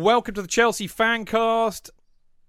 Welcome 0.00 0.36
to 0.36 0.42
the 0.42 0.48
Chelsea 0.48 0.88
Fancast 0.88 1.90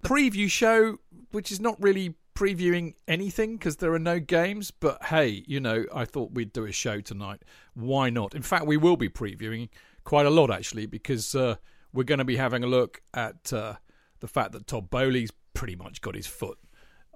preview 0.02 0.50
show, 0.50 1.00
which 1.32 1.52
is 1.52 1.60
not 1.60 1.76
really 1.84 2.16
previewing 2.36 2.94
anything 3.06 3.58
because 3.58 3.76
there 3.76 3.92
are 3.92 4.00
no 4.00 4.18
games. 4.22 4.72
But 4.72 5.04
hey, 5.04 5.44
you 5.46 5.60
know, 5.60 5.84
I 5.94 6.06
thought 6.06 6.32
we'd 6.32 6.54
do 6.54 6.64
a 6.64 6.72
show 6.72 7.02
tonight. 7.02 7.42
Why 7.74 8.10
not? 8.10 8.34
In 8.34 8.44
fact, 8.44 8.66
we 8.66 8.78
will 8.78 8.96
be 8.96 9.10
previewing 9.10 9.68
quite 10.06 10.26
a 10.26 10.30
lot 10.30 10.52
actually 10.52 10.86
because 10.86 11.36
uh, 11.36 11.56
we're 11.92 12.06
going 12.06 12.20
to 12.20 12.24
be 12.24 12.38
having 12.38 12.64
a 12.64 12.68
look 12.68 13.02
at 13.14 13.52
uh, 13.52 13.74
the 14.22 14.28
fact 14.30 14.54
that 14.54 14.66
Todd 14.66 14.90
Boehly's 14.90 15.32
pretty 15.54 15.76
much 15.76 16.00
got 16.00 16.16
his 16.16 16.28
foot 16.28 16.58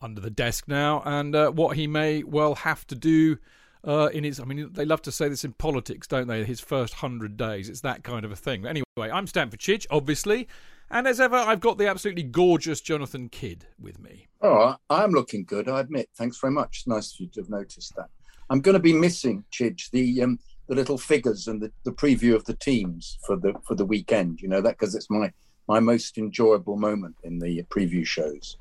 under 0.01 0.19
the 0.19 0.29
desk 0.29 0.67
now 0.67 1.01
and 1.05 1.37
uh, 1.37 1.51
what 1.51 1.77
he 1.77 1.87
may 1.87 2.21
well 2.23 2.55
have 2.55 2.85
to 2.87 2.95
do 2.95 3.37
uh, 3.83 4.09
in 4.13 4.23
his. 4.23 4.39
I 4.39 4.45
mean, 4.45 4.69
they 4.73 4.85
love 4.85 5.01
to 5.03 5.11
say 5.11 5.29
this 5.29 5.43
in 5.43 5.53
politics, 5.53 6.07
don't 6.07 6.27
they? 6.27 6.43
His 6.43 6.59
first 6.59 6.95
hundred 6.95 7.37
days. 7.37 7.69
It's 7.69 7.81
that 7.81 8.03
kind 8.03 8.25
of 8.25 8.31
a 8.31 8.35
thing. 8.35 8.65
Anyway, 8.65 8.85
I'm 8.97 9.27
Stamford 9.27 9.59
Chidge, 9.59 9.85
obviously, 9.89 10.47
and 10.89 11.07
as 11.07 11.19
ever, 11.19 11.35
I've 11.35 11.59
got 11.59 11.77
the 11.77 11.87
absolutely 11.87 12.23
gorgeous 12.23 12.81
Jonathan 12.81 13.29
Kidd 13.29 13.65
with 13.79 13.99
me. 13.99 14.27
Oh, 14.41 14.75
I'm 14.89 15.11
looking 15.11 15.43
good. 15.43 15.67
I 15.67 15.81
admit. 15.81 16.09
Thanks 16.15 16.39
very 16.39 16.53
much. 16.53 16.79
It's 16.79 16.87
nice 16.87 17.13
of 17.13 17.19
you 17.19 17.27
to 17.27 17.41
have 17.41 17.49
noticed 17.49 17.95
that. 17.95 18.09
I'm 18.49 18.61
going 18.61 18.73
to 18.73 18.79
be 18.79 18.93
missing 18.93 19.43
Chidge 19.51 19.89
the 19.91 20.23
um, 20.23 20.39
the 20.67 20.75
little 20.75 20.97
figures 20.97 21.47
and 21.47 21.61
the, 21.61 21.71
the 21.83 21.91
preview 21.91 22.35
of 22.35 22.45
the 22.45 22.55
teams 22.55 23.17
for 23.25 23.35
the 23.35 23.53
for 23.65 23.75
the 23.75 23.85
weekend. 23.85 24.41
You 24.41 24.47
know 24.47 24.61
that 24.61 24.77
because 24.79 24.95
it's 24.95 25.09
my 25.09 25.31
my 25.67 25.79
most 25.79 26.17
enjoyable 26.17 26.77
moment 26.77 27.15
in 27.23 27.39
the 27.39 27.63
preview 27.63 28.05
shows 28.05 28.57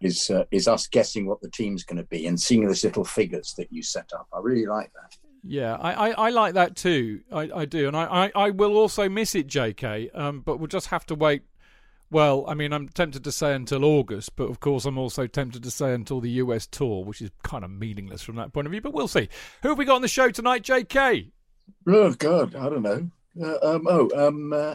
is 0.00 0.30
uh, 0.30 0.44
is 0.50 0.68
us 0.68 0.86
guessing 0.86 1.26
what 1.26 1.40
the 1.40 1.50
team's 1.50 1.84
going 1.84 1.96
to 1.96 2.04
be 2.04 2.26
and 2.26 2.40
seeing 2.40 2.66
those 2.66 2.84
little 2.84 3.04
figures 3.04 3.54
that 3.56 3.72
you 3.72 3.82
set 3.82 4.12
up. 4.12 4.28
I 4.32 4.38
really 4.40 4.66
like 4.66 4.92
that. 4.94 5.16
Yeah, 5.44 5.76
I, 5.76 5.92
I, 5.92 6.10
I 6.10 6.30
like 6.30 6.54
that 6.54 6.76
too. 6.76 7.20
I, 7.32 7.50
I 7.54 7.64
do, 7.64 7.86
and 7.88 7.96
I, 7.96 8.04
I, 8.04 8.32
I 8.34 8.50
will 8.50 8.76
also 8.76 9.08
miss 9.08 9.34
it, 9.34 9.46
J.K. 9.46 10.10
Um, 10.14 10.40
but 10.40 10.58
we'll 10.58 10.66
just 10.66 10.88
have 10.88 11.06
to 11.06 11.14
wait. 11.14 11.42
Well, 12.10 12.44
I 12.48 12.54
mean, 12.54 12.72
I'm 12.72 12.88
tempted 12.88 13.22
to 13.24 13.32
say 13.32 13.54
until 13.54 13.84
August, 13.84 14.34
but 14.34 14.48
of 14.48 14.60
course, 14.60 14.86
I'm 14.86 14.98
also 14.98 15.26
tempted 15.26 15.62
to 15.62 15.70
say 15.70 15.92
until 15.92 16.20
the 16.20 16.30
US 16.30 16.66
tour, 16.66 17.04
which 17.04 17.20
is 17.20 17.30
kind 17.42 17.64
of 17.64 17.70
meaningless 17.70 18.22
from 18.22 18.36
that 18.36 18.52
point 18.52 18.66
of 18.66 18.72
view. 18.72 18.80
But 18.80 18.94
we'll 18.94 19.08
see. 19.08 19.28
Who 19.62 19.68
have 19.68 19.78
we 19.78 19.84
got 19.84 19.96
on 19.96 20.02
the 20.02 20.08
show 20.08 20.30
tonight, 20.30 20.62
J.K.? 20.62 21.30
Oh 21.86 22.12
God, 22.12 22.54
I 22.54 22.68
don't 22.68 22.82
know. 22.82 23.10
Uh, 23.40 23.74
um, 23.74 23.86
oh, 23.88 24.26
um, 24.26 24.52
uh, 24.52 24.74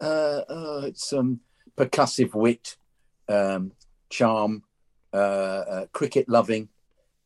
uh, 0.00 0.42
uh 0.48 0.82
it's 0.84 1.12
um, 1.12 1.40
percussive 1.76 2.34
wit, 2.34 2.76
um, 3.28 3.72
charm, 4.10 4.62
uh, 5.12 5.16
uh, 5.16 5.86
cricket 5.92 6.28
loving, 6.28 6.68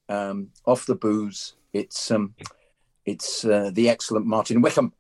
um, 0.09 0.51
off 0.67 0.87
the 0.87 0.95
booze. 0.95 1.55
It's 1.73 2.11
um, 2.11 2.35
it's 3.05 3.45
uh, 3.45 3.71
the 3.73 3.89
excellent 3.89 4.27
Martin 4.27 4.63
Wickham. 4.63 4.93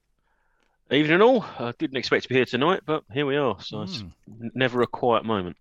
Evening 0.90 1.14
and 1.14 1.22
all. 1.22 1.44
I 1.58 1.72
didn't 1.78 1.96
expect 1.96 2.24
to 2.24 2.28
be 2.28 2.34
here 2.34 2.44
tonight, 2.44 2.80
but 2.84 3.04
here 3.12 3.24
we 3.24 3.36
are. 3.36 3.58
So 3.60 3.78
mm. 3.78 3.84
it's 3.84 4.00
hmm. 4.00 4.48
never 4.54 4.82
a 4.82 4.86
quiet 4.86 5.24
moment. 5.24 5.56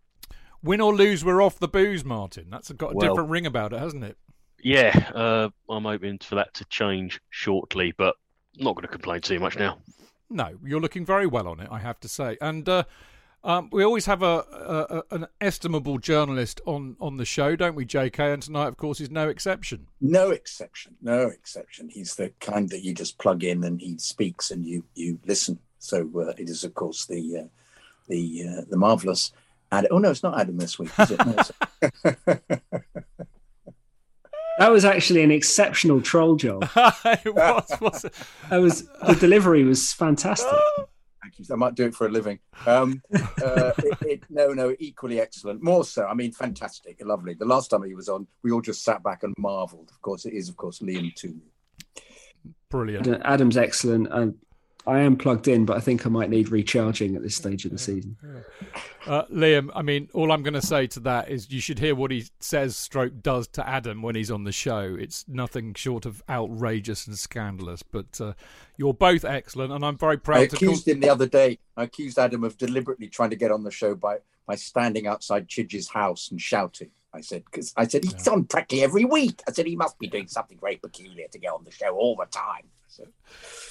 Win 0.63 0.81
or 0.81 0.93
lose, 0.93 1.25
we're 1.25 1.41
off 1.41 1.57
the 1.57 1.67
booze, 1.67 2.03
Martin. 2.03 2.47
That's 2.51 2.71
got 2.73 2.91
a 2.91 2.95
well, 2.95 3.07
different 3.07 3.29
ring 3.29 3.45
about 3.45 3.73
it, 3.73 3.79
hasn't 3.79 4.03
it? 4.03 4.17
Yeah, 4.63 5.09
uh, 5.15 5.49
I'm 5.69 5.85
hoping 5.85 6.19
for 6.19 6.35
that 6.35 6.53
to 6.55 6.65
change 6.65 7.19
shortly, 7.29 7.93
but 7.97 8.15
I'm 8.57 8.65
not 8.65 8.75
going 8.75 8.83
to 8.83 8.87
complain 8.87 9.21
too 9.21 9.39
much 9.39 9.57
now. 9.57 9.79
No, 10.29 10.51
you're 10.63 10.79
looking 10.79 11.05
very 11.05 11.25
well 11.25 11.47
on 11.47 11.59
it, 11.59 11.67
I 11.71 11.79
have 11.79 11.99
to 12.01 12.07
say. 12.07 12.37
And 12.41 12.67
uh, 12.69 12.83
um, 13.43 13.69
we 13.71 13.83
always 13.83 14.05
have 14.05 14.21
a, 14.21 15.03
a, 15.09 15.15
an 15.15 15.27
estimable 15.39 15.97
journalist 15.97 16.61
on, 16.65 16.95
on 17.01 17.17
the 17.17 17.25
show, 17.25 17.55
don't 17.55 17.75
we, 17.75 17.85
J.K.? 17.85 18.33
And 18.33 18.43
tonight, 18.43 18.67
of 18.67 18.77
course, 18.77 19.01
is 19.01 19.09
no 19.09 19.29
exception. 19.29 19.87
No 19.99 20.29
exception. 20.29 20.95
No 21.01 21.27
exception. 21.27 21.89
He's 21.89 22.15
the 22.15 22.31
kind 22.39 22.69
that 22.69 22.83
you 22.83 22.93
just 22.93 23.17
plug 23.17 23.43
in 23.43 23.63
and 23.63 23.81
he 23.81 23.97
speaks 23.97 24.51
and 24.51 24.63
you 24.65 24.83
you 24.93 25.19
listen. 25.25 25.57
So 25.79 26.09
uh, 26.15 26.33
it 26.37 26.49
is, 26.49 26.63
of 26.63 26.75
course, 26.75 27.07
the 27.07 27.39
uh, 27.39 27.47
the 28.07 28.43
uh, 28.47 28.61
the 28.69 28.77
marvelous 28.77 29.31
Adam. 29.71 29.89
Oh 29.91 29.97
no, 29.97 30.11
it's 30.11 30.23
not 30.23 30.39
Adam 30.39 30.57
this 30.57 30.77
week, 30.77 30.91
is 30.99 31.11
it? 31.11 31.25
No, 31.25 31.33
that 34.59 34.71
was 34.71 34.85
actually 34.85 35.23
an 35.23 35.31
exceptional 35.31 36.01
troll 36.01 36.35
job. 36.35 36.69
it 36.75 37.33
was. 37.33 37.71
was 37.81 38.05
it? 38.05 38.13
That 38.51 38.57
was 38.57 38.87
the 39.07 39.15
delivery 39.15 39.63
was 39.63 39.91
fantastic. 39.93 40.59
I 41.51 41.55
might 41.55 41.75
do 41.75 41.85
it 41.85 41.95
for 41.95 42.07
a 42.07 42.09
living. 42.09 42.39
Um, 42.65 43.01
uh, 43.13 43.71
it, 43.79 43.97
it, 44.01 44.23
no, 44.29 44.53
no, 44.53 44.75
equally 44.79 45.19
excellent. 45.19 45.61
More 45.61 45.83
so. 45.83 46.05
I 46.05 46.13
mean, 46.13 46.31
fantastic, 46.31 47.01
lovely. 47.03 47.33
The 47.33 47.45
last 47.45 47.69
time 47.69 47.83
he 47.83 47.95
was 47.95 48.09
on, 48.09 48.27
we 48.43 48.51
all 48.51 48.61
just 48.61 48.83
sat 48.83 49.03
back 49.03 49.23
and 49.23 49.33
marvelled. 49.37 49.89
Of 49.91 50.01
course, 50.01 50.25
it 50.25 50.33
is, 50.33 50.49
of 50.49 50.57
course, 50.57 50.79
Liam 50.79 51.13
Toomey. 51.15 51.51
Brilliant. 52.69 53.07
Adam's 53.23 53.57
excellent. 53.57 54.07
and. 54.11 54.35
I 54.87 54.99
am 54.99 55.15
plugged 55.15 55.47
in, 55.47 55.65
but 55.65 55.77
I 55.77 55.79
think 55.79 56.05
I 56.05 56.09
might 56.09 56.29
need 56.29 56.49
recharging 56.49 57.15
at 57.15 57.21
this 57.21 57.35
stage 57.35 57.65
of 57.65 57.71
the 57.71 57.77
season. 57.77 58.17
Uh, 59.05 59.23
Liam, 59.25 59.69
I 59.75 59.83
mean, 59.83 60.09
all 60.13 60.31
I'm 60.31 60.41
going 60.41 60.55
to 60.55 60.61
say 60.61 60.87
to 60.87 60.99
that 61.01 61.29
is 61.29 61.51
you 61.51 61.61
should 61.61 61.77
hear 61.77 61.93
what 61.93 62.09
he 62.09 62.25
says, 62.39 62.77
stroke 62.77 63.21
does 63.21 63.47
to 63.49 63.67
Adam 63.67 64.01
when 64.01 64.15
he's 64.15 64.31
on 64.31 64.43
the 64.43 64.51
show. 64.51 64.95
It's 64.99 65.25
nothing 65.27 65.75
short 65.75 66.05
of 66.05 66.23
outrageous 66.27 67.05
and 67.05 67.17
scandalous. 67.17 67.83
But 67.83 68.19
uh, 68.19 68.33
you're 68.77 68.93
both 68.93 69.23
excellent, 69.23 69.71
and 69.71 69.85
I'm 69.85 69.97
very 69.97 70.17
proud. 70.17 70.39
I 70.39 70.43
accused 70.43 70.85
call- 70.85 70.93
him 70.93 70.99
the 70.99 71.09
other 71.09 71.27
day. 71.27 71.59
I 71.77 71.83
accused 71.83 72.17
Adam 72.17 72.43
of 72.43 72.57
deliberately 72.57 73.07
trying 73.07 73.29
to 73.29 73.35
get 73.35 73.51
on 73.51 73.63
the 73.63 73.71
show 73.71 73.93
by 73.95 74.17
by 74.47 74.55
standing 74.55 75.05
outside 75.05 75.47
Chidge's 75.47 75.89
house 75.89 76.31
and 76.31 76.41
shouting. 76.41 76.89
I 77.13 77.21
said 77.21 77.43
because 77.45 77.73
I 77.77 77.87
said 77.87 78.03
he's 78.03 78.25
yeah. 78.25 78.33
on 78.33 78.45
practically 78.45 78.83
every 78.83 79.05
week. 79.05 79.43
I 79.47 79.51
said 79.51 79.67
he 79.67 79.75
must 79.75 79.99
be 79.99 80.07
doing 80.07 80.27
something 80.27 80.57
very 80.59 80.77
peculiar 80.77 81.27
to 81.27 81.37
get 81.37 81.51
on 81.51 81.63
the 81.63 81.71
show 81.71 81.95
all 81.95 82.15
the 82.15 82.25
time. 82.25 82.63
So. 82.91 83.05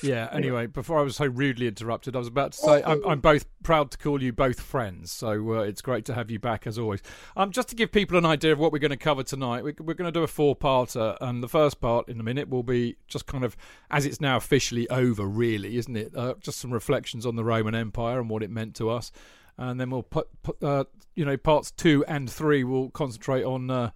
Yeah. 0.03 0.29
Anyway, 0.33 0.67
before 0.67 0.99
I 0.99 1.03
was 1.03 1.17
so 1.17 1.27
rudely 1.27 1.67
interrupted, 1.67 2.17
I 2.17 2.19
was 2.19 2.29
about 2.29 2.53
to 2.53 2.59
say 2.59 2.83
I'm, 2.83 3.05
I'm 3.07 3.21
both 3.21 3.45
proud 3.63 3.91
to 3.91 3.99
call 3.99 4.23
you 4.23 4.33
both 4.33 4.61
friends. 4.61 5.13
So 5.13 5.57
uh, 5.57 5.61
it's 5.61 5.83
great 5.83 6.07
to 6.07 6.15
have 6.15 6.31
you 6.31 6.39
back 6.39 6.67
as 6.67 6.79
always. 6.79 7.03
Um, 7.37 7.51
just 7.51 7.69
to 7.69 7.77
give 7.77 7.93
people 7.93 8.17
an 8.17 8.25
idea 8.25 8.53
of 8.53 8.59
what 8.59 8.73
we're 8.73 8.79
going 8.79 8.91
to 8.91 8.97
cover 8.97 9.23
tonight, 9.23 9.63
we, 9.63 9.75
we're 9.79 9.95
going 9.95 10.13
to 10.13 10.19
do 10.19 10.23
a 10.23 10.27
four-parter, 10.27 11.19
and 11.21 11.43
the 11.43 11.49
first 11.49 11.81
part 11.81 12.09
in 12.09 12.19
a 12.19 12.23
minute 12.23 12.49
will 12.49 12.63
be 12.63 12.97
just 13.09 13.27
kind 13.27 13.45
of 13.45 13.57
as 13.91 14.07
it's 14.07 14.21
now 14.21 14.37
officially 14.37 14.89
over, 14.89 15.27
really, 15.27 15.77
isn't 15.77 15.97
it? 15.97 16.17
Uh, 16.17 16.35
just 16.41 16.59
some 16.59 16.73
reflections 16.73 17.27
on 17.27 17.37
the 17.37 17.45
Roman 17.45 17.75
Empire 17.75 18.21
and 18.21 18.31
what 18.31 18.43
it 18.43 18.51
meant 18.51 18.75
to 18.77 18.89
us, 18.89 19.13
and 19.59 19.79
then 19.79 19.91
we'll 19.91 20.03
put, 20.03 20.29
put 20.43 20.63
uh, 20.63 20.85
you 21.15 21.25
know 21.25 21.37
parts 21.37 21.71
two 21.71 22.05
and 22.09 22.31
three 22.31 22.65
will 22.65 22.91
concentrate 22.91 23.45
on. 23.45 23.93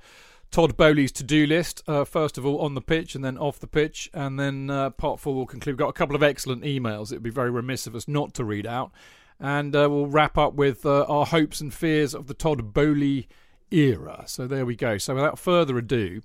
Todd 0.54 0.76
Boehly's 0.76 1.10
to-do 1.10 1.48
list. 1.48 1.82
Uh, 1.88 2.04
first 2.04 2.38
of 2.38 2.46
all, 2.46 2.60
on 2.60 2.74
the 2.74 2.80
pitch, 2.80 3.16
and 3.16 3.24
then 3.24 3.36
off 3.36 3.58
the 3.58 3.66
pitch, 3.66 4.08
and 4.14 4.38
then 4.38 4.70
uh, 4.70 4.90
part 4.90 5.18
four 5.18 5.34
will 5.34 5.46
conclude. 5.46 5.72
We've 5.72 5.80
got 5.80 5.88
a 5.88 5.94
couple 5.94 6.14
of 6.14 6.22
excellent 6.22 6.62
emails. 6.62 7.10
It 7.10 7.16
would 7.16 7.24
be 7.24 7.30
very 7.30 7.50
remiss 7.50 7.88
of 7.88 7.96
us 7.96 8.06
not 8.06 8.34
to 8.34 8.44
read 8.44 8.64
out, 8.64 8.92
and 9.40 9.74
uh, 9.74 9.88
we'll 9.90 10.06
wrap 10.06 10.38
up 10.38 10.54
with 10.54 10.86
uh, 10.86 11.06
our 11.08 11.26
hopes 11.26 11.60
and 11.60 11.74
fears 11.74 12.14
of 12.14 12.28
the 12.28 12.34
Todd 12.34 12.72
Boehly 12.72 13.26
era. 13.72 14.22
So 14.28 14.46
there 14.46 14.64
we 14.64 14.76
go. 14.76 14.96
So 14.96 15.16
without 15.16 15.40
further 15.40 15.76
ado, 15.76 16.22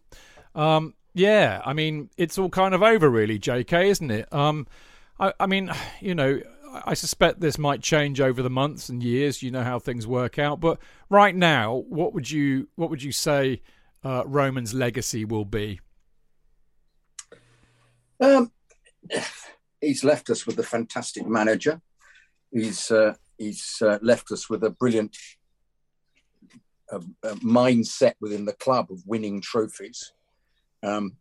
um, 0.53 0.93
yeah, 1.15 1.63
I 1.65 1.73
mean 1.73 2.11
it's 2.15 2.37
all 2.37 2.49
kind 2.49 2.75
of 2.75 2.83
over, 2.83 3.09
really, 3.09 3.39
J.K., 3.39 3.89
isn't 3.89 4.11
it? 4.11 4.31
Um, 4.31 4.67
I, 5.19 5.33
I 5.39 5.47
mean, 5.47 5.71
you 6.01 6.13
know. 6.13 6.39
I 6.85 6.93
suspect 6.93 7.39
this 7.39 7.57
might 7.57 7.81
change 7.81 8.21
over 8.21 8.43
the 8.43 8.49
months 8.51 8.89
and 8.89 9.01
years. 9.01 9.41
You 9.41 9.49
know 9.49 9.63
how 9.63 9.79
things 9.79 10.05
work 10.05 10.37
out, 10.37 10.59
but 10.59 10.77
right 11.09 11.35
now, 11.35 11.83
what 11.89 12.13
would 12.13 12.29
you 12.29 12.67
what 12.75 12.91
would 12.91 13.01
you 13.01 13.11
say 13.11 13.63
uh, 14.03 14.23
Roman's 14.25 14.73
legacy 14.73 15.25
will 15.25 15.45
be? 15.45 15.79
Um, 18.21 18.51
he's 19.81 20.03
left 20.03 20.29
us 20.29 20.45
with 20.45 20.59
a 20.59 20.63
fantastic 20.63 21.25
manager. 21.27 21.81
He's 22.51 22.91
uh, 22.91 23.15
he's 23.37 23.81
uh, 23.81 23.99
left 24.01 24.31
us 24.31 24.49
with 24.49 24.63
a 24.63 24.69
brilliant 24.69 25.15
uh, 26.91 26.99
mindset 27.23 28.13
within 28.19 28.45
the 28.45 28.53
club 28.53 28.91
of 28.91 29.01
winning 29.05 29.41
trophies. 29.41 30.13
Um, 30.83 31.17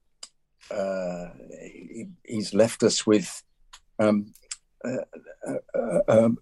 uh, 0.70 1.28
he, 1.60 2.06
he's 2.25 2.54
left 2.54 2.82
us 2.82 3.06
with 3.06 3.42
um, 3.98 4.32
uh, 4.84 6.00
um, 6.08 6.38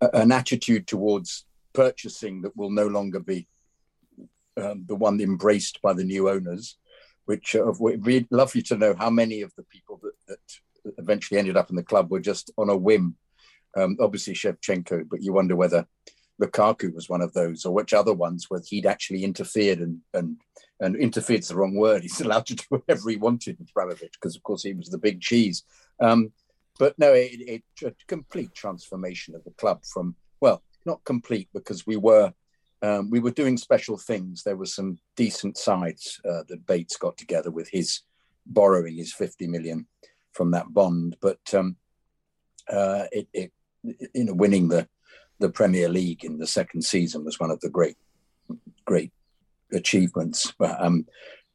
an 0.00 0.32
attitude 0.32 0.86
towards 0.86 1.44
purchasing 1.72 2.42
that 2.42 2.56
will 2.56 2.70
no 2.70 2.86
longer 2.86 3.20
be 3.20 3.46
um, 4.56 4.84
the 4.86 4.94
one 4.94 5.20
embraced 5.20 5.80
by 5.82 5.92
the 5.92 6.04
new 6.04 6.28
owners, 6.28 6.76
which 7.26 7.54
uh, 7.54 7.72
would 7.78 8.02
be 8.02 8.26
lovely 8.30 8.62
to 8.62 8.76
know 8.76 8.94
how 8.94 9.10
many 9.10 9.42
of 9.42 9.52
the 9.56 9.64
people 9.64 10.00
that, 10.02 10.12
that 10.28 10.94
eventually 10.98 11.38
ended 11.38 11.56
up 11.56 11.70
in 11.70 11.76
the 11.76 11.82
club 11.82 12.10
were 12.10 12.20
just 12.20 12.50
on 12.56 12.70
a 12.70 12.76
whim. 12.76 13.16
Um, 13.76 13.96
obviously 14.00 14.34
Shevchenko, 14.34 15.08
but 15.10 15.22
you 15.22 15.32
wonder 15.32 15.54
whether 15.54 15.86
Lukaku 16.40 16.94
was 16.94 17.08
one 17.08 17.20
of 17.20 17.32
those, 17.32 17.64
or 17.64 17.74
which 17.74 17.92
other 17.92 18.12
ones 18.12 18.46
where 18.48 18.60
he'd 18.66 18.86
actually 18.86 19.24
interfered 19.24 19.78
and 19.78 20.00
and 20.14 20.36
and 20.80 20.96
interfered 20.96 21.40
is 21.40 21.48
the 21.48 21.56
wrong 21.56 21.74
word. 21.74 22.02
He's 22.02 22.20
allowed 22.20 22.46
to 22.46 22.54
do 22.54 22.64
whatever 22.68 23.10
he 23.10 23.16
wanted 23.16 23.58
with 23.58 23.70
Abramovich 23.70 24.12
because, 24.12 24.36
of 24.36 24.42
course, 24.42 24.62
he 24.62 24.74
was 24.74 24.88
the 24.88 24.98
big 24.98 25.20
cheese. 25.20 25.64
Um, 26.00 26.32
but 26.78 26.98
no, 26.98 27.14
it, 27.14 27.40
it, 27.40 27.62
a 27.84 27.94
complete 28.06 28.54
transformation 28.54 29.34
of 29.34 29.44
the 29.44 29.52
club 29.52 29.82
from 29.84 30.14
well, 30.40 30.62
not 30.84 31.02
complete 31.04 31.48
because 31.54 31.86
we 31.86 31.96
were 31.96 32.32
um, 32.82 33.10
we 33.10 33.20
were 33.20 33.30
doing 33.30 33.56
special 33.56 33.96
things. 33.96 34.42
There 34.42 34.56
were 34.56 34.66
some 34.66 34.98
decent 35.16 35.56
sides 35.56 36.20
uh, 36.28 36.42
that 36.48 36.66
Bates 36.66 36.96
got 36.96 37.16
together 37.16 37.50
with 37.50 37.68
his 37.70 38.00
borrowing 38.44 38.96
his 38.96 39.12
50 39.12 39.46
million 39.48 39.86
from 40.32 40.50
that 40.52 40.72
bond, 40.72 41.16
but 41.20 41.40
um, 41.54 41.76
uh, 42.70 43.04
it, 43.10 43.28
it, 43.32 43.52
you 43.82 44.24
know, 44.24 44.34
winning 44.34 44.68
the 44.68 44.88
the 45.38 45.50
Premier 45.50 45.88
League 45.88 46.24
in 46.24 46.38
the 46.38 46.46
second 46.46 46.82
season 46.82 47.22
was 47.24 47.38
one 47.38 47.50
of 47.50 47.60
the 47.60 47.68
great 47.68 47.96
great 48.86 49.12
achievements, 49.72 50.52
um, 50.60 51.06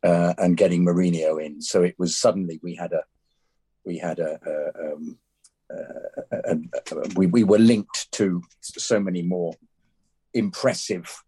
uh, 0.04 0.34
and 0.38 0.58
getting 0.58 0.86
Mourinho 0.86 1.44
in. 1.44 1.62
So 1.62 1.84
it 1.84 1.96
was 1.98 2.16
suddenly 2.16 2.60
we 2.62 2.76
had 2.76 2.94
a 2.94 3.04
we 3.86 3.98
had 3.98 4.20
a, 4.20 4.40
a, 4.46 4.94
um, 4.94 5.18
a, 5.72 6.52
a 6.52 7.10
we, 7.16 7.28
we 7.28 7.44
were 7.44 7.58
linked 7.58 8.12
to 8.14 8.44
so 8.62 9.00
many 9.00 9.22
more 9.22 9.54
impressive 10.34 11.24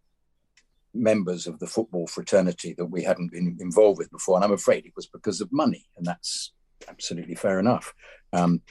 members 0.94 1.48
of 1.48 1.60
the 1.60 1.68
football 1.68 2.08
fraternity 2.08 2.74
that 2.78 2.86
we 2.86 3.04
hadn't 3.04 3.32
been 3.32 3.58
involved 3.60 3.98
with 3.98 4.12
before. 4.12 4.36
And 4.36 4.46
I'm 4.46 4.52
afraid 4.52 4.86
it 4.86 4.94
was 4.96 5.08
because 5.08 5.42
of 5.42 5.52
money, 5.52 5.88
and 5.98 6.06
that's 6.06 6.54
absolutely 6.88 7.36
fair 7.36 7.60
enough. 7.60 7.94
Um, 8.32 8.62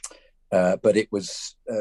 uh, 0.52 0.76
but 0.82 0.96
it 0.96 1.11
was 1.11 1.56
a, 1.69 1.81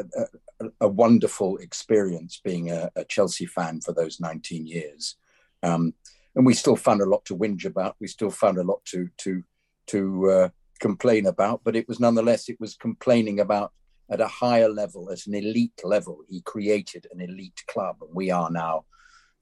a, 0.60 0.66
a, 0.80 0.88
wonderful 0.88 1.58
experience 1.58 2.40
being 2.42 2.70
a, 2.70 2.90
a, 2.96 3.04
Chelsea 3.04 3.44
fan 3.44 3.82
for 3.82 3.92
those 3.92 4.18
19 4.18 4.66
years. 4.66 5.16
Um, 5.62 5.92
and 6.34 6.46
we 6.46 6.54
still 6.54 6.76
found 6.76 7.02
a 7.02 7.08
lot 7.08 7.22
to 7.26 7.36
whinge 7.36 7.66
about. 7.66 7.96
We 8.00 8.06
still 8.06 8.30
found 8.30 8.56
a 8.56 8.62
lot 8.62 8.82
to 8.86 9.08
to 9.18 9.42
to 9.88 10.30
uh, 10.30 10.48
complain 10.80 11.26
about. 11.26 11.60
But 11.64 11.76
it 11.76 11.86
was 11.86 12.00
nonetheless 12.00 12.48
it 12.48 12.58
was 12.58 12.74
complaining 12.74 13.40
about 13.40 13.72
at 14.12 14.20
a 14.20 14.28
higher 14.28 14.68
level, 14.68 15.10
at 15.10 15.26
an 15.26 15.34
elite 15.34 15.80
level. 15.82 16.20
He 16.28 16.42
created 16.42 17.06
an 17.12 17.20
elite 17.20 17.62
club, 17.66 17.96
and 18.02 18.14
we 18.14 18.30
are 18.30 18.50
now 18.50 18.84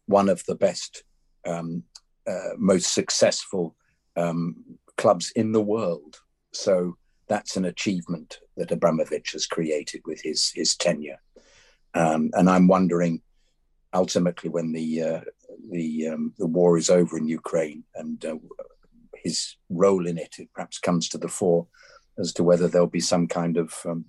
one 0.07 0.29
of 0.29 0.45
the 0.47 0.55
best, 0.55 1.03
um, 1.45 1.83
uh, 2.27 2.55
most 2.57 2.95
successful 2.95 3.75
um, 4.17 4.57
clubs 4.97 5.33
in 5.33 5.53
the 5.53 5.61
world. 5.61 6.21
So 6.53 6.97
that's 7.29 7.57
an 7.57 7.65
achievement 7.65 8.39
that 8.57 8.71
Abramovich 8.71 9.33
has 9.33 9.47
created 9.47 10.03
with 10.07 10.21
his 10.23 10.53
his 10.55 10.77
tenure. 10.77 11.21
Um, 11.95 12.31
and 12.35 12.49
I'm 12.49 12.69
wondering, 12.69 13.23
ultimately, 13.93 14.51
when 14.51 14.73
the 14.73 15.03
uh, 15.03 15.21
the 15.71 16.09
um, 16.09 16.33
the 16.39 16.47
war 16.47 16.79
is 16.79 16.91
over 16.91 17.19
in 17.19 17.27
Ukraine 17.27 17.83
and 17.97 18.25
uh, 18.25 18.37
his 19.15 19.57
role 19.69 20.07
in 20.07 20.17
it, 20.17 20.37
it 20.39 20.49
perhaps 20.55 20.79
comes 20.79 21.09
to 21.09 21.19
the 21.19 21.29
fore 21.29 21.67
as 22.19 22.33
to 22.35 22.45
whether 22.45 22.69
there'll 22.69 22.87
be 22.87 23.01
some 23.01 23.27
kind 23.27 23.57
of 23.57 23.75
um, 23.85 24.05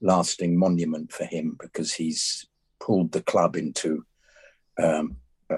lasting 0.00 0.58
monument 0.58 1.12
for 1.12 1.24
him 1.24 1.56
because 1.60 1.92
he's 1.94 2.46
pulled 2.78 3.12
the 3.12 3.22
club 3.22 3.56
into 3.56 4.04
um, 4.78 5.16
a, 5.50 5.56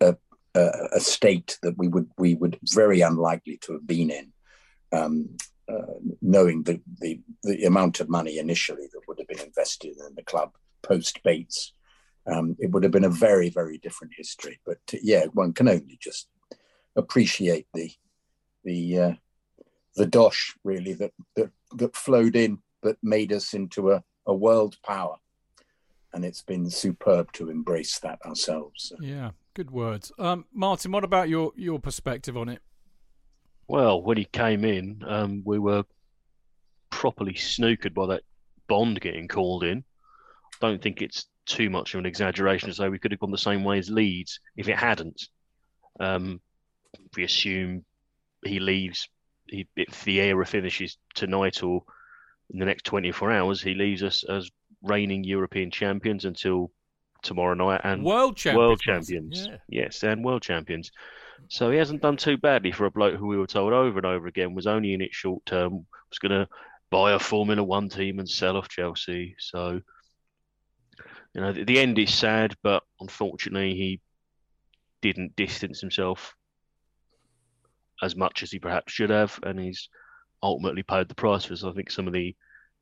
a, 0.00 0.16
a, 0.54 0.70
a, 0.92 1.00
state 1.00 1.58
that 1.62 1.76
we 1.76 1.88
would 1.88 2.08
we 2.16 2.34
would 2.34 2.58
very 2.62 3.00
unlikely 3.00 3.58
to 3.58 3.72
have 3.72 3.86
been 3.86 4.10
in, 4.10 4.32
um, 4.92 5.36
uh, 5.68 5.94
knowing 6.22 6.62
the, 6.62 6.80
the 7.00 7.20
the 7.42 7.64
amount 7.64 8.00
of 8.00 8.08
money 8.08 8.38
initially 8.38 8.88
that 8.92 9.02
would 9.06 9.18
have 9.18 9.28
been 9.28 9.40
invested 9.40 9.96
in 10.08 10.14
the 10.14 10.22
club 10.22 10.52
post 10.82 11.22
Bates. 11.22 11.72
Um, 12.26 12.56
it 12.58 12.70
would 12.70 12.82
have 12.82 12.92
been 12.92 13.04
a 13.04 13.10
very 13.10 13.50
very 13.50 13.78
different 13.78 14.14
history. 14.16 14.60
But 14.64 14.78
uh, 14.94 14.98
yeah, 15.02 15.26
one 15.32 15.52
can 15.52 15.68
only 15.68 15.98
just 16.00 16.28
appreciate 16.96 17.66
the 17.74 17.92
the 18.64 18.98
uh, 18.98 19.12
the 19.96 20.06
dosh 20.06 20.56
really 20.64 20.94
that 20.94 21.12
that 21.36 21.50
that 21.76 21.96
flowed 21.96 22.36
in 22.36 22.58
that 22.82 22.96
made 23.02 23.32
us 23.32 23.54
into 23.54 23.92
a, 23.92 24.02
a 24.26 24.34
world 24.34 24.76
power. 24.82 25.16
And 26.12 26.24
it's 26.24 26.42
been 26.42 26.68
superb 26.68 27.32
to 27.32 27.50
embrace 27.50 27.98
that 28.00 28.18
ourselves. 28.26 28.92
Yeah, 29.00 29.30
good 29.54 29.70
words. 29.70 30.10
Um, 30.18 30.44
Martin, 30.52 30.90
what 30.90 31.04
about 31.04 31.28
your, 31.28 31.52
your 31.56 31.78
perspective 31.78 32.36
on 32.36 32.48
it? 32.48 32.60
Well, 33.68 34.02
when 34.02 34.16
he 34.16 34.24
came 34.24 34.64
in, 34.64 35.02
um, 35.06 35.42
we 35.44 35.60
were 35.60 35.84
properly 36.90 37.34
snookered 37.34 37.94
by 37.94 38.06
that 38.06 38.22
Bond 38.66 39.00
getting 39.00 39.28
called 39.28 39.62
in. 39.62 39.84
I 40.60 40.66
Don't 40.66 40.82
think 40.82 41.00
it's 41.00 41.26
too 41.46 41.70
much 41.70 41.94
of 41.94 42.00
an 42.00 42.06
exaggeration 42.06 42.68
to 42.68 42.74
say 42.74 42.88
we 42.88 42.98
could 42.98 43.12
have 43.12 43.20
gone 43.20 43.30
the 43.30 43.38
same 43.38 43.62
way 43.62 43.78
as 43.78 43.90
Leeds 43.90 44.40
if 44.56 44.68
it 44.68 44.76
hadn't. 44.76 45.28
Um, 46.00 46.40
we 47.16 47.24
assume 47.24 47.84
he 48.44 48.58
leaves, 48.58 49.08
he, 49.46 49.68
if 49.76 50.02
the 50.04 50.20
era 50.20 50.44
finishes 50.44 50.98
tonight 51.14 51.62
or 51.62 51.82
in 52.52 52.58
the 52.58 52.66
next 52.66 52.84
24 52.84 53.30
hours, 53.30 53.62
he 53.62 53.74
leaves 53.74 54.02
us 54.02 54.24
as 54.24 54.50
reigning 54.82 55.24
European 55.24 55.70
champions 55.70 56.24
until 56.24 56.70
tomorrow 57.22 57.54
night 57.54 57.80
and 57.84 58.04
world 58.04 58.36
champions. 58.36 58.58
World 58.58 58.80
champions. 58.80 59.46
Yeah. 59.46 59.56
Yes, 59.68 60.02
and 60.02 60.24
world 60.24 60.42
champions. 60.42 60.90
So 61.48 61.70
he 61.70 61.78
hasn't 61.78 62.02
done 62.02 62.16
too 62.16 62.36
badly 62.36 62.72
for 62.72 62.86
a 62.86 62.90
bloke 62.90 63.16
who 63.16 63.26
we 63.26 63.36
were 63.36 63.46
told 63.46 63.72
over 63.72 63.98
and 63.98 64.06
over 64.06 64.26
again 64.26 64.54
was 64.54 64.66
only 64.66 64.92
in 64.92 65.00
it 65.00 65.14
short 65.14 65.44
term, 65.46 65.86
was 66.10 66.18
going 66.18 66.32
to 66.32 66.48
buy 66.90 67.12
a 67.12 67.18
Formula 67.18 67.62
One 67.62 67.88
team 67.88 68.18
and 68.18 68.28
sell 68.28 68.56
off 68.56 68.68
Chelsea. 68.68 69.36
So, 69.38 69.80
you 71.34 71.40
know, 71.40 71.52
the, 71.52 71.64
the 71.64 71.78
end 71.78 71.98
is 71.98 72.12
sad, 72.12 72.54
but 72.62 72.82
unfortunately, 73.00 73.74
he 73.74 74.00
didn't 75.00 75.36
distance 75.36 75.80
himself 75.80 76.34
as 78.02 78.16
much 78.16 78.42
as 78.42 78.50
he 78.50 78.58
perhaps 78.58 78.92
should 78.92 79.10
have, 79.10 79.38
and 79.42 79.58
he's 79.58 79.88
ultimately 80.42 80.82
paid 80.82 81.08
the 81.08 81.14
price 81.14 81.44
for. 81.44 81.56
So 81.56 81.70
I 81.70 81.72
think 81.72 81.90
some 81.90 82.06
of 82.06 82.12
the 82.12 82.34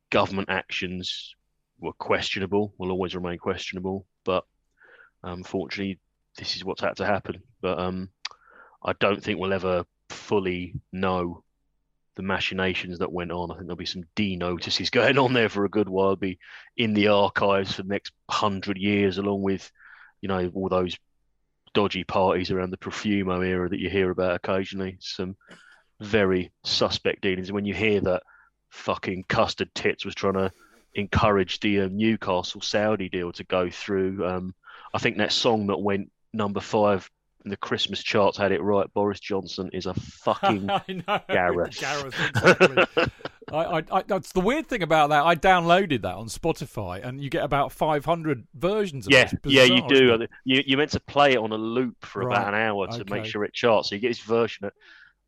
government 0.09 0.49
actions 0.49 1.35
were 1.79 1.93
questionable, 1.93 2.73
will 2.77 2.91
always 2.91 3.15
remain 3.15 3.37
questionable. 3.37 4.05
But 4.25 4.45
unfortunately, 5.23 5.93
um, 5.93 5.99
this 6.37 6.55
is 6.55 6.65
what's 6.65 6.81
had 6.81 6.97
to 6.97 7.05
happen. 7.05 7.41
But 7.61 7.79
um, 7.79 8.09
I 8.83 8.93
don't 8.93 9.23
think 9.23 9.39
we'll 9.39 9.53
ever 9.53 9.85
fully 10.09 10.75
know 10.91 11.43
the 12.15 12.23
machinations 12.23 12.99
that 12.99 13.11
went 13.11 13.31
on. 13.31 13.51
I 13.51 13.55
think 13.55 13.67
there'll 13.67 13.77
be 13.77 13.85
some 13.85 14.03
D 14.15 14.35
notices 14.35 14.89
going 14.91 15.17
on 15.17 15.33
there 15.33 15.49
for 15.49 15.65
a 15.65 15.69
good 15.69 15.89
while. 15.89 16.15
Be 16.15 16.39
in 16.77 16.93
the 16.93 17.09
archives 17.09 17.73
for 17.73 17.83
the 17.83 17.89
next 17.89 18.13
hundred 18.29 18.77
years, 18.77 19.17
along 19.17 19.41
with, 19.41 19.71
you 20.21 20.27
know, 20.27 20.51
all 20.53 20.69
those 20.69 20.97
dodgy 21.73 22.03
parties 22.03 22.51
around 22.51 22.71
the 22.71 22.77
Profumo 22.77 23.45
era 23.45 23.69
that 23.69 23.79
you 23.79 23.89
hear 23.89 24.09
about 24.09 24.35
occasionally. 24.35 24.97
Some 24.99 25.35
very 25.99 26.51
suspect 26.63 27.21
dealings. 27.21 27.49
And 27.49 27.55
when 27.55 27.65
you 27.65 27.73
hear 27.73 28.01
that 28.01 28.23
fucking 28.69 29.25
custard 29.27 29.73
tits 29.73 30.05
was 30.05 30.15
trying 30.15 30.33
to 30.33 30.51
encourage 30.95 31.59
the 31.59 31.81
um, 31.81 31.97
Newcastle 31.97 32.61
Saudi 32.61 33.09
deal 33.09 33.31
to 33.33 33.43
go 33.43 33.69
through, 33.69 34.25
um, 34.25 34.55
I 34.93 34.99
think 34.99 35.17
that 35.17 35.31
song 35.31 35.67
that 35.67 35.79
went 35.79 36.11
number 36.33 36.59
five 36.59 37.09
in 37.45 37.51
the 37.51 37.57
Christmas 37.57 38.03
charts 38.03 38.37
had 38.37 38.51
it 38.51 38.61
right. 38.61 38.91
Boris 38.93 39.19
Johnson 39.19 39.69
is 39.71 39.85
a 39.85 39.93
fucking 39.93 40.69
I 40.69 40.81
know. 41.07 41.19
Gareth. 41.29 41.77
Gareth, 41.79 42.15
exactly. 42.19 42.85
I, 43.51 43.57
I, 43.57 43.83
I, 43.91 44.01
that's 44.03 44.31
the 44.33 44.41
weird 44.41 44.67
thing 44.67 44.83
about 44.83 45.09
that. 45.09 45.25
I 45.25 45.35
downloaded 45.35 46.03
that 46.03 46.15
on 46.15 46.27
Spotify, 46.27 47.03
and 47.03 47.23
you 47.23 47.29
get 47.29 47.43
about 47.43 47.71
500 47.71 48.47
versions 48.53 49.07
of 49.07 49.11
Yeah, 49.11 49.31
yeah, 49.45 49.63
you 49.63 49.81
do. 49.87 50.27
You 50.43 50.63
you 50.65 50.77
meant 50.77 50.91
to 50.91 50.99
play 50.99 51.33
it 51.33 51.37
on 51.37 51.51
a 51.51 51.57
loop 51.57 51.95
for 52.05 52.23
Right, 52.23 52.35
about 52.35 52.53
an 52.53 52.59
hour 52.59 52.87
to 52.87 53.05
make 53.09 53.25
sure 53.25 53.43
it 53.43 53.53
charts. 53.53 53.89
So 53.89 53.95
you 53.95 54.01
get 54.01 54.09
this 54.09 54.19
version 54.19 54.65
that 54.65 54.73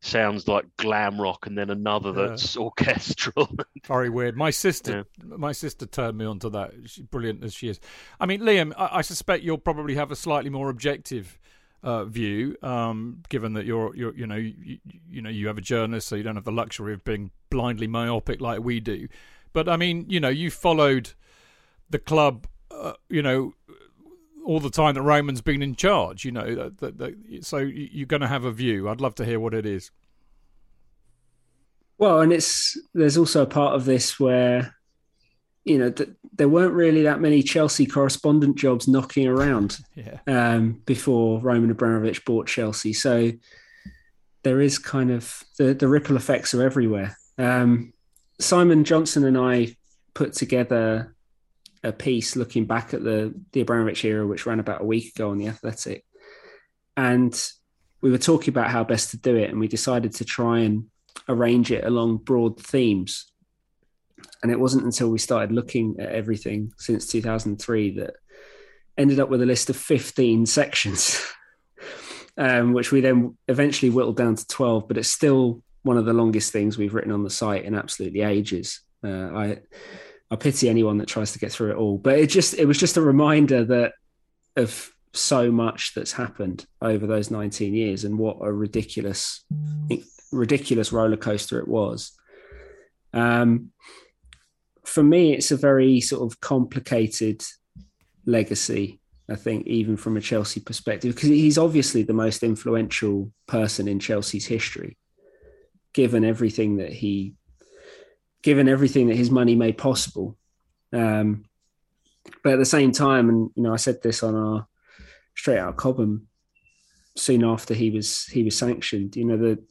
sounds 0.02 0.46
like 0.48 0.66
glam 0.76 1.18
rock, 1.20 1.46
and 1.46 1.56
then 1.56 1.70
another 1.70 2.10
Yeah. 2.10 2.26
that's 2.28 2.56
orchestral. 2.66 3.48
Very 3.86 4.10
weird. 4.10 4.36
My 4.36 4.50
sister, 4.50 5.06
my 5.24 5.52
sister 5.52 5.86
turned 5.86 6.18
me 6.18 6.24
onto 6.26 6.50
that. 6.50 6.72
She's 6.86 7.04
brilliant 7.04 7.42
as 7.44 7.54
she 7.54 7.68
is. 7.68 7.80
I 8.20 8.26
mean, 8.26 8.40
Liam, 8.40 8.72
I, 8.76 8.98
I 8.98 9.02
suspect 9.02 9.42
you'll 9.44 9.58
probably 9.58 9.94
have 9.94 10.10
a 10.10 10.16
slightly 10.16 10.50
more 10.50 10.68
objective 10.68 11.38
uh, 11.84 12.04
view, 12.04 12.56
um, 12.62 13.22
given 13.28 13.54
that 13.54 13.64
you're, 13.64 13.94
you're, 13.96 14.14
you 14.14 14.26
know, 14.26 14.36
you, 14.36 14.78
you 15.08 15.22
know, 15.22 15.30
you 15.30 15.46
have 15.46 15.58
a 15.58 15.62
journalist, 15.62 16.08
so 16.08 16.16
you 16.16 16.22
don't 16.22 16.36
have 16.36 16.44
the 16.44 16.52
luxury 16.52 16.92
of 16.94 17.02
being 17.04 17.30
blindly 17.50 17.86
myopic 17.86 18.40
like 18.40 18.60
we 18.60 18.80
do. 18.80 19.08
But 19.52 19.68
I 19.68 19.76
mean, 19.76 20.06
you 20.08 20.20
know, 20.20 20.28
you 20.28 20.50
followed 20.50 21.10
the 21.90 21.98
club, 21.98 22.46
uh, 22.70 22.92
you 23.08 23.22
know, 23.22 23.54
all 24.44 24.60
the 24.60 24.70
time 24.70 24.94
that 24.94 25.02
Roman's 25.02 25.40
been 25.40 25.62
in 25.62 25.74
charge. 25.74 26.24
You 26.24 26.32
know, 26.32 26.54
that, 26.54 26.78
that, 26.78 26.98
that, 26.98 27.44
so 27.44 27.58
you- 27.58 27.88
you're 27.92 28.06
going 28.06 28.20
to 28.22 28.28
have 28.28 28.44
a 28.44 28.52
view. 28.52 28.88
I'd 28.88 29.00
love 29.00 29.14
to 29.16 29.24
hear 29.24 29.38
what 29.40 29.54
it 29.54 29.66
is. 29.66 29.90
Well, 31.98 32.20
and 32.20 32.32
it's 32.32 32.76
there's 32.94 33.16
also 33.16 33.42
a 33.42 33.46
part 33.46 33.74
of 33.74 33.84
this 33.84 34.18
where, 34.18 34.74
you 35.64 35.78
know, 35.78 35.90
th- 35.90 36.10
there 36.34 36.48
weren't 36.48 36.72
really 36.74 37.02
that 37.02 37.20
many 37.20 37.42
Chelsea 37.42 37.86
correspondent 37.86 38.56
jobs 38.56 38.88
knocking 38.88 39.28
around 39.28 39.78
Yeah. 39.94 40.18
um, 40.26 40.82
before 40.84 41.40
Roman 41.40 41.70
Abramovich 41.70 42.24
bought 42.24 42.48
Chelsea. 42.48 42.92
So 42.92 43.30
there 44.42 44.60
is 44.60 44.78
kind 44.78 45.10
of 45.12 45.44
the, 45.58 45.74
the 45.74 45.86
ripple 45.86 46.16
effects 46.16 46.54
are 46.54 46.62
everywhere. 46.64 47.16
Um, 47.38 47.92
Simon 48.40 48.82
Johnson 48.82 49.24
and 49.24 49.38
I 49.38 49.76
put 50.14 50.32
together 50.32 51.14
a 51.84 51.92
piece 51.92 52.36
looking 52.36 52.64
back 52.64 52.94
at 52.94 53.02
the 53.02 53.34
the 53.52 53.62
Abramovich 53.62 54.04
era, 54.04 54.26
which 54.26 54.46
ran 54.46 54.60
about 54.60 54.82
a 54.82 54.86
week 54.86 55.14
ago 55.14 55.30
on 55.30 55.38
the 55.38 55.48
Athletic, 55.48 56.04
and 56.96 57.34
we 58.00 58.10
were 58.10 58.18
talking 58.18 58.50
about 58.50 58.70
how 58.70 58.84
best 58.84 59.10
to 59.10 59.16
do 59.16 59.36
it, 59.36 59.50
and 59.50 59.60
we 59.60 59.68
decided 59.68 60.14
to 60.14 60.24
try 60.24 60.60
and 60.60 60.86
arrange 61.28 61.70
it 61.70 61.84
along 61.84 62.18
broad 62.18 62.60
themes. 62.60 63.26
And 64.42 64.50
it 64.50 64.58
wasn't 64.58 64.84
until 64.84 65.08
we 65.08 65.18
started 65.18 65.52
looking 65.52 65.96
at 66.00 66.10
everything 66.10 66.72
since 66.78 67.06
2003 67.06 67.98
that 67.98 68.14
ended 68.98 69.20
up 69.20 69.28
with 69.28 69.40
a 69.40 69.46
list 69.46 69.70
of 69.70 69.76
15 69.76 70.46
sections, 70.46 71.24
um, 72.36 72.72
which 72.72 72.90
we 72.90 73.00
then 73.00 73.36
eventually 73.46 73.90
whittled 73.90 74.16
down 74.16 74.34
to 74.34 74.46
12. 74.46 74.88
But 74.88 74.98
it's 74.98 75.08
still 75.08 75.62
one 75.82 75.96
of 75.96 76.04
the 76.04 76.12
longest 76.12 76.52
things 76.52 76.76
we've 76.76 76.94
written 76.94 77.12
on 77.12 77.24
the 77.24 77.30
site 77.30 77.64
in 77.64 77.74
absolutely 77.74 78.22
ages. 78.22 78.80
Uh, 79.04 79.30
I 79.34 79.58
I 80.32 80.36
pity 80.36 80.70
anyone 80.70 80.96
that 80.96 81.08
tries 81.08 81.32
to 81.32 81.38
get 81.38 81.52
through 81.52 81.72
it 81.72 81.76
all. 81.76 81.98
But 81.98 82.18
it 82.18 82.28
just 82.28 82.54
it 82.54 82.64
was 82.64 82.78
just 82.78 82.96
a 82.96 83.02
reminder 83.02 83.66
that 83.66 83.92
of 84.56 84.90
so 85.12 85.52
much 85.52 85.92
that's 85.94 86.12
happened 86.12 86.64
over 86.80 87.06
those 87.06 87.30
19 87.30 87.74
years 87.74 88.04
and 88.04 88.18
what 88.18 88.38
a 88.40 88.50
ridiculous 88.50 89.44
ridiculous 90.32 90.90
roller 90.90 91.18
coaster 91.18 91.58
it 91.58 91.68
was. 91.68 92.18
Um, 93.12 93.72
for 94.86 95.02
me, 95.02 95.34
it's 95.34 95.50
a 95.50 95.56
very 95.56 96.00
sort 96.00 96.22
of 96.32 96.40
complicated 96.40 97.42
legacy. 98.24 99.00
I 99.30 99.36
think, 99.36 99.66
even 99.66 99.96
from 99.96 100.16
a 100.16 100.20
Chelsea 100.20 100.60
perspective, 100.60 101.14
because 101.14 101.28
he's 101.28 101.56
obviously 101.56 102.02
the 102.02 102.12
most 102.12 102.42
influential 102.42 103.32
person 103.46 103.86
in 103.86 103.98
Chelsea's 103.98 104.46
history, 104.46 104.96
given 105.94 106.24
everything 106.24 106.78
that 106.78 106.92
he, 106.92 107.34
given 108.42 108.68
everything 108.68 109.08
that 109.08 109.16
his 109.16 109.30
money 109.30 109.54
made 109.54 109.78
possible. 109.78 110.36
Um, 110.92 111.44
but 112.42 112.54
at 112.54 112.58
the 112.58 112.64
same 112.64 112.92
time, 112.92 113.28
and 113.28 113.50
you 113.54 113.62
know, 113.62 113.72
I 113.72 113.76
said 113.76 114.02
this 114.02 114.22
on 114.22 114.34
our 114.34 114.66
straight 115.34 115.58
out 115.58 115.76
Cobham 115.76 116.28
soon 117.16 117.44
after 117.44 117.74
he 117.74 117.90
was 117.90 118.24
he 118.26 118.42
was 118.42 118.56
sanctioned. 118.56 119.16
You 119.16 119.24
know, 119.24 119.36
the 119.36 119.62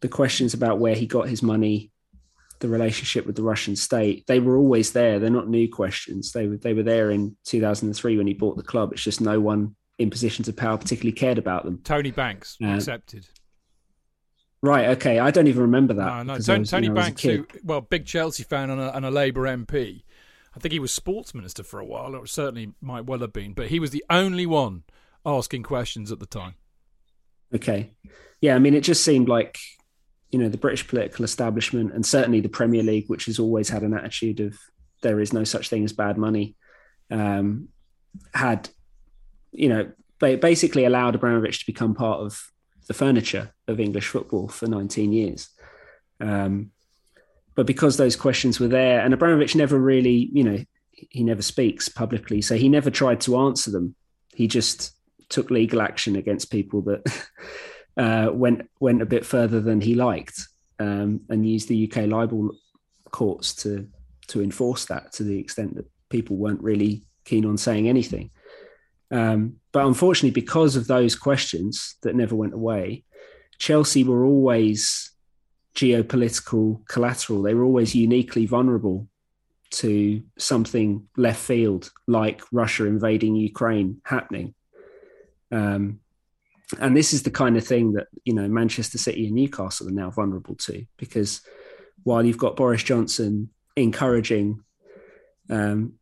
the 0.00 0.08
questions 0.08 0.54
about 0.54 0.78
where 0.78 0.94
he 0.94 1.06
got 1.06 1.28
his 1.28 1.42
money, 1.42 1.90
the 2.60 2.68
relationship 2.68 3.26
with 3.26 3.36
the 3.36 3.42
Russian 3.42 3.76
state, 3.76 4.26
they 4.26 4.40
were 4.40 4.56
always 4.56 4.92
there. 4.92 5.18
They're 5.18 5.30
not 5.30 5.48
new 5.48 5.70
questions. 5.70 6.32
They 6.32 6.46
were 6.46 6.56
they 6.56 6.74
were 6.74 6.82
there 6.82 7.10
in 7.10 7.36
2003 7.44 8.18
when 8.18 8.26
he 8.26 8.34
bought 8.34 8.56
the 8.56 8.62
club. 8.62 8.92
It's 8.92 9.02
just 9.02 9.20
no 9.20 9.40
one 9.40 9.76
in 9.98 10.10
positions 10.10 10.48
of 10.48 10.56
power 10.56 10.76
particularly 10.76 11.12
cared 11.12 11.38
about 11.38 11.64
them. 11.64 11.80
Tony 11.84 12.10
Banks 12.10 12.56
Uh, 12.62 12.74
accepted. 12.74 13.26
Right. 14.64 14.88
Okay. 14.96 15.18
I 15.18 15.30
don't 15.30 15.46
even 15.46 15.60
remember 15.60 15.92
that. 15.92 16.06
No, 16.06 16.22
no. 16.22 16.38
Tony, 16.38 16.60
was, 16.60 16.70
Tony 16.70 16.86
you 16.86 16.94
know, 16.94 17.00
I 17.00 17.04
was 17.04 17.08
a 17.08 17.10
Banks, 17.10 17.22
who, 17.22 17.46
well, 17.64 17.82
big 17.82 18.06
Chelsea 18.06 18.44
fan 18.44 18.70
and 18.70 18.80
a, 18.80 18.96
and 18.96 19.04
a 19.04 19.10
Labour 19.10 19.42
MP. 19.42 20.04
I 20.56 20.58
think 20.58 20.72
he 20.72 20.78
was 20.78 20.90
sports 20.90 21.34
minister 21.34 21.62
for 21.62 21.80
a 21.80 21.84
while, 21.84 22.16
or 22.16 22.26
certainly 22.26 22.72
might 22.80 23.04
well 23.04 23.18
have 23.18 23.34
been, 23.34 23.52
but 23.52 23.68
he 23.68 23.78
was 23.78 23.90
the 23.90 24.02
only 24.08 24.46
one 24.46 24.84
asking 25.26 25.64
questions 25.64 26.10
at 26.10 26.18
the 26.18 26.24
time. 26.24 26.54
Okay. 27.54 27.90
Yeah, 28.40 28.54
I 28.54 28.58
mean, 28.58 28.72
it 28.72 28.80
just 28.80 29.04
seemed 29.04 29.28
like, 29.28 29.58
you 30.30 30.38
know, 30.38 30.48
the 30.48 30.56
British 30.56 30.88
political 30.88 31.26
establishment 31.26 31.92
and 31.92 32.06
certainly 32.06 32.40
the 32.40 32.48
Premier 32.48 32.82
League, 32.82 33.08
which 33.08 33.26
has 33.26 33.38
always 33.38 33.68
had 33.68 33.82
an 33.82 33.92
attitude 33.92 34.40
of 34.40 34.56
there 35.02 35.20
is 35.20 35.34
no 35.34 35.44
such 35.44 35.68
thing 35.68 35.84
as 35.84 35.92
bad 35.92 36.16
money, 36.16 36.56
um, 37.10 37.68
had, 38.32 38.70
you 39.52 39.68
know, 39.68 39.92
basically 40.18 40.86
allowed 40.86 41.14
Abramovich 41.14 41.58
to 41.58 41.66
become 41.66 41.94
part 41.94 42.20
of 42.20 42.50
the 42.86 42.94
furniture 42.94 43.52
of 43.68 43.80
English 43.80 44.08
football 44.08 44.48
for 44.48 44.66
19 44.66 45.12
years. 45.12 45.48
Um, 46.20 46.70
but 47.54 47.66
because 47.66 47.96
those 47.96 48.16
questions 48.16 48.58
were 48.58 48.68
there, 48.68 49.00
and 49.00 49.14
Abramovich 49.14 49.54
never 49.54 49.78
really, 49.78 50.28
you 50.32 50.44
know, 50.44 50.58
he 50.92 51.22
never 51.22 51.42
speaks 51.42 51.88
publicly, 51.88 52.42
so 52.42 52.56
he 52.56 52.68
never 52.68 52.90
tried 52.90 53.20
to 53.22 53.36
answer 53.36 53.70
them. 53.70 53.94
He 54.34 54.48
just 54.48 54.92
took 55.28 55.50
legal 55.50 55.80
action 55.80 56.16
against 56.16 56.50
people 56.50 56.82
that 56.82 57.28
uh, 57.96 58.30
went 58.32 58.68
went 58.80 59.02
a 59.02 59.06
bit 59.06 59.24
further 59.24 59.60
than 59.60 59.80
he 59.80 59.94
liked, 59.94 60.48
um, 60.78 61.20
and 61.28 61.48
used 61.48 61.68
the 61.68 61.90
UK 61.90 62.08
libel 62.08 62.56
courts 63.10 63.54
to 63.54 63.88
to 64.28 64.42
enforce 64.42 64.86
that 64.86 65.12
to 65.12 65.22
the 65.22 65.38
extent 65.38 65.76
that 65.76 65.86
people 66.08 66.36
weren't 66.36 66.62
really 66.62 67.02
keen 67.24 67.44
on 67.44 67.56
saying 67.56 67.88
anything. 67.88 68.30
Um, 69.10 69.56
but 69.74 69.84
unfortunately, 69.84 70.30
because 70.30 70.76
of 70.76 70.86
those 70.86 71.16
questions 71.16 71.96
that 72.02 72.14
never 72.14 72.36
went 72.36 72.54
away, 72.54 73.02
Chelsea 73.58 74.04
were 74.04 74.24
always 74.24 75.10
geopolitical 75.74 76.86
collateral. 76.86 77.42
They 77.42 77.54
were 77.54 77.64
always 77.64 77.92
uniquely 77.92 78.46
vulnerable 78.46 79.08
to 79.72 80.22
something 80.38 81.08
left 81.16 81.40
field 81.40 81.90
like 82.06 82.40
Russia 82.52 82.86
invading 82.86 83.34
Ukraine 83.34 84.00
happening. 84.04 84.54
Um, 85.50 85.98
and 86.78 86.96
this 86.96 87.12
is 87.12 87.24
the 87.24 87.32
kind 87.32 87.56
of 87.56 87.66
thing 87.66 87.94
that 87.94 88.06
you 88.24 88.32
know 88.32 88.46
Manchester 88.46 88.96
City 88.96 89.26
and 89.26 89.34
Newcastle 89.34 89.88
are 89.88 89.92
now 90.02 90.10
vulnerable 90.10 90.54
to 90.66 90.86
because 90.98 91.40
while 92.04 92.24
you've 92.24 92.38
got 92.38 92.54
Boris 92.54 92.84
Johnson 92.84 93.50
encouraging 93.74 94.60
um, 95.50 95.94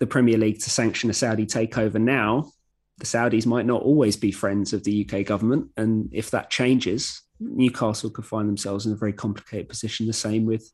the 0.00 0.06
Premier 0.08 0.36
League 0.36 0.58
to 0.62 0.70
sanction 0.70 1.10
a 1.10 1.14
Saudi 1.14 1.46
takeover 1.46 2.00
now, 2.00 2.50
the 2.98 3.06
Saudis 3.06 3.46
might 3.46 3.66
not 3.66 3.82
always 3.82 4.16
be 4.16 4.30
friends 4.30 4.72
of 4.72 4.84
the 4.84 5.08
UK 5.08 5.26
government, 5.26 5.70
and 5.76 6.08
if 6.12 6.30
that 6.30 6.50
changes, 6.50 7.22
Newcastle 7.40 8.10
could 8.10 8.26
find 8.26 8.48
themselves 8.48 8.86
in 8.86 8.92
a 8.92 8.96
very 8.96 9.12
complicated 9.12 9.68
position. 9.68 10.06
The 10.06 10.12
same 10.12 10.46
with 10.46 10.70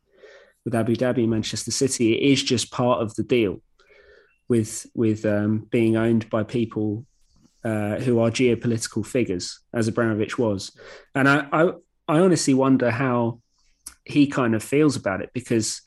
with 0.64 0.74
Abu 0.74 0.94
Dhabi 0.94 1.22
and 1.22 1.30
Manchester 1.30 1.70
City. 1.70 2.12
It 2.12 2.32
is 2.32 2.42
just 2.42 2.70
part 2.70 3.00
of 3.00 3.14
the 3.14 3.22
deal 3.22 3.62
with 4.48 4.86
with 4.94 5.24
um, 5.24 5.66
being 5.70 5.96
owned 5.96 6.28
by 6.28 6.42
people 6.42 7.06
uh, 7.64 7.96
who 7.96 8.18
are 8.18 8.30
geopolitical 8.30 9.04
figures, 9.06 9.60
as 9.72 9.88
Abramovich 9.88 10.38
was. 10.38 10.76
And 11.14 11.28
I, 11.28 11.46
I, 11.52 11.72
I 12.08 12.20
honestly 12.20 12.54
wonder 12.54 12.90
how 12.90 13.40
he 14.04 14.26
kind 14.26 14.54
of 14.54 14.62
feels 14.62 14.96
about 14.96 15.20
it 15.20 15.30
because, 15.32 15.82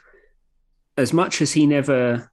as 0.98 1.14
much 1.14 1.42
as 1.42 1.52
he 1.52 1.66
never 1.66 2.32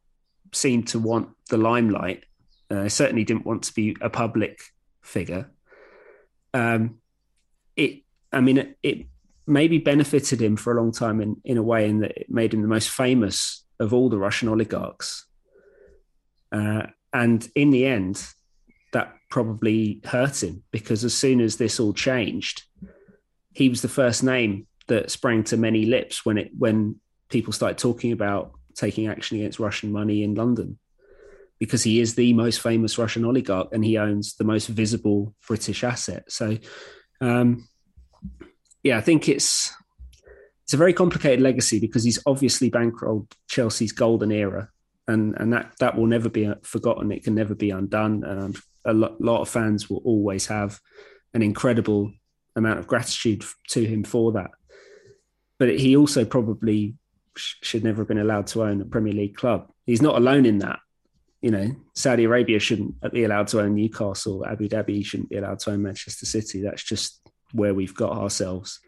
seemed 0.53 0.89
to 0.89 0.99
want 0.99 1.31
the 1.49 1.57
limelight, 1.57 2.25
uh, 2.71 2.89
certainly 2.89 3.25
didn't 3.25 3.47
want 3.47 3.65
to 3.65 3.75
be 3.75 3.97
a 4.01 4.11
public 4.11 4.61
figure. 5.03 5.51
Um, 6.55 6.99
it, 7.77 8.03
I 8.33 8.41
mean, 8.41 8.59
it, 8.59 8.79
it 8.83 9.07
maybe 9.47 9.79
benefited 9.79 10.41
him 10.41 10.57
for 10.57 10.73
a 10.73 10.81
long 10.81 10.93
time 10.93 11.21
in, 11.21 11.41
in 11.45 11.59
a 11.59 11.63
way 11.63 11.89
in 11.89 12.01
that 12.01 12.17
it 12.17 12.31
made 12.31 12.55
him 12.55 12.63
the 12.63 12.69
most 12.69 12.91
famous 12.91 13.65
of 13.79 13.93
all 13.93 14.09
the 14.09 14.19
Russian 14.19 14.49
oligarchs. 14.49 15.27
Uh, 16.53 16.87
and 17.13 17.49
in 17.55 17.71
the 17.71 17.87
end, 17.87 18.25
that 18.93 19.15
probably 19.31 20.01
hurt 20.05 20.43
him 20.43 20.63
because 20.71 21.05
as 21.05 21.15
soon 21.15 21.41
as 21.41 21.57
this 21.57 21.81
all 21.81 21.93
changed, 21.93 22.63
he 23.53 23.69
was 23.69 23.83
the 23.83 23.89
first 23.89 24.23
name 24.23 24.67
that 24.89 25.11
sprang 25.11 25.45
to 25.45 25.57
many 25.57 25.87
lips 25.87 26.25
when 26.25 26.39
it 26.39 26.51
when 26.57 26.97
people 27.29 27.53
started 27.53 27.79
talking 27.79 28.13
about 28.13 28.53
taking 28.75 29.07
action 29.07 29.37
against 29.37 29.61
Russian 29.61 29.93
money 29.93 30.23
in 30.25 30.35
London 30.35 30.79
because 31.61 31.83
he 31.83 32.01
is 32.01 32.15
the 32.15 32.33
most 32.33 32.61
famous 32.61 32.99
Russian 32.99 33.25
oligarch 33.25 33.69
and 33.73 33.85
he 33.85 33.99
owns 33.99 34.35
the 34.35 34.45
most 34.45 34.67
visible 34.67 35.35
British 35.47 35.85
asset. 35.85 36.25
So, 36.33 36.57
um, 37.21 37.69
yeah, 38.83 38.97
I 38.97 39.03
think 39.03 39.29
it's 39.29 39.73
it's 40.65 40.73
a 40.73 40.79
very 40.79 40.95
complicated 40.95 41.41
legacy 41.41 41.79
because 41.79 42.03
he's 42.03 42.19
obviously 42.27 42.71
bankrolled 42.71 43.31
Chelsea's 43.49 43.93
golden 43.93 44.33
era, 44.33 44.71
and 45.07 45.37
and 45.37 45.53
that 45.53 45.75
that 45.81 45.97
will 45.97 46.07
never 46.07 46.31
be 46.31 46.51
forgotten. 46.63 47.13
It 47.13 47.25
can 47.25 47.35
never 47.35 47.55
be 47.55 47.71
undone, 47.71 48.25
and 48.25 48.59
a 48.87 48.95
lot, 48.95 49.43
of 49.43 49.49
fans 49.49 49.91
will 49.91 50.01
always 50.05 50.47
have 50.47 50.81
an 51.35 51.43
incredible 51.43 52.11
amount 52.57 52.79
of 52.79 52.87
gratitude 52.87 53.45
to 53.69 53.85
him 53.85 54.05
for 54.05 54.33
that. 54.33 54.51
But 55.59 55.79
he 55.79 55.95
also 55.95 56.25
probably 56.25 56.95
should 57.37 57.85
never 57.85 58.01
have 58.01 58.09
been 58.09 58.19
allowed 58.19 58.47
to 58.49 58.63
own 58.63 58.81
a 58.81 58.87
Premier 58.87 59.13
League 59.13 59.37
club. 59.37 59.71
He's 59.85 60.01
not 60.01 60.17
alone 60.17 60.47
in 60.47 60.59
that 60.59 60.79
you 61.43 61.51
know, 61.51 61.75
Saudi 61.95 62.25
Arabia 62.25 62.59
shouldn't 62.59 62.95
be 63.13 63.25
allowed 63.25 63.49
to 63.49 63.61
own 63.61 63.75
Newcastle. 63.75 64.45
Abu 64.47 64.69
Dhabi 64.69 65.05
shouldn't 65.05 65.31
be 65.31 65.37
allowed 65.37 65.59
to 65.61 65.71
own 65.71 65.83
Manchester 65.83 66.27
City. 66.27 66.63
That's 66.63 66.83
just 66.83 67.21
where 67.53 67.75
we've 67.75 67.95
got 67.95 68.13
ourselves 68.13 68.79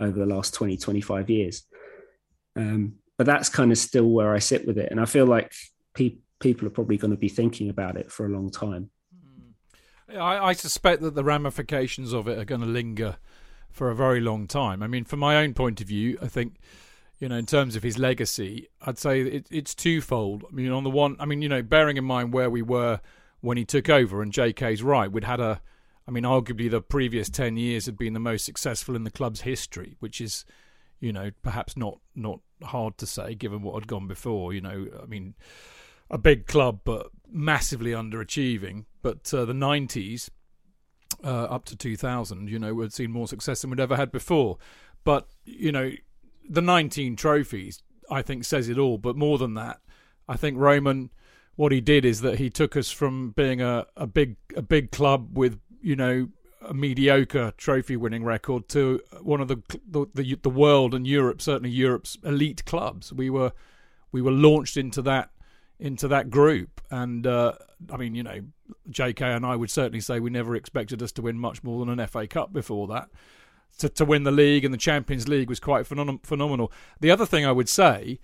over 0.00 0.18
the 0.18 0.26
last 0.26 0.52
20, 0.54 0.76
25 0.76 1.30
years. 1.30 1.64
Um, 2.56 2.94
but 3.16 3.26
that's 3.26 3.48
kind 3.48 3.70
of 3.70 3.78
still 3.78 4.08
where 4.10 4.34
I 4.34 4.38
sit 4.38 4.66
with 4.66 4.78
it. 4.78 4.90
And 4.90 5.00
I 5.00 5.04
feel 5.04 5.26
like 5.26 5.52
pe- 5.94 6.18
people 6.40 6.66
are 6.66 6.70
probably 6.70 6.96
going 6.96 7.12
to 7.12 7.16
be 7.16 7.28
thinking 7.28 7.68
about 7.68 7.96
it 7.96 8.10
for 8.10 8.26
a 8.26 8.30
long 8.30 8.50
time. 8.50 8.90
I, 10.08 10.48
I 10.48 10.52
suspect 10.54 11.02
that 11.02 11.14
the 11.14 11.22
ramifications 11.22 12.12
of 12.12 12.26
it 12.26 12.38
are 12.38 12.44
going 12.44 12.62
to 12.62 12.66
linger 12.66 13.18
for 13.70 13.90
a 13.90 13.94
very 13.94 14.20
long 14.20 14.48
time. 14.48 14.82
I 14.82 14.88
mean, 14.88 15.04
from 15.04 15.20
my 15.20 15.36
own 15.36 15.54
point 15.54 15.80
of 15.80 15.86
view, 15.86 16.18
I 16.20 16.26
think 16.26 16.56
you 17.20 17.28
know, 17.28 17.36
in 17.36 17.46
terms 17.46 17.76
of 17.76 17.82
his 17.82 17.98
legacy, 17.98 18.68
I'd 18.80 18.98
say 18.98 19.20
it, 19.20 19.46
it's 19.50 19.74
twofold. 19.74 20.44
I 20.50 20.54
mean, 20.54 20.72
on 20.72 20.84
the 20.84 20.90
one, 20.90 21.16
I 21.20 21.26
mean, 21.26 21.42
you 21.42 21.50
know, 21.50 21.62
bearing 21.62 21.98
in 21.98 22.04
mind 22.04 22.32
where 22.32 22.48
we 22.48 22.62
were 22.62 23.00
when 23.42 23.58
he 23.58 23.64
took 23.64 23.90
over, 23.90 24.22
and 24.22 24.32
JK's 24.32 24.82
right, 24.82 25.12
we'd 25.12 25.24
had 25.24 25.38
a, 25.38 25.60
I 26.08 26.10
mean, 26.10 26.24
arguably 26.24 26.70
the 26.70 26.80
previous 26.80 27.28
10 27.28 27.58
years 27.58 27.84
had 27.86 27.98
been 27.98 28.14
the 28.14 28.20
most 28.20 28.46
successful 28.46 28.96
in 28.96 29.04
the 29.04 29.10
club's 29.10 29.42
history, 29.42 29.96
which 30.00 30.20
is, 30.20 30.46
you 30.98 31.12
know, 31.12 31.30
perhaps 31.42 31.76
not, 31.76 32.00
not 32.14 32.40
hard 32.62 32.96
to 32.98 33.06
say 33.06 33.34
given 33.34 33.62
what 33.62 33.74
had 33.74 33.86
gone 33.86 34.08
before. 34.08 34.54
You 34.54 34.62
know, 34.62 34.86
I 35.02 35.04
mean, 35.04 35.34
a 36.10 36.18
big 36.18 36.46
club, 36.46 36.80
but 36.84 37.10
massively 37.30 37.92
underachieving. 37.92 38.86
But 39.02 39.32
uh, 39.32 39.44
the 39.44 39.52
90s, 39.52 40.30
uh, 41.22 41.44
up 41.44 41.66
to 41.66 41.76
2000, 41.76 42.48
you 42.48 42.58
know, 42.58 42.72
we'd 42.72 42.94
seen 42.94 43.10
more 43.10 43.28
success 43.28 43.60
than 43.60 43.70
we'd 43.70 43.80
ever 43.80 43.96
had 43.96 44.10
before. 44.10 44.56
But, 45.04 45.28
you 45.44 45.72
know, 45.72 45.92
the 46.48 46.62
19 46.62 47.16
trophies, 47.16 47.82
I 48.10 48.22
think, 48.22 48.44
says 48.44 48.68
it 48.68 48.78
all. 48.78 48.98
But 48.98 49.16
more 49.16 49.38
than 49.38 49.54
that, 49.54 49.80
I 50.28 50.36
think 50.36 50.58
Roman, 50.58 51.10
what 51.56 51.72
he 51.72 51.80
did 51.80 52.04
is 52.04 52.20
that 52.20 52.38
he 52.38 52.50
took 52.50 52.76
us 52.76 52.90
from 52.90 53.30
being 53.30 53.60
a, 53.60 53.86
a 53.96 54.06
big 54.06 54.36
a 54.56 54.62
big 54.62 54.90
club 54.92 55.36
with 55.36 55.58
you 55.82 55.96
know 55.96 56.28
a 56.62 56.74
mediocre 56.74 57.52
trophy 57.56 57.96
winning 57.96 58.22
record 58.22 58.68
to 58.68 59.00
one 59.22 59.40
of 59.40 59.48
the, 59.48 59.56
the 59.88 60.06
the 60.14 60.38
the, 60.42 60.50
world 60.50 60.94
and 60.94 61.06
Europe 61.06 61.40
certainly 61.40 61.70
Europe's 61.70 62.16
elite 62.24 62.64
clubs. 62.64 63.12
We 63.12 63.30
were 63.30 63.52
we 64.12 64.22
were 64.22 64.32
launched 64.32 64.76
into 64.76 65.02
that 65.02 65.30
into 65.78 66.06
that 66.08 66.30
group, 66.30 66.80
and 66.90 67.26
uh, 67.26 67.54
I 67.92 67.96
mean 67.96 68.14
you 68.14 68.22
know 68.22 68.40
J.K. 68.88 69.32
and 69.32 69.44
I 69.44 69.56
would 69.56 69.70
certainly 69.70 70.00
say 70.00 70.20
we 70.20 70.30
never 70.30 70.54
expected 70.54 71.02
us 71.02 71.12
to 71.12 71.22
win 71.22 71.38
much 71.38 71.64
more 71.64 71.84
than 71.84 71.98
an 71.98 72.06
FA 72.06 72.26
Cup 72.26 72.52
before 72.52 72.86
that 72.88 73.08
to, 73.78 73.88
to 73.88 74.04
win 74.04 74.24
the 74.24 74.30
league 74.30 74.64
and 74.64 74.72
the 74.72 74.78
Champions 74.78 75.28
League 75.28 75.48
was 75.48 75.60
quite 75.60 75.86
phenom- 75.86 76.24
phenomenal. 76.24 76.72
The 77.00 77.10
other 77.10 77.26
thing 77.26 77.44
I 77.44 77.52
would 77.52 77.68
say 77.68 78.18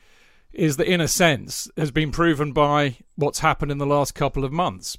is 0.52 0.76
that, 0.76 0.90
in 0.90 1.00
a 1.00 1.08
sense, 1.08 1.68
has 1.76 1.90
been 1.90 2.10
proven 2.10 2.52
by 2.52 2.96
what's 3.14 3.40
happened 3.40 3.70
in 3.70 3.78
the 3.78 3.86
last 3.86 4.14
couple 4.14 4.44
of 4.44 4.52
months. 4.52 4.96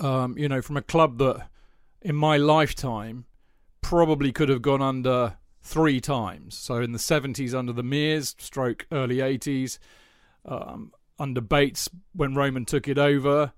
Um, 0.00 0.36
you 0.38 0.48
know, 0.48 0.62
from 0.62 0.76
a 0.76 0.82
club 0.82 1.18
that, 1.18 1.48
in 2.02 2.16
my 2.16 2.36
lifetime, 2.36 3.26
probably 3.80 4.32
could 4.32 4.48
have 4.48 4.62
gone 4.62 4.82
under 4.82 5.36
three 5.62 6.00
times. 6.00 6.56
So 6.56 6.76
in 6.76 6.92
the 6.92 6.98
70s 6.98 7.54
under 7.54 7.72
the 7.72 7.82
Mears, 7.82 8.34
stroke 8.38 8.86
early 8.90 9.16
80s, 9.16 9.78
um, 10.44 10.92
under 11.18 11.40
Bates 11.40 11.88
when 12.14 12.34
Roman 12.34 12.64
took 12.64 12.88
it 12.88 12.98
over. 12.98 13.52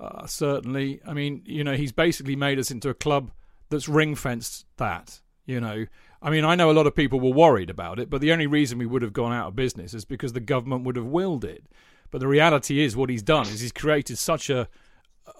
Uh, 0.00 0.26
certainly, 0.26 1.00
I 1.06 1.12
mean, 1.12 1.42
you 1.44 1.62
know, 1.62 1.74
he's 1.74 1.92
basically 1.92 2.36
made 2.36 2.58
us 2.58 2.70
into 2.70 2.88
a 2.88 2.94
club 2.94 3.30
that's 3.72 3.88
ring 3.88 4.14
fenced 4.14 4.66
that. 4.76 5.20
You 5.44 5.60
know, 5.60 5.86
I 6.22 6.30
mean, 6.30 6.44
I 6.44 6.54
know 6.54 6.70
a 6.70 6.72
lot 6.72 6.86
of 6.86 6.94
people 6.94 7.18
were 7.18 7.32
worried 7.32 7.68
about 7.68 7.98
it, 7.98 8.08
but 8.08 8.20
the 8.20 8.30
only 8.30 8.46
reason 8.46 8.78
we 8.78 8.86
would 8.86 9.02
have 9.02 9.12
gone 9.12 9.32
out 9.32 9.48
of 9.48 9.56
business 9.56 9.92
is 9.92 10.04
because 10.04 10.32
the 10.32 10.40
government 10.40 10.84
would 10.84 10.94
have 10.94 11.06
willed 11.06 11.44
it. 11.44 11.64
But 12.12 12.20
the 12.20 12.28
reality 12.28 12.80
is, 12.80 12.94
what 12.94 13.10
he's 13.10 13.22
done 13.22 13.48
is 13.48 13.60
he's 13.60 13.72
created 13.72 14.18
such 14.18 14.48
a 14.48 14.68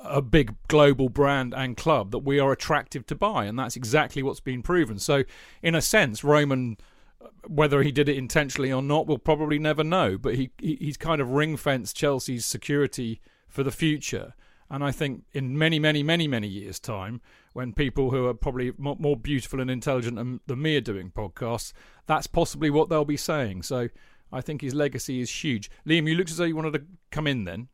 a 0.04 0.22
big 0.22 0.54
global 0.68 1.08
brand 1.08 1.54
and 1.54 1.76
club 1.76 2.10
that 2.12 2.20
we 2.20 2.38
are 2.38 2.52
attractive 2.52 3.06
to 3.06 3.14
buy, 3.14 3.44
and 3.44 3.58
that's 3.58 3.76
exactly 3.76 4.22
what's 4.22 4.40
been 4.40 4.62
proven. 4.62 4.98
So, 4.98 5.24
in 5.62 5.74
a 5.74 5.82
sense, 5.82 6.24
Roman, 6.24 6.76
uh, 7.20 7.28
whether 7.46 7.82
he 7.82 7.92
did 7.92 8.08
it 8.08 8.16
intentionally 8.16 8.72
or 8.72 8.82
not, 8.82 9.06
we'll 9.06 9.18
probably 9.18 9.58
never 9.58 9.84
know. 9.84 10.18
But 10.18 10.36
he 10.36 10.50
he's 10.58 10.96
kind 10.96 11.20
of 11.20 11.30
ring 11.30 11.56
fenced 11.56 11.96
Chelsea's 11.96 12.44
security 12.44 13.20
for 13.48 13.62
the 13.62 13.70
future, 13.70 14.34
and 14.70 14.82
I 14.82 14.92
think 14.92 15.24
in 15.32 15.58
many, 15.58 15.78
many, 15.78 16.02
many, 16.02 16.26
many 16.26 16.48
years' 16.48 16.80
time, 16.80 17.20
when 17.52 17.72
people 17.72 18.10
who 18.10 18.26
are 18.26 18.34
probably 18.34 18.72
more 18.78 19.16
beautiful 19.16 19.60
and 19.60 19.70
intelligent 19.70 20.16
than 20.46 20.62
me 20.62 20.76
are 20.76 20.80
doing 20.80 21.10
podcasts, 21.10 21.72
that's 22.06 22.26
possibly 22.26 22.70
what 22.70 22.88
they'll 22.88 23.04
be 23.04 23.16
saying. 23.16 23.62
So 23.62 23.88
I 24.32 24.40
think 24.40 24.62
his 24.62 24.74
legacy 24.74 25.20
is 25.20 25.30
huge. 25.30 25.70
Liam, 25.86 26.08
you 26.08 26.14
looked 26.14 26.30
as 26.30 26.38
though 26.38 26.44
you 26.44 26.56
wanted 26.56 26.72
to 26.74 26.84
come 27.10 27.26
in 27.26 27.44
then. 27.44 27.68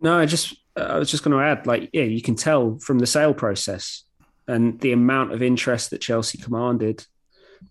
No, 0.00 0.18
I 0.18 0.26
just 0.26 0.56
I 0.76 0.98
was 0.98 1.10
just 1.10 1.22
going 1.22 1.36
to 1.36 1.44
add, 1.44 1.66
like, 1.66 1.90
yeah, 1.92 2.02
you 2.02 2.22
can 2.22 2.34
tell 2.34 2.78
from 2.78 2.98
the 2.98 3.06
sale 3.06 3.34
process 3.34 4.04
and 4.48 4.80
the 4.80 4.92
amount 4.92 5.32
of 5.32 5.42
interest 5.42 5.90
that 5.90 6.00
Chelsea 6.00 6.38
commanded, 6.38 7.06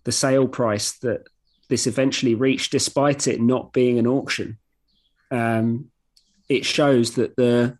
the 0.04 0.12
sale 0.12 0.48
price 0.48 0.98
that 1.00 1.28
this 1.68 1.86
eventually 1.86 2.34
reached, 2.34 2.72
despite 2.72 3.26
it 3.26 3.40
not 3.40 3.72
being 3.72 3.98
an 3.98 4.06
auction. 4.06 4.56
Um, 5.30 5.90
it 6.48 6.64
shows 6.64 7.14
that 7.14 7.36
the 7.36 7.76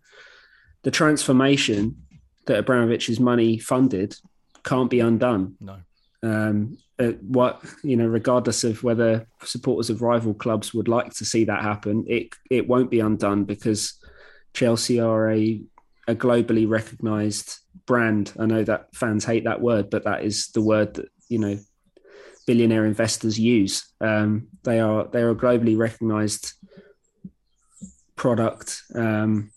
the 0.83 0.91
transformation 0.91 2.02
that 2.45 2.65
Abramovich's 2.65 3.19
money 3.19 3.57
funded 3.57 4.15
can't 4.63 4.89
be 4.89 4.99
undone. 4.99 5.55
No. 5.59 5.77
Um, 6.23 6.77
uh, 6.99 7.11
what 7.21 7.63
you 7.83 7.97
know, 7.97 8.07
regardless 8.07 8.63
of 8.63 8.83
whether 8.83 9.27
supporters 9.43 9.89
of 9.89 10.01
rival 10.01 10.33
clubs 10.33 10.73
would 10.73 10.87
like 10.87 11.13
to 11.15 11.25
see 11.25 11.43
that 11.45 11.61
happen, 11.61 12.05
it 12.07 12.33
it 12.49 12.67
won't 12.67 12.91
be 12.91 12.99
undone 12.99 13.43
because 13.43 13.93
Chelsea 14.53 14.99
are 14.99 15.29
a 15.31 15.61
a 16.07 16.15
globally 16.15 16.69
recognised 16.69 17.59
brand. 17.85 18.33
I 18.39 18.45
know 18.45 18.63
that 18.63 18.95
fans 18.95 19.25
hate 19.25 19.45
that 19.45 19.61
word, 19.61 19.89
but 19.89 20.03
that 20.05 20.23
is 20.23 20.47
the 20.49 20.61
word 20.61 20.93
that 20.95 21.09
you 21.27 21.39
know 21.39 21.57
billionaire 22.45 22.85
investors 22.85 23.39
use. 23.39 23.85
Um, 23.99 24.47
they 24.63 24.79
are 24.79 25.07
they 25.07 25.21
are 25.21 25.31
a 25.31 25.35
globally 25.35 25.77
recognised 25.77 26.53
product, 28.15 28.81
um, 28.95 29.51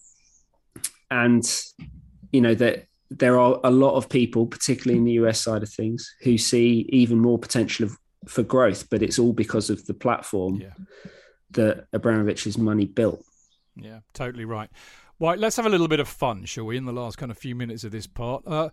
and 1.11 1.45
you 2.37 2.43
know 2.43 2.55
that 2.55 2.87
there 3.11 3.39
are 3.39 3.59
a 3.65 3.71
lot 3.71 3.95
of 3.95 4.11
people, 4.11 4.47
particularly 4.47 4.99
in 4.99 5.05
the 5.05 5.13
US 5.13 5.41
side 5.41 5.63
of 5.63 5.71
things, 5.71 6.15
who 6.21 6.37
see 6.37 6.87
even 6.91 7.19
more 7.19 7.39
potential 7.39 7.87
of, 7.87 7.97
for 8.27 8.43
growth, 8.43 8.91
but 8.91 9.03
it's 9.03 9.19
all 9.19 9.33
because 9.33 9.71
of 9.71 9.87
the 9.87 9.95
platform 9.95 10.57
yeah. 10.57 10.75
that 11.53 11.91
Abramovich's 11.93 12.59
money 12.59 12.85
built. 12.85 13.25
Yeah, 13.75 14.01
totally 14.13 14.45
right. 14.45 14.69
Right, 15.19 15.39
let's 15.39 15.57
have 15.57 15.65
a 15.65 15.71
little 15.71 15.89
bit 15.89 16.01
of 16.01 16.09
fun, 16.09 16.45
shall 16.45 16.65
we? 16.65 16.77
In 16.77 16.85
the 16.85 16.93
last 16.93 17.17
kind 17.17 17.33
of 17.33 17.39
few 17.39 17.55
minutes 17.55 17.85
of 17.85 17.93
this 17.93 18.07
part, 18.07 18.47
uh, 18.47 18.69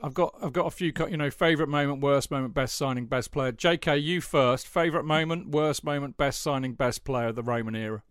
I've 0.00 0.14
got 0.14 0.34
I've 0.40 0.52
got 0.52 0.66
a 0.66 0.70
few 0.70 0.92
you 1.08 1.16
know 1.16 1.30
favorite 1.30 1.68
moment, 1.68 2.00
worst 2.00 2.30
moment, 2.30 2.54
best 2.54 2.76
signing, 2.76 3.06
best 3.06 3.32
player. 3.32 3.50
J.K., 3.50 3.98
you 3.98 4.20
first. 4.20 4.68
Favorite 4.68 5.04
moment, 5.04 5.48
worst 5.48 5.82
moment, 5.82 6.16
best 6.16 6.40
signing, 6.42 6.74
best 6.74 7.02
player 7.02 7.28
of 7.28 7.34
the 7.34 7.42
Roman 7.42 7.74
era. 7.74 8.02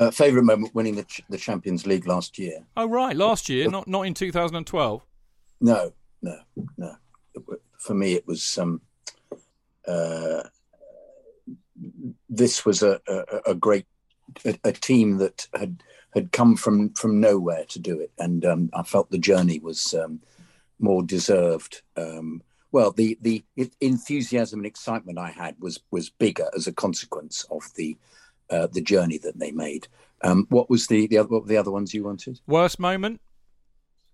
Uh, 0.00 0.10
favorite 0.10 0.44
moment 0.44 0.74
winning 0.74 0.96
the, 0.96 1.04
the 1.28 1.36
Champions 1.36 1.86
League 1.86 2.06
last 2.06 2.38
year. 2.38 2.64
Oh 2.74 2.88
right, 2.88 3.14
last 3.14 3.50
year, 3.50 3.68
not 3.68 3.86
not 3.86 4.06
in 4.06 4.14
2012. 4.14 5.02
No, 5.60 5.92
no, 6.22 6.38
no. 6.78 6.96
For 7.78 7.92
me, 7.92 8.14
it 8.14 8.26
was 8.26 8.56
um, 8.56 8.80
uh, 9.86 10.44
this 12.30 12.64
was 12.64 12.82
a, 12.82 12.98
a, 13.06 13.50
a 13.50 13.54
great 13.54 13.84
a, 14.46 14.58
a, 14.64 14.72
team 14.72 15.18
that 15.18 15.46
had 15.54 15.82
had 16.14 16.32
come 16.32 16.56
from 16.56 16.94
from 16.94 17.20
nowhere 17.20 17.66
to 17.66 17.78
do 17.78 18.00
it, 18.00 18.10
and 18.18 18.42
um, 18.46 18.70
I 18.72 18.82
felt 18.82 19.10
the 19.10 19.18
journey 19.18 19.58
was 19.58 19.92
um, 19.92 20.20
more 20.78 21.02
deserved. 21.02 21.82
Um, 21.98 22.42
well, 22.72 22.90
the 22.90 23.18
the 23.20 23.44
enthusiasm 23.82 24.60
and 24.60 24.66
excitement 24.66 25.18
I 25.18 25.30
had 25.30 25.56
was 25.60 25.80
was 25.90 26.08
bigger 26.08 26.48
as 26.56 26.66
a 26.66 26.72
consequence 26.72 27.44
of 27.50 27.64
the 27.74 27.98
uh, 28.50 28.66
the 28.66 28.80
journey 28.80 29.18
that 29.18 29.38
they 29.38 29.50
made. 29.52 29.88
Um, 30.22 30.46
what 30.50 30.68
was 30.68 30.86
the 30.86 31.06
the 31.06 31.18
other, 31.18 31.28
what 31.28 31.42
were 31.42 31.48
the 31.48 31.56
other 31.56 31.70
ones 31.70 31.94
you 31.94 32.04
wanted? 32.04 32.40
Worst 32.46 32.78
moment? 32.78 33.20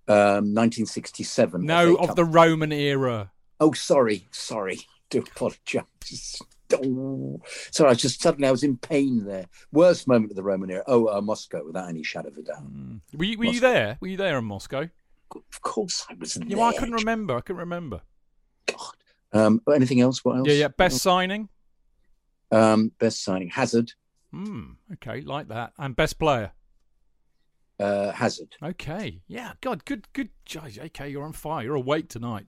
Um, 0.09 0.55
1967. 0.55 1.67
No, 1.67 1.97
of 1.97 2.15
the 2.15 2.25
Roman 2.25 2.73
era. 2.73 3.33
Oh, 3.59 3.73
sorry, 3.73 4.29
sorry. 4.31 4.81
Do 5.11 5.21
apologise. 5.21 6.41
Oh, 6.73 7.41
sorry, 7.71 7.91
I 7.91 7.95
just 7.95 8.21
suddenly 8.21 8.49
I 8.49 8.51
was 8.51 8.65
in 8.65 8.77
pain 8.77 9.25
there. 9.25 9.47
Worst 9.73 10.09
moment 10.09 10.33
of 10.33 10.37
the 10.37 10.43
Roman 10.43 10.71
era. 10.71 10.83
Oh, 10.87 11.07
uh, 11.09 11.21
Moscow, 11.21 11.65
without 11.65 11.89
any 11.89 12.03
shadow 12.03 12.29
of 12.29 12.37
a 12.37 12.43
doubt. 12.43 12.65
Mm. 12.65 13.01
Were 13.15 13.25
you, 13.25 13.39
were 13.39 13.45
you 13.45 13.61
there? 13.61 13.99
Were 14.01 14.09
you 14.09 14.17
there 14.17 14.39
in 14.39 14.45
Moscow? 14.45 14.89
Of 15.35 15.63
course, 15.63 16.07
I 16.11 16.15
was 16.15 16.35
there. 16.35 16.47
Yeah, 16.49 16.57
well, 16.57 16.67
I 16.67 16.73
couldn't 16.73 16.95
remember. 16.95 17.37
I 17.37 17.41
couldn't 17.41 17.61
remember. 17.61 18.01
God. 18.67 18.97
Um, 19.33 19.63
anything 19.73 20.01
else? 20.01 20.25
What 20.25 20.39
else? 20.39 20.49
Yeah, 20.49 20.55
yeah. 20.55 20.69
Best 20.69 21.03
signing. 21.03 21.49
Um, 22.51 22.93
best 22.99 23.23
signing 23.23 23.49
Hazard. 23.49 23.93
Hmm. 24.37 24.73
Okay, 24.93 25.23
like 25.23 25.49
that. 25.49 25.73
And 25.79 25.97
best 25.97 26.19
player. 26.19 26.53
Uh, 27.81 28.13
Hazard. 28.13 28.55
Okay. 28.63 29.23
Yeah. 29.29 29.53
God. 29.63 29.87
Good. 29.87 30.07
Good. 30.13 30.29
Okay, 30.55 31.09
you're 31.09 31.25
on 31.25 31.33
fire. 31.33 31.65
You're 31.65 31.75
awake 31.75 32.11
tonight. 32.11 32.47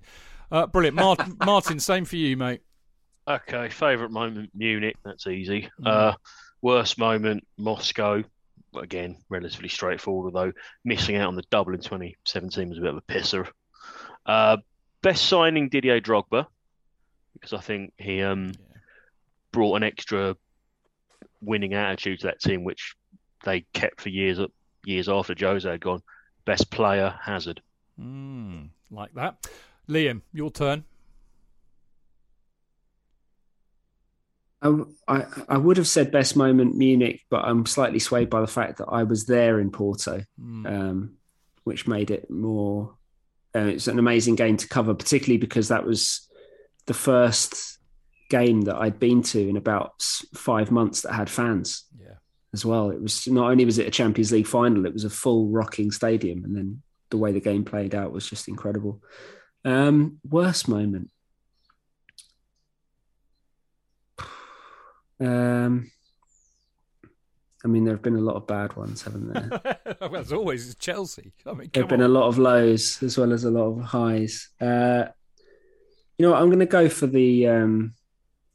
Uh, 0.51 0.67
brilliant, 0.67 0.97
Martin. 0.97 1.39
Martin, 1.47 1.81
same 1.81 2.05
for 2.05 2.17
you, 2.17 2.37
mate. 2.37 2.61
Okay, 3.27 3.71
favourite 3.71 4.11
moment 4.11 4.51
Munich. 4.55 4.97
That's 5.03 5.27
easy. 5.27 5.71
Mm. 5.81 5.87
Uh, 5.87 6.17
worst 6.61 6.99
moment 6.99 7.47
Moscow. 7.57 8.23
Again, 8.77 9.17
relatively 9.31 9.71
straightforward. 9.71 10.35
Although 10.35 10.53
missing 10.85 11.17
out 11.17 11.29
on 11.29 11.37
the 11.37 11.45
double 11.51 11.73
in 11.73 11.81
2017 11.81 12.69
was 12.69 12.79
a 12.79 12.83
bit 12.83 12.91
of 12.91 12.97
a 12.99 13.13
pisser. 13.13 13.49
Uh, 14.27 14.59
best 15.01 15.25
signing 15.25 15.71
Didier 15.71 16.03
Drogba 16.03 16.47
because 17.33 17.55
I 17.55 17.61
think 17.61 17.95
he 17.97 18.21
um, 18.23 18.53
brought 19.53 19.77
an 19.77 19.83
extra 19.83 20.37
winning 21.41 21.75
attitude 21.75 22.21
to 22.21 22.27
that 22.29 22.41
team, 22.41 22.65
which 22.65 22.95
they 23.45 23.63
kept 23.73 24.01
for 24.01 24.09
years 24.09 24.39
years 24.85 25.09
after 25.09 25.35
Jose 25.39 25.69
had 25.69 25.81
gone. 25.81 26.03
Best 26.45 26.71
player 26.71 27.15
Hazard. 27.23 27.61
Mm, 28.01 28.71
like 28.91 29.13
that. 29.15 29.47
Liam, 29.89 30.23
your 30.33 30.51
turn. 30.51 30.85
I, 34.61 34.75
I, 35.07 35.25
I 35.49 35.57
would 35.57 35.77
have 35.77 35.87
said 35.87 36.11
best 36.11 36.37
moment 36.37 36.75
Munich, 36.75 37.25
but 37.31 37.45
I'm 37.45 37.65
slightly 37.65 38.01
swayed 38.01 38.29
by 38.29 38.41
the 38.41 38.47
fact 38.47 38.79
that 38.79 38.89
I 38.89 39.05
was 39.05 39.27
there 39.27 39.61
in 39.61 39.71
Porto, 39.71 40.23
mm. 40.41 40.67
um, 40.67 41.17
which 41.65 41.87
made 41.87 42.11
it 42.11 42.29
more. 42.31 42.95
Uh, 43.55 43.61
it's 43.61 43.89
an 43.89 43.99
amazing 43.99 44.35
game 44.35 44.57
to 44.57 44.69
cover, 44.69 44.95
particularly 44.95 45.39
because 45.39 45.69
that 45.69 45.87
was 45.87 46.29
the 46.87 46.95
first 46.95 47.78
game 48.29 48.63
that 48.63 48.77
I'd 48.77 48.99
been 48.99 49.23
to 49.23 49.49
in 49.49 49.57
about 49.57 50.03
five 50.35 50.71
months 50.71 51.03
that 51.03 51.13
had 51.13 51.31
fans. 51.31 51.85
Yeah. 52.01 52.15
As 52.55 52.65
well, 52.65 52.91
it 52.91 53.01
was 53.01 53.27
not 53.29 53.51
only 53.51 53.65
was 53.65 53.79
it 53.79 53.87
a 53.87 53.91
Champions 53.91 54.33
League 54.33 54.47
final, 54.47 54.87
it 54.87 54.93
was 54.93 55.05
a 55.05 55.11
full 55.11 55.49
rocking 55.49 55.91
stadium, 55.91 56.45
and 56.45 56.57
then 56.57 56.83
the 57.11 57.19
way 57.19 57.33
the 57.33 57.41
game 57.41 57.65
played 57.65 57.95
out 57.95 58.13
was 58.13 58.29
just 58.29 58.49
incredible. 58.49 59.03
Um, 59.65 60.19
worst 60.29 60.69
moment. 60.69 61.11
Um, 65.21 65.91
I 67.65 67.69
mean, 67.69 67.85
there 67.85 67.95
have 67.95 68.03
been 68.03 68.15
a 68.15 68.21
lot 68.21 68.37
of 68.37 68.47
bad 68.47 68.77
ones, 68.77 69.03
haven't 69.03 69.33
there? 69.33 69.97
well, 70.01 70.17
as 70.17 70.33
always, 70.33 70.67
it's 70.67 70.77
Chelsea. 70.77 71.33
I 71.45 71.55
mean, 71.55 71.71
there 71.73 71.83
have 71.83 71.91
been 71.91 72.03
on. 72.03 72.11
a 72.11 72.13
lot 72.13 72.29
of 72.29 72.39
lows 72.39 73.03
as 73.03 73.19
well 73.19 73.33
as 73.33 73.43
a 73.43 73.51
lot 73.51 73.67
of 73.67 73.81
highs. 73.83 74.49
Uh, 74.61 75.07
you 76.17 76.25
know, 76.25 76.31
what? 76.31 76.41
I'm 76.41 76.49
going 76.49 76.61
to 76.61 76.67
go 76.67 76.89
for 76.89 77.09
the 77.09 77.49
um, 77.49 77.95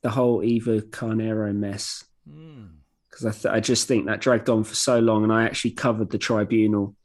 the 0.04 0.10
whole 0.10 0.44
Eva 0.44 0.82
Carneiro 0.82 1.56
mess 1.56 2.04
because 2.26 3.24
mm. 3.24 3.28
I, 3.28 3.32
th- 3.32 3.46
I 3.46 3.60
just 3.60 3.88
think 3.88 4.06
that 4.06 4.22
dragged 4.22 4.50
on 4.50 4.64
for 4.64 4.76
so 4.76 5.00
long, 5.00 5.24
and 5.24 5.34
I 5.34 5.46
actually 5.46 5.72
covered 5.72 6.12
the 6.12 6.18
tribunal 6.18 6.96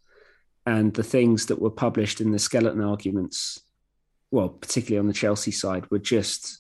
and 0.67 0.93
the 0.93 1.03
things 1.03 1.47
that 1.47 1.61
were 1.61 1.71
published 1.71 2.21
in 2.21 2.33
the 2.33 2.39
skeleton 2.39 2.83
arguments. 2.83 3.61
Well, 4.31 4.51
particularly 4.51 5.01
on 5.01 5.07
the 5.07 5.15
Chelsea 5.15 5.53
side, 5.53 5.91
were 5.91 5.99
just 5.99 6.59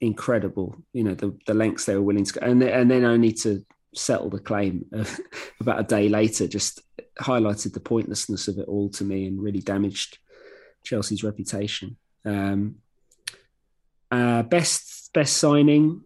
incredible. 0.00 0.76
You 0.92 1.04
know, 1.04 1.14
the 1.14 1.36
the 1.46 1.54
lengths 1.54 1.84
they 1.84 1.94
were 1.94 2.02
willing 2.02 2.24
to 2.24 2.32
go, 2.32 2.46
and 2.46 2.62
and 2.62 2.90
then 2.90 3.04
only 3.04 3.32
to 3.32 3.64
settle 3.94 4.30
the 4.30 4.38
claim 4.38 4.84
about 5.60 5.80
a 5.80 5.82
day 5.82 6.08
later 6.08 6.46
just 6.46 6.82
highlighted 7.18 7.72
the 7.72 7.80
pointlessness 7.80 8.46
of 8.46 8.58
it 8.58 8.68
all 8.68 8.90
to 8.90 9.04
me 9.04 9.26
and 9.26 9.42
really 9.42 9.60
damaged 9.60 10.18
Chelsea's 10.84 11.24
reputation. 11.24 11.96
Um, 12.24 12.76
uh, 14.10 14.42
best 14.42 14.95
best 15.16 15.38
signing, 15.38 16.02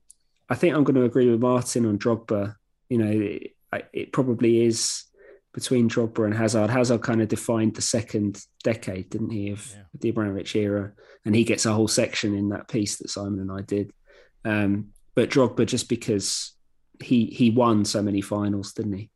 I 0.49 0.55
think 0.55 0.75
I'm 0.75 0.85
going 0.85 0.95
to 0.95 1.05
agree 1.11 1.29
with 1.29 1.41
Martin 1.41 1.85
on 1.85 1.99
Drogba. 1.99 2.55
You 2.89 2.99
know, 2.99 3.11
it, 3.11 3.57
it 3.93 4.13
probably 4.13 4.65
is 4.65 5.05
between 5.53 5.89
Drogba 5.91 6.25
and 6.27 6.35
Hazard. 6.35 6.71
Hazard 6.71 7.03
kind 7.03 7.21
of 7.21 7.27
defined 7.29 7.75
the 7.75 7.83
second 7.83 8.41
decade, 8.63 9.11
didn't 9.11 9.31
he, 9.31 9.51
of 9.51 9.67
Yeah. 9.75 9.83
the 10.01 10.09
Abramovich 10.11 10.55
era, 10.55 10.93
and 11.25 11.35
he 11.35 11.43
gets 11.45 11.67
a 11.67 11.73
whole 11.73 11.89
section 11.89 12.35
in 12.35 12.51
that 12.51 12.69
piece 12.69 12.99
that 12.99 13.11
Simon 13.11 13.41
and 13.41 13.51
I 13.51 13.63
did. 13.63 13.91
Um, 14.45 14.93
but 15.17 15.29
Drogba, 15.29 15.67
just 15.67 15.89
because 15.89 16.55
he 17.03 17.27
he 17.27 17.51
won 17.51 17.85
so 17.85 18.01
many 18.03 18.21
finals, 18.21 18.73
didn't 18.75 18.93
he? 19.01 19.11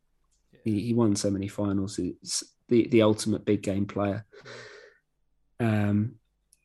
He, 0.64 0.80
he 0.88 0.94
won 0.94 1.14
so 1.14 1.30
many 1.30 1.48
finals. 1.48 1.98
It's 1.98 2.42
the 2.68 2.88
the 2.88 3.02
ultimate 3.02 3.44
big 3.44 3.62
game 3.62 3.86
player. 3.86 4.24
Um, 5.60 6.16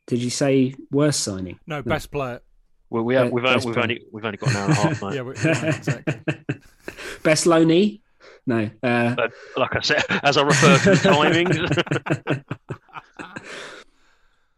did 0.08 0.20
you 0.24 0.30
say 0.32 0.74
worst 0.92 1.20
signing? 1.22 1.60
No, 1.68 1.84
best 1.84 2.12
player. 2.12 2.42
Well, 2.90 3.04
we 3.04 3.16
have, 3.16 3.28
Uh, 3.28 3.30
we've, 3.32 3.44
best 3.44 3.66
we've 3.68 3.78
only 3.78 4.02
we've 4.12 4.26
only 4.26 4.38
got 4.38 4.50
an 4.52 4.56
hour 4.58 4.64
and 4.66 4.72
a 4.74 4.76
half, 4.76 5.02
mate. 5.04 5.14
Yeah, 5.16 5.22
we- 5.22 5.36
yeah, 5.36 5.76
exactly. 5.76 6.22
Best 7.24 7.46
loanee? 7.46 8.02
No. 8.48 8.70
Uh, 8.82 9.16
But 9.16 9.32
like 9.58 9.76
I 9.76 9.82
said, 9.82 10.04
as 10.24 10.38
I 10.38 10.42
refer 10.44 10.78
to 10.80 10.90
the 10.92 10.96
timings, 11.10 12.44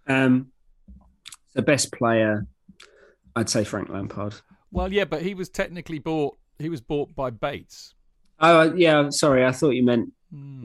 um, 0.08 0.48
the 1.54 1.62
best 1.62 1.91
player, 1.91 2.46
I'd 3.36 3.50
say 3.50 3.63
Frank 3.63 3.89
Lampard. 3.89 4.36
Well, 4.72 4.91
yeah, 4.94 5.06
but 5.06 5.22
he 5.22 5.34
was 5.34 5.50
technically 5.50 6.00
bought. 6.00 6.38
He 6.60 6.70
was 6.70 6.80
bought 6.82 7.13
by 7.15 7.30
Bates. 7.32 7.94
Oh 8.39 8.74
yeah, 8.76 9.10
sorry. 9.10 9.46
I 9.46 9.52
thought 9.52 9.72
you 9.72 9.84
meant. 9.84 10.13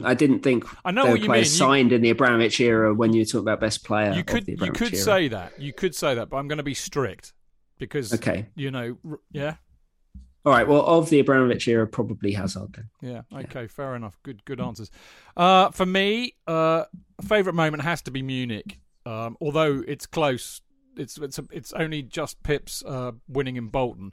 I 0.05 0.15
didn't 0.15 0.45
think 0.45 0.65
I 0.85 0.93
know 0.93 1.03
there 1.03 1.11
what 1.13 1.19
were 1.19 1.25
you 1.25 1.29
players 1.29 1.49
mean. 1.49 1.53
You- 1.55 1.59
signed 1.75 1.93
in 1.93 2.01
the 2.03 2.11
Abramovich 2.11 2.61
era 2.61 2.95
when 2.95 3.13
you 3.13 3.23
were 3.23 3.25
talking 3.25 3.41
about 3.41 3.59
best 3.59 3.85
player. 3.85 4.13
You 4.13 4.21
of 4.21 4.27
could 4.27 4.47
the 4.47 4.53
you 4.65 4.71
could 4.71 4.95
era. 4.95 5.03
say 5.03 5.29
that. 5.29 5.61
You 5.61 5.73
could 5.73 5.95
say 5.97 6.15
that, 6.15 6.29
but 6.31 6.37
I'm 6.37 6.47
going 6.47 6.59
to 6.59 6.63
be 6.65 6.75
strict 6.75 7.33
because 7.79 8.13
Okay. 8.15 8.47
you 8.55 8.71
know, 8.71 8.97
yeah, 9.33 9.57
All 10.45 10.53
right. 10.53 10.67
Well, 10.67 10.83
of 10.87 11.11
the 11.11 11.19
Abramovich 11.21 11.67
era, 11.69 11.87
probably 11.87 12.33
Hazard 12.33 12.73
then. 12.75 12.91
yeah, 13.03 13.23
okay, 13.41 13.67
fair 13.67 13.95
enough. 13.97 14.19
Good 14.23 14.45
good 14.45 14.61
answers. 14.61 14.91
Uh, 15.37 15.71
for 15.71 15.87
me, 15.87 16.35
uh, 16.47 16.85
favorite 17.27 17.55
moment 17.55 17.83
has 17.83 18.03
to 18.03 18.11
be 18.11 18.23
Munich. 18.23 18.79
Um, 19.05 19.37
although 19.41 19.83
it's 19.87 20.07
close, 20.07 20.61
it's 20.97 21.19
it's 21.19 21.39
it's 21.51 21.73
only 21.73 22.03
just 22.03 22.43
Pips 22.43 22.83
uh, 22.87 23.13
winning 23.29 23.57
in 23.57 23.69
Bolton. 23.69 24.13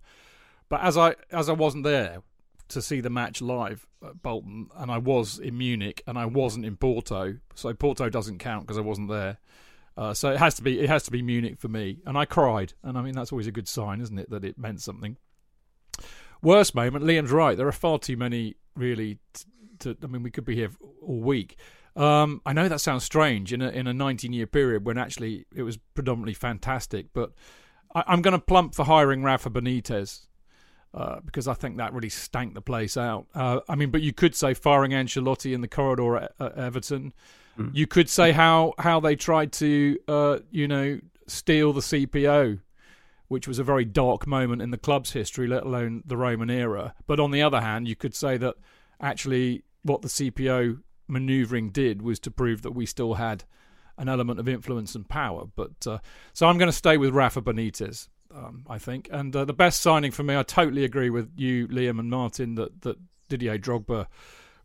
But 0.70 0.82
as 0.82 0.98
I 0.98 1.16
as 1.32 1.50
I 1.50 1.54
wasn't 1.54 1.84
there 1.84 2.24
to 2.70 2.82
see 2.82 3.02
the 3.02 3.10
match 3.10 3.42
live 3.42 3.86
at 4.04 4.24
Bolton, 4.24 4.70
and 4.76 4.90
I 4.90 4.98
was 4.98 5.38
in 5.38 5.58
Munich, 5.58 6.02
and 6.08 6.18
I 6.18 6.26
wasn't 6.26 6.66
in 6.66 6.78
Porto, 6.78 7.38
so 7.54 7.74
Porto 7.74 8.10
doesn't 8.10 8.40
count 8.40 8.66
because 8.66 8.78
I 8.78 8.82
wasn't 8.82 9.10
there. 9.10 9.38
Uh, 9.96 10.14
so 10.14 10.32
it 10.32 10.40
has 10.40 10.56
to 10.56 10.64
be 10.64 10.80
it 10.80 10.90
has 10.90 11.04
to 11.04 11.12
be 11.12 11.22
Munich 11.22 11.60
for 11.60 11.68
me, 11.68 12.00
and 12.06 12.18
I 12.18 12.26
cried, 12.26 12.74
and 12.84 12.98
I 12.98 13.02
mean 13.02 13.14
that's 13.14 13.32
always 13.32 13.48
a 13.48 13.52
good 13.52 13.68
sign, 13.68 14.02
isn't 14.02 14.18
it, 14.18 14.30
that 14.30 14.44
it 14.44 14.58
meant 14.58 14.82
something. 14.82 15.18
Worst 16.42 16.76
moment, 16.76 17.06
Liam's 17.06 17.32
right. 17.32 17.56
There 17.56 17.68
are 17.68 17.72
far 17.72 18.00
too 18.00 18.18
many, 18.18 18.56
really. 18.76 19.20
To, 19.80 19.96
I 20.04 20.08
mean, 20.08 20.24
we 20.24 20.32
could 20.32 20.46
be 20.46 20.56
here 20.56 20.72
all 21.02 21.20
week. 21.20 21.58
Um, 21.96 22.42
I 22.46 22.54
know 22.54 22.68
that 22.68 22.82
sounds 22.82 23.04
strange 23.04 23.54
in 23.54 23.62
a 23.62 23.70
in 23.70 23.86
a 23.86 23.94
19 23.94 24.34
year 24.34 24.48
period 24.48 24.86
when 24.86 24.98
actually 24.98 25.46
it 25.56 25.64
was 25.64 25.78
predominantly 25.94 26.34
fantastic, 26.34 27.08
but 27.14 27.34
I, 27.94 28.04
I'm 28.08 28.22
going 28.22 28.34
to 28.34 28.40
plump 28.40 28.74
for 28.74 28.86
hiring 28.86 29.22
Rafa 29.22 29.52
Benitez 29.52 30.26
uh, 30.94 31.20
because 31.26 31.48
I 31.48 31.54
think 31.54 31.78
that 31.78 31.94
really 31.94 32.10
stank 32.10 32.56
the 32.56 32.62
place 32.62 32.98
out. 32.98 33.28
Uh, 33.34 33.60
I 33.70 33.76
mean, 33.76 33.92
but 33.92 34.02
you 34.02 34.14
could 34.14 34.36
say 34.36 34.54
firing 34.54 34.92
Ancelotti 34.92 35.54
in 35.54 35.62
the 35.62 35.68
corridor 35.68 36.18
at, 36.18 36.32
at 36.40 36.58
Everton. 36.58 37.14
You 37.74 37.88
could 37.88 38.10
say 38.10 38.32
how 38.32 38.74
how 38.80 39.00
they 39.00 39.16
tried 39.16 39.52
to 39.54 39.98
uh, 40.08 40.40
you 40.52 40.68
know 40.68 41.00
steal 41.28 41.74
the 41.74 41.82
CPO, 41.82 42.60
which 43.28 43.48
was 43.48 43.60
a 43.60 43.64
very 43.64 43.86
dark 43.86 44.28
moment 44.28 44.62
in 44.62 44.72
the 44.72 44.78
club's 44.78 45.12
history, 45.12 45.48
let 45.48 45.64
alone 45.64 46.04
the 46.06 46.18
Roman 46.18 46.50
era. 46.50 46.96
But 47.08 47.20
on 47.20 47.32
the 47.32 47.42
other 47.42 47.62
hand, 47.62 47.88
you 47.88 47.96
could 47.96 48.16
say 48.16 48.38
that 48.38 48.56
actually 49.00 49.64
what 49.84 50.02
the 50.02 50.08
CPO 50.08 50.82
manoeuvring 51.08 51.70
did 51.70 52.02
was 52.02 52.20
to 52.22 52.32
prove 52.32 52.62
that 52.62 52.72
we 52.72 52.86
still 52.86 53.16
had 53.16 53.44
an 53.98 54.10
element 54.10 54.40
of 54.40 54.48
influence 54.48 54.96
and 54.96 55.08
power. 55.08 55.46
But 55.56 55.86
uh, 55.86 56.00
so 56.34 56.48
I'm 56.48 56.58
going 56.58 56.70
to 56.70 56.78
stay 56.78 56.98
with 56.98 57.14
Rafa 57.14 57.42
Benitez. 57.42 58.08
Um, 58.34 58.66
I 58.68 58.80
think, 58.80 59.10
and 59.12 59.36
uh, 59.36 59.46
the 59.46 59.54
best 59.54 59.82
signing 59.82 60.10
for 60.10 60.24
me, 60.24 60.36
I 60.36 60.42
totally 60.42 60.84
agree 60.84 61.12
with 61.12 61.32
you, 61.36 61.68
Liam 61.68 62.00
and 62.00 62.10
Martin, 62.10 62.56
that 62.56 62.82
that 62.82 62.98
Didier 63.30 63.60
Drogba 63.60 64.08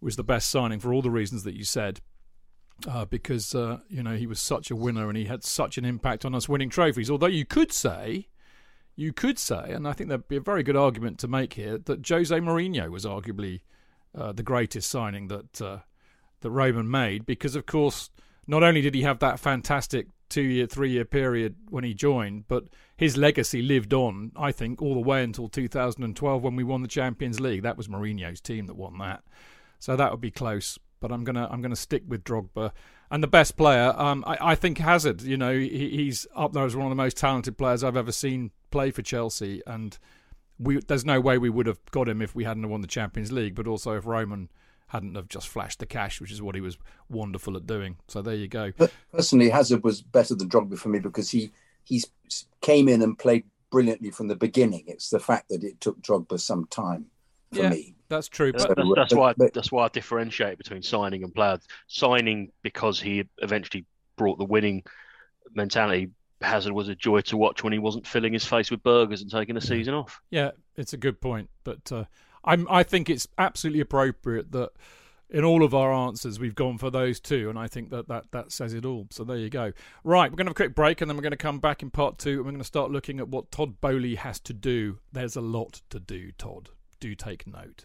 was 0.01 0.16
the 0.16 0.24
best 0.24 0.51
signing 0.51 0.81
for 0.81 0.92
all 0.92 1.03
the 1.03 1.11
reasons 1.11 1.44
that 1.44 1.55
you 1.55 1.64
said. 1.64 2.01
Uh, 2.87 3.05
because 3.05 3.55
uh, 3.55 3.79
you 3.88 4.03
know 4.03 4.14
he 4.14 4.27
was 4.27 4.41
such 4.41 4.71
a 4.71 4.77
winner 4.77 5.09
and 5.09 5.17
he 5.17 5.25
had 5.25 5.45
such 5.45 5.79
an 5.79 5.85
impact 5.85 6.25
on 6.25 6.35
us 6.35 6.49
winning 6.49 6.71
trophies. 6.71 7.11
Although 7.11 7.27
you 7.27 7.45
could 7.45 7.73
say, 7.73 8.29
you 8.95 9.12
could 9.12 9.38
say, 9.38 9.73
and 9.73 9.87
I 9.87 9.93
think 9.93 10.09
there'd 10.09 10.29
be 10.29 10.37
a 10.37 10.41
very 10.41 10.62
good 10.62 10.77
argument 10.77 11.19
to 11.21 11.29
make 11.29 11.55
here 11.55 11.79
that 11.79 12.07
Jose 12.09 12.35
Mourinho 12.35 12.91
was 12.91 13.05
arguably 13.05 13.61
uh, 14.17 14.33
the 14.33 14.43
greatest 14.43 14.91
signing 14.91 15.29
that 15.29 15.61
uh, 15.61 15.79
that 16.41 16.51
Roman 16.51 16.91
made 16.91 17.27
because, 17.27 17.57
of 17.57 17.67
course, 17.67 18.11
not 18.47 18.62
only 18.62 18.81
did 18.81 18.95
he 18.95 19.03
have 19.03 19.19
that 19.19 19.41
fantastic 19.41 20.07
two-year, 20.29 20.67
three-year 20.67 21.05
period 21.05 21.57
when 21.71 21.85
he 21.85 21.95
joined, 21.95 22.47
but 22.49 22.64
his 22.97 23.17
legacy 23.17 23.62
lived 23.62 23.95
on. 23.95 24.31
I 24.37 24.53
think 24.53 24.83
all 24.83 24.95
the 24.95 25.01
way 25.01 25.25
until 25.25 25.49
2012 25.49 26.43
when 26.43 26.57
we 26.57 26.64
won 26.64 26.83
the 26.83 26.88
Champions 26.88 27.41
League. 27.41 27.62
That 27.62 27.77
was 27.77 27.88
Mourinho's 27.88 28.41
team 28.41 28.67
that 28.67 28.77
won 28.77 28.99
that, 28.99 29.25
so 29.79 29.97
that 29.97 30.11
would 30.11 30.21
be 30.21 30.31
close 30.31 30.79
but 31.00 31.12
I'm 31.12 31.24
gonna 31.24 31.48
I'm 31.50 31.62
gonna 31.62 31.76
stick 31.76 32.02
with 32.06 32.24
Drogba. 32.24 32.72
And 33.11 33.22
the 33.22 33.28
best 33.28 33.56
player, 33.56 33.94
um, 33.96 34.22
I, 34.26 34.37
I 34.40 34.54
think 34.54 34.78
Hazard. 34.78 35.22
You 35.22 35.37
know, 35.37 35.52
he, 35.52 35.88
he's 35.90 36.26
up 36.37 36.52
there 36.52 36.64
as 36.64 36.76
one 36.76 36.87
of 36.87 36.90
the 36.90 36.96
most 36.96 37.16
talented 37.16 37.56
players 37.56 37.82
I've 37.82 37.96
ever 37.96 38.12
seen 38.12 38.50
play 38.70 38.90
for 38.90 39.02
Chelsea, 39.02 39.62
and 39.66 39.98
we 40.58 40.80
there's 40.80 41.04
no 41.04 41.20
way 41.20 41.38
we 41.38 41.50
would 41.50 41.66
have 41.66 41.78
got 41.90 42.08
him 42.08 42.20
if 42.20 42.34
we 42.34 42.44
hadn't 42.44 42.68
won 42.68 42.80
the 42.80 42.87
Champions 42.87 43.32
League, 43.32 43.54
but 43.54 43.66
also 43.66 43.92
if 43.92 44.06
Roman 44.06 44.48
hadn't 44.88 45.14
have 45.14 45.28
just 45.28 45.48
flashed 45.48 45.78
the 45.78 45.87
cash, 45.87 46.20
which 46.20 46.32
is 46.32 46.42
what 46.42 46.54
he 46.54 46.61
was 46.61 46.78
wonderful 47.08 47.56
at 47.56 47.66
doing. 47.66 47.96
So 48.08 48.22
there 48.22 48.34
you 48.34 48.48
go. 48.48 48.72
But 48.76 48.92
personally, 49.12 49.50
Hazard 49.50 49.84
was 49.84 50.02
better 50.02 50.34
than 50.34 50.48
Drogba 50.48 50.78
for 50.78 50.88
me 50.88 50.98
because 50.98 51.30
he 51.30 51.50
he's 51.84 52.06
came 52.61 52.88
in 52.88 53.02
and 53.02 53.18
played 53.18 53.44
brilliantly 53.70 54.11
from 54.11 54.28
the 54.28 54.37
beginning. 54.37 54.84
It's 54.87 55.11
the 55.11 55.20
fact 55.20 55.48
that 55.48 55.62
it 55.62 55.80
took 55.80 56.00
Drogba 56.00 56.40
some 56.40 56.66
time 56.66 57.06
for 57.52 57.62
yeah, 57.62 57.70
me. 57.70 57.94
That's 58.09 58.29
true. 58.29 58.53
But 58.53 58.75
that's, 58.77 58.90
that's 58.94 59.14
why 59.14 59.35
that's 59.37 59.73
why 59.73 59.85
I 59.85 59.88
differentiate 59.88 60.59
between 60.59 60.83
signing 60.83 61.25
and 61.25 61.35
players. 61.35 61.61
Signing 61.87 62.53
because 62.62 63.01
he 63.01 63.25
eventually 63.38 63.85
brought 64.16 64.38
the 64.38 64.44
winning 64.44 64.83
mentality. 65.55 66.11
Hazard 66.40 66.73
was 66.73 66.88
a 66.88 66.94
joy 66.94 67.21
to 67.23 67.37
watch 67.37 67.64
when 67.64 67.73
he 67.73 67.79
wasn't 67.79 68.07
filling 68.07 68.33
his 68.33 68.44
face 68.44 68.71
with 68.71 68.83
burgers 68.83 69.23
and 69.23 69.31
taking 69.31 69.57
a 69.57 69.61
season 69.61 69.94
off. 69.94 70.21
Yeah, 70.31 70.53
it's 70.77 70.92
a 70.92 70.97
good 70.97 71.21
point. 71.21 71.51
But 71.64 71.90
uh, 71.90 72.05
I'm 72.44 72.66
I 72.71 72.83
think 72.83 73.11
it's 73.11 73.27
absolutely 73.37 73.81
appropriate 73.81 74.53
that 74.53 74.71
in 75.31 75.44
all 75.44 75.62
of 75.62 75.75
our 75.75 75.92
answers 75.92 76.40
we've 76.40 76.55
gone 76.55 76.79
for 76.79 76.90
those 76.90 77.21
two, 77.21 77.51
and 77.51 77.59
I 77.59 77.66
think 77.66 77.90
that 77.90 78.09
that, 78.09 78.31
that 78.33 78.53
says 78.53 78.73
it 78.73 78.85
all. 78.85 79.07
So 79.11 79.25
there 79.25 79.37
you 79.37 79.51
go. 79.51 79.73
Right, 80.05 80.31
we're 80.31 80.37
going 80.37 80.47
to 80.47 80.51
have 80.51 80.53
a 80.53 80.55
quick 80.55 80.75
break, 80.75 81.01
and 81.01 81.11
then 81.11 81.16
we're 81.16 81.23
going 81.23 81.33
to 81.33 81.37
come 81.37 81.59
back 81.59 81.83
in 81.83 81.90
part 81.90 82.18
two, 82.18 82.31
and 82.31 82.38
we're 82.38 82.53
going 82.53 82.59
to 82.59 82.64
start 82.64 82.90
looking 82.90 83.21
at 83.21 83.29
what 83.29 83.51
Todd 83.51 83.81
Boehly 83.81 84.14
has 84.16 84.40
to 84.40 84.55
do. 84.55 84.99
There's 85.12 85.37
a 85.37 85.42
lot 85.42 85.83
to 85.90 86.01
do, 86.01 86.33
Todd. 86.33 86.71
Do 87.01 87.14
take 87.14 87.47
note. 87.47 87.85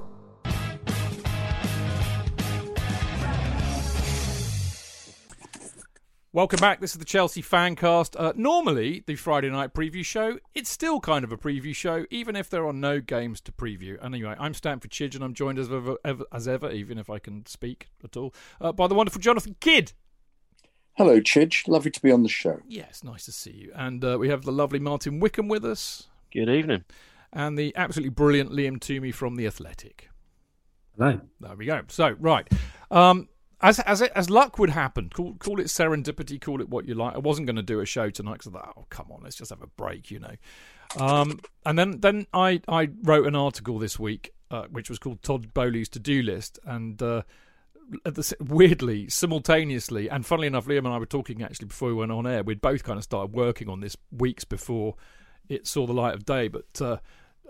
Welcome 6.33 6.61
back. 6.61 6.79
This 6.79 6.93
is 6.93 6.97
the 6.97 7.03
Chelsea 7.03 7.41
Fancast. 7.41 8.15
Uh, 8.17 8.31
normally, 8.37 9.03
the 9.05 9.17
Friday 9.17 9.49
night 9.49 9.73
preview 9.73 10.05
show, 10.05 10.39
it's 10.55 10.69
still 10.69 11.01
kind 11.01 11.25
of 11.25 11.33
a 11.33 11.37
preview 11.37 11.75
show, 11.75 12.05
even 12.09 12.37
if 12.37 12.49
there 12.49 12.65
are 12.65 12.71
no 12.71 13.01
games 13.01 13.41
to 13.41 13.51
preview. 13.51 14.01
Anyway, 14.01 14.33
I'm 14.39 14.53
Stamford 14.53 14.91
Chidge, 14.91 15.13
and 15.13 15.25
I'm 15.25 15.33
joined 15.33 15.59
as 15.59 15.69
ever, 15.69 15.97
ever, 16.05 16.23
as 16.31 16.47
ever 16.47 16.71
even 16.71 16.97
if 16.97 17.09
I 17.09 17.19
can 17.19 17.45
speak 17.47 17.89
at 18.01 18.15
all, 18.15 18.33
uh, 18.61 18.71
by 18.71 18.87
the 18.87 18.95
wonderful 18.95 19.19
Jonathan 19.19 19.57
Kidd. 19.59 19.91
Hello, 20.93 21.19
Chidge. 21.19 21.67
Lovely 21.67 21.91
to 21.91 22.01
be 22.01 22.13
on 22.13 22.23
the 22.23 22.29
show. 22.29 22.61
Yes, 22.65 23.03
nice 23.03 23.25
to 23.25 23.33
see 23.33 23.51
you. 23.51 23.73
And 23.75 24.01
uh, 24.01 24.15
we 24.17 24.29
have 24.29 24.43
the 24.43 24.53
lovely 24.53 24.79
Martin 24.79 25.19
Wickham 25.19 25.49
with 25.49 25.65
us. 25.65 26.07
Good 26.31 26.47
evening. 26.47 26.85
And 27.33 27.59
the 27.59 27.73
absolutely 27.75 28.11
brilliant 28.11 28.51
Liam 28.51 28.79
Toomey 28.79 29.11
from 29.11 29.35
The 29.35 29.47
Athletic. 29.47 30.09
Hello. 30.97 31.19
There 31.41 31.55
we 31.57 31.65
go. 31.65 31.81
So, 31.89 32.15
right. 32.21 32.47
Um, 32.89 33.27
as 33.61 33.79
as 33.79 34.01
it, 34.01 34.11
as 34.15 34.29
luck 34.29 34.59
would 34.59 34.71
happen, 34.71 35.09
call 35.09 35.35
call 35.35 35.59
it 35.59 35.67
serendipity, 35.67 36.39
call 36.39 36.61
it 36.61 36.69
what 36.69 36.87
you 36.87 36.95
like. 36.95 37.15
I 37.15 37.19
wasn't 37.19 37.47
going 37.47 37.55
to 37.57 37.63
do 37.63 37.79
a 37.79 37.85
show 37.85 38.09
tonight 38.09 38.39
because 38.39 38.47
I 38.47 38.59
thought, 38.59 38.73
oh 38.77 38.85
come 38.89 39.07
on, 39.11 39.21
let's 39.23 39.35
just 39.35 39.49
have 39.49 39.61
a 39.61 39.67
break, 39.67 40.11
you 40.11 40.19
know. 40.19 40.35
Um, 40.97 41.39
and 41.65 41.77
then 41.79 41.99
then 41.99 42.27
I 42.33 42.61
I 42.67 42.89
wrote 43.03 43.25
an 43.25 43.35
article 43.35 43.79
this 43.79 43.97
week 43.99 44.33
uh, 44.51 44.65
which 44.69 44.89
was 44.89 44.99
called 44.99 45.23
Todd 45.23 45.53
Boehly's 45.53 45.89
to 45.89 45.99
do 45.99 46.21
list, 46.21 46.59
and 46.65 47.01
uh, 47.01 47.23
the, 48.03 48.35
weirdly, 48.41 49.09
simultaneously, 49.09 50.09
and 50.09 50.25
funnily 50.25 50.47
enough, 50.47 50.65
Liam 50.65 50.79
and 50.79 50.89
I 50.89 50.97
were 50.97 51.05
talking 51.05 51.41
actually 51.41 51.67
before 51.67 51.87
we 51.87 51.95
went 51.95 52.11
on 52.11 52.27
air. 52.27 52.43
We'd 52.43 52.61
both 52.61 52.83
kind 52.83 52.97
of 52.97 53.03
started 53.03 53.33
working 53.33 53.69
on 53.69 53.79
this 53.79 53.95
weeks 54.11 54.43
before 54.43 54.95
it 55.47 55.67
saw 55.67 55.87
the 55.87 55.93
light 55.93 56.13
of 56.13 56.25
day, 56.25 56.47
but. 56.47 56.79
Uh, 56.79 56.97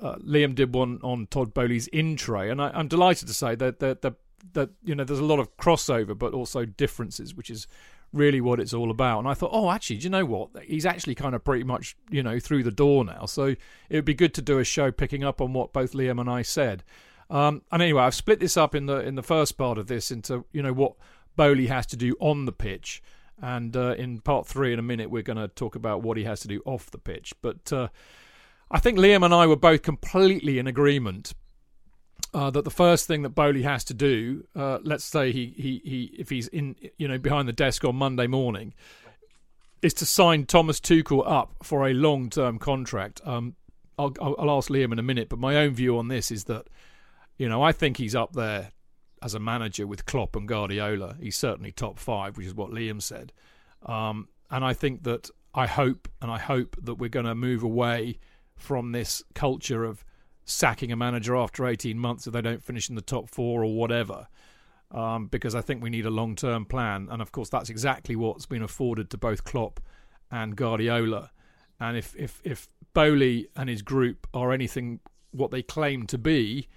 uh, 0.02 0.15
Liam 0.15 0.56
did 0.56 0.74
one 0.74 1.00
on 1.04 1.28
Todd 1.28 1.54
Boehly's 1.54 1.86
in 1.89 2.15
tray, 2.15 2.50
and 2.50 2.60
I, 2.60 2.71
am 2.80 2.88
delighted 2.88 3.28
to 3.28 3.36
say 3.36 3.54
that 3.54 3.78
that 3.82 4.02
the 4.02 4.13
that 4.54 4.69
you 4.84 4.95
know 4.95 5.04
there's 5.04 5.19
a 5.19 5.25
lot 5.25 5.39
of 5.39 5.56
crossover 5.58 6.17
but 6.17 6.34
also 6.34 6.65
differences 6.65 7.36
which 7.36 7.49
is 7.49 7.67
really 8.13 8.41
what 8.41 8.60
it's 8.60 8.73
all 8.73 8.91
about. 8.91 9.19
And 9.19 9.27
i 9.27 9.34
thought 9.34 9.51
oh 9.54 9.71
actually 9.71 9.97
do 9.97 10.04
you 10.04 10.10
know 10.10 10.25
what? 10.25 10.49
He's 10.63 10.86
actually 10.86 11.15
kind 11.15 11.36
of 11.36 11.43
pretty 11.43 11.63
much 11.63 11.95
you 12.10 12.23
know 12.23 12.39
through 12.39 12.63
the 12.63 12.71
door 12.71 13.04
now. 13.06 13.25
So 13.25 13.56
it 13.89 13.95
would 13.95 14.06
be 14.06 14.13
good 14.13 14.34
to 14.36 14.41
do 14.41 14.60
a 14.60 14.63
show 14.63 14.91
picking 14.91 15.23
up 15.23 15.41
on 15.41 15.54
what 15.54 15.73
both 15.73 15.93
liam 15.93 16.19
and 16.19 16.30
i 16.30 16.41
said. 16.41 16.84
Um, 17.30 17.62
and 17.71 17.82
anyway 17.82 18.04
i've 18.04 18.15
split 18.15 18.39
this 18.39 18.58
up 18.58 18.75
in 18.75 18.86
the 18.86 18.99
in 18.99 19.15
the 19.15 19.23
first 19.23 19.58
part 19.58 19.77
of 19.77 19.88
this 19.88 20.12
into 20.12 20.45
you 20.51 20.62
know 20.62 20.73
what 20.73 20.95
Boehly 21.36 21.67
has 21.67 21.86
to 21.88 21.95
do 21.95 22.15
on 22.19 22.45
the 22.45 22.51
pitch. 22.51 23.01
And 23.41 23.75
uh, 23.75 23.95
in 23.97 24.19
part 24.19 24.45
three 24.45 24.73
in 24.73 24.80
a 24.80 24.84
minute 24.84 25.10
we're 25.10 25.23
going 25.23 25.38
to 25.38 25.47
talk 25.47 25.75
about 25.75 26.04
what 26.04 26.17
he 26.17 26.25
has 26.25 26.41
to 26.41 26.47
do 26.47 26.62
off 26.65 26.91
the 26.91 26.99
pitch. 26.99 27.34
But 27.41 27.73
uh, 27.73 27.88
I 28.69 28.80
think 28.80 28.99
Liam 28.99 29.25
and 29.25 29.34
I 29.34 29.47
were 29.47 29.56
both 29.56 29.82
completely 29.82 30.60
in 30.60 30.67
agreement 30.67 31.34
uh, 32.34 32.50
that 32.50 32.63
the 32.63 32.72
first 32.72 33.08
thing 33.08 33.24
that 33.24 33.30
Boehly 33.30 33.63
has 33.63 33.84
to 33.86 33.94
do, 33.94 34.46
uh, 34.56 34.80
let's 34.84 35.04
say 35.04 35.32
he, 35.32 35.54
he, 35.58 35.82
he 35.84 36.15
if 36.17 36.30
he's 36.30 36.48
in 36.48 36.76
you 36.98 37.08
know 37.08 37.17
behind 37.17 37.48
the 37.48 37.54
desk 37.54 37.84
on 37.84 37.96
Monday 37.96 38.28
morning, 38.28 38.74
is 39.82 39.94
to 39.96 40.06
sign 40.06 40.46
Thomas 40.46 40.80
Tuchel 40.80 41.24
up 41.26 41.56
for 41.63 41.88
a 41.88 41.94
long 41.94 42.30
term 42.30 42.60
contract. 42.60 43.22
Um, 43.26 43.56
I'll, 43.98 44.13
I'll 44.22 44.52
ask 44.52 44.70
Liam 44.70 44.91
in 44.91 45.00
a 45.00 45.04
minute, 45.04 45.30
but 45.30 45.39
my 45.39 45.58
own 45.58 45.74
view 45.74 45.98
on 45.98 46.08
this 46.08 46.32
is 46.32 46.46
that 46.46 46.67
you 47.38 47.50
know 47.50 47.62
I 47.62 47.72
think 47.72 47.98
he's 47.98 48.15
up 48.15 48.34
there 48.34 48.72
as 49.22 49.34
a 49.34 49.39
manager 49.39 49.86
with 49.86 50.06
Klopp 50.06 50.36
and 50.36 50.48
Guardiola. 50.48 51.17
He's 51.20 51.36
certainly 51.36 51.72
top 51.72 52.00
five, 52.00 52.38
which 52.38 52.48
is 52.48 52.56
what 52.56 52.72
Liam 52.72 53.02
said. 53.02 53.32
Um, 53.86 54.30
and 54.50 54.65
I 54.65 54.74
think 54.74 55.04
that 55.04 55.30
I 55.54 55.67
hope 55.67 56.08
and 56.22 56.32
I 56.32 56.39
hope 56.39 56.76
that 56.82 56.96
we're 56.96 57.10
going 57.10 57.26
to 57.26 57.36
move 57.36 57.62
away 57.62 58.20
from 58.56 58.91
this 58.91 59.24
culture 59.34 59.84
of 59.84 60.04
sacking 60.45 60.91
a 60.91 60.95
manager 60.95 61.36
after 61.36 61.65
18 61.65 61.97
months 61.97 62.27
if 62.27 62.34
they 62.34 62.41
don't 62.41 62.63
finish 62.63 62.89
in 62.89 62.95
the 62.95 63.01
top 63.01 63.30
four 63.30 63.63
or 63.63 63.73
whatever. 63.73 64.27
Um, 64.91 65.27
because 65.27 65.56
I 65.56 65.62
think 65.62 65.82
we 65.82 65.89
need 65.89 66.06
a 66.06 66.10
long 66.10 66.36
term 66.36 66.65
plan. 66.65 67.08
And 67.10 67.21
of 67.21 67.32
course, 67.32 67.49
that's 67.49 67.69
exactly 67.69 68.15
what's 68.15 68.45
been 68.45 68.62
afforded 68.62 69.10
to 69.12 69.17
both 69.17 69.43
Klopp 69.43 69.80
and 70.30 70.56
Guardiola. 70.56 71.32
And 71.80 71.97
if, 71.97 72.13
if, 72.17 72.41
if 72.43 72.67
Boehly 72.93 73.47
and 73.56 73.69
his 73.69 73.82
group 73.82 74.27
are 74.34 74.51
anything 74.51 74.99
what 75.32 75.51
they 75.51 75.62
claim 75.62 76.06
to 76.08 76.17
be, 76.17 76.67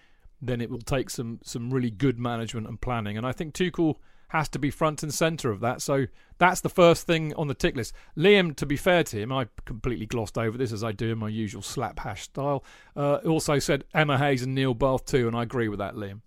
then 0.41 0.61
it 0.61 0.71
will 0.71 0.81
take 0.81 1.11
some, 1.11 1.41
some 1.43 1.71
really 1.71 1.91
good 1.91 2.19
management 2.19 2.69
and 2.69 2.81
planning. 2.81 3.17
And 3.17 3.27
I 3.27 3.33
think 3.33 3.55
Tuchel 3.55 3.97
has 4.35 4.49
to 4.49 4.59
be 4.59 4.69
front 4.69 5.05
and 5.05 5.15
centre 5.15 5.53
of 5.53 5.61
that. 5.61 5.81
So 5.81 6.07
that's 6.39 6.61
the 6.61 6.69
first 6.69 7.07
thing 7.07 7.33
on 7.35 7.47
the 7.47 7.55
tick 7.55 7.77
list. 7.77 7.95
Liam, 8.17 8.55
to 8.57 8.67
be 8.67 8.77
fair 8.77 9.05
to 9.05 9.17
him, 9.17 9.33
I 9.33 9.47
completely 9.65 10.07
glossed 10.07 10.37
over 10.37 10.59
this 10.59 10.73
as 10.73 10.83
I 10.83 10.91
do 10.91 11.13
in 11.13 11.19
my 11.19 11.29
usual 11.29 11.63
slap 11.63 12.01
hash 12.01 12.25
style. 12.25 12.65
Uh, 12.97 13.19
also 13.25 13.61
said 13.61 13.85
Emma 13.95 14.19
Hayes 14.19 14.43
and 14.43 14.53
Neil 14.53 14.75
Bath 14.75 15.07
too, 15.07 15.29
and 15.29 15.37
I 15.37 15.45
agree 15.45 15.69
with 15.69 15.79
that, 15.79 15.95
Liam. 15.95 16.21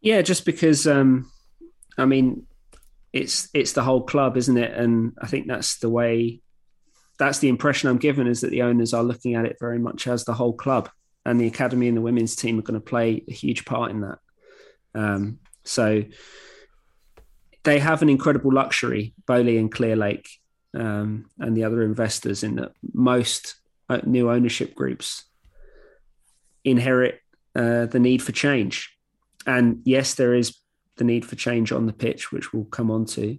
Yeah, 0.00 0.22
just 0.22 0.46
because 0.46 0.86
um, 0.86 1.30
I 1.98 2.06
mean, 2.06 2.46
it's 3.12 3.50
it's 3.52 3.72
the 3.72 3.82
whole 3.82 4.02
club, 4.02 4.38
isn't 4.38 4.56
it? 4.56 4.72
And 4.72 5.12
I 5.20 5.26
think 5.26 5.46
that's 5.46 5.78
the 5.78 5.90
way. 5.90 6.40
That's 7.18 7.38
the 7.38 7.50
impression 7.50 7.90
I'm 7.90 7.98
given 7.98 8.26
is 8.26 8.40
that 8.40 8.50
the 8.50 8.62
owners 8.62 8.94
are 8.94 9.04
looking 9.04 9.34
at 9.34 9.44
it 9.44 9.58
very 9.60 9.78
much 9.78 10.06
as 10.06 10.24
the 10.24 10.32
whole 10.32 10.54
club, 10.54 10.88
and 11.26 11.38
the 11.38 11.46
academy 11.46 11.86
and 11.86 11.96
the 11.98 12.00
women's 12.00 12.34
team 12.34 12.58
are 12.58 12.62
going 12.62 12.80
to 12.80 12.84
play 12.84 13.22
a 13.28 13.32
huge 13.32 13.66
part 13.66 13.90
in 13.90 14.00
that. 14.00 14.18
Um, 14.94 15.38
so 15.64 16.04
they 17.64 17.78
have 17.78 18.02
an 18.02 18.08
incredible 18.08 18.52
luxury, 18.52 19.14
Boehly 19.26 19.58
and 19.58 19.72
Clearlake 19.72 20.28
um, 20.74 21.26
and 21.38 21.56
the 21.56 21.64
other 21.64 21.82
investors, 21.82 22.42
in 22.42 22.56
that 22.56 22.72
most 22.92 23.56
uh, 23.88 24.00
new 24.04 24.30
ownership 24.30 24.74
groups 24.74 25.24
inherit 26.64 27.20
uh, 27.54 27.86
the 27.86 27.98
need 27.98 28.22
for 28.22 28.32
change. 28.32 28.96
And 29.46 29.80
yes, 29.84 30.14
there 30.14 30.34
is 30.34 30.56
the 30.96 31.04
need 31.04 31.24
for 31.24 31.36
change 31.36 31.72
on 31.72 31.86
the 31.86 31.92
pitch, 31.92 32.32
which 32.32 32.52
we'll 32.52 32.64
come 32.64 32.90
on 32.90 33.04
to. 33.06 33.38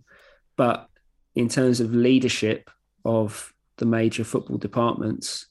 But 0.55 0.87
in 1.35 1.49
terms 1.49 1.79
of 1.79 1.93
leadership 1.93 2.69
of 3.03 3.53
the 3.77 3.85
major 3.85 4.23
football 4.23 4.57
departments, 4.57 5.47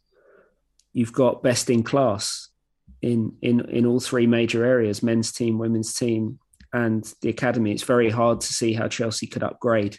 you've 0.92 1.12
got 1.12 1.42
best 1.42 1.70
in 1.70 1.82
class 1.82 2.48
in 3.02 3.36
in 3.42 3.60
in 3.68 3.86
all 3.86 4.00
three 4.00 4.26
major 4.26 4.64
areas: 4.64 5.02
men's 5.02 5.30
team, 5.30 5.58
women's 5.58 5.92
team, 5.94 6.38
and 6.74 7.10
the 7.22 7.30
academy. 7.30 7.70
It's 7.70 7.84
very 7.84 8.10
hard 8.10 8.40
to 8.42 8.52
see 8.52 8.74
how 8.74 8.88
Chelsea 8.88 9.28
could 9.28 9.44
upgrade 9.44 9.98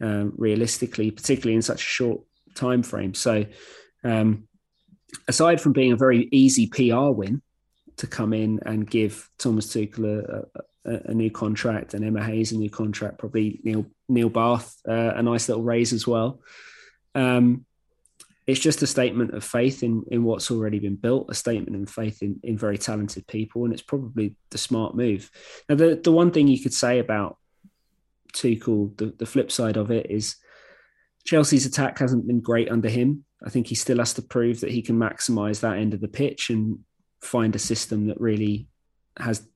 um, 0.00 0.32
realistically, 0.36 1.10
particularly 1.10 1.56
in 1.56 1.62
such 1.62 1.82
a 1.82 1.86
short 1.86 2.20
time 2.54 2.84
frame. 2.84 3.14
So, 3.14 3.44
um, 4.04 4.46
aside 5.26 5.60
from 5.60 5.72
being 5.72 5.92
a 5.92 5.96
very 5.96 6.28
easy 6.30 6.68
PR 6.68 7.10
win 7.10 7.42
to 7.96 8.06
come 8.06 8.32
in 8.32 8.60
and 8.64 8.88
give 8.88 9.28
Thomas 9.38 9.66
Tuchel 9.66 10.04
a, 10.04 10.90
a, 10.90 11.10
a 11.10 11.14
new 11.14 11.30
contract 11.30 11.94
and 11.94 12.04
Emma 12.04 12.24
Hayes 12.24 12.52
a 12.52 12.56
new 12.56 12.70
contract, 12.70 13.18
probably 13.18 13.60
Neil 13.64 13.84
Neil 14.08 14.28
Bath 14.28 14.76
uh, 14.88 15.12
a 15.16 15.22
nice 15.22 15.48
little 15.48 15.64
raise 15.64 15.92
as 15.92 16.06
well. 16.06 16.40
Um, 17.16 17.66
it's 18.46 18.60
just 18.60 18.82
a 18.82 18.86
statement 18.86 19.34
of 19.34 19.44
faith 19.44 19.82
in 19.82 20.02
in 20.10 20.24
what's 20.24 20.50
already 20.50 20.78
been 20.78 20.96
built, 20.96 21.26
a 21.28 21.34
statement 21.34 21.80
of 21.80 21.92
faith 21.92 22.22
in 22.22 22.40
in 22.42 22.58
very 22.58 22.78
talented 22.78 23.26
people, 23.26 23.64
and 23.64 23.72
it's 23.72 23.82
probably 23.82 24.34
the 24.50 24.58
smart 24.58 24.96
move. 24.96 25.30
Now, 25.68 25.76
the 25.76 26.00
the 26.02 26.12
one 26.12 26.30
thing 26.30 26.48
you 26.48 26.60
could 26.60 26.74
say 26.74 26.98
about 26.98 27.38
Tuchel, 28.32 28.96
the, 28.96 29.14
the 29.18 29.26
flip 29.26 29.52
side 29.52 29.76
of 29.76 29.90
it 29.90 30.10
is 30.10 30.36
Chelsea's 31.24 31.66
attack 31.66 31.98
hasn't 31.98 32.26
been 32.26 32.40
great 32.40 32.70
under 32.70 32.88
him. 32.88 33.24
I 33.44 33.50
think 33.50 33.66
he 33.66 33.74
still 33.74 33.98
has 33.98 34.14
to 34.14 34.22
prove 34.22 34.60
that 34.60 34.70
he 34.70 34.82
can 34.82 34.98
maximise 34.98 35.60
that 35.60 35.76
end 35.76 35.94
of 35.94 36.00
the 36.00 36.08
pitch 36.08 36.50
and 36.50 36.80
find 37.20 37.54
a 37.54 37.58
system 37.58 38.08
that 38.08 38.20
really 38.20 38.66
has 39.18 39.46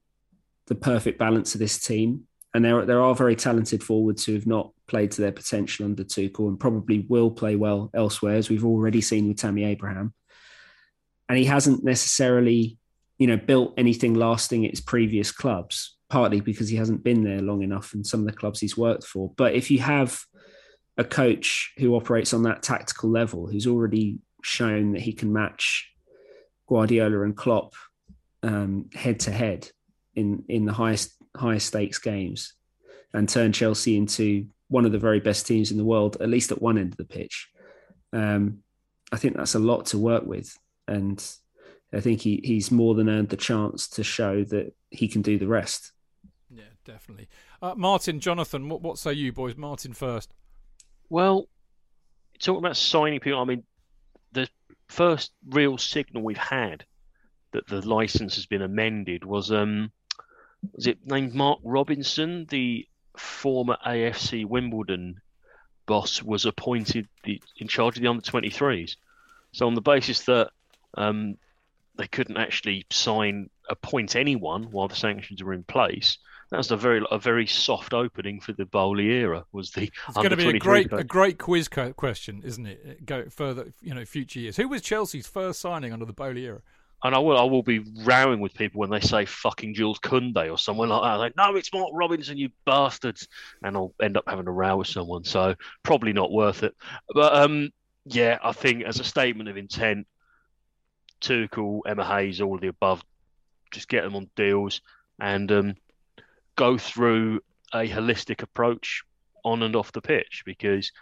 the 0.67 0.75
perfect 0.75 1.19
balance 1.19 1.55
of 1.55 1.61
this 1.61 1.79
team. 1.79 2.25
And 2.55 2.65
there, 2.65 2.85
there 2.85 3.01
are 3.03 3.15
very 3.15 3.37
talented 3.37 3.83
forwards 3.83 4.25
who 4.25 4.35
have 4.35 4.47
not 4.47 4.73
played 4.87 5.11
to 5.13 5.21
their 5.21 5.33
potential 5.33 5.85
under 5.85 6.05
Tuchel 6.05 6.49
and 6.49 6.61
probably 6.61 7.07
will 7.09 7.31
play 7.31 7.57
well 7.57 7.91
elsewhere, 7.95 8.37
as 8.37 8.49
we've 8.49 8.65
already 8.65 9.01
seen 9.01 9.29
with 9.29 9.39
Tammy 9.39 9.65
Abraham. 9.65 10.15
And 11.29 11.39
he 11.39 11.45
hasn't 11.45 11.85
necessarily, 11.85 12.79
you 13.19 13.27
know, 13.27 13.37
built 13.37 13.75
anything 13.77 14.15
lasting 14.15 14.65
at 14.65 14.71
his 14.71 14.81
previous 14.81 15.33
clubs, 15.33 15.97
partly 16.09 16.41
because 16.41 16.69
he 16.69 16.77
hasn't 16.77 17.03
been 17.03 17.25
there 17.25 17.41
long 17.41 17.63
enough 17.63 17.95
in 17.95 18.05
some 18.05 18.21
of 18.21 18.27
the 18.27 18.33
clubs 18.33 18.61
he's 18.61 18.77
worked 18.77 19.05
for. 19.05 19.33
But 19.37 19.55
if 19.55 19.71
you 19.71 19.81
have 19.81 20.21
a 20.97 21.05
coach 21.05 21.73
who 21.79 21.97
operates 21.97 22.33
on 22.33 22.45
that 22.45 22.63
tactical 22.63 23.11
level, 23.11 23.49
who's 23.49 23.67
already 23.67 24.19
shown 24.43 24.93
that 24.93 25.03
he 25.03 25.13
can 25.13 25.33
match 25.33 25.91
Guardiola 26.69 27.23
and 27.23 27.37
Klopp 27.37 27.75
um, 28.43 28.89
head 28.95 29.21
to 29.21 29.33
head 29.33 29.69
in 30.15 30.45
in 30.49 30.65
the 30.65 30.73
highest 30.73 31.13
highest 31.37 31.67
stakes 31.67 31.99
games, 31.99 32.55
and 33.13 33.29
turn 33.29 33.53
Chelsea 33.53 33.97
into 33.97 34.47
one 34.69 34.85
of 34.85 34.93
the 34.93 34.99
very 34.99 35.21
best 35.21 35.47
teams 35.47 35.71
in 35.71 35.77
the 35.77 35.85
world, 35.85 36.17
at 36.21 36.29
least 36.29 36.53
at 36.53 36.61
one 36.61 36.79
end 36.79 36.93
of 36.93 36.97
the 36.97 37.05
pitch. 37.05 37.49
Um, 38.13 38.59
I 39.13 39.17
think 39.17 39.37
that's 39.37 39.55
a 39.55 39.61
lot 39.61 39.87
to 39.87 39.99
work 39.99 40.25
with, 40.27 40.57
and 40.89 41.23
I 41.93 42.01
think 42.01 42.21
he, 42.21 42.41
he's 42.43 42.71
more 42.71 42.95
than 42.95 43.09
earned 43.09 43.29
the 43.29 43.37
chance 43.37 43.89
to 43.91 44.03
show 44.05 44.45
that 44.45 44.75
he 44.91 45.09
can 45.09 45.23
do 45.23 45.39
the 45.39 45.47
rest. 45.47 45.93
Yeah, 46.51 46.65
definitely. 46.85 47.29
Uh, 47.63 47.75
Martin, 47.77 48.21
Jonathan, 48.21 48.69
what, 48.69 48.83
what 48.83 48.99
say 48.99 49.13
you 49.13 49.33
boys? 49.33 49.57
Martin 49.57 49.93
first. 49.93 50.33
Well, 51.09 51.49
talking 52.41 52.59
about 52.59 52.77
signing 52.77 53.21
people, 53.21 53.41
I 53.41 53.45
mean, 53.45 53.63
the 54.33 54.49
first 54.89 55.33
real 55.49 55.79
signal 55.79 56.23
we've 56.23 56.37
had 56.37 56.85
that 57.53 57.67
the 57.69 57.87
license 57.87 58.35
has 58.35 58.47
been 58.47 58.63
amended 58.63 59.25
was 59.25 59.51
um 59.51 59.91
was 60.73 60.87
it 60.87 60.99
named 61.05 61.35
Mark 61.35 61.61
Robinson, 61.63 62.47
the 62.49 62.87
former 63.17 63.77
AFC 63.87 64.45
Wimbledon 64.47 65.21
boss, 65.87 66.23
was 66.23 66.45
appointed 66.45 67.09
the, 67.25 67.41
in 67.59 67.69
charge 67.69 67.97
of 67.97 68.03
the 68.03 68.09
under 68.09 68.23
23s. 68.23 68.97
So 69.53 69.67
on 69.67 69.75
the 69.75 69.81
basis 69.81 70.23
that 70.23 70.51
um, 70.95 71.37
they 71.97 72.07
couldn't 72.07 72.37
actually 72.37 72.87
sign 72.91 73.51
appoint 73.69 74.15
anyone 74.17 74.65
while 74.65 74.89
the 74.89 74.97
sanctions 74.97 75.43
were 75.43 75.55
in 75.55 75.65
place, 75.65 76.19
that 76.51 76.59
was 76.59 76.71
a 76.71 76.77
very 76.77 77.05
a 77.11 77.19
very 77.19 77.47
soft 77.47 77.93
opening 77.93 78.41
for 78.41 78.53
the 78.53 78.67
Boehly 78.67 79.07
era. 79.07 79.45
Was 79.51 79.73
the 79.73 79.91
it's 80.09 80.17
going 80.17 80.31
to 80.31 80.37
be 80.37 80.49
a 80.49 80.59
great 80.59 80.93
a 80.93 81.03
great 81.03 81.39
quiz 81.39 81.69
question, 81.69 82.43
isn't 82.45 82.67
it? 82.67 83.05
Go 83.05 83.29
further, 83.31 83.73
you 83.83 83.95
know, 83.95 84.05
future 84.05 84.39
years. 84.39 84.57
Who 84.57 84.69
was 84.69 84.83
Chelsea's 84.83 85.27
first 85.27 85.61
signing 85.61 85.93
under 85.93 86.05
the 86.05 86.13
Boehly 86.13 86.45
era? 86.45 86.61
And 87.03 87.15
I 87.15 87.19
will 87.19 87.39
I 87.39 87.45
will 87.45 87.63
be 87.63 87.85
rowing 88.05 88.41
with 88.41 88.55
people 88.55 88.81
when 88.81 88.91
they 88.91 89.01
say 89.01 89.27
fucking 89.27 89.75
Jules 89.75 89.99
Koundé 89.99 90.51
or 90.51 90.59
someone 90.59 90.89
like 90.89 91.03
that. 91.03 91.15
Like, 91.17 91.37
no, 91.37 91.55
it's 91.57 91.73
Mark 91.73 91.91
Robinson, 91.93 92.39
you 92.39 92.51
bastards, 92.65 93.29
and 93.63 93.77
I'll 93.77 93.95
end 94.03 94.17
up 94.17 94.25
having 94.27 94.49
a 94.49 94.53
row 94.53 94.77
with 94.79 94.89
someone. 94.89 95.25
So 95.25 95.55
probably 95.83 96.13
not 96.13 96.33
worth 96.33 96.63
it. 96.63 96.75
But 97.15 97.35
um, 97.35 97.71
yeah, 98.07 98.39
I 98.43 98.53
think 98.53 98.85
as 98.85 98.99
a 98.99 99.05
statement 99.05 99.49
of 99.49 99.57
intent, 99.57 100.07
Tuchel, 101.21 101.81
Emma 101.87 102.05
Hayes, 102.05 102.41
all 102.41 102.55
of 102.55 102.61
the 102.61 102.69
above, 102.69 103.05
just 103.73 103.89
get 103.89 104.03
them 104.03 104.17
on 104.17 104.31
deals 104.35 104.81
and 105.21 105.51
um, 105.53 105.75
go 106.57 106.79
through 106.79 107.41
a 107.75 107.89
holistic 107.89 108.43
approach 108.43 109.03
on 109.45 109.63
and 109.63 109.77
off 109.77 109.93
the 109.93 110.01
pitch 110.01 110.43
because 110.47 110.93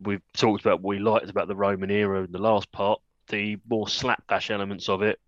we've 0.00 0.22
talked 0.34 0.60
about 0.60 0.80
what 0.80 0.96
we 0.96 0.98
liked 0.98 1.30
about 1.30 1.48
the 1.48 1.56
Roman 1.56 1.90
era 1.90 2.22
in 2.22 2.32
the 2.32 2.38
last 2.38 2.70
part 2.72 3.00
the 3.30 3.56
more 3.68 3.88
slapdash 3.88 4.50
elements 4.50 4.88
of 4.88 5.02
it 5.02 5.18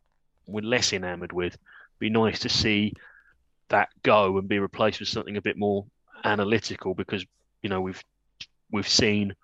we're 0.46 0.62
less 0.62 0.92
enamoured 0.92 1.32
with. 1.32 1.56
Be 1.98 2.10
nice 2.10 2.40
to 2.40 2.48
see 2.48 2.94
that 3.68 3.88
go 4.02 4.38
and 4.38 4.48
be 4.48 4.58
replaced 4.58 5.00
with 5.00 5.08
something 5.08 5.36
a 5.36 5.42
bit 5.42 5.56
more 5.56 5.86
analytical 6.24 6.94
because 6.94 7.24
you 7.62 7.70
know 7.70 7.80
we've 7.80 8.02
we've 8.70 8.88
seen 8.88 9.34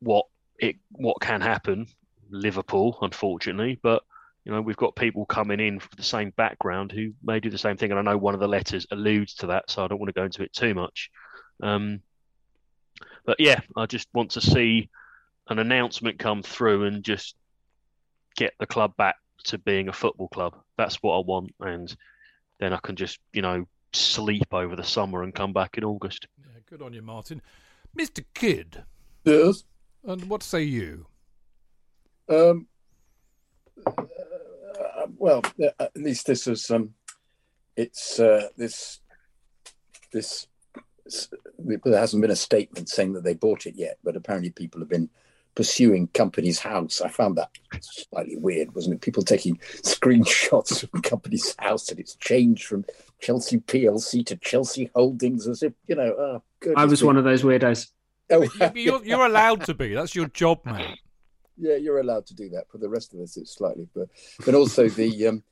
what 0.00 0.26
it 0.58 0.76
what 0.92 1.20
can 1.20 1.40
happen. 1.40 1.86
Liverpool, 2.28 2.98
unfortunately, 3.02 3.78
but 3.82 4.02
you 4.44 4.52
know 4.52 4.60
we've 4.60 4.76
got 4.76 4.96
people 4.96 5.26
coming 5.26 5.60
in 5.60 5.78
for 5.78 5.94
the 5.96 6.02
same 6.02 6.30
background 6.30 6.90
who 6.90 7.12
may 7.22 7.40
do 7.40 7.50
the 7.50 7.58
same 7.58 7.76
thing, 7.76 7.90
and 7.90 8.00
I 8.00 8.02
know 8.02 8.18
one 8.18 8.34
of 8.34 8.40
the 8.40 8.48
letters 8.48 8.86
alludes 8.90 9.34
to 9.34 9.48
that, 9.48 9.70
so 9.70 9.84
I 9.84 9.88
don't 9.88 9.98
want 9.98 10.08
to 10.08 10.20
go 10.20 10.24
into 10.24 10.42
it 10.42 10.52
too 10.52 10.74
much. 10.74 11.10
Um, 11.62 12.00
but 13.24 13.38
yeah, 13.38 13.60
I 13.76 13.86
just 13.86 14.08
want 14.12 14.32
to 14.32 14.40
see 14.40 14.88
an 15.48 15.58
announcement 15.58 16.18
come 16.18 16.42
through 16.42 16.84
and 16.84 17.04
just 17.04 17.36
get 18.36 18.54
the 18.58 18.66
club 18.66 18.96
back 18.96 19.16
to 19.44 19.58
being 19.58 19.88
a 19.88 19.92
football 19.92 20.28
club. 20.28 20.54
That's 20.76 21.02
what 21.02 21.16
I 21.16 21.20
want, 21.20 21.54
and 21.60 21.94
then 22.58 22.72
I 22.72 22.78
can 22.82 22.96
just 22.96 23.18
you 23.32 23.42
know 23.42 23.66
sleep 23.92 24.52
over 24.52 24.76
the 24.76 24.84
summer 24.84 25.22
and 25.22 25.34
come 25.34 25.52
back 25.52 25.78
in 25.78 25.84
August. 25.84 26.26
Yeah, 26.38 26.60
good 26.68 26.82
on 26.82 26.92
you, 26.92 27.02
Martin. 27.02 27.42
Mister 27.94 28.22
Kidd. 28.34 28.84
Yes. 29.24 29.64
And 30.04 30.24
what 30.28 30.42
say 30.42 30.62
you? 30.62 31.06
Um. 32.28 32.66
Uh, 33.86 35.06
well, 35.16 35.42
at 35.78 35.96
least 35.96 36.26
this 36.26 36.46
is 36.46 36.70
um. 36.70 36.94
It's 37.76 38.18
uh, 38.18 38.48
this 38.56 39.00
this 40.12 40.46
there 41.58 41.98
hasn't 41.98 42.22
been 42.22 42.30
a 42.30 42.36
statement 42.36 42.88
saying 42.88 43.12
that 43.12 43.24
they 43.24 43.34
bought 43.34 43.66
it 43.66 43.74
yet, 43.76 43.98
but 44.02 44.16
apparently 44.16 44.50
people 44.50 44.80
have 44.80 44.88
been 44.88 45.08
pursuing 45.56 46.06
Companies 46.08 46.60
House. 46.60 47.00
I 47.00 47.08
found 47.08 47.36
that 47.36 47.50
slightly 47.80 48.36
weird, 48.36 48.74
wasn't 48.74 48.94
it? 48.94 49.00
People 49.00 49.24
taking 49.24 49.56
screenshots 49.82 50.84
of 50.84 51.02
Companies 51.02 51.56
House 51.58 51.88
and 51.90 51.98
it's 51.98 52.14
changed 52.16 52.64
from 52.64 52.84
Chelsea 53.20 53.58
PLC 53.58 54.24
to 54.26 54.36
Chelsea 54.36 54.90
Holdings 54.94 55.48
as 55.48 55.64
if, 55.64 55.72
you 55.88 55.96
know, 55.96 56.14
oh, 56.16 56.42
good. 56.60 56.74
I 56.76 56.84
was 56.84 57.02
one 57.02 57.16
of 57.16 57.24
those 57.24 57.42
weirdos. 57.42 57.88
Oh, 58.30 58.46
you're, 58.74 59.04
you're 59.04 59.26
allowed 59.26 59.64
to 59.64 59.74
be. 59.74 59.94
That's 59.94 60.14
your 60.14 60.28
job, 60.28 60.60
mate. 60.64 60.98
Yeah, 61.56 61.76
you're 61.76 62.00
allowed 62.00 62.26
to 62.26 62.34
do 62.34 62.50
that. 62.50 62.70
For 62.70 62.78
the 62.78 62.88
rest 62.88 63.14
of 63.14 63.20
us, 63.20 63.36
it's 63.36 63.54
slightly, 63.54 63.88
but 63.94 64.08
but 64.44 64.54
also 64.54 64.90
the 64.90 65.28
um, 65.28 65.42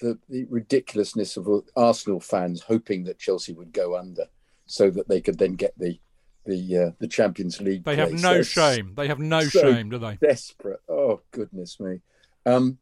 the, 0.00 0.18
the 0.28 0.44
ridiculousness 0.46 1.36
of 1.36 1.46
Arsenal 1.76 2.18
fans 2.18 2.62
hoping 2.62 3.04
that 3.04 3.20
Chelsea 3.20 3.52
would 3.52 3.72
go 3.72 3.96
under, 3.96 4.24
so 4.66 4.90
that 4.90 5.08
they 5.08 5.20
could 5.20 5.38
then 5.38 5.52
get 5.52 5.78
the 5.78 6.00
the 6.44 6.78
uh, 6.78 6.90
the 6.98 7.08
Champions 7.08 7.60
League. 7.60 7.84
They 7.84 7.96
have 7.96 8.12
no 8.12 8.34
They're 8.34 8.44
shame. 8.44 8.94
They 8.96 9.08
have 9.08 9.18
no 9.18 9.40
so 9.42 9.60
shame, 9.60 9.90
do 9.90 9.98
they? 9.98 10.16
Desperate. 10.16 10.80
Oh 10.88 11.20
goodness 11.30 11.78
me. 11.80 12.00
Um, 12.44 12.78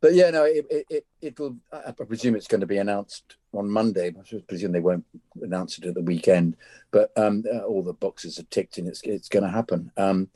but 0.00 0.14
yeah, 0.14 0.30
no, 0.30 0.44
it, 0.44 0.66
it, 0.88 1.06
it 1.20 1.40
will. 1.40 1.56
I 1.72 1.90
presume 1.90 2.36
it's 2.36 2.46
going 2.46 2.60
to 2.60 2.66
be 2.66 2.78
announced 2.78 3.36
on 3.52 3.68
Monday. 3.68 4.08
I 4.08 4.40
presume 4.46 4.72
they 4.72 4.80
won't 4.80 5.04
announce 5.42 5.78
it 5.78 5.86
at 5.86 5.94
the 5.94 6.02
weekend. 6.02 6.56
But 6.92 7.10
um, 7.16 7.42
uh, 7.52 7.60
all 7.60 7.82
the 7.82 7.92
boxes 7.92 8.38
are 8.38 8.44
ticked, 8.44 8.78
and 8.78 8.86
it's 8.86 9.00
it's 9.02 9.28
going 9.28 9.42
to 9.42 9.50
happen. 9.50 9.90
Um, 9.96 10.28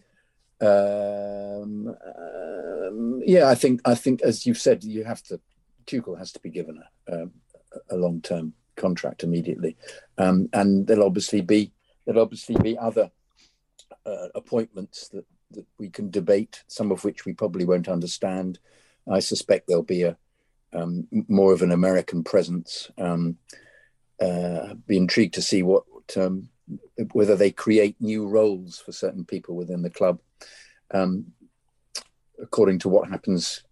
um, 0.60 1.94
um, 2.16 3.22
yeah, 3.24 3.48
I 3.48 3.54
think 3.54 3.80
I 3.84 3.94
think 3.94 4.22
as 4.22 4.46
you've 4.46 4.58
said, 4.58 4.82
you 4.82 5.04
have 5.04 5.22
to. 5.24 5.40
Tuchel 5.86 6.18
has 6.18 6.32
to 6.32 6.40
be 6.40 6.50
given 6.50 6.80
a, 7.08 7.22
um, 7.22 7.32
a 7.90 7.96
long 7.96 8.20
term 8.20 8.54
contract 8.76 9.22
immediately, 9.22 9.76
um, 10.18 10.48
and 10.52 10.86
there'll 10.86 11.06
obviously 11.06 11.40
be 11.40 11.72
There'll 12.04 12.22
obviously 12.22 12.56
be 12.56 12.78
other 12.78 13.10
uh, 14.04 14.28
appointments 14.34 15.08
that, 15.08 15.24
that 15.52 15.66
we 15.78 15.88
can 15.90 16.10
debate, 16.10 16.64
some 16.66 16.90
of 16.90 17.04
which 17.04 17.24
we 17.24 17.32
probably 17.32 17.64
won't 17.64 17.88
understand. 17.88 18.58
I 19.10 19.20
suspect 19.20 19.66
there'll 19.66 19.82
be 19.82 20.02
a 20.02 20.16
um, 20.72 21.06
more 21.28 21.52
of 21.52 21.62
an 21.62 21.72
American 21.72 22.24
presence. 22.24 22.90
Um, 22.96 23.36
uh, 24.20 24.74
be 24.86 24.96
intrigued 24.96 25.34
to 25.34 25.42
see 25.42 25.62
what 25.62 25.84
um, 26.16 26.48
whether 27.12 27.36
they 27.36 27.50
create 27.50 27.96
new 28.00 28.26
roles 28.26 28.78
for 28.78 28.92
certain 28.92 29.24
people 29.24 29.56
within 29.56 29.82
the 29.82 29.90
club. 29.90 30.20
Um, 30.92 31.32
according 32.40 32.78
to 32.80 32.88
what 32.88 33.08
happens 33.08 33.62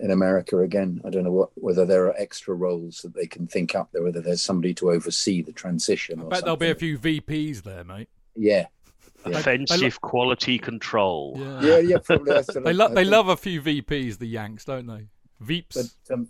in 0.00 0.10
America 0.10 0.58
again, 0.58 1.00
I 1.04 1.10
don't 1.10 1.24
know 1.24 1.32
what, 1.32 1.50
whether 1.54 1.84
there 1.84 2.06
are 2.06 2.16
extra 2.16 2.54
roles 2.54 2.98
that 3.02 3.14
they 3.14 3.26
can 3.26 3.46
think 3.46 3.74
up 3.74 3.90
there, 3.92 4.02
whether 4.02 4.20
there's 4.20 4.42
somebody 4.42 4.74
to 4.74 4.90
oversee 4.90 5.42
the 5.42 5.52
transition. 5.52 6.20
I 6.20 6.24
or 6.24 6.28
bet 6.28 6.42
there'll 6.42 6.56
be 6.56 6.70
a 6.70 6.74
few 6.74 6.98
VPs 6.98 7.62
there, 7.62 7.84
mate. 7.84 8.08
Yeah, 8.36 8.66
yeah. 9.26 9.38
Offensive 9.38 10.00
quality 10.00 10.58
control. 10.58 11.34
Yeah, 11.36 11.60
yeah, 11.60 11.78
yeah. 11.78 11.98
Probably. 11.98 12.42
They 12.64 12.72
lo- 12.72 12.94
they 12.94 13.04
love 13.04 13.28
a 13.28 13.36
few 13.36 13.60
VPs, 13.62 14.18
the 14.18 14.26
Yanks, 14.26 14.64
don't 14.64 14.86
they? 14.86 15.08
Veeps. 15.42 15.92
but 16.06 16.14
um, 16.14 16.28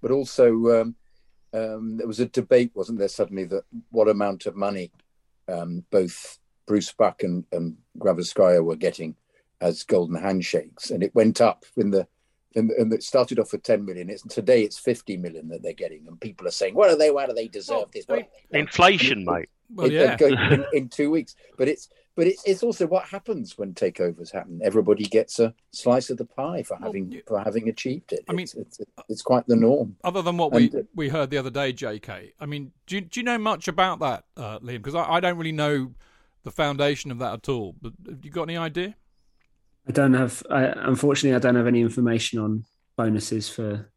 but 0.00 0.10
also 0.10 0.80
um, 0.80 0.94
um, 1.52 1.96
there 1.96 2.06
was 2.06 2.20
a 2.20 2.26
debate, 2.26 2.72
wasn't 2.74 2.98
there? 2.98 3.08
Suddenly 3.08 3.44
that 3.44 3.64
what 3.90 4.08
amount 4.08 4.46
of 4.46 4.56
money 4.56 4.92
um, 5.48 5.84
both 5.90 6.38
Bruce 6.66 6.92
Buck 6.92 7.22
and, 7.22 7.44
and 7.52 7.76
Granovskaya 7.98 8.62
were 8.64 8.76
getting 8.76 9.16
as 9.60 9.82
golden 9.82 10.16
handshakes, 10.16 10.90
and 10.90 11.02
it 11.02 11.14
went 11.14 11.40
up 11.40 11.64
in 11.76 11.90
the. 11.90 12.06
And, 12.56 12.70
and 12.72 12.92
it 12.92 13.02
started 13.02 13.38
off 13.40 13.50
with 13.52 13.62
10 13.64 13.84
million. 13.84 14.08
It's 14.08 14.22
today 14.22 14.62
it's 14.62 14.78
50 14.78 15.16
million 15.16 15.48
that 15.48 15.62
they're 15.62 15.72
getting, 15.72 16.06
and 16.06 16.20
people 16.20 16.46
are 16.46 16.52
saying, 16.52 16.74
"What 16.74 16.88
are 16.90 16.96
they? 16.96 17.10
Why 17.10 17.26
do 17.26 17.32
they 17.32 17.48
deserve 17.48 17.76
Well, 17.76 17.90
this?" 17.92 18.04
I 18.08 18.12
What 18.12 18.18
mean- 18.20 18.28
do? 18.52 18.58
Inflation, 18.58 19.24
mate. 19.24 19.48
well, 19.74 19.86
It- 19.86 19.92
yeah. 19.92 20.16
going 20.16 20.38
in, 20.52 20.64
in 20.72 20.88
two 20.88 21.10
weeks. 21.10 21.34
But 21.58 21.66
it's 21.68 21.88
but 22.16 22.28
it's 22.28 22.44
it's 22.46 22.62
also 22.62 22.86
what 22.86 23.06
happens 23.06 23.58
when 23.58 23.74
takeovers 23.74 24.30
happen. 24.32 24.60
Everybody 24.62 25.02
gets 25.04 25.40
a 25.40 25.52
slice 25.72 26.10
of 26.10 26.16
the 26.18 26.26
pie 26.26 26.62
for 26.62 26.76
Well, 26.80 26.90
having 26.90 27.10
you- 27.10 27.22
for 27.26 27.40
having 27.40 27.68
achieved 27.68 28.12
it. 28.12 28.20
I 28.28 28.32
mean- 28.32 28.44
it's, 28.44 28.54
it's, 28.54 28.80
it's 29.08 29.22
quite 29.22 29.46
the 29.48 29.56
norm. 29.56 29.96
Other 30.04 30.22
than 30.22 30.36
what 30.36 30.52
we, 30.52 30.66
And, 30.66 30.74
uh, 30.76 30.82
we 30.94 31.08
heard 31.08 31.30
the 31.30 31.38
other 31.38 31.50
day, 31.50 31.72
JK. 31.72 32.34
I 32.38 32.46
mean, 32.46 32.70
do 32.86 32.94
you, 32.94 33.00
do 33.00 33.18
you 33.18 33.24
know 33.24 33.38
much 33.38 33.66
about 33.66 33.98
that, 33.98 34.26
uh, 34.36 34.60
Liam? 34.60 34.74
Because 34.74 34.94
I, 34.94 35.14
I 35.14 35.18
don't 35.20 35.36
really 35.38 35.50
know 35.50 35.92
the 36.44 36.52
foundation 36.52 37.10
of 37.10 37.18
that 37.18 37.32
at 37.34 37.48
all. 37.48 37.74
But 37.82 37.94
have 38.08 38.24
you 38.24 38.30
got 38.30 38.44
any 38.44 38.56
idea? 38.56 38.94
I 39.88 39.92
don't 39.92 40.14
have. 40.14 40.42
I, 40.50 40.64
unfortunately, 40.64 41.36
I 41.36 41.38
don't 41.40 41.56
have 41.56 41.66
any 41.66 41.80
information 41.80 42.38
on 42.38 42.64
bonuses 42.96 43.48
for 43.48 43.90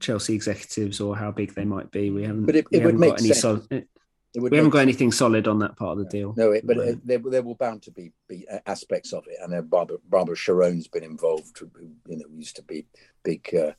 Chelsea 0.00 0.34
executives 0.34 1.00
or 1.00 1.16
how 1.16 1.30
big 1.30 1.54
they 1.54 1.64
might 1.64 1.90
be. 1.90 2.10
We 2.10 2.22
haven't. 2.24 2.46
But 2.46 2.56
it- 2.56 2.66
it 2.72 2.84
would 2.84 2.98
make 2.98 3.18
sense. 3.18 3.40
sol- 3.40 3.62
It 3.70 4.40
would 4.40 4.50
we 4.50 4.56
haven't 4.56 4.70
got 4.70 4.78
anything 4.78 5.12
solid 5.12 5.46
on 5.46 5.58
that 5.58 5.76
part 5.76 5.98
of 5.98 6.04
the 6.04 6.10
deal. 6.10 6.32
No, 6.38 6.52
it, 6.52 6.66
but 6.66 6.78
uh, 6.78 6.92
there, 7.04 7.18
there 7.18 7.42
will 7.42 7.54
bound 7.54 7.82
to 7.82 7.90
be, 7.90 8.12
be 8.28 8.48
uh, 8.50 8.60
aspects 8.64 9.12
of 9.12 9.24
it. 9.26 9.36
I 9.44 9.46
know 9.46 9.60
Barbara, 9.60 9.98
Barbara 10.08 10.34
Charone's 10.36 10.88
been 10.88 11.04
involved, 11.04 11.58
who 11.58 11.70
you 12.08 12.16
know 12.16 12.24
used 12.34 12.56
to 12.56 12.62
be 12.62 12.86
big 13.22 13.54
uh, 13.54 13.72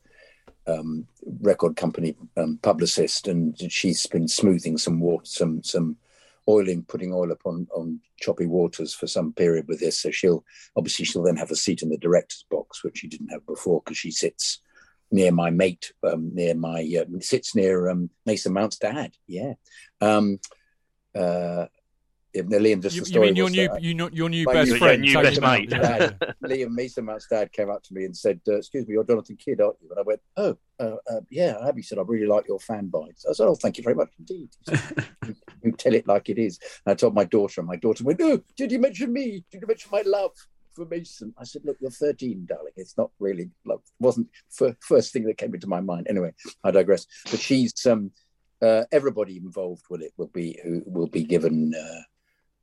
um, 0.72 1.08
record 1.42 1.76
company 1.76 2.16
um, 2.38 2.60
publicist, 2.62 3.28
and 3.28 3.60
she's 3.72 4.06
been 4.06 4.28
smoothing 4.28 4.78
some 4.78 5.00
water, 5.00 5.26
some 5.26 5.64
some 5.64 5.98
oiling, 6.48 6.84
putting 6.84 7.14
oil 7.14 7.32
upon 7.32 7.68
on 7.76 8.00
choppy 8.20 8.46
waters 8.46 8.94
for 8.94 9.08
some 9.08 9.34
period 9.34 9.68
with 9.68 9.80
this. 9.80 10.00
So 10.00 10.12
she'll 10.12 10.44
obviously 10.76 11.06
she'll 11.06 11.24
then 11.24 11.38
have 11.38 11.52
a 11.52 11.56
seat 11.56 11.82
in 11.82 11.89
the 11.89 11.98
director's 11.98 12.46
box, 12.50 12.84
which 12.84 13.00
she 13.00 13.08
didn't 13.08 13.30
have 13.30 13.46
before 13.46 13.82
because 13.84 13.98
she 13.98 14.12
sits 14.12 14.62
near 15.12 15.32
my 15.32 15.50
mate, 15.50 15.94
um, 16.04 16.32
near 16.34 16.56
my 16.56 16.82
uh, 17.00 17.06
sits 17.20 17.56
near 17.56 17.89
um, 17.89 18.10
Mason 18.26 18.54
Mount's 18.54 18.78
dad. 18.78 19.14
Yeah. 19.28 19.54
Um, 20.02 20.39
uh, 21.16 21.68
if 22.34 22.48
Liam, 22.48 22.82
just 22.82 22.96
You, 22.96 23.04
the 23.04 23.12
you 23.12 23.20
mean 23.22 23.36
your 23.36 23.50
new, 23.50 23.70
you 23.80 23.94
know, 23.94 24.10
your 24.12 24.28
new 24.28 24.46
best 24.46 24.72
new- 24.72 24.78
friend, 24.80 25.06
your 25.06 25.22
new 25.22 25.30
best 25.30 25.41
mate. 25.41 25.70
yeah, 25.70 26.10
yeah. 26.20 26.32
Liam 26.44 26.72
Mason 26.72 27.06
Mount's 27.06 27.28
dad 27.28 27.52
came 27.52 27.70
up 27.70 27.84
to 27.84 27.94
me 27.94 28.06
and 28.06 28.18
said, 28.18 28.41
uh, 28.48 28.56
"Excuse 28.56 28.88
me, 28.88 28.94
you're 28.94 29.04
Jonathan 29.04 29.38
Kidd, 29.38 29.62
aren't 29.62 29.78
you?" 29.82 29.89
And 29.91 30.00
I 30.00 30.02
went, 30.02 30.20
"Oh, 30.36 30.58
uh, 30.80 30.96
uh, 31.12 31.22
yeah, 31.30 31.58
I 31.62 31.68
have." 31.68 31.76
He 31.76 31.84
said, 31.84 32.00
"I 32.00 32.02
really 32.02 32.26
like 32.26 32.48
your 32.48 32.60
fan 32.60 32.88
bites." 32.88 33.26
I 33.30 33.34
said, 33.34 33.46
"Oh, 33.46 33.54
thank 33.56 33.78
you 33.78 33.84
very 33.84 33.96
much 33.96 34.10
indeed." 34.18 34.50
He 34.68 34.76
said, 34.76 35.06
you, 35.64 35.72
tell 35.72 35.93
it 35.93 36.07
like 36.07 36.30
it 36.30 36.38
is. 36.38 36.59
And 36.86 36.91
I 36.91 36.95
told 36.95 37.14
my 37.14 37.24
daughter, 37.24 37.61
and 37.61 37.68
my 37.68 37.76
daughter 37.76 38.03
went, 38.03 38.22
"Oh, 38.22 38.41
did 38.55 38.72
you 38.72 38.80
mention 38.80 39.11
me? 39.14 39.43
Did 39.51 39.61
you 39.61 39.68
mention 39.68 39.89
my 39.91 40.03
love?" 40.05 40.32
For 40.74 40.86
Mason, 40.86 41.34
I 41.38 41.43
said, 41.43 41.64
"Look, 41.66 41.78
you're 41.80 41.91
13, 41.91 42.45
darling. 42.47 42.74
It's 42.76 42.97
not 42.97 43.11
really 43.20 43.51
love. 43.66 43.82
wasn't 43.99 44.30
fir- 44.49 44.78
first 44.82 45.14
thing 45.14 45.24
that 45.26 45.38
came 45.38 45.53
into 45.53 45.68
my 45.68 45.82
mind." 45.82 46.07
Anyway, 46.09 46.34
I 46.64 46.72
digress. 46.72 47.05
But 47.30 47.39
she's 47.39 47.74
um, 47.86 48.11
uh, 48.61 48.86
everybody 48.91 49.38
involved 49.38 49.84
with 49.89 50.01
it 50.01 50.14
will 50.18 50.32
be 50.34 50.59
who 50.64 50.82
will 50.86 51.07
be 51.07 51.24
given, 51.24 51.74
uh, 51.76 52.01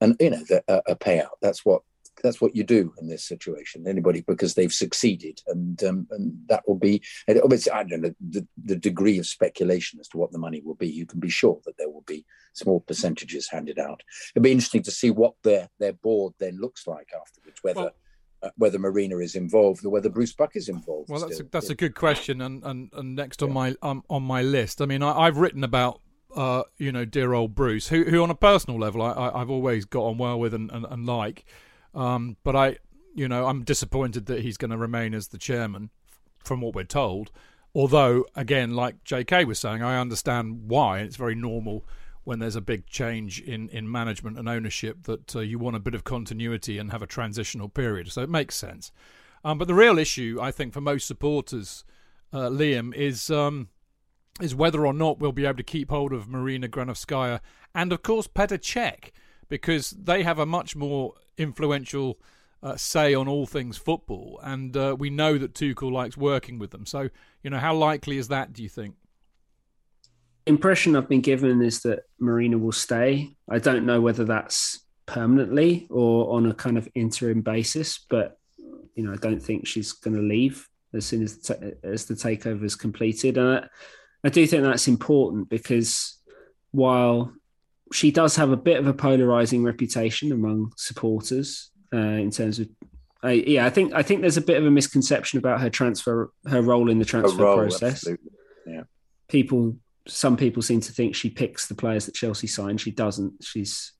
and 0.01 0.17
you 0.21 0.31
know, 0.31 0.45
the, 0.49 0.65
a 0.87 0.97
payout. 0.97 1.37
That's 1.41 1.65
what 1.65 1.83
that's 2.23 2.41
what 2.41 2.55
you 2.55 2.65
do 2.65 2.93
in 3.01 3.09
this 3.09 3.27
situation. 3.27 3.87
Anybody 3.87 4.23
because 4.27 4.55
they've 4.55 4.73
succeeded, 4.73 5.41
and 5.47 5.83
um, 5.85 6.07
and 6.11 6.37
that 6.49 6.67
will 6.67 6.79
be. 6.79 7.03
And 7.29 7.41
obviously, 7.43 7.73
I 7.73 7.85
don't 7.85 8.03
know 8.03 8.15
the, 8.21 8.47
the 8.63 8.77
degree 8.77 9.19
of 9.19 9.27
speculation 9.27 10.01
as 10.01 10.09
to 10.09 10.19
what 10.19 10.33
the 10.33 10.39
money 10.39 10.61
will 10.65 10.75
be. 10.75 10.89
You 10.89 11.07
can 11.07 11.21
be 11.21 11.31
sure 11.31 11.61
that 11.65 11.77
there 11.79 11.89
will 11.89 12.05
be 12.07 12.25
small 12.53 12.81
percentages 12.81 13.49
handed 13.49 13.79
out. 13.79 14.03
It'll 14.35 14.45
be 14.45 14.53
interesting 14.53 14.83
to 14.85 14.91
see 14.91 15.11
what 15.11 15.35
their 15.43 15.69
their 15.79 15.93
board 15.95 16.35
then 16.39 16.59
looks 16.61 16.87
like 16.87 17.09
afterwards. 17.19 17.61
Whether 17.63 17.81
Well- 17.81 17.95
uh, 18.43 18.49
whether 18.57 18.79
Marina 18.79 19.19
is 19.19 19.35
involved 19.35 19.85
or 19.85 19.91
whether 19.91 20.09
Bruce 20.09 20.33
Buck 20.33 20.57
is 20.57 20.71
involved. 20.71 21.11
Well, 21.11 21.21
that's 21.21 21.33
a, 21.33 21.35
still. 21.35 21.49
that's 21.53 21.69
a 21.69 21.75
good 21.75 21.95
question, 21.95 22.41
and, 22.41 22.65
and, 22.65 22.91
and 22.95 23.15
next 23.15 23.43
on 23.43 23.53
my 23.53 23.77
um, 23.83 24.03
on 24.09 24.23
my 24.23 24.41
list. 24.41 24.81
I 24.81 24.87
mean, 24.87 25.03
I, 25.03 25.13
I've 25.13 25.37
written 25.37 25.63
about 25.63 26.01
uh, 26.35 26.63
you 26.79 26.91
know 26.91 27.05
dear 27.05 27.35
old 27.35 27.55
Bruce, 27.55 27.89
who 27.89 28.05
who 28.05 28.23
on 28.23 28.31
a 28.31 28.35
personal 28.35 28.81
level 28.81 29.03
I, 29.03 29.11
I, 29.11 29.43
I've 29.43 29.51
always 29.51 29.85
got 29.85 30.05
on 30.05 30.17
well 30.17 30.41
with 30.41 30.55
and, 30.55 30.71
and, 30.71 30.87
and 30.89 31.05
like, 31.05 31.45
um, 31.95 32.37
but 32.43 32.57
I 32.57 32.79
you 33.15 33.29
know 33.29 33.47
I'm 33.47 33.65
disappointed 33.65 34.27
that 34.27 34.41
he's 34.41 34.57
going 34.57 34.71
to 34.71 34.77
remain 34.77 35.15
as 35.15 35.29
the 35.29 35.39
chairman, 35.39 35.91
from 36.45 36.61
what 36.61 36.75
we're 36.75 36.85
told. 36.85 37.31
Although, 37.75 38.25
again, 38.35 38.75
like 38.75 39.05
J.K. 39.05 39.45
was 39.45 39.59
saying, 39.59 39.83
I 39.83 40.01
understand 40.01 40.69
why. 40.69 41.01
It's 41.01 41.17
very 41.17 41.37
normal 41.37 41.87
when 42.25 42.39
there's 42.39 42.57
a 42.57 42.61
big 42.61 42.87
change 42.87 43.41
in, 43.41 43.69
in 43.69 43.91
management 43.91 44.39
and 44.39 44.49
ownership 44.49 45.05
that 45.05 45.37
uh, 45.37 45.41
you 45.41 45.59
want 45.59 45.77
a 45.77 45.81
bit 45.81 45.95
of 45.95 46.05
continuity 46.05 46.79
and 46.79 46.91
have 46.91 47.03
a 47.03 47.07
transitional 47.07 47.69
period. 47.69 48.11
So 48.11 48.23
it 48.23 48.29
makes 48.29 48.57
sense. 48.57 48.91
Um, 49.45 49.57
but 49.57 49.69
the 49.69 49.75
real 49.75 49.99
issue, 49.99 50.39
I 50.41 50.51
think, 50.51 50.73
for 50.73 50.81
most 50.81 51.07
supporters, 51.07 51.85
uh, 52.33 52.49
Liam, 52.49 52.95
is 52.95 53.31
um, 53.31 53.69
is 54.41 54.55
whether 54.55 54.85
or 54.85 54.93
not 54.93 55.19
we'll 55.19 55.33
be 55.33 55.47
able 55.47 55.57
to 55.57 55.63
keep 55.63 55.91
hold 55.91 56.13
of 56.13 56.29
Marina 56.29 56.69
Granovskaya 56.69 57.41
and, 57.75 57.93
of 57.93 58.03
course, 58.03 58.27
Petr 58.27 58.59
Cech, 58.59 59.11
because 59.51 59.91
they 59.91 60.23
have 60.23 60.39
a 60.39 60.47
much 60.47 60.75
more 60.75 61.13
influential 61.37 62.19
uh, 62.63 62.77
say 62.77 63.15
on 63.15 63.29
all 63.29 63.47
things 63.47 63.77
football, 63.77 64.41
and 64.43 64.75
uh, 64.75 64.97
we 64.99 65.11
know 65.11 65.37
that 65.37 65.53
Tuchel 65.53 65.93
likes 65.93 66.17
working 66.17 66.59
with 66.59 66.71
them. 66.71 66.87
So, 66.87 67.11
you 67.43 67.51
know, 67.51 67.59
how 67.59 67.75
likely 67.75 68.17
is 68.17 68.29
that? 68.29 68.55
Do 68.55 68.63
you 68.63 68.69
think? 68.71 68.95
impression 70.47 70.97
I've 70.97 71.09
been 71.09 71.21
given 71.21 71.63
is 71.63 71.81
that 71.83 72.01
Marina 72.19 72.59
will 72.59 72.73
stay. 72.73 73.35
I 73.49 73.59
don't 73.59 73.87
know 73.87 74.01
whether 74.01 74.25
that's 74.25 74.81
permanently 75.07 75.87
or 75.91 76.35
on 76.35 76.47
a 76.47 76.55
kind 76.55 76.79
of 76.79 76.89
interim 76.95 77.43
basis, 77.43 77.99
but 78.09 78.39
you 78.95 79.05
know, 79.05 79.13
I 79.13 79.17
don't 79.17 79.41
think 79.41 79.67
she's 79.67 79.93
going 79.93 80.17
to 80.17 80.23
leave 80.23 80.69
as 80.93 81.07
soon 81.07 81.23
as 81.23 81.39
the 81.39 81.77
as 81.83 82.05
the 82.07 82.15
takeover 82.15 82.65
is 82.65 82.75
completed. 82.75 83.39
And 83.39 83.59
I, 83.59 83.69
I 84.25 84.29
do 84.29 84.47
think 84.47 84.63
that's 84.63 84.89
important 84.89 85.49
because 85.49 86.19
while 86.73 87.33
she 87.93 88.11
does 88.11 88.37
have 88.37 88.51
a 88.51 88.57
bit 88.57 88.79
of 88.79 88.87
a 88.87 88.95
polarizing 88.95 89.65
reputation 89.65 90.33
among 90.33 90.73
supporters 90.77 91.71
uh, 91.93 91.99
in 91.99 92.31
terms 92.31 92.59
of. 92.59 92.69
Uh, 93.23 93.29
yeah, 93.29 93.67
I 93.67 93.71
think 93.71 93.93
I 93.93 94.03
think 94.03 94.23
there's 94.23 94.39
a 94.39 94.43
bit 94.43 94.57
of 94.57 94.65
a 94.65 94.71
misconception 94.71 95.39
about 95.39 95.61
her 95.61 95.69
transfer, 95.69 96.31
her 96.47 96.63
role 96.63 96.91
in 96.91 96.99
the 96.99 97.05
transfer 97.05 97.43
role, 97.43 97.57
process 97.57 97.93
absolutely. 97.93 98.31
Yeah. 98.67 98.83
people 99.29 99.77
some 100.07 100.37
people 100.37 100.63
seem 100.63 100.81
to 100.81 100.93
think 100.93 101.15
she 101.15 101.31
picks 101.31 101.67
the 101.67 101.75
players 101.75 102.07
that 102.07 102.15
Chelsea 102.15 102.47
sign. 102.47 102.79
She 102.79 102.91
doesn't. 102.91 103.45
She's 103.45 103.93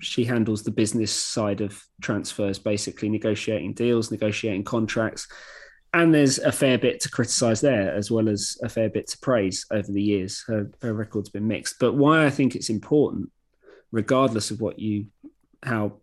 she 0.00 0.24
handles 0.24 0.62
the 0.62 0.70
business 0.70 1.12
side 1.12 1.60
of 1.60 1.82
transfers, 2.00 2.58
basically 2.58 3.08
negotiating 3.08 3.74
deals, 3.74 4.10
negotiating 4.10 4.64
contracts. 4.64 5.26
And 5.92 6.14
there's 6.14 6.38
a 6.38 6.52
fair 6.52 6.78
bit 6.78 7.00
to 7.00 7.10
criticise 7.10 7.60
there, 7.60 7.94
as 7.94 8.10
well 8.10 8.28
as 8.28 8.58
a 8.62 8.68
fair 8.68 8.90
bit 8.90 9.08
to 9.08 9.18
praise 9.18 9.66
over 9.70 9.90
the 9.90 10.02
years. 10.02 10.44
Her, 10.46 10.70
her 10.82 10.92
record's 10.92 11.30
been 11.30 11.48
mixed. 11.48 11.76
But 11.80 11.94
why 11.94 12.26
I 12.26 12.30
think 12.30 12.54
it's 12.54 12.70
important, 12.70 13.30
regardless 13.90 14.50
of 14.50 14.60
what 14.60 14.78
you, 14.78 15.06
how, 15.62 15.94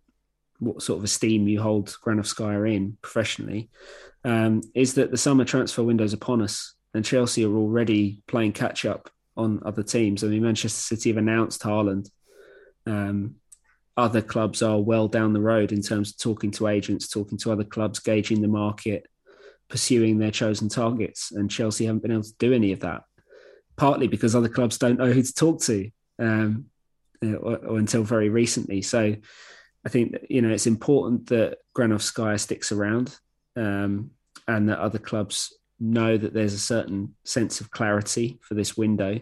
what 0.58 0.82
sort 0.82 0.98
of 0.98 1.04
esteem 1.04 1.46
you 1.48 1.60
hold 1.60 1.88
Granovskaya 2.04 2.74
in 2.74 2.96
professionally, 3.02 3.70
um, 4.24 4.62
is 4.74 4.94
that 4.94 5.10
the 5.10 5.16
summer 5.16 5.44
transfer 5.44 5.82
window 5.82 6.04
is 6.04 6.12
upon 6.12 6.42
us, 6.42 6.74
and 6.94 7.04
Chelsea 7.04 7.44
are 7.44 7.56
already 7.56 8.22
playing 8.26 8.52
catch 8.52 8.84
up 8.84 9.10
on 9.36 9.62
other 9.64 9.82
teams. 9.82 10.24
I 10.24 10.28
mean, 10.28 10.42
Manchester 10.42 10.96
City 10.96 11.10
have 11.10 11.18
announced 11.18 11.62
Haaland. 11.62 12.08
Um, 12.86 13.36
other 13.96 14.22
clubs 14.22 14.62
are 14.62 14.80
well 14.80 15.08
down 15.08 15.32
the 15.32 15.40
road 15.40 15.72
in 15.72 15.82
terms 15.82 16.10
of 16.10 16.18
talking 16.18 16.50
to 16.52 16.68
agents, 16.68 17.08
talking 17.08 17.38
to 17.38 17.52
other 17.52 17.64
clubs, 17.64 17.98
gauging 17.98 18.42
the 18.42 18.48
market, 18.48 19.06
pursuing 19.68 20.18
their 20.18 20.30
chosen 20.30 20.68
targets. 20.68 21.32
And 21.32 21.50
Chelsea 21.50 21.86
haven't 21.86 22.02
been 22.02 22.12
able 22.12 22.22
to 22.22 22.34
do 22.38 22.52
any 22.52 22.72
of 22.72 22.80
that, 22.80 23.02
partly 23.76 24.06
because 24.06 24.34
other 24.34 24.48
clubs 24.48 24.78
don't 24.78 24.98
know 24.98 25.12
who 25.12 25.22
to 25.22 25.34
talk 25.34 25.60
to, 25.62 25.90
um, 26.18 26.66
or, 27.22 27.56
or 27.56 27.78
until 27.78 28.02
very 28.02 28.28
recently. 28.28 28.82
So 28.82 29.16
I 29.84 29.88
think 29.88 30.16
you 30.28 30.42
know 30.42 30.50
it's 30.50 30.66
important 30.66 31.28
that 31.28 31.58
Granovskaya 31.76 32.38
sticks 32.38 32.72
around, 32.72 33.16
um, 33.56 34.10
and 34.48 34.68
that 34.68 34.78
other 34.78 34.98
clubs 34.98 35.56
know 35.78 36.16
that 36.16 36.32
there's 36.32 36.54
a 36.54 36.58
certain 36.58 37.14
sense 37.24 37.60
of 37.60 37.70
clarity 37.70 38.38
for 38.42 38.54
this 38.54 38.76
window. 38.76 39.20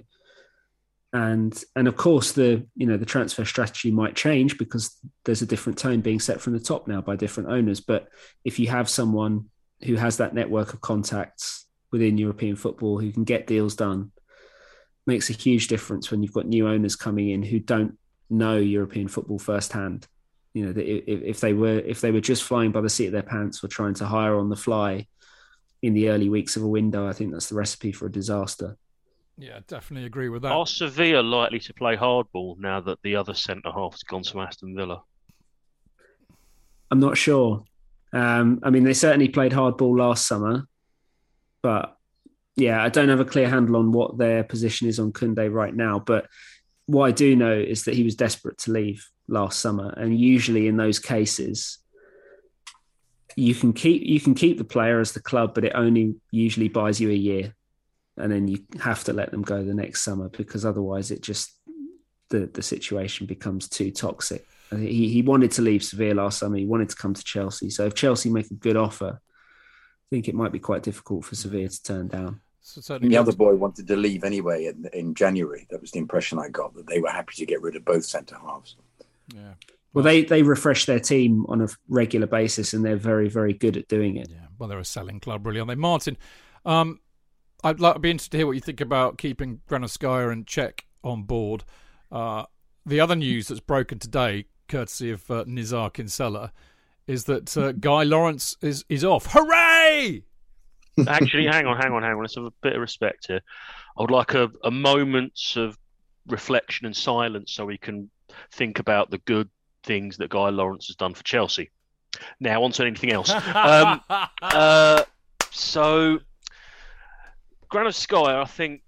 and 1.15 1.63
and 1.77 1.87
of 1.89 1.97
course 1.97 2.33
the 2.33 2.67
you 2.75 2.87
know 2.87 2.97
the 2.97 3.07
transfer 3.07 3.45
strategy 3.45 3.91
might 3.91 4.17
change 4.17 4.59
because 4.59 5.01
there's 5.25 5.43
a 5.43 5.47
different 5.47 5.79
tone 5.79 6.01
being 6.01 6.21
set 6.21 6.41
from 6.41 6.53
the 6.53 6.61
top 6.61 6.89
now 6.89 7.01
by 7.01 7.17
different 7.17 7.49
owners 7.49 7.81
but 7.81 8.09
if 8.45 8.59
you 8.59 8.67
have 8.69 8.89
someone 8.89 9.45
who 9.85 9.95
has 9.95 10.17
that 10.17 10.35
network 10.35 10.73
of 10.73 10.81
contacts 10.81 11.67
within 11.93 12.19
European 12.19 12.57
football 12.57 12.99
who 12.99 13.13
can 13.13 13.25
get 13.25 13.47
deals 13.47 13.77
done 13.77 14.11
makes 15.07 15.31
a 15.31 15.35
huge 15.35 15.69
difference 15.69 16.11
when 16.11 16.23
you've 16.23 16.33
got 16.33 16.47
new 16.47 16.69
owners 16.69 16.97
coming 16.97 17.31
in 17.31 17.43
who 17.43 17.59
don't 17.59 17.99
know 18.31 18.57
European 18.57 19.09
football 19.09 19.39
firsthand 19.39 20.07
you 20.55 20.65
know 20.65 20.73
if, 20.81 21.23
if 21.23 21.41
they 21.41 21.53
were 21.53 21.81
if 21.81 22.01
they 22.01 22.11
were 22.11 22.21
just 22.21 22.45
flying 22.45 22.73
by 22.73 22.81
the 22.81 22.89
seat 22.89 23.07
of 23.07 23.13
their 23.13 23.23
pants 23.23 23.63
or 23.63 23.69
trying 23.69 23.95
to 23.95 24.07
hire 24.07 24.39
on 24.39 24.49
the 24.49 24.57
fly 24.57 25.07
in 25.83 25.93
the 25.93 26.09
early 26.09 26.31
weeks 26.31 26.57
of 26.57 26.63
a 26.63 26.69
window 26.69 27.07
i 27.07 27.13
think 27.13 27.33
that's 27.33 27.49
the 27.49 27.55
recipe 27.55 27.93
for 27.93 28.07
a 28.07 28.13
disaster 28.13 28.77
yeah, 29.37 29.57
I 29.57 29.61
definitely 29.67 30.07
agree 30.07 30.29
with 30.29 30.43
that. 30.43 30.53
Are 30.53 30.67
Sevilla 30.67 31.21
likely 31.21 31.59
to 31.59 31.75
play 31.75 31.97
hardball 31.97 32.57
now 32.59 32.81
that 32.81 33.03
the 33.03 33.17
other 33.17 33.35
centre 33.35 33.73
half 33.73 33.95
has 33.95 34.05
gone 34.05 34.23
to 34.23 34.41
Aston 34.41 34.77
Villa? 34.77 35.03
I'm 36.91 37.01
not 37.01 37.17
sure. 37.17 37.65
Um, 38.13 38.61
I 38.63 38.71
mean, 38.71 38.85
they 38.85 38.95
certainly 38.95 39.29
played 39.29 39.51
hardball 39.51 39.99
last 39.99 40.29
summer, 40.29 40.69
but 41.63 41.97
yeah, 42.57 42.83
I 42.83 42.89
don't 42.89 43.09
have 43.09 43.21
a 43.21 43.25
clear 43.25 43.49
handle 43.49 43.77
on 43.77 43.93
what 43.93 44.19
their 44.19 44.45
position 44.45 44.89
is 44.89 44.99
on 44.99 45.13
Koundé 45.13 45.53
right 45.53 45.75
now. 45.75 45.99
But 45.99 46.27
what 46.87 47.07
I 47.07 47.11
do 47.11 47.35
know 47.35 47.53
is 47.53 47.85
that 47.85 47.95
he 47.95 48.05
was 48.05 48.15
desperate 48.15 48.59
to 48.59 48.73
leave 48.73 49.07
last 49.29 49.61
summer, 49.61 49.95
and 49.97 50.19
usually 50.19 50.69
in 50.69 50.77
those 50.77 50.99
cases, 50.99 51.79
you 53.37 53.55
can 53.55 53.73
keep 53.73 54.03
you 54.03 54.21
can 54.21 54.35
keep 54.35 54.59
the 54.59 54.65
player 54.65 55.01
as 55.01 55.13
the 55.13 55.23
club, 55.23 55.55
but 55.55 55.65
it 55.65 55.73
only 55.75 56.15
usually 56.31 56.69
buys 56.69 57.01
you 57.01 57.11
a 57.11 57.15
year 57.15 57.55
and 58.17 58.31
then 58.31 58.49
you 58.49 58.65
have 58.81 59.05
to 59.05 59.13
let 59.13 59.31
them 59.31 59.43
go 59.43 59.63
the 59.63 59.75
next 59.75 60.03
summer 60.03 60.29
because 60.29 60.65
otherwise 60.65 61.11
it 61.11 61.23
just 61.23 61.53
the 62.31 62.47
the 62.55 62.63
situation 62.63 63.27
becomes 63.27 63.69
too 63.69 63.91
toxic. 63.91 64.47
He 64.71 65.09
he 65.09 65.23
wanted 65.23 65.51
to 65.53 65.63
leave 65.63 65.85
Sevilla 65.85 66.23
last 66.23 66.39
summer. 66.39 66.57
He 66.57 66.65
wanted 66.65 66.89
to 66.91 66.97
come 66.97 67.15
to 67.15 67.25
Chelsea. 67.25 67.71
So 67.71 67.87
if 67.87 67.95
Chelsea 67.95 68.31
make 68.31 68.51
a 68.51 68.55
good 68.55 68.77
offer, 68.77 69.21
think 70.15 70.29
it 70.29 70.35
might 70.35 70.53
be 70.53 70.61
quite 70.61 70.85
difficult 70.85 71.25
for 71.25 71.35
Sevilla 71.35 71.69
to 71.69 71.83
turn 71.83 72.07
down. 72.07 72.41
So 72.61 72.99
the 72.99 73.17
other 73.17 73.33
boy 73.33 73.55
wanted 73.57 73.89
to 73.89 73.97
leave 73.97 74.25
anyway 74.25 74.67
in, 74.67 74.89
in 74.93 75.15
January. 75.15 75.67
That 75.71 75.81
was 75.81 75.91
the 75.91 75.99
impression 75.99 76.39
I 76.39 76.49
got 76.49 76.75
that 76.75 76.87
they 76.87 77.01
were 77.01 77.11
happy 77.11 77.35
to 77.37 77.47
get 77.47 77.61
rid 77.61 77.77
of 77.77 77.85
both 77.85 78.05
centre 78.05 78.39
halves. 78.39 78.77
Yeah. 79.35 79.55
Well, 79.93 80.05
they 80.05 80.23
they 80.23 80.43
refresh 80.43 80.87
their 80.87 81.01
team 81.01 81.45
on 81.49 81.61
a 81.61 81.69
regular 81.89 82.27
basis, 82.27 82.73
and 82.73 82.85
they're 82.85 82.97
very 82.97 83.29
very 83.29 83.53
good 83.53 83.77
at 83.77 83.89
doing 83.89 84.17
it. 84.17 84.29
Yeah. 84.31 84.47
Well, 84.59 84.69
they're 84.69 84.79
a 84.79 84.85
selling 84.85 85.21
club, 85.21 85.47
really, 85.47 85.59
aren't 85.59 85.69
they, 85.69 85.75
Martin? 85.75 86.17
Um, 86.65 87.01
I'd 87.63 87.81
like, 87.81 88.01
be 88.01 88.11
interested 88.11 88.33
to 88.33 88.37
hear 88.39 88.47
what 88.47 88.53
you 88.53 88.61
think 88.61 88.81
about 88.81 89.19
keeping 89.19 89.61
Granovskaya 89.69 90.33
and 90.33 90.47
Cech 90.47 90.81
on 91.03 91.25
board. 91.25 91.65
Uh, 92.11 92.45
the 92.87 93.01
other 93.01 93.17
news 93.17 93.49
that's 93.49 93.61
broken 93.61 93.99
today, 93.99 94.47
courtesy 94.69 95.11
of 95.11 95.31
uh, 95.31 95.45
Nizaar 95.45 95.93
Kinsella, 95.93 96.53
is 97.07 97.25
that 97.25 97.57
uh, 97.57 97.73
Guy 97.73 98.05
Laurence 98.05 98.57
is 98.63 98.85
is 98.89 99.05
off. 99.05 99.27
Hooray! 99.33 99.74
Actually, 101.09 101.47
hang 101.47 101.67
on, 101.67 101.77
hang 101.77 101.93
on, 101.93 102.03
hang 102.03 102.13
on. 102.13 102.21
Let's 102.21 102.37
have 102.37 102.45
a 102.45 102.53
bit 102.63 102.75
of 102.75 102.81
respect 102.81 103.27
here. 103.27 103.41
I 103.99 104.03
would 104.03 104.11
like 104.11 104.35
a, 104.35 104.51
a 104.63 104.71
moment 104.71 105.39
of 105.57 105.77
reflection 106.29 106.87
and 106.87 106.97
silence 106.97 107.53
so 107.53 107.67
we 107.67 107.79
can 107.79 108.11
think 108.53 108.79
about 108.79 109.11
the 109.11 109.19
good 109.19 109.49
things 109.83 110.17
that 110.19 110.31
Guy 110.31 110.49
Laurence 110.51 110.87
has 110.87 110.97
done 110.97 111.15
for 111.15 111.23
Chelsea. 111.25 111.71
Now, 112.41 112.63
on 112.63 112.73
to 112.73 112.87
anything 112.87 113.13
else. 113.13 113.31
um, 113.55 114.01
uh, 114.09 115.03
so 115.51 116.21
Granovskaya, 117.71 118.43
I 118.43 118.45
think 118.45 118.83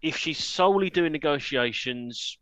if 0.00 0.16
she's 0.16 0.42
solely 0.42 0.90
doing 0.90 1.12
negotiations, 1.12 2.38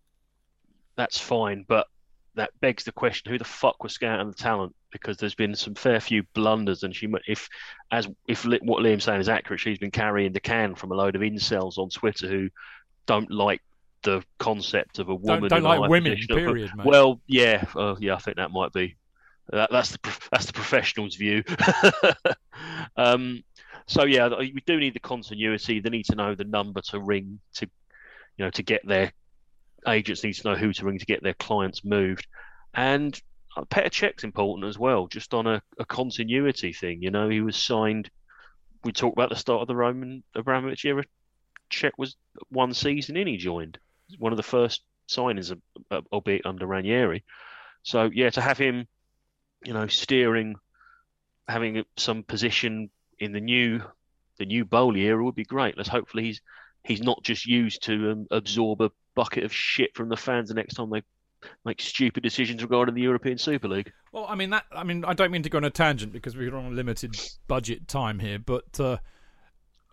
that's 0.96 1.18
fine. 1.18 1.64
But 1.68 1.86
that 2.34 2.50
begs 2.60 2.84
the 2.84 2.92
question: 2.92 3.30
Who 3.30 3.38
the 3.38 3.44
fuck 3.44 3.82
was 3.82 3.92
scouting 3.92 4.28
the 4.28 4.34
talent? 4.34 4.74
Because 4.92 5.16
there's 5.16 5.34
been 5.34 5.54
some 5.54 5.74
fair 5.74 6.00
few 6.00 6.22
blunders, 6.34 6.82
and 6.82 6.94
she, 6.94 7.08
if 7.26 7.48
as 7.90 8.08
if 8.26 8.44
what 8.44 8.82
Liam's 8.82 9.04
saying 9.04 9.20
is 9.20 9.28
accurate, 9.28 9.60
she's 9.60 9.78
been 9.78 9.90
carrying 9.90 10.32
the 10.32 10.40
can 10.40 10.74
from 10.74 10.92
a 10.92 10.94
load 10.94 11.16
of 11.16 11.22
incels 11.22 11.78
on 11.78 11.90
Twitter 11.90 12.28
who 12.28 12.50
don't 13.06 13.30
like 13.30 13.62
the 14.02 14.22
concept 14.38 14.98
of 14.98 15.08
a 15.08 15.14
woman. 15.14 15.48
Don't, 15.48 15.62
don't 15.62 15.80
like 15.80 15.90
women. 15.90 16.16
Period. 16.28 16.70
Mate. 16.76 16.86
Well, 16.86 17.20
yeah, 17.26 17.64
uh, 17.76 17.96
yeah, 17.98 18.14
I 18.14 18.18
think 18.18 18.36
that 18.36 18.50
might 18.50 18.72
be. 18.72 18.96
That, 19.50 19.70
that's 19.70 19.90
the 19.90 19.98
that's 20.30 20.46
the 20.46 20.52
professional's 20.52 21.16
view. 21.16 21.42
um, 22.96 23.42
so 23.86 24.04
yeah, 24.04 24.28
we 24.38 24.62
do 24.66 24.78
need 24.78 24.94
the 24.94 25.00
continuity. 25.00 25.80
They 25.80 25.90
need 25.90 26.06
to 26.06 26.14
know 26.14 26.34
the 26.34 26.44
number 26.44 26.80
to 26.82 27.00
ring 27.00 27.40
to, 27.54 27.68
you 28.36 28.44
know, 28.44 28.50
to 28.50 28.62
get 28.62 28.86
their 28.86 29.12
agents 29.86 30.24
need 30.24 30.34
to 30.34 30.48
know 30.48 30.56
who 30.56 30.72
to 30.72 30.84
ring 30.84 30.98
to 30.98 31.06
get 31.06 31.22
their 31.22 31.34
clients 31.34 31.84
moved, 31.84 32.26
and 32.74 33.20
Petr 33.56 33.90
Cech's 33.90 34.24
important 34.24 34.66
as 34.66 34.78
well, 34.78 35.06
just 35.06 35.34
on 35.34 35.46
a, 35.46 35.62
a 35.78 35.84
continuity 35.84 36.72
thing. 36.72 37.02
You 37.02 37.10
know, 37.10 37.28
he 37.28 37.40
was 37.40 37.56
signed. 37.56 38.10
We 38.84 38.92
talked 38.92 39.16
about 39.16 39.28
the 39.28 39.36
start 39.36 39.62
of 39.62 39.68
the 39.68 39.76
Roman 39.76 40.22
Abramovich 40.34 40.84
era. 40.84 41.04
Cech 41.70 41.92
was 41.98 42.16
one 42.48 42.72
season 42.72 43.16
in. 43.16 43.26
He 43.26 43.36
joined 43.36 43.78
one 44.18 44.32
of 44.32 44.36
the 44.36 44.42
first 44.42 44.82
signings, 45.08 45.54
albeit 46.12 46.46
under 46.46 46.66
Ranieri. 46.66 47.24
So 47.82 48.10
yeah, 48.12 48.30
to 48.30 48.40
have 48.40 48.58
him, 48.58 48.86
you 49.64 49.72
know, 49.72 49.86
steering, 49.86 50.56
having 51.48 51.84
some 51.96 52.22
position 52.22 52.90
in 53.18 53.32
the 53.32 53.40
new 53.40 53.82
the 54.38 54.46
new 54.46 54.64
Boehly 54.64 55.02
era 55.02 55.22
would 55.22 55.34
be 55.34 55.44
great. 55.44 55.76
Let's 55.76 55.88
hopefully 55.88 56.24
he's 56.24 56.40
he's 56.84 57.02
not 57.02 57.22
just 57.22 57.46
used 57.46 57.82
to 57.84 58.12
um, 58.12 58.26
absorb 58.30 58.80
a 58.80 58.90
bucket 59.14 59.44
of 59.44 59.52
shit 59.52 59.94
from 59.94 60.08
the 60.08 60.16
fans 60.16 60.48
the 60.48 60.54
next 60.54 60.74
time 60.74 60.90
they 60.90 61.02
make 61.64 61.80
stupid 61.80 62.22
decisions 62.22 62.62
regarding 62.62 62.94
the 62.94 63.02
European 63.02 63.38
Super 63.38 63.68
League. 63.68 63.92
Well, 64.12 64.26
I 64.28 64.34
mean 64.34 64.50
that. 64.50 64.64
I 64.72 64.84
mean, 64.84 65.04
I 65.04 65.14
don't 65.14 65.30
mean 65.30 65.42
to 65.42 65.50
go 65.50 65.58
on 65.58 65.64
a 65.64 65.70
tangent 65.70 66.12
because 66.12 66.36
we're 66.36 66.54
on 66.54 66.66
a 66.66 66.70
limited 66.70 67.16
budget 67.48 67.88
time 67.88 68.18
here, 68.18 68.38
but 68.38 68.78
uh, 68.78 68.98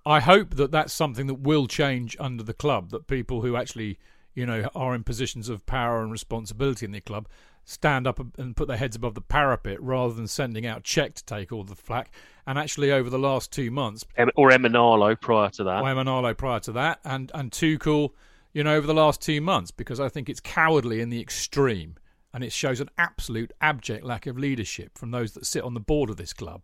I 0.05 0.19
hope 0.19 0.55
that 0.55 0.71
that's 0.71 0.93
something 0.93 1.27
that 1.27 1.35
will 1.35 1.67
change 1.67 2.17
under 2.19 2.43
the 2.43 2.53
club. 2.53 2.89
That 2.91 3.07
people 3.07 3.41
who 3.41 3.55
actually, 3.55 3.99
you 4.33 4.45
know, 4.45 4.69
are 4.75 4.95
in 4.95 5.03
positions 5.03 5.49
of 5.49 5.65
power 5.65 6.01
and 6.01 6.11
responsibility 6.11 6.85
in 6.85 6.91
the 6.91 7.01
club 7.01 7.27
stand 7.69 8.07
up 8.07 8.17
and 8.37 8.55
put 8.55 8.69
their 8.69 8.77
heads 8.77 8.95
above 8.95 9.13
the 9.13 9.21
parapet 9.21 9.81
rather 9.81 10.13
than 10.13 10.25
sending 10.25 10.65
out 10.65 10.83
Cech 10.83 11.15
to 11.15 11.25
take 11.25 11.51
all 11.51 11.65
the 11.65 11.75
flack. 11.75 12.09
And 12.45 12.57
actually, 12.57 12.91
over 12.91 13.09
the 13.09 13.19
last 13.19 13.51
two 13.51 13.69
months, 13.69 14.05
or 14.35 14.51
Emenalo 14.51 15.19
prior 15.19 15.49
to 15.49 15.65
that, 15.65 15.81
or 15.81 15.87
Emenalo 15.87 16.35
prior 16.35 16.61
to 16.61 16.71
that, 16.73 16.99
and 17.03 17.29
and 17.33 17.51
Tuchel, 17.51 18.11
you 18.57 18.63
know, 18.63 18.73
over 18.73 18.87
the 18.87 18.93
last 18.95 19.21
two 19.21 19.39
months, 19.39 19.69
because 19.69 19.99
I 19.99 20.09
think 20.09 20.29
it's 20.29 20.39
cowardly 20.39 20.99
in 20.99 21.11
the 21.11 21.21
extreme, 21.21 21.93
and 22.33 22.43
it 22.43 22.51
shows 22.51 22.79
an 22.79 22.89
absolute 22.97 23.53
abject 23.61 24.03
lack 24.03 24.25
of 24.25 24.35
leadership 24.35 24.97
from 24.97 25.11
those 25.11 25.33
that 25.33 25.45
sit 25.45 25.63
on 25.63 25.75
the 25.75 25.79
board 25.79 26.09
of 26.09 26.17
this 26.17 26.33
club. 26.33 26.63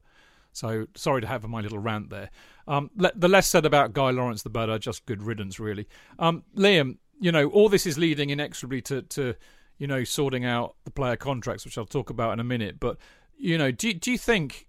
So 0.53 0.87
sorry 0.95 1.21
to 1.21 1.27
have 1.27 1.47
my 1.47 1.61
little 1.61 1.77
rant 1.77 2.09
there. 2.09 2.31
Um, 2.67 2.89
le- 2.97 3.11
the 3.13 3.27
less 3.27 3.47
said 3.47 3.63
about 3.63 3.93
Guy 3.93 4.09
Laurence, 4.09 4.41
the 4.41 4.49
better. 4.49 4.79
Just 4.79 5.05
good 5.05 5.21
riddance, 5.21 5.59
really. 5.59 5.87
Um, 6.17 6.41
Liam, 6.57 6.97
you 7.19 7.31
know, 7.31 7.47
all 7.49 7.69
this 7.69 7.85
is 7.85 7.95
leading 7.95 8.31
inexorably 8.31 8.81
to, 8.81 9.03
to 9.03 9.35
you 9.77 9.85
know, 9.85 10.03
sorting 10.03 10.45
out 10.45 10.75
the 10.85 10.91
player 10.91 11.15
contracts, 11.15 11.63
which 11.63 11.77
I'll 11.77 11.85
talk 11.85 12.09
about 12.09 12.33
in 12.33 12.39
a 12.39 12.43
minute. 12.43 12.79
But 12.79 12.97
you 13.37 13.55
know, 13.55 13.69
do 13.69 13.93
do 13.93 14.11
you 14.11 14.17
think 14.17 14.67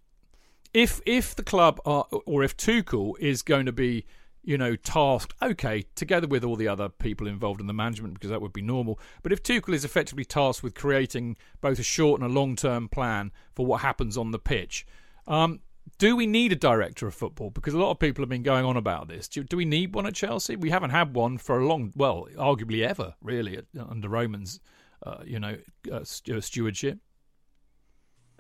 if 0.75 1.01
if 1.07 1.35
the 1.35 1.43
club 1.43 1.81
are 1.87 2.05
or 2.27 2.45
if 2.45 2.55
Tuchel 2.55 3.15
is 3.19 3.41
going 3.41 3.65
to 3.65 3.73
be 3.73 4.05
you 4.45 4.59
know 4.59 4.77
tasked 4.77 5.35
okay 5.43 5.85
together 5.95 6.27
with 6.27 6.45
all 6.45 6.57
the 6.57 6.69
other 6.69 6.89
people 6.89 7.27
involved 7.27 7.61
in 7.61 7.67
the 7.67 7.73
management 7.73 8.15
because 8.15 8.31
that 8.31 8.43
would 8.43 8.53
be 8.53 8.63
normal. 8.63 8.99
But 9.23 9.33
if 9.33 9.43
Tuchel 9.43 9.75
is 9.75 9.85
effectively 9.85 10.25
tasked 10.25 10.63
with 10.63 10.75
creating 10.75 11.37
both 11.61 11.79
a 11.79 11.83
short 11.83 12.21
and 12.21 12.31
a 12.31 12.33
long 12.33 12.57
term 12.57 12.89
plan 12.89 13.33
for 13.55 13.67
what 13.67 13.81
happens 13.81 14.17
on 14.17 14.31
the 14.31 14.39
pitch 14.39 14.87
um, 15.27 15.61
do 15.99 16.17
we 16.17 16.27
need 16.27 16.51
a 16.51 16.57
director 16.57 17.07
of 17.07 17.15
football? 17.15 17.51
Because 17.51 17.73
a 17.73 17.79
lot 17.79 17.91
of 17.91 17.99
people 17.99 18.23
have 18.23 18.29
been 18.29 18.43
going 18.43 18.65
on 18.65 18.77
about 18.77 19.07
this. 19.07 19.29
Do, 19.29 19.45
do 19.45 19.57
we 19.57 19.65
need 19.65 19.95
one 19.95 20.07
at 20.07 20.15
Chelsea? 20.15 20.57
We 20.57 20.71
haven't 20.71 20.91
had 20.91 21.15
one 21.15 21.39
for 21.39 21.61
a 21.61 21.67
long 21.67 21.93
well 21.95 22.27
arguably 22.37 22.87
ever 22.87 23.15
really 23.23 23.61
under 23.79 24.09
Roman's 24.09 24.61
uh, 25.05 25.19
you 25.25 25.39
know, 25.39 25.57
uh, 25.93 25.97
uh, 25.97 26.41
stewardship? 26.41 26.99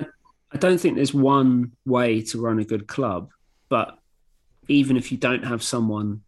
I 0.00 0.58
don't 0.58 0.78
think 0.78 0.96
there's 0.96 1.14
one 1.14 1.72
way 1.84 2.22
to 2.22 2.40
run 2.40 2.58
a 2.58 2.64
good 2.64 2.86
club, 2.86 3.30
but 3.68 3.98
even 4.68 4.96
if 4.96 5.12
you 5.12 5.18
don't 5.18 5.44
have 5.44 5.62
someone 5.62 6.22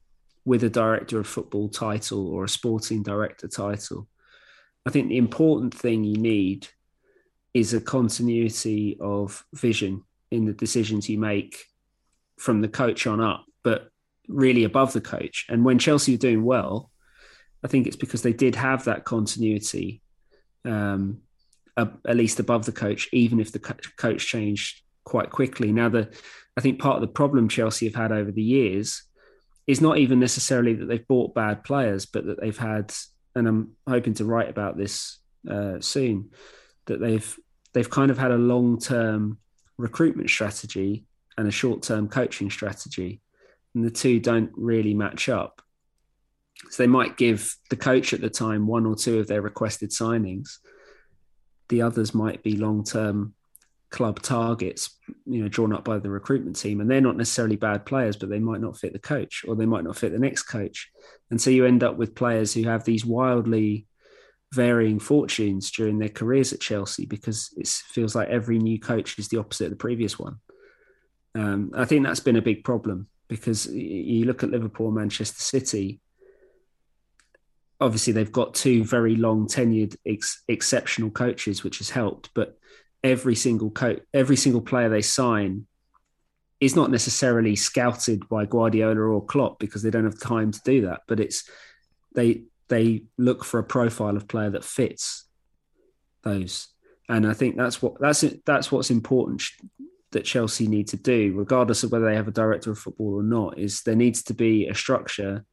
with 0.44 0.64
a 0.64 0.70
director 0.70 1.18
of 1.18 1.26
football 1.26 1.68
title 1.68 2.28
or 2.28 2.44
a 2.44 2.48
sporting 2.48 3.02
director 3.02 3.48
title, 3.48 4.08
I 4.86 4.90
think 4.90 5.08
the 5.08 5.18
important 5.18 5.74
thing 5.74 6.04
you 6.04 6.16
need 6.16 6.68
is 7.54 7.74
a 7.74 7.80
continuity 7.80 8.96
of 9.00 9.44
vision 9.54 10.04
in 10.30 10.44
the 10.44 10.52
decisions 10.52 11.08
you 11.08 11.18
make 11.18 11.64
from 12.38 12.60
the 12.60 12.68
coach 12.68 13.06
on 13.06 13.20
up, 13.20 13.44
but 13.64 13.88
really 14.28 14.64
above 14.64 14.92
the 14.92 15.00
coach. 15.00 15.46
And 15.48 15.64
when 15.64 15.78
Chelsea 15.78 16.14
are 16.14 16.18
doing 16.18 16.44
well, 16.44 16.90
I 17.64 17.68
think 17.68 17.86
it's 17.86 17.96
because 17.96 18.22
they 18.22 18.32
did 18.32 18.54
have 18.54 18.84
that 18.84 19.04
continuity 19.04 20.02
um, 20.64 21.22
at 21.76 22.16
least 22.16 22.40
above 22.40 22.64
the 22.64 22.72
coach, 22.72 23.08
even 23.12 23.38
if 23.40 23.52
the 23.52 23.58
coach 23.58 24.26
changed 24.26 24.82
quite 25.04 25.30
quickly. 25.30 25.72
Now, 25.72 25.88
the 25.88 26.10
I 26.56 26.60
think 26.60 26.80
part 26.80 26.96
of 26.96 27.02
the 27.02 27.08
problem 27.08 27.48
Chelsea 27.48 27.86
have 27.86 27.94
had 27.94 28.12
over 28.12 28.32
the 28.32 28.42
years 28.42 29.02
is 29.66 29.80
not 29.80 29.98
even 29.98 30.20
necessarily 30.20 30.74
that 30.74 30.86
they've 30.86 31.06
bought 31.06 31.34
bad 31.34 31.64
players, 31.64 32.06
but 32.06 32.26
that 32.26 32.40
they've 32.40 32.56
had, 32.56 32.94
and 33.34 33.46
I'm 33.46 33.72
hoping 33.86 34.14
to 34.14 34.24
write 34.24 34.48
about 34.48 34.76
this 34.76 35.18
uh, 35.48 35.80
soon, 35.80 36.30
that 36.86 37.00
they've 37.00 37.38
they've 37.72 37.90
kind 37.90 38.10
of 38.10 38.18
had 38.18 38.30
a 38.30 38.38
long 38.38 38.78
term 38.78 39.38
recruitment 39.76 40.30
strategy 40.30 41.04
and 41.36 41.46
a 41.46 41.50
short 41.52 41.82
term 41.82 42.08
coaching 42.08 42.50
strategy, 42.50 43.20
and 43.74 43.84
the 43.84 43.90
two 43.90 44.18
don't 44.20 44.50
really 44.54 44.94
match 44.94 45.28
up. 45.28 45.60
So 46.70 46.82
they 46.82 46.86
might 46.86 47.18
give 47.18 47.54
the 47.68 47.76
coach 47.76 48.14
at 48.14 48.22
the 48.22 48.30
time 48.30 48.66
one 48.66 48.86
or 48.86 48.96
two 48.96 49.18
of 49.18 49.26
their 49.26 49.42
requested 49.42 49.90
signings. 49.90 50.58
The 51.68 51.82
others 51.82 52.14
might 52.14 52.42
be 52.42 52.56
long 52.56 52.84
term 52.84 53.34
club 53.96 54.20
targets, 54.22 54.96
you 55.24 55.42
know, 55.42 55.48
drawn 55.48 55.72
up 55.72 55.84
by 55.84 55.98
the 55.98 56.10
recruitment 56.10 56.56
team, 56.56 56.80
and 56.80 56.90
they're 56.90 57.00
not 57.00 57.16
necessarily 57.16 57.56
bad 57.56 57.86
players, 57.86 58.16
but 58.16 58.28
they 58.28 58.38
might 58.38 58.60
not 58.60 58.76
fit 58.76 58.92
the 58.92 58.98
coach 58.98 59.44
or 59.48 59.56
they 59.56 59.66
might 59.66 59.84
not 59.84 59.96
fit 59.96 60.12
the 60.12 60.18
next 60.18 60.42
coach, 60.44 60.90
and 61.30 61.40
so 61.40 61.50
you 61.50 61.64
end 61.64 61.82
up 61.82 61.96
with 61.96 62.14
players 62.14 62.54
who 62.54 62.64
have 62.64 62.84
these 62.84 63.04
wildly 63.04 63.86
varying 64.52 64.98
fortunes 64.98 65.70
during 65.70 65.98
their 65.98 66.08
careers 66.08 66.52
at 66.52 66.60
Chelsea 66.60 67.04
because 67.04 67.52
it 67.56 67.66
feels 67.66 68.14
like 68.14 68.28
every 68.28 68.58
new 68.58 68.78
coach 68.78 69.18
is 69.18 69.28
the 69.28 69.38
opposite 69.38 69.64
of 69.64 69.70
the 69.70 69.76
previous 69.76 70.18
one. 70.18 70.36
Um, 71.34 71.72
I 71.74 71.84
think 71.84 72.04
that's 72.04 72.20
been 72.20 72.36
a 72.36 72.42
big 72.42 72.64
problem 72.64 73.08
because 73.28 73.66
you 73.66 74.24
look 74.24 74.42
at 74.42 74.50
Liverpool, 74.50 74.90
Manchester 74.90 75.40
City. 75.40 76.00
Obviously, 77.80 78.12
they've 78.12 78.32
got 78.32 78.54
two 78.54 78.84
very 78.84 79.16
long 79.16 79.46
tenured, 79.46 79.96
ex- 80.06 80.42
exceptional 80.48 81.10
coaches, 81.10 81.62
which 81.62 81.78
has 81.78 81.90
helped. 81.90 82.30
But 82.34 82.56
every 83.06 83.36
single 83.36 83.70
coach, 83.70 84.00
every 84.12 84.36
single 84.36 84.60
player 84.60 84.88
they 84.88 85.02
sign 85.02 85.66
is 86.60 86.74
not 86.74 86.90
necessarily 86.90 87.54
scouted 87.54 88.28
by 88.28 88.46
Guardiola 88.46 89.00
or 89.00 89.24
Klopp 89.24 89.58
because 89.58 89.82
they 89.82 89.90
don't 89.90 90.04
have 90.04 90.20
time 90.20 90.50
to 90.50 90.60
do 90.64 90.82
that. 90.82 91.02
But 91.06 91.20
it's 91.20 91.48
they 92.14 92.42
they 92.68 93.04
look 93.16 93.44
for 93.44 93.60
a 93.60 93.64
profile 93.64 94.16
of 94.16 94.26
player 94.26 94.50
that 94.50 94.64
fits 94.64 95.24
those, 96.22 96.68
and 97.08 97.26
I 97.26 97.32
think 97.32 97.56
that's 97.56 97.80
what 97.80 98.00
that's 98.00 98.24
that's 98.44 98.72
what's 98.72 98.90
important 98.90 99.42
that 100.10 100.24
Chelsea 100.24 100.66
need 100.66 100.88
to 100.88 100.96
do, 100.96 101.32
regardless 101.36 101.82
of 101.84 101.92
whether 101.92 102.06
they 102.06 102.16
have 102.16 102.28
a 102.28 102.32
director 102.32 102.72
of 102.72 102.78
football 102.78 103.14
or 103.14 103.22
not. 103.22 103.58
Is 103.58 103.82
there 103.82 103.94
needs 103.94 104.22
to 104.24 104.34
be 104.34 104.66
a 104.66 104.74
structure 104.74 105.44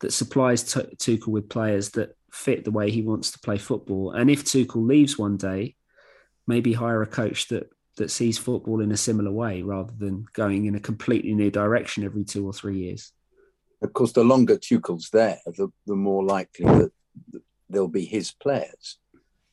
that 0.00 0.12
supplies 0.12 0.64
Tuchel 0.64 1.28
with 1.28 1.48
players 1.48 1.90
that 1.90 2.16
fit 2.32 2.64
the 2.64 2.70
way 2.70 2.90
he 2.90 3.02
wants 3.02 3.30
to 3.32 3.38
play 3.38 3.58
football, 3.58 4.12
and 4.12 4.28
if 4.30 4.44
Tuchel 4.44 4.86
leaves 4.86 5.16
one 5.16 5.36
day 5.36 5.76
maybe 6.48 6.72
hire 6.72 7.02
a 7.02 7.06
coach 7.06 7.48
that 7.48 7.70
that 7.96 8.10
sees 8.10 8.38
football 8.38 8.80
in 8.80 8.92
a 8.92 8.96
similar 8.96 9.30
way 9.30 9.62
rather 9.62 9.92
than 9.98 10.24
going 10.32 10.66
in 10.66 10.74
a 10.74 10.80
completely 10.80 11.34
new 11.34 11.50
direction 11.50 12.04
every 12.04 12.24
two 12.24 12.46
or 12.46 12.52
three 12.52 12.78
years. 12.78 13.12
Of 13.82 13.92
course, 13.92 14.12
the 14.12 14.24
longer 14.24 14.56
Tuchel's 14.56 15.10
there, 15.10 15.38
the, 15.46 15.68
the 15.86 15.96
more 15.96 16.24
likely 16.24 16.64
that 16.64 16.92
there'll 17.68 17.88
be 17.88 18.04
his 18.04 18.32
players 18.32 18.98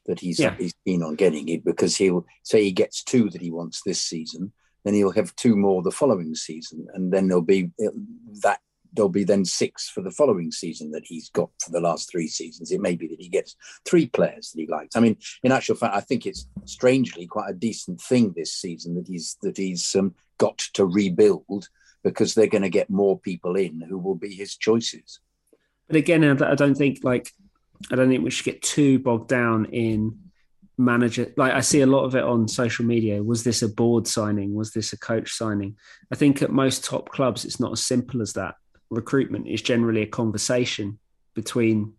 that 0.05 0.19
he's 0.19 0.39
yeah. 0.39 0.55
he's 0.57 0.73
keen 0.85 1.03
on 1.03 1.15
getting 1.15 1.49
it 1.49 1.65
because 1.65 1.95
he'll 1.95 2.25
say 2.43 2.63
he 2.63 2.71
gets 2.71 3.03
two 3.03 3.29
that 3.31 3.41
he 3.41 3.51
wants 3.51 3.81
this 3.83 3.99
season, 3.99 4.53
then 4.83 4.93
he'll 4.93 5.11
have 5.11 5.35
two 5.35 5.55
more 5.55 5.81
the 5.81 5.91
following 5.91 6.35
season, 6.35 6.87
and 6.93 7.11
then 7.11 7.27
there'll 7.27 7.43
be 7.43 7.71
uh, 7.83 7.89
that 8.41 8.59
there'll 8.95 9.09
be 9.09 9.23
then 9.23 9.45
six 9.45 9.89
for 9.89 10.01
the 10.01 10.11
following 10.11 10.51
season 10.51 10.91
that 10.91 11.05
he's 11.05 11.29
got 11.29 11.49
for 11.63 11.71
the 11.71 11.81
last 11.81 12.09
three 12.09 12.27
seasons. 12.27 12.71
It 12.71 12.81
may 12.81 12.95
be 12.95 13.07
that 13.07 13.21
he 13.21 13.29
gets 13.29 13.55
three 13.85 14.07
players 14.07 14.51
that 14.51 14.61
he 14.61 14.67
likes. 14.67 14.95
I 14.95 14.99
mean, 14.99 15.17
in 15.43 15.51
actual 15.51 15.75
fact, 15.75 15.95
I 15.95 16.01
think 16.01 16.25
it's 16.25 16.47
strangely 16.65 17.27
quite 17.27 17.49
a 17.49 17.53
decent 17.53 18.01
thing 18.01 18.33
this 18.35 18.53
season 18.53 18.95
that 18.95 19.07
he's 19.07 19.37
that 19.41 19.57
he's 19.57 19.95
um, 19.95 20.15
got 20.37 20.57
to 20.73 20.85
rebuild 20.85 21.69
because 22.03 22.33
they're 22.33 22.47
going 22.47 22.61
to 22.61 22.69
get 22.69 22.89
more 22.89 23.19
people 23.19 23.55
in 23.55 23.81
who 23.81 23.97
will 23.97 24.15
be 24.15 24.33
his 24.33 24.55
choices. 24.55 25.19
But 25.87 25.97
again, 25.97 26.23
I 26.41 26.55
don't 26.55 26.75
think 26.75 26.99
like 27.03 27.31
I 27.91 27.95
don't 27.95 28.09
think 28.09 28.23
we 28.23 28.31
should 28.31 28.45
get 28.45 28.61
too 28.61 28.99
bogged 28.99 29.29
down 29.29 29.65
in 29.65 30.19
manager 30.77 31.31
like 31.37 31.53
i 31.53 31.61
see 31.61 31.81
a 31.81 31.85
lot 31.85 32.03
of 32.03 32.15
it 32.15 32.23
on 32.23 32.47
social 32.47 32.83
media 32.83 33.23
was 33.23 33.43
this 33.43 33.61
a 33.61 33.69
board 33.69 34.05
signing 34.05 34.53
was 34.53 34.71
this 34.71 34.91
a 34.91 34.97
coach 34.97 35.31
signing 35.31 35.77
i 36.11 36.15
think 36.15 36.41
at 36.41 36.51
most 36.51 36.83
top 36.83 37.09
clubs 37.09 37.45
it's 37.45 37.59
not 37.59 37.71
as 37.71 37.81
simple 37.81 38.21
as 38.21 38.33
that 38.33 38.55
recruitment 38.89 39.47
is 39.47 39.61
generally 39.61 40.01
a 40.01 40.07
conversation 40.07 40.99
between 41.33 41.93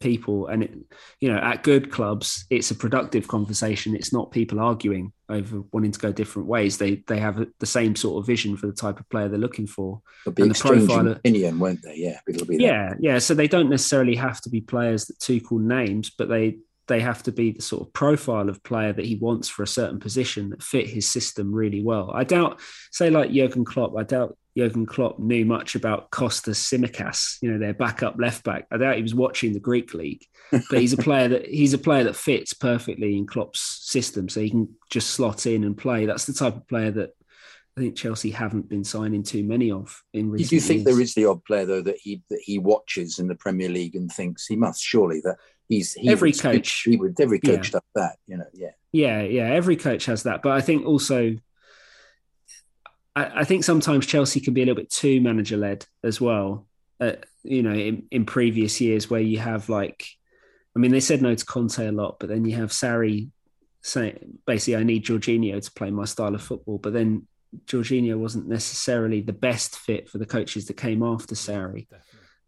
people 0.00 0.48
and 0.48 0.64
it, 0.64 0.74
you 1.20 1.32
know 1.32 1.38
at 1.38 1.62
good 1.62 1.90
clubs 1.90 2.44
it's 2.50 2.70
a 2.70 2.74
productive 2.74 3.26
conversation. 3.26 3.96
It's 3.96 4.12
not 4.12 4.30
people 4.30 4.60
arguing 4.60 5.12
over 5.30 5.62
wanting 5.72 5.92
to 5.92 5.98
go 5.98 6.12
different 6.12 6.46
ways. 6.46 6.76
They 6.76 6.96
they 7.06 7.18
have 7.18 7.46
the 7.58 7.66
same 7.66 7.96
sort 7.96 8.20
of 8.20 8.26
vision 8.26 8.56
for 8.56 8.66
the 8.66 8.74
type 8.74 9.00
of 9.00 9.08
player 9.08 9.28
they're 9.28 9.38
looking 9.38 9.66
for. 9.66 10.02
They'll 10.26 10.46
and 10.46 10.54
the 10.54 10.60
profile 10.60 11.08
opinion 11.08 11.58
won't 11.58 11.82
they? 11.82 11.96
Yeah 11.96 12.18
yeah 12.48 12.94
yeah. 13.00 13.18
So 13.18 13.34
they 13.34 13.48
don't 13.48 13.70
necessarily 13.70 14.16
have 14.16 14.40
to 14.42 14.50
be 14.50 14.60
players 14.60 15.06
that 15.06 15.18
Tuchel 15.20 15.60
names 15.60 16.10
but 16.10 16.28
they 16.28 16.58
they 16.86 17.00
have 17.00 17.22
to 17.22 17.32
be 17.32 17.52
the 17.52 17.62
sort 17.62 17.86
of 17.86 17.92
profile 17.94 18.50
of 18.50 18.62
player 18.62 18.92
that 18.92 19.06
he 19.06 19.16
wants 19.16 19.48
for 19.48 19.62
a 19.62 19.66
certain 19.66 19.98
position 19.98 20.50
that 20.50 20.62
fit 20.62 20.86
his 20.86 21.10
system 21.10 21.50
really 21.50 21.82
well. 21.82 22.10
I 22.12 22.24
doubt, 22.24 22.60
say 22.90 23.08
like 23.08 23.32
Jurgen 23.32 23.64
Klopp, 23.64 23.96
I 23.96 24.02
doubt 24.02 24.36
Jurgen 24.56 24.86
Klopp 24.86 25.18
knew 25.18 25.44
much 25.44 25.74
about 25.74 26.10
Kostas 26.10 26.56
Tsimikas, 26.56 27.38
you 27.42 27.50
know, 27.50 27.58
their 27.58 27.74
backup 27.74 28.16
left 28.18 28.44
back. 28.44 28.66
I 28.70 28.76
doubt 28.76 28.96
he 28.96 29.02
was 29.02 29.14
watching 29.14 29.52
the 29.52 29.60
Greek 29.60 29.94
league, 29.94 30.24
but 30.50 30.80
he's 30.80 30.92
a 30.92 30.96
player 31.02 31.28
that 31.28 31.46
he's 31.46 31.74
a 31.74 31.78
player 31.78 32.04
that 32.04 32.16
fits 32.16 32.54
perfectly 32.54 33.16
in 33.16 33.26
Klopp's 33.26 33.60
system, 33.60 34.28
so 34.28 34.40
he 34.40 34.50
can 34.50 34.68
just 34.90 35.10
slot 35.10 35.46
in 35.46 35.64
and 35.64 35.76
play. 35.76 36.06
That's 36.06 36.26
the 36.26 36.32
type 36.32 36.56
of 36.56 36.68
player 36.68 36.92
that 36.92 37.10
I 37.76 37.80
think 37.80 37.96
Chelsea 37.96 38.30
haven't 38.30 38.68
been 38.68 38.84
signing 38.84 39.24
too 39.24 39.42
many 39.42 39.72
of 39.72 40.00
in 40.12 40.30
recent. 40.30 40.50
Do 40.50 40.54
you 40.56 40.60
think 40.60 40.78
years. 40.78 40.96
there 40.96 41.02
is 41.02 41.14
the 41.14 41.26
odd 41.26 41.44
player 41.44 41.66
though 41.66 41.82
that 41.82 41.98
he 42.00 42.22
that 42.30 42.40
he 42.40 42.58
watches 42.58 43.18
in 43.18 43.26
the 43.26 43.34
Premier 43.34 43.68
League 43.68 43.96
and 43.96 44.10
thinks 44.10 44.46
he 44.46 44.54
must 44.54 44.80
surely 44.80 45.20
that 45.22 45.36
he's 45.68 45.94
he 45.94 46.08
every 46.08 46.30
would, 46.30 46.40
coach 46.40 46.82
he 46.84 46.96
would 46.96 47.18
every 47.20 47.40
coach 47.40 47.68
yeah. 47.68 47.72
does 47.72 47.82
that 47.94 48.16
you 48.26 48.36
know 48.36 48.46
yeah 48.52 48.70
yeah 48.92 49.22
yeah 49.22 49.48
every 49.48 49.76
coach 49.76 50.04
has 50.04 50.24
that 50.24 50.42
but 50.42 50.52
I 50.52 50.60
think 50.60 50.86
also 50.86 51.36
I, 53.16 53.40
I 53.40 53.44
think 53.44 53.64
sometimes 53.64 54.06
Chelsea 54.06 54.40
can 54.40 54.54
be 54.54 54.62
a 54.62 54.66
little 54.66 54.80
bit 54.80 54.90
too 54.90 55.20
manager 55.20 55.56
led 55.56 55.86
as 56.02 56.20
well. 56.20 56.66
Uh, 57.00 57.12
you 57.42 57.62
know, 57.62 57.74
in, 57.74 58.06
in 58.10 58.24
previous 58.24 58.80
years 58.80 59.10
where 59.10 59.20
you 59.20 59.38
have 59.38 59.68
like, 59.68 60.06
I 60.76 60.78
mean, 60.78 60.90
they 60.90 61.00
said 61.00 61.22
no 61.22 61.34
to 61.34 61.44
Conte 61.44 61.86
a 61.86 61.92
lot, 61.92 62.18
but 62.18 62.28
then 62.28 62.44
you 62.44 62.56
have 62.56 62.70
Sarri 62.70 63.30
saying 63.82 64.38
basically, 64.46 64.76
I 64.76 64.82
need 64.82 65.04
Jorginho 65.04 65.62
to 65.62 65.72
play 65.72 65.90
my 65.90 66.04
style 66.04 66.34
of 66.34 66.42
football. 66.42 66.78
But 66.78 66.92
then 66.92 67.26
Jorginho 67.66 68.18
wasn't 68.18 68.48
necessarily 68.48 69.20
the 69.20 69.32
best 69.32 69.76
fit 69.76 70.08
for 70.08 70.18
the 70.18 70.26
coaches 70.26 70.66
that 70.66 70.76
came 70.76 71.02
after 71.02 71.34
Sarri. 71.34 71.86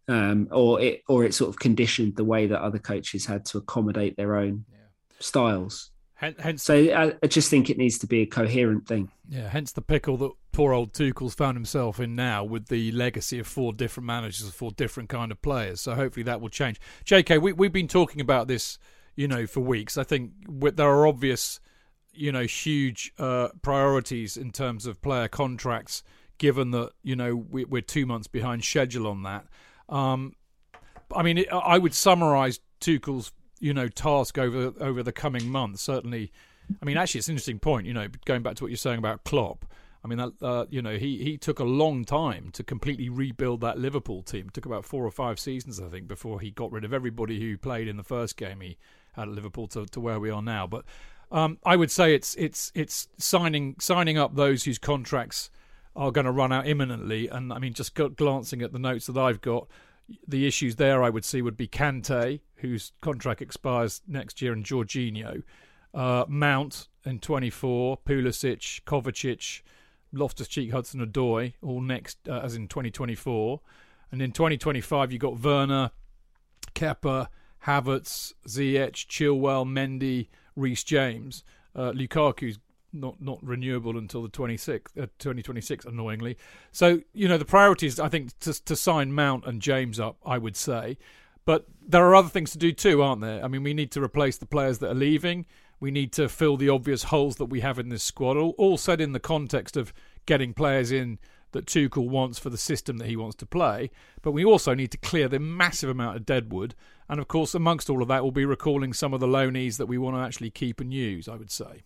Um, 0.09 0.49
or 0.53 0.81
it 0.81 1.03
or 1.09 1.25
it 1.25 1.35
sort 1.35 1.51
of 1.51 1.59
conditioned 1.59 2.15
the 2.15 2.25
way 2.25 2.47
that 2.47 2.63
other 2.63 2.79
coaches 2.79 3.27
had 3.27 3.45
to 3.47 3.59
accommodate 3.59 4.17
their 4.17 4.37
own 4.37 4.65
yeah. 4.71 4.79
styles. 5.19 5.91
Hence, 6.19 6.63
so 6.63 6.75
I, 6.75 7.13
I, 7.23 7.27
just 7.27 7.51
think 7.51 7.69
it 7.69 7.77
needs 7.77 7.99
to 7.99 8.07
be 8.07 8.23
a 8.23 8.27
coherent 8.27 8.89
thing. 8.89 9.11
Yeah, 9.29 9.51
hence 9.51 9.73
the 9.73 9.83
pickle 9.83 10.17
that 10.17 10.31
poor 10.51 10.73
old 10.73 10.95
Tuchel's 10.95 11.35
found 11.35 11.59
himself 11.59 12.01
in 12.01 12.17
now 12.17 12.43
with 12.43 12.69
the 12.69 12.91
legacy 12.93 13.39
of 13.39 13.47
four 13.47 13.75
different 13.75 14.07
managers, 14.07 14.49
four 14.49 14.71
different 14.71 15.11
kind 15.11 15.31
of 15.31 15.43
players. 15.43 15.83
So 15.83 15.95
hopefully 15.95 16.25
that 16.25 16.41
will 16.41 16.49
change. 16.49 16.81
JK, 17.05 17.43
we, 17.43 17.53
we've 17.53 17.73
been 17.73 17.87
talking 17.87 18.23
about 18.23 18.49
this, 18.49 18.79
you 19.15 19.29
know, 19.29 19.47
for 19.47 19.61
weeks. 19.61 19.99
I 19.99 20.05
think 20.05 20.33
there 20.49 20.89
are 20.89 21.07
obvious, 21.07 21.61
you 22.15 22.33
know, 22.33 22.45
huge 22.45 23.13
uh, 23.19 23.49
priorities 23.61 24.39
in 24.39 24.53
terms 24.53 24.87
of 24.87 25.03
player 25.03 25.29
contracts, 25.29 26.03
given 26.39 26.71
that 26.71 26.93
you 27.03 27.15
know 27.15 27.37
we, 27.37 27.67
are 27.71 27.83
two 27.83 28.07
months 28.07 28.27
behind 28.27 28.65
schedule 28.65 29.07
on 29.07 29.23
that. 29.25 29.45
Um, 29.91 30.33
I 31.15 31.23
mean, 31.23 31.45
I 31.53 31.77
would 31.77 31.93
summarise 31.93 32.59
Tuchel's 32.81 33.33
you 33.61 33.75
know 33.75 33.89
task 33.89 34.39
over 34.39 34.73
over 34.81 35.03
the 35.03 35.13
coming 35.13 35.49
months. 35.49 35.83
Certainly, 35.83 36.33
I 36.81 36.85
mean, 36.85 36.97
actually, 36.97 37.21
it's 37.21 37.29
an 37.29 37.33
interesting 37.33 37.59
point. 37.59 37.87
You 37.87 37.95
know, 37.95 38.09
going 38.25 38.43
back 38.43 38.57
to 38.57 38.65
what 38.65 38.71
you're 38.71 38.77
saying 38.77 38.99
about 38.99 39.25
Klopp. 39.25 39.65
I 40.05 40.09
mean, 40.09 40.21
uh, 40.41 40.67
you 40.71 40.83
know, 40.83 40.97
he, 40.97 41.25
he 41.25 41.37
took 41.37 41.59
a 41.59 41.65
long 41.65 42.05
time 42.05 42.51
to 42.53 42.63
completely 42.63 43.09
rebuild 43.09 43.61
that 43.63 43.77
Liverpool 43.77 44.23
team. 44.23 44.47
It 44.47 44.55
took 44.55 44.65
about 44.65 44.85
four 44.85 45.05
or 45.05 45.11
five 45.11 45.41
seasons, 45.41 45.81
I 45.81 45.89
think, 45.89 46.07
before 46.07 46.39
he 46.39 46.53
got 46.53 46.71
rid 46.71 46.85
of 46.85 46.93
everybody 46.93 47.41
who 47.41 47.59
played 47.59 47.89
in 47.89 47.97
the 47.97 48.05
first 48.05 48.37
game 48.37 48.61
he 48.61 48.77
had 49.15 49.27
at 49.27 49.35
Liverpool 49.35 49.67
to, 49.69 49.85
to 49.87 50.01
where 50.01 50.21
we 50.21 50.31
are 50.31 50.43
now. 50.43 50.69
But 50.69 50.85
um, 51.33 51.59
I 51.65 51.75
would 51.75 51.91
say 51.91 52.15
it's 52.15 52.37
it's 52.37 52.71
it's 52.75 53.09
signing 53.19 53.75
signing 53.81 54.17
up 54.17 54.37
those 54.37 54.63
whose 54.63 54.79
contracts 54.79 55.51
are 55.97 56.13
going 56.13 56.27
to 56.27 56.31
run 56.31 56.53
out 56.53 56.69
imminently. 56.69 57.27
And 57.29 57.53
I 57.53 57.59
mean, 57.59 57.73
just 57.73 57.95
glancing 57.95 58.63
at 58.63 58.73
the 58.73 58.79
notes 58.79 59.07
that 59.07 59.17
I've 59.17 59.41
got, 59.41 59.67
the 60.27 60.47
issues 60.47 60.77
there 60.77 61.03
I 61.03 61.11
would 61.11 61.25
see 61.25 61.43
would 61.43 61.57
be 61.57 61.69
Kante, 61.69 62.41
whose 62.57 62.93
contract 63.01 63.43
expires 63.43 64.03
next 64.07 64.41
year, 64.41 64.53
and 64.53 64.65
Jorginho. 64.65 65.43
Uh, 65.95 66.25
Mount 66.29 66.89
in 67.05 67.19
24, 67.19 67.99
Pulisic, 67.99 68.83
Kovacic, 68.85 69.63
Loftus 70.13 70.49
Cheek, 70.49 70.73
Hudson 70.73 71.05
Odoi, 71.05 71.55
all 71.63 71.81
next, 71.81 72.19
uh, 72.29 72.41
as 72.41 72.55
in 72.55 72.69
2024. 72.69 73.61
And 74.13 74.23
in 74.23 74.33
2025, 74.33 75.13
you've 75.13 75.21
got 75.21 75.41
Werner, 75.41 75.91
Kepa, 76.75 77.29
Havertz, 77.67 78.35
Ziyech, 78.47 79.07
Chilwell, 79.07 79.67
Mendy, 79.67 80.29
Reece 80.55 80.85
James. 80.85 81.43
Uh, 81.75 81.93
Lukaku's 81.93 82.59
not 82.93 83.21
not 83.21 83.39
renewable 83.43 83.97
until 83.97 84.23
the 84.23 84.29
26th, 84.29 84.97
uh, 84.97 85.07
2026, 85.19 85.85
annoyingly. 85.85 86.37
So, 86.73 87.01
you 87.13 87.29
know, 87.29 87.39
the 87.39 87.45
priority 87.45 87.87
is, 87.87 88.01
I 88.01 88.09
think, 88.09 88.39
to, 88.41 88.65
to 88.65 88.77
sign 88.77 89.13
Mount 89.13 89.45
and 89.47 89.61
James 89.61 90.01
up, 90.01 90.17
I 90.25 90.39
would 90.39 90.57
say. 90.57 90.99
But 91.45 91.67
there 91.87 92.05
are 92.05 92.15
other 92.15 92.29
things 92.29 92.51
to 92.53 92.59
do 92.59 92.73
too, 92.73 93.03
aren't 93.03 93.23
there? 93.23 93.45
I 93.45 93.49
mean, 93.49 93.63
we 93.63 93.73
need 93.73 93.93
to 93.93 94.03
replace 94.03 94.37
the 94.37 94.47
players 94.47 94.79
that 94.79 94.91
are 94.91 94.95
leaving. 94.95 95.47
We 95.79 95.91
need 95.91 96.13
to 96.15 96.29
fill 96.29 96.57
the 96.57 96.69
obvious 96.69 97.05
holes 97.05 97.37
that 97.37 97.47
we 97.47 97.61
have 97.61 97.79
in 97.79 97.89
this 97.89 98.03
squad, 98.03 98.37
all, 98.37 98.55
all 98.59 98.77
said 98.77 99.01
in 99.01 99.13
the 99.13 99.21
context 99.21 99.77
of 99.77 99.93
getting 100.25 100.55
players 100.55 100.91
in 100.91 101.19
that 101.53 101.67
Tuchel 101.67 102.09
wants 102.09 102.39
for 102.39 102.51
the 102.51 102.59
system 102.59 102.99
that 102.99 103.09
he 103.09 103.17
wants 103.17 103.37
to 103.37 103.47
play. 103.47 103.91
But 104.23 104.33
we 104.33 104.45
also 104.45 104.75
need 104.75 104.91
to 104.91 104.99
clear 104.99 105.29
the 105.29 105.39
massive 105.39 105.89
amount 105.89 106.17
of 106.17 106.27
deadwood. 106.27 106.75
And 107.09 107.21
of 107.21 107.29
course, 107.29 107.55
amongst 107.55 107.89
all 107.89 108.03
of 108.03 108.09
that, 108.09 108.23
we'll 108.23 108.33
be 108.33 108.45
recalling 108.45 108.93
some 108.93 109.15
of 109.15 109.21
the 109.21 109.29
loanees 109.29 109.77
that 109.77 109.87
we 109.87 109.99
want 109.99 110.17
to 110.17 110.21
actually 110.21 110.51
keep 110.51 110.81
and 110.81 110.93
use, 110.93 111.29
I 111.29 111.37
would 111.37 111.51
say. 111.51 111.85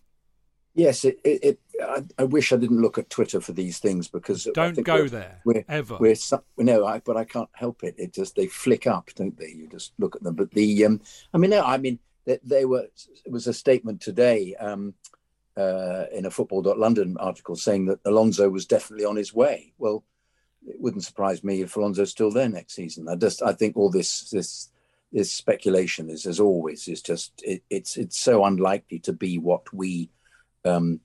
Yes, 0.73 1.03
it. 1.03 1.19
it, 1.23 1.43
it 1.43 1.59
I, 1.81 2.03
I, 2.19 2.23
wish 2.23 2.53
I 2.53 2.57
didn't 2.57 2.81
look 2.81 2.97
at 2.97 3.09
Twitter 3.09 3.41
for 3.41 3.53
these 3.53 3.79
things 3.79 4.07
because 4.07 4.47
don't 4.53 4.81
go 4.83 4.95
we're, 4.95 5.09
there 5.09 5.41
we're, 5.43 5.65
ever. 5.67 5.97
We're 5.99 6.15
no, 6.57 6.85
I, 6.85 6.99
but 6.99 7.17
I 7.17 7.25
can't 7.25 7.49
help 7.53 7.83
it. 7.83 7.95
It 7.97 8.13
just 8.13 8.35
they 8.35 8.47
flick 8.47 8.87
up, 8.87 9.09
don't 9.15 9.37
they? 9.37 9.49
You 9.49 9.67
just 9.67 9.93
look 9.97 10.15
at 10.15 10.23
them. 10.23 10.35
But 10.35 10.51
the, 10.51 10.85
um, 10.85 11.01
I 11.33 11.37
mean, 11.37 11.49
no, 11.49 11.63
I 11.63 11.77
mean, 11.77 11.99
they, 12.25 12.39
they 12.43 12.65
were. 12.65 12.87
It 13.25 13.31
was 13.31 13.47
a 13.47 13.53
statement 13.53 14.01
today. 14.01 14.55
Um, 14.55 14.93
uh, 15.57 16.05
in 16.13 16.25
a 16.25 16.31
Football.London 16.31 17.17
article 17.19 17.57
saying 17.57 17.85
that 17.85 17.99
Alonso 18.05 18.49
was 18.49 18.65
definitely 18.65 19.05
on 19.05 19.17
his 19.17 19.33
way. 19.33 19.73
Well, 19.77 20.03
it 20.65 20.79
wouldn't 20.79 21.03
surprise 21.03 21.43
me 21.43 21.61
if 21.61 21.75
Alonso's 21.75 22.11
still 22.11 22.31
there 22.31 22.49
next 22.49 22.73
season. 22.73 23.09
I 23.09 23.15
just 23.15 23.41
I 23.41 23.53
think 23.53 23.75
all 23.75 23.89
this 23.89 24.29
this 24.29 24.69
this 25.11 25.31
speculation 25.31 26.09
is 26.09 26.25
as 26.25 26.39
always 26.39 26.87
is 26.87 27.01
just 27.01 27.33
it, 27.43 27.63
it's 27.69 27.97
it's 27.97 28.17
so 28.17 28.45
unlikely 28.45 28.99
to 28.99 29.13
be 29.13 29.37
what 29.37 29.71
we 29.73 30.09
um, 30.65 30.99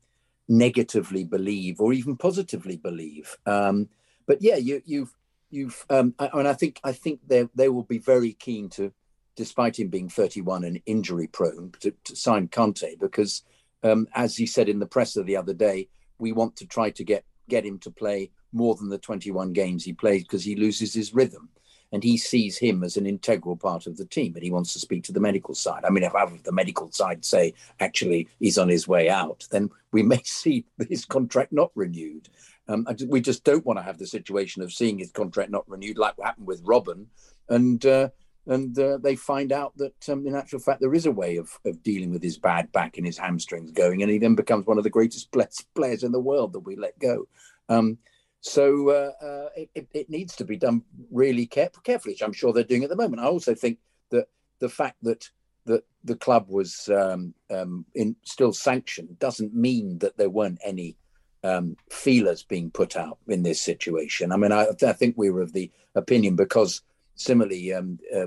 negatively 0.48 1.24
believe 1.24 1.80
or 1.80 1.92
even 1.92 2.16
positively 2.16 2.76
believe. 2.76 3.36
Um, 3.46 3.88
but 4.26 4.42
yeah, 4.42 4.56
you, 4.56 4.82
you've 4.84 5.14
you've 5.50 5.84
um, 5.90 6.14
I, 6.18 6.30
mean 6.34 6.46
I 6.46 6.54
think 6.54 6.80
I 6.84 6.92
think 6.92 7.20
they 7.26 7.48
they 7.54 7.68
will 7.68 7.84
be 7.84 7.98
very 7.98 8.32
keen 8.32 8.68
to, 8.70 8.92
despite 9.36 9.78
him 9.78 9.88
being 9.88 10.08
31 10.08 10.64
and 10.64 10.80
injury 10.86 11.26
prone, 11.26 11.72
to, 11.80 11.92
to 12.04 12.16
sign 12.16 12.48
Kante 12.48 12.98
because 12.98 13.42
um, 13.82 14.08
as 14.14 14.36
he 14.36 14.46
said 14.46 14.68
in 14.68 14.78
the 14.78 14.86
presser 14.86 15.22
the 15.22 15.36
other 15.36 15.54
day, 15.54 15.88
we 16.18 16.32
want 16.32 16.56
to 16.56 16.66
try 16.66 16.90
to 16.90 17.04
get 17.04 17.24
get 17.48 17.64
him 17.64 17.78
to 17.78 17.90
play 17.90 18.30
more 18.52 18.74
than 18.74 18.88
the 18.88 18.98
21 18.98 19.52
games 19.52 19.84
he 19.84 19.92
plays 19.92 20.22
because 20.22 20.44
he 20.44 20.56
loses 20.56 20.94
his 20.94 21.14
rhythm. 21.14 21.48
And 21.92 22.02
he 22.02 22.16
sees 22.16 22.58
him 22.58 22.82
as 22.82 22.96
an 22.96 23.06
integral 23.06 23.56
part 23.56 23.86
of 23.86 23.96
the 23.96 24.04
team, 24.04 24.34
and 24.34 24.42
he 24.42 24.50
wants 24.50 24.72
to 24.72 24.80
speak 24.80 25.04
to 25.04 25.12
the 25.12 25.20
medical 25.20 25.54
side. 25.54 25.84
I 25.84 25.90
mean, 25.90 26.02
if 26.02 26.12
the 26.42 26.52
medical 26.52 26.90
side 26.90 27.24
say 27.24 27.54
actually 27.80 28.28
he's 28.40 28.58
on 28.58 28.68
his 28.68 28.88
way 28.88 29.08
out, 29.08 29.46
then 29.50 29.70
we 29.92 30.02
may 30.02 30.20
see 30.24 30.64
his 30.88 31.04
contract 31.04 31.52
not 31.52 31.70
renewed. 31.74 32.28
Um, 32.68 32.86
we 33.06 33.20
just 33.20 33.44
don't 33.44 33.64
want 33.64 33.78
to 33.78 33.84
have 33.84 33.98
the 33.98 34.06
situation 34.06 34.62
of 34.62 34.72
seeing 34.72 34.98
his 34.98 35.12
contract 35.12 35.50
not 35.50 35.68
renewed, 35.68 35.98
like 35.98 36.18
what 36.18 36.26
happened 36.26 36.48
with 36.48 36.64
Robben, 36.64 37.06
and 37.48 37.86
uh, 37.86 38.08
and 38.46 38.78
uh, 38.78 38.98
they 38.98 39.16
find 39.16 39.52
out 39.52 39.76
that 39.76 40.08
um, 40.08 40.26
in 40.26 40.34
actual 40.34 40.60
fact 40.60 40.80
there 40.80 40.94
is 40.94 41.06
a 41.06 41.12
way 41.12 41.36
of, 41.36 41.50
of 41.64 41.82
dealing 41.82 42.12
with 42.12 42.22
his 42.22 42.38
bad 42.38 42.70
back 42.72 42.96
and 42.96 43.06
his 43.06 43.18
hamstrings 43.18 43.72
going 43.72 44.02
and 44.02 44.10
he 44.10 44.18
then 44.18 44.34
becomes 44.34 44.66
one 44.66 44.78
of 44.78 44.84
the 44.84 44.90
greatest 44.90 45.32
players 45.74 46.02
in 46.02 46.12
the 46.12 46.20
world 46.20 46.52
that 46.52 46.60
we 46.60 46.76
let 46.76 46.98
go 46.98 47.26
um, 47.68 47.98
so 48.46 48.90
uh, 48.90 49.24
uh, 49.24 49.48
it, 49.74 49.88
it, 49.92 50.10
needs 50.10 50.36
to 50.36 50.44
be 50.44 50.56
done 50.56 50.82
really 51.10 51.46
care- 51.46 51.70
carefully 51.84 52.14
which 52.14 52.22
i'm 52.22 52.32
sure 52.32 52.52
they're 52.52 52.64
doing 52.64 52.84
at 52.84 52.90
the 52.90 52.96
moment 52.96 53.20
i 53.20 53.26
also 53.26 53.54
think 53.54 53.78
that 54.10 54.26
the 54.60 54.68
fact 54.68 54.96
that 55.02 55.30
that 55.64 55.84
the 56.04 56.16
club 56.16 56.46
was 56.48 56.88
um, 56.90 57.34
um 57.50 57.84
in 57.94 58.14
still 58.22 58.52
sanctioned 58.52 59.18
doesn't 59.18 59.54
mean 59.54 59.98
that 59.98 60.16
there 60.16 60.30
weren't 60.30 60.58
any 60.64 60.96
um, 61.44 61.76
feelers 61.90 62.42
being 62.42 62.70
put 62.70 62.96
out 62.96 63.18
in 63.28 63.42
this 63.42 63.60
situation 63.60 64.32
i 64.32 64.36
mean 64.36 64.52
I, 64.52 64.66
I 64.86 64.92
think 64.92 65.14
we 65.16 65.30
were 65.30 65.42
of 65.42 65.52
the 65.52 65.70
opinion 65.94 66.36
because 66.36 66.82
similarly, 67.16 67.72
um, 67.72 67.98
uh, 68.14 68.26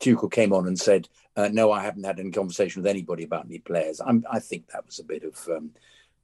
Tuchel 0.00 0.32
came 0.32 0.52
on 0.52 0.66
and 0.66 0.78
said, 0.78 1.08
uh, 1.36 1.48
"No, 1.52 1.70
I 1.70 1.82
haven't 1.82 2.04
had 2.04 2.18
any 2.18 2.30
conversation 2.30 2.82
with 2.82 2.90
anybody 2.90 3.24
about 3.24 3.44
any 3.44 3.58
players." 3.58 4.00
I'm, 4.00 4.24
i 4.30 4.40
think 4.40 4.68
that 4.68 4.86
was 4.86 4.98
a 4.98 5.04
bit 5.04 5.24
of 5.24 5.48
um, 5.48 5.70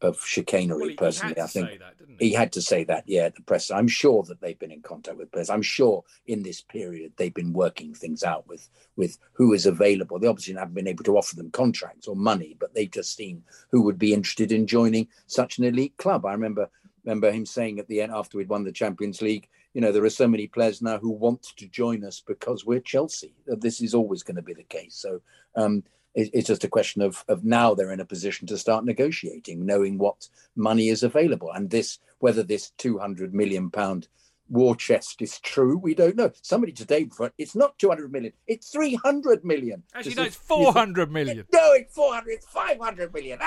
of 0.04 0.20
chicanery. 0.24 0.88
Well, 0.88 1.08
personally, 1.08 1.40
I 1.40 1.46
think 1.46 1.78
that, 1.78 1.94
he? 2.18 2.28
he? 2.28 2.32
had 2.32 2.52
to 2.52 2.62
say 2.62 2.84
that. 2.84 3.04
Yeah, 3.06 3.22
at 3.22 3.34
the 3.34 3.42
press. 3.42 3.70
I'm 3.70 3.88
sure 3.88 4.22
that 4.24 4.40
they've 4.40 4.58
been 4.58 4.70
in 4.70 4.82
contact 4.82 5.16
with 5.16 5.32
players. 5.32 5.50
I'm 5.50 5.62
sure 5.62 6.04
in 6.26 6.42
this 6.42 6.60
period 6.60 7.12
they've 7.16 7.34
been 7.34 7.52
working 7.52 7.94
things 7.94 8.22
out 8.22 8.46
with 8.46 8.68
with 8.96 9.18
who 9.32 9.52
is 9.52 9.66
available. 9.66 10.18
They 10.18 10.28
obviously 10.28 10.54
haven't 10.54 10.74
been 10.74 10.88
able 10.88 11.04
to 11.04 11.16
offer 11.16 11.36
them 11.36 11.50
contracts 11.50 12.06
or 12.06 12.16
money, 12.16 12.56
but 12.58 12.74
they've 12.74 12.90
just 12.90 13.16
seen 13.16 13.42
who 13.70 13.82
would 13.82 13.98
be 13.98 14.14
interested 14.14 14.52
in 14.52 14.66
joining 14.66 15.08
such 15.26 15.58
an 15.58 15.64
elite 15.64 15.96
club. 15.96 16.24
I 16.26 16.32
remember 16.32 16.68
remember 17.04 17.30
him 17.30 17.46
saying 17.46 17.78
at 17.78 17.88
the 17.88 18.00
end 18.00 18.12
after 18.12 18.38
we'd 18.38 18.48
won 18.48 18.64
the 18.64 18.72
Champions 18.72 19.20
League 19.20 19.48
you 19.74 19.80
know, 19.80 19.90
there 19.90 20.04
are 20.04 20.10
so 20.10 20.28
many 20.28 20.46
players 20.46 20.80
now 20.80 20.98
who 20.98 21.10
want 21.10 21.42
to 21.56 21.66
join 21.66 22.04
us 22.04 22.22
because 22.24 22.64
we're 22.64 22.80
Chelsea. 22.80 23.34
This 23.46 23.80
is 23.80 23.92
always 23.92 24.22
going 24.22 24.36
to 24.36 24.42
be 24.42 24.54
the 24.54 24.62
case. 24.62 24.94
So 24.94 25.20
um, 25.56 25.82
it's 26.14 26.46
just 26.46 26.64
a 26.64 26.68
question 26.68 27.02
of, 27.02 27.24
of 27.28 27.44
now 27.44 27.74
they're 27.74 27.92
in 27.92 28.00
a 28.00 28.04
position 28.04 28.46
to 28.46 28.58
start 28.58 28.84
negotiating, 28.84 29.66
knowing 29.66 29.98
what 29.98 30.28
money 30.54 30.88
is 30.88 31.02
available. 31.02 31.50
And 31.50 31.70
this, 31.70 31.98
whether 32.20 32.42
this 32.42 32.70
200 32.78 33.34
million 33.34 33.70
pound 33.70 34.06
war 34.48 34.76
chest 34.76 35.22
is 35.22 35.40
true, 35.40 35.76
we 35.76 35.94
don't 35.94 36.16
know. 36.16 36.30
Somebody 36.40 36.72
today, 36.72 37.08
it's 37.36 37.56
not 37.56 37.78
200 37.78 38.12
million, 38.12 38.32
it's 38.46 38.70
300 38.70 39.44
million. 39.44 39.82
Actually, 39.94 40.14
no, 40.14 40.22
it's 40.22 40.36
400 40.36 41.10
million. 41.10 41.46
No, 41.52 41.72
it's 41.72 41.94
400, 41.94 42.30
it's 42.30 42.46
500 42.46 43.12
million. 43.12 43.38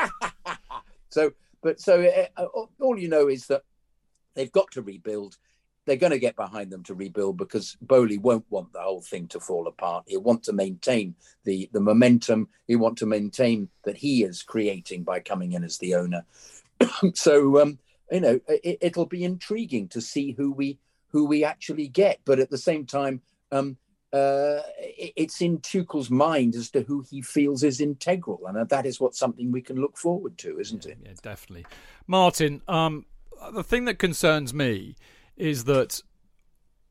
so, 1.10 1.32
but 1.62 1.80
so 1.80 2.04
uh, 2.38 2.44
all 2.82 3.00
you 3.00 3.08
know 3.08 3.30
is 3.30 3.48
that 3.48 3.64
they've 4.36 4.52
got 4.52 4.72
to 4.72 4.82
rebuild 4.82 5.38
they're 5.88 5.96
going 5.96 6.12
to 6.12 6.20
get 6.20 6.36
behind 6.36 6.70
them 6.70 6.84
to 6.84 6.94
rebuild 6.94 7.38
because 7.38 7.78
Boehly 7.82 8.18
won't 8.18 8.46
want 8.50 8.74
the 8.74 8.82
whole 8.82 9.02
thing 9.02 9.28
to 9.30 9.40
fall 9.40 9.68
apart. 9.68 10.04
He'll 10.06 10.22
want 10.22 10.44
to 10.44 10.54
maintain 10.54 11.16
the 11.46 11.70
the 11.72 11.80
momentum. 11.80 12.50
He 12.68 12.76
want 12.76 12.98
to 13.00 13.06
maintain 13.08 13.70
that 13.86 13.98
he 13.98 14.24
is 14.24 14.44
creating 14.44 15.04
by 15.04 15.22
coming 15.22 15.54
in 15.54 15.64
as 15.64 15.78
the 15.78 15.96
owner. 15.96 16.26
so 17.14 17.62
um, 17.62 17.80
you 18.12 18.20
know, 18.20 18.40
it, 18.48 18.96
will 18.96 19.06
be 19.06 19.24
intriguing 19.24 19.88
to 19.90 20.02
see 20.02 20.34
who 20.34 20.52
we 20.52 20.78
who 21.08 21.26
we 21.26 21.44
actually 21.44 21.88
get. 21.88 22.20
But 22.26 22.40
at 22.40 22.50
the 22.50 22.58
same 22.58 22.86
time, 22.86 23.22
um, 23.52 23.78
uh, 24.12 24.60
it, 24.78 25.14
it's 25.16 25.42
in 25.42 25.60
Tuchel's 25.60 26.10
mind 26.10 26.56
as 26.56 26.70
to 26.72 26.84
who 26.84 27.04
he 27.10 27.22
feels 27.22 27.64
is 27.64 27.80
integral, 27.80 28.46
and 28.46 28.68
that 28.70 28.86
is 28.86 29.00
what 29.00 29.16
something 29.16 29.52
we 29.52 29.62
can 29.62 29.78
look 29.78 29.98
forward 29.98 30.38
to, 30.40 30.60
isn't 30.60 30.86
yeah, 30.86 30.92
it? 30.92 30.98
Yeah, 31.04 31.12
definitely. 31.22 31.66
Martin, 32.08 32.62
um, 32.68 33.06
the 33.54 33.64
thing 33.64 33.86
that 33.86 34.00
concerns 34.00 34.54
me 34.54 34.96
is 35.38 35.64
that 35.66 36.02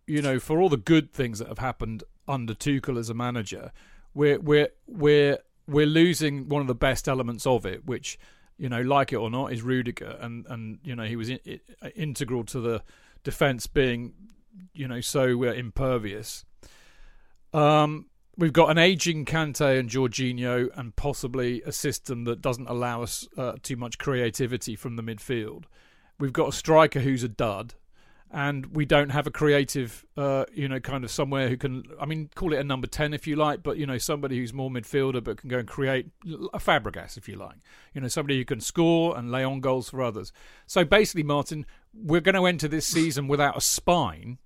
you 0.07 0.22
know 0.22 0.38
for 0.38 0.61
all 0.61 0.68
the 0.68 0.76
good 0.76 1.12
things 1.12 1.38
that 1.40 1.49
have 1.49 1.59
happened 1.59 2.05
under 2.26 2.55
Tuchel 2.55 2.99
as 2.99 3.11
a 3.11 3.14
manager, 3.14 3.72
we're 4.14 4.38
we're 4.40 4.70
we're 4.86 5.38
we're 5.68 5.86
losing 5.86 6.49
one 6.49 6.61
of 6.61 6.68
the 6.68 6.74
best 6.74 7.09
elements 7.09 7.47
of 7.47 7.66
it, 7.66 7.84
which 7.84 8.18
you 8.59 8.68
know, 8.68 8.80
like 8.80 9.12
it 9.12 9.16
or 9.16 9.30
not, 9.30 9.53
is 9.53 9.62
Rudiger, 9.62 10.16
and 10.20 10.47
and 10.49 10.78
you 10.82 10.97
know 10.97 11.05
he 11.05 11.16
was 11.16 11.28
in, 11.28 11.38
integral 11.94 12.44
to 12.44 12.61
the 12.61 12.82
defense 13.22 13.66
being 13.66 14.14
you 14.72 14.88
know 14.88 15.01
so 15.01 15.44
uh, 15.44 15.53
impervious. 15.53 16.44
Um, 17.53 18.07
we've 18.36 18.53
got 18.53 18.70
an 18.70 18.78
aging 18.78 19.24
Kante 19.24 19.78
and 19.78 19.88
Jorginho, 19.88 20.70
and 20.76 20.97
possibly 20.97 21.62
a 21.62 21.72
system 21.72 22.24
that 22.24 22.40
doesn't 22.40 22.68
allow 22.68 23.03
us 23.03 23.28
uh, 23.36 23.55
too 23.62 23.76
much 23.76 23.99
creativity 23.99 24.74
from 24.74 24.97
the 24.97 25.03
midfield. 25.03 25.64
We've 26.18 26.32
got 26.32 26.49
a 26.49 26.53
striker 26.53 27.01
who's 27.01 27.22
a 27.22 27.28
dud, 27.28 27.74
and 28.30 28.66
we 28.66 28.84
don't 28.84 29.10
have 29.10 29.26
a 29.26 29.30
creative, 29.30 30.04
uh, 30.16 30.44
you 30.52 30.68
know, 30.68 30.80
kind 30.80 31.04
of 31.04 31.10
somewhere 31.10 31.48
who 31.48 31.56
can, 31.56 31.84
I 32.00 32.06
mean, 32.06 32.28
call 32.34 32.52
it 32.52 32.58
a 32.58 32.64
number 32.64 32.86
10 32.86 33.14
if 33.14 33.26
you 33.26 33.36
like, 33.36 33.62
but, 33.62 33.76
you 33.76 33.86
know, 33.86 33.98
somebody 33.98 34.38
who's 34.38 34.52
more 34.52 34.68
midfielder 34.68 35.22
but 35.22 35.38
can 35.38 35.48
go 35.48 35.58
and 35.58 35.68
create 35.68 36.08
a 36.52 36.58
Fabregas 36.58 37.16
if 37.16 37.28
you 37.28 37.36
like. 37.36 37.56
You 37.94 38.00
know, 38.00 38.08
somebody 38.08 38.38
who 38.38 38.44
can 38.44 38.60
score 38.60 39.16
and 39.16 39.30
lay 39.30 39.44
on 39.44 39.60
goals 39.60 39.90
for 39.90 40.02
others. 40.02 40.32
So 40.66 40.84
basically, 40.84 41.22
Martin, 41.22 41.66
we're 41.94 42.20
going 42.20 42.34
to 42.34 42.46
enter 42.46 42.66
this 42.66 42.86
season 42.86 43.28
without 43.28 43.56
a 43.56 43.60
spine 43.60 44.38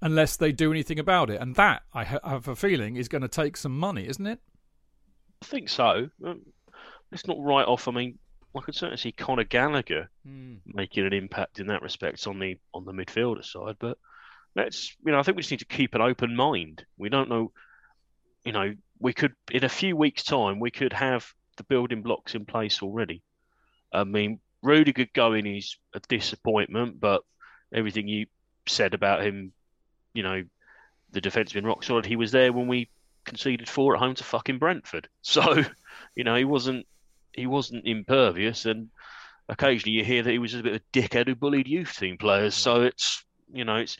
unless 0.00 0.36
they 0.36 0.50
do 0.50 0.70
anything 0.70 0.98
about 0.98 1.28
it. 1.28 1.40
And 1.40 1.54
that, 1.56 1.82
I 1.92 2.04
have 2.04 2.48
a 2.48 2.56
feeling, 2.56 2.96
is 2.96 3.08
going 3.08 3.22
to 3.22 3.28
take 3.28 3.56
some 3.56 3.78
money, 3.78 4.08
isn't 4.08 4.26
it? 4.26 4.40
I 5.42 5.46
think 5.46 5.68
so. 5.68 6.08
Um, 6.24 6.40
let's 7.12 7.26
not 7.26 7.36
write 7.38 7.66
off, 7.66 7.86
I 7.86 7.92
mean, 7.92 8.18
I 8.54 8.60
could 8.60 8.74
certainly 8.74 8.96
see 8.96 9.12
Conor 9.12 9.44
Gallagher 9.44 10.10
mm. 10.26 10.58
making 10.66 11.06
an 11.06 11.12
impact 11.12 11.60
in 11.60 11.66
that 11.68 11.82
respect 11.82 12.26
on 12.26 12.38
the 12.38 12.58
on 12.72 12.84
the 12.84 12.92
midfielder 12.92 13.44
side. 13.44 13.76
But 13.78 13.98
let's 14.54 14.94
you 15.04 15.12
know, 15.12 15.18
I 15.18 15.22
think 15.22 15.36
we 15.36 15.42
just 15.42 15.50
need 15.50 15.60
to 15.60 15.66
keep 15.66 15.94
an 15.94 16.00
open 16.00 16.34
mind. 16.34 16.84
We 16.96 17.08
don't 17.08 17.28
know, 17.28 17.52
you 18.44 18.52
know, 18.52 18.74
we 18.98 19.12
could 19.12 19.34
in 19.50 19.64
a 19.64 19.68
few 19.68 19.96
weeks' 19.96 20.24
time 20.24 20.60
we 20.60 20.70
could 20.70 20.92
have 20.92 21.32
the 21.56 21.64
building 21.64 22.02
blocks 22.02 22.34
in 22.34 22.46
place 22.46 22.82
already. 22.82 23.22
I 23.92 24.04
mean, 24.04 24.40
Rudiger 24.62 25.06
going 25.12 25.46
is 25.46 25.76
a 25.94 26.00
disappointment, 26.08 27.00
but 27.00 27.22
everything 27.72 28.08
you 28.08 28.26
said 28.66 28.94
about 28.94 29.22
him, 29.24 29.52
you 30.12 30.22
know, 30.22 30.44
the 31.12 31.20
defence 31.20 31.52
been 31.52 31.66
rock 31.66 31.84
solid. 31.84 32.06
He 32.06 32.16
was 32.16 32.32
there 32.32 32.52
when 32.52 32.68
we 32.68 32.88
conceded 33.24 33.68
four 33.68 33.94
at 33.94 34.00
home 34.00 34.14
to 34.14 34.24
fucking 34.24 34.58
Brentford. 34.58 35.08
So, 35.22 35.64
you 36.14 36.24
know, 36.24 36.36
he 36.36 36.44
wasn't 36.44 36.86
he 37.36 37.46
wasn't 37.46 37.86
impervious, 37.86 38.64
and 38.64 38.88
occasionally 39.48 39.96
you 39.96 40.04
hear 40.04 40.22
that 40.22 40.30
he 40.30 40.38
was 40.38 40.54
a 40.54 40.62
bit 40.62 40.74
of 40.74 40.80
a 40.80 40.98
dickhead 40.98 41.28
who 41.28 41.34
bullied 41.34 41.68
youth 41.68 41.96
team 41.96 42.16
players. 42.18 42.54
So 42.54 42.82
it's 42.82 43.24
you 43.52 43.64
know 43.64 43.76
it's 43.76 43.96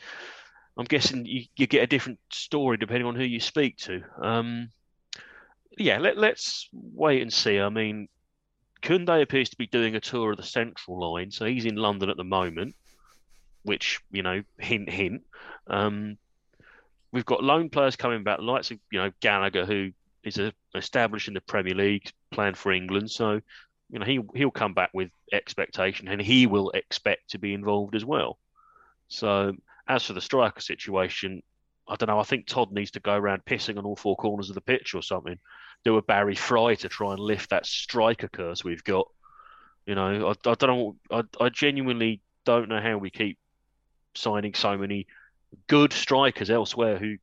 I'm 0.77 0.85
guessing 0.85 1.25
you, 1.25 1.45
you 1.55 1.67
get 1.67 1.83
a 1.83 1.87
different 1.87 2.19
story 2.31 2.77
depending 2.77 3.07
on 3.07 3.15
who 3.15 3.23
you 3.23 3.39
speak 3.39 3.77
to. 3.77 4.03
Um, 4.21 4.69
yeah, 5.77 5.97
let, 5.97 6.17
let's 6.17 6.69
wait 6.71 7.21
and 7.21 7.33
see. 7.33 7.59
I 7.59 7.69
mean, 7.69 8.07
Koundé 8.81 9.21
appears 9.21 9.49
to 9.49 9.57
be 9.57 9.67
doing 9.67 9.95
a 9.95 9.99
tour 9.99 10.31
of 10.31 10.37
the 10.37 10.43
central 10.43 11.13
line, 11.13 11.31
so 11.31 11.45
he's 11.45 11.65
in 11.65 11.75
London 11.75 12.09
at 12.09 12.17
the 12.17 12.23
moment, 12.23 12.75
which 13.63 14.01
you 14.11 14.21
know, 14.21 14.43
hint 14.59 14.89
hint. 14.89 15.23
Um, 15.67 16.17
we've 17.11 17.25
got 17.25 17.43
loan 17.43 17.69
players 17.69 17.95
coming 17.95 18.23
back, 18.23 18.39
likes 18.39 18.71
of 18.71 18.79
you 18.91 18.99
know 18.99 19.11
Gallagher, 19.19 19.65
who 19.65 19.91
is 20.23 20.37
a, 20.37 20.53
established 20.75 21.27
in 21.27 21.33
the 21.33 21.41
Premier 21.41 21.75
League, 21.75 22.11
playing 22.37 22.53
for 22.53 22.71
England. 22.71 23.09
So, 23.09 23.41
you 23.89 23.97
know, 23.97 24.05
he 24.05 24.21
he'll 24.35 24.51
come 24.51 24.75
back 24.75 24.91
with 24.93 25.09
expectation, 25.33 26.07
and 26.07 26.21
he 26.21 26.45
will 26.45 26.69
expect 26.71 27.31
to 27.31 27.39
be 27.39 27.53
involved 27.53 27.95
as 27.95 28.05
well. 28.05 28.37
So, 29.07 29.53
as 29.87 30.05
for 30.05 30.13
the 30.13 30.21
striker 30.21 30.61
situation, 30.61 31.41
I 31.87 31.95
don't 31.95 32.07
know. 32.07 32.19
I 32.19 32.23
think 32.23 32.45
Todd 32.45 32.71
needs 32.71 32.91
to 32.91 32.99
go 32.99 33.15
around 33.15 33.43
pissing 33.45 33.79
on 33.79 33.85
all 33.85 33.95
four 33.95 34.15
corners 34.15 34.49
of 34.49 34.55
the 34.55 34.61
pitch 34.61 34.93
or 34.93 35.01
something. 35.01 35.39
Do 35.83 35.97
a 35.97 36.01
Barry 36.03 36.35
Fry 36.35 36.75
to 36.75 36.89
try 36.89 37.13
and 37.13 37.19
lift 37.19 37.49
that 37.49 37.65
striker 37.65 38.27
curse 38.27 38.63
we've 38.63 38.83
got. 38.83 39.07
You 39.87 39.95
know, 39.95 40.27
I, 40.27 40.49
I 40.49 40.53
don't 40.53 40.67
know. 40.67 40.95
I, 41.09 41.23
I 41.43 41.49
genuinely 41.49 42.21
don't 42.45 42.69
know 42.69 42.81
how 42.81 42.97
we 42.97 43.09
keep 43.09 43.39
signing 44.13 44.53
so 44.53 44.77
many 44.77 45.07
good 45.65 45.91
strikers 45.91 46.51
elsewhere 46.51 46.99
who 46.99 47.15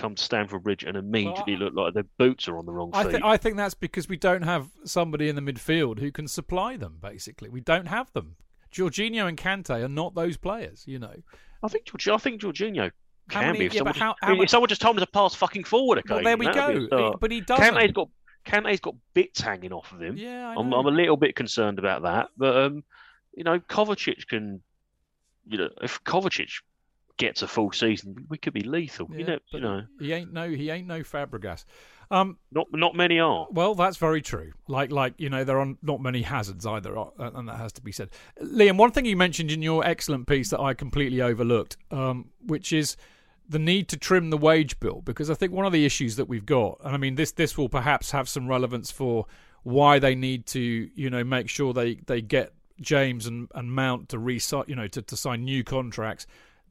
come 0.00 0.14
to 0.14 0.22
Stamford 0.22 0.62
Bridge 0.62 0.84
and 0.84 0.96
immediately 0.96 1.54
well, 1.54 1.64
look 1.64 1.74
like 1.74 1.94
their 1.94 2.06
boots 2.18 2.48
are 2.48 2.56
on 2.56 2.66
the 2.66 2.72
wrong 2.72 2.90
I 2.92 3.04
feet. 3.04 3.10
Th- 3.12 3.22
I 3.22 3.36
think 3.36 3.56
that's 3.56 3.74
because 3.74 4.08
we 4.08 4.16
don't 4.16 4.42
have 4.42 4.68
somebody 4.84 5.28
in 5.28 5.36
the 5.36 5.42
midfield 5.42 5.98
who 6.00 6.10
can 6.10 6.26
supply 6.26 6.76
them. 6.76 6.98
Basically, 7.00 7.48
we 7.48 7.60
don't 7.60 7.86
have 7.86 8.12
them. 8.12 8.36
Jorginho 8.72 9.26
and 9.26 9.36
Kante 9.36 9.84
are 9.84 9.88
not 9.88 10.14
those 10.14 10.36
players. 10.36 10.84
You 10.86 10.98
know. 10.98 11.14
I 11.62 11.68
think 11.68 11.86
I 11.94 12.16
think 12.16 12.40
Jorginho 12.40 12.90
can 13.28 13.46
many, 13.46 13.58
be. 13.60 13.66
If, 13.66 13.74
yeah, 13.74 13.78
someone, 13.78 13.94
how, 13.94 14.10
just, 14.10 14.18
how 14.22 14.32
if 14.32 14.38
much... 14.38 14.48
someone 14.48 14.68
just 14.68 14.80
told 14.80 14.96
him 14.96 15.04
to 15.04 15.10
pass 15.10 15.34
fucking 15.34 15.64
forward, 15.64 15.98
okay. 15.98 16.14
Well, 16.14 16.24
there 16.24 16.36
we 16.36 16.46
go. 16.46 17.16
But 17.20 17.30
he 17.30 17.40
doesn't. 17.40 17.74
Kante's 17.74 17.92
got 17.92 18.08
Kante's 18.46 18.80
got 18.80 18.94
bits 19.14 19.40
hanging 19.40 19.72
off 19.72 19.92
of 19.92 20.02
him. 20.02 20.16
Yeah, 20.16 20.48
I 20.48 20.52
am 20.52 20.72
I'm 20.72 20.86
a 20.86 20.90
little 20.90 21.16
bit 21.16 21.36
concerned 21.36 21.78
about 21.78 22.02
that. 22.02 22.28
But 22.36 22.56
um, 22.56 22.84
you 23.34 23.44
know, 23.44 23.58
Kovacic 23.58 24.26
can. 24.28 24.62
You 25.46 25.58
know, 25.58 25.68
if 25.82 26.02
Kovacic 26.04 26.60
gets 27.20 27.42
a 27.42 27.46
full 27.46 27.70
season, 27.70 28.26
we 28.28 28.38
could 28.38 28.54
be 28.54 28.62
lethal. 28.62 29.08
Yeah, 29.12 29.18
you 29.18 29.26
know, 29.26 29.38
you 29.50 29.60
know. 29.60 29.82
He 30.00 30.12
ain't 30.12 30.32
no 30.32 30.48
he 30.48 30.70
ain't 30.70 30.88
no 30.88 31.00
Fabregas. 31.00 31.64
Um, 32.10 32.38
not 32.50 32.66
not 32.72 32.96
many 32.96 33.20
are. 33.20 33.46
Well, 33.50 33.76
that's 33.76 33.98
very 33.98 34.22
true. 34.22 34.52
Like 34.66 34.90
like 34.90 35.14
you 35.18 35.28
know, 35.28 35.44
there 35.44 35.60
are 35.60 35.74
not 35.82 36.00
many 36.00 36.22
hazards 36.22 36.66
either, 36.66 36.98
uh, 36.98 37.10
and 37.18 37.48
that 37.48 37.58
has 37.58 37.72
to 37.74 37.82
be 37.82 37.92
said. 37.92 38.08
Liam, 38.42 38.76
one 38.76 38.90
thing 38.90 39.04
you 39.04 39.16
mentioned 39.16 39.52
in 39.52 39.62
your 39.62 39.84
excellent 39.84 40.26
piece 40.26 40.50
that 40.50 40.60
I 40.60 40.74
completely 40.74 41.20
overlooked, 41.20 41.76
um, 41.90 42.30
which 42.44 42.72
is 42.72 42.96
the 43.48 43.58
need 43.58 43.88
to 43.88 43.96
trim 43.96 44.30
the 44.30 44.38
wage 44.38 44.80
bill, 44.80 45.02
because 45.04 45.30
I 45.30 45.34
think 45.34 45.52
one 45.52 45.66
of 45.66 45.72
the 45.72 45.84
issues 45.84 46.16
that 46.16 46.24
we've 46.24 46.46
got, 46.46 46.80
and 46.82 46.94
I 46.94 46.96
mean 46.96 47.14
this 47.14 47.32
this 47.32 47.56
will 47.56 47.68
perhaps 47.68 48.10
have 48.10 48.28
some 48.28 48.48
relevance 48.48 48.90
for 48.90 49.26
why 49.62 49.98
they 49.98 50.14
need 50.14 50.46
to 50.46 50.60
you 50.94 51.10
know 51.10 51.22
make 51.22 51.48
sure 51.48 51.74
they 51.74 51.96
they 52.06 52.22
get 52.22 52.54
James 52.80 53.26
and, 53.26 53.48
and 53.54 53.72
Mount 53.72 54.08
to 54.08 54.18
re 54.18 54.40
you 54.66 54.74
know 54.74 54.88
to, 54.88 55.02
to 55.02 55.16
sign 55.16 55.44
new 55.44 55.62
contracts 55.62 56.26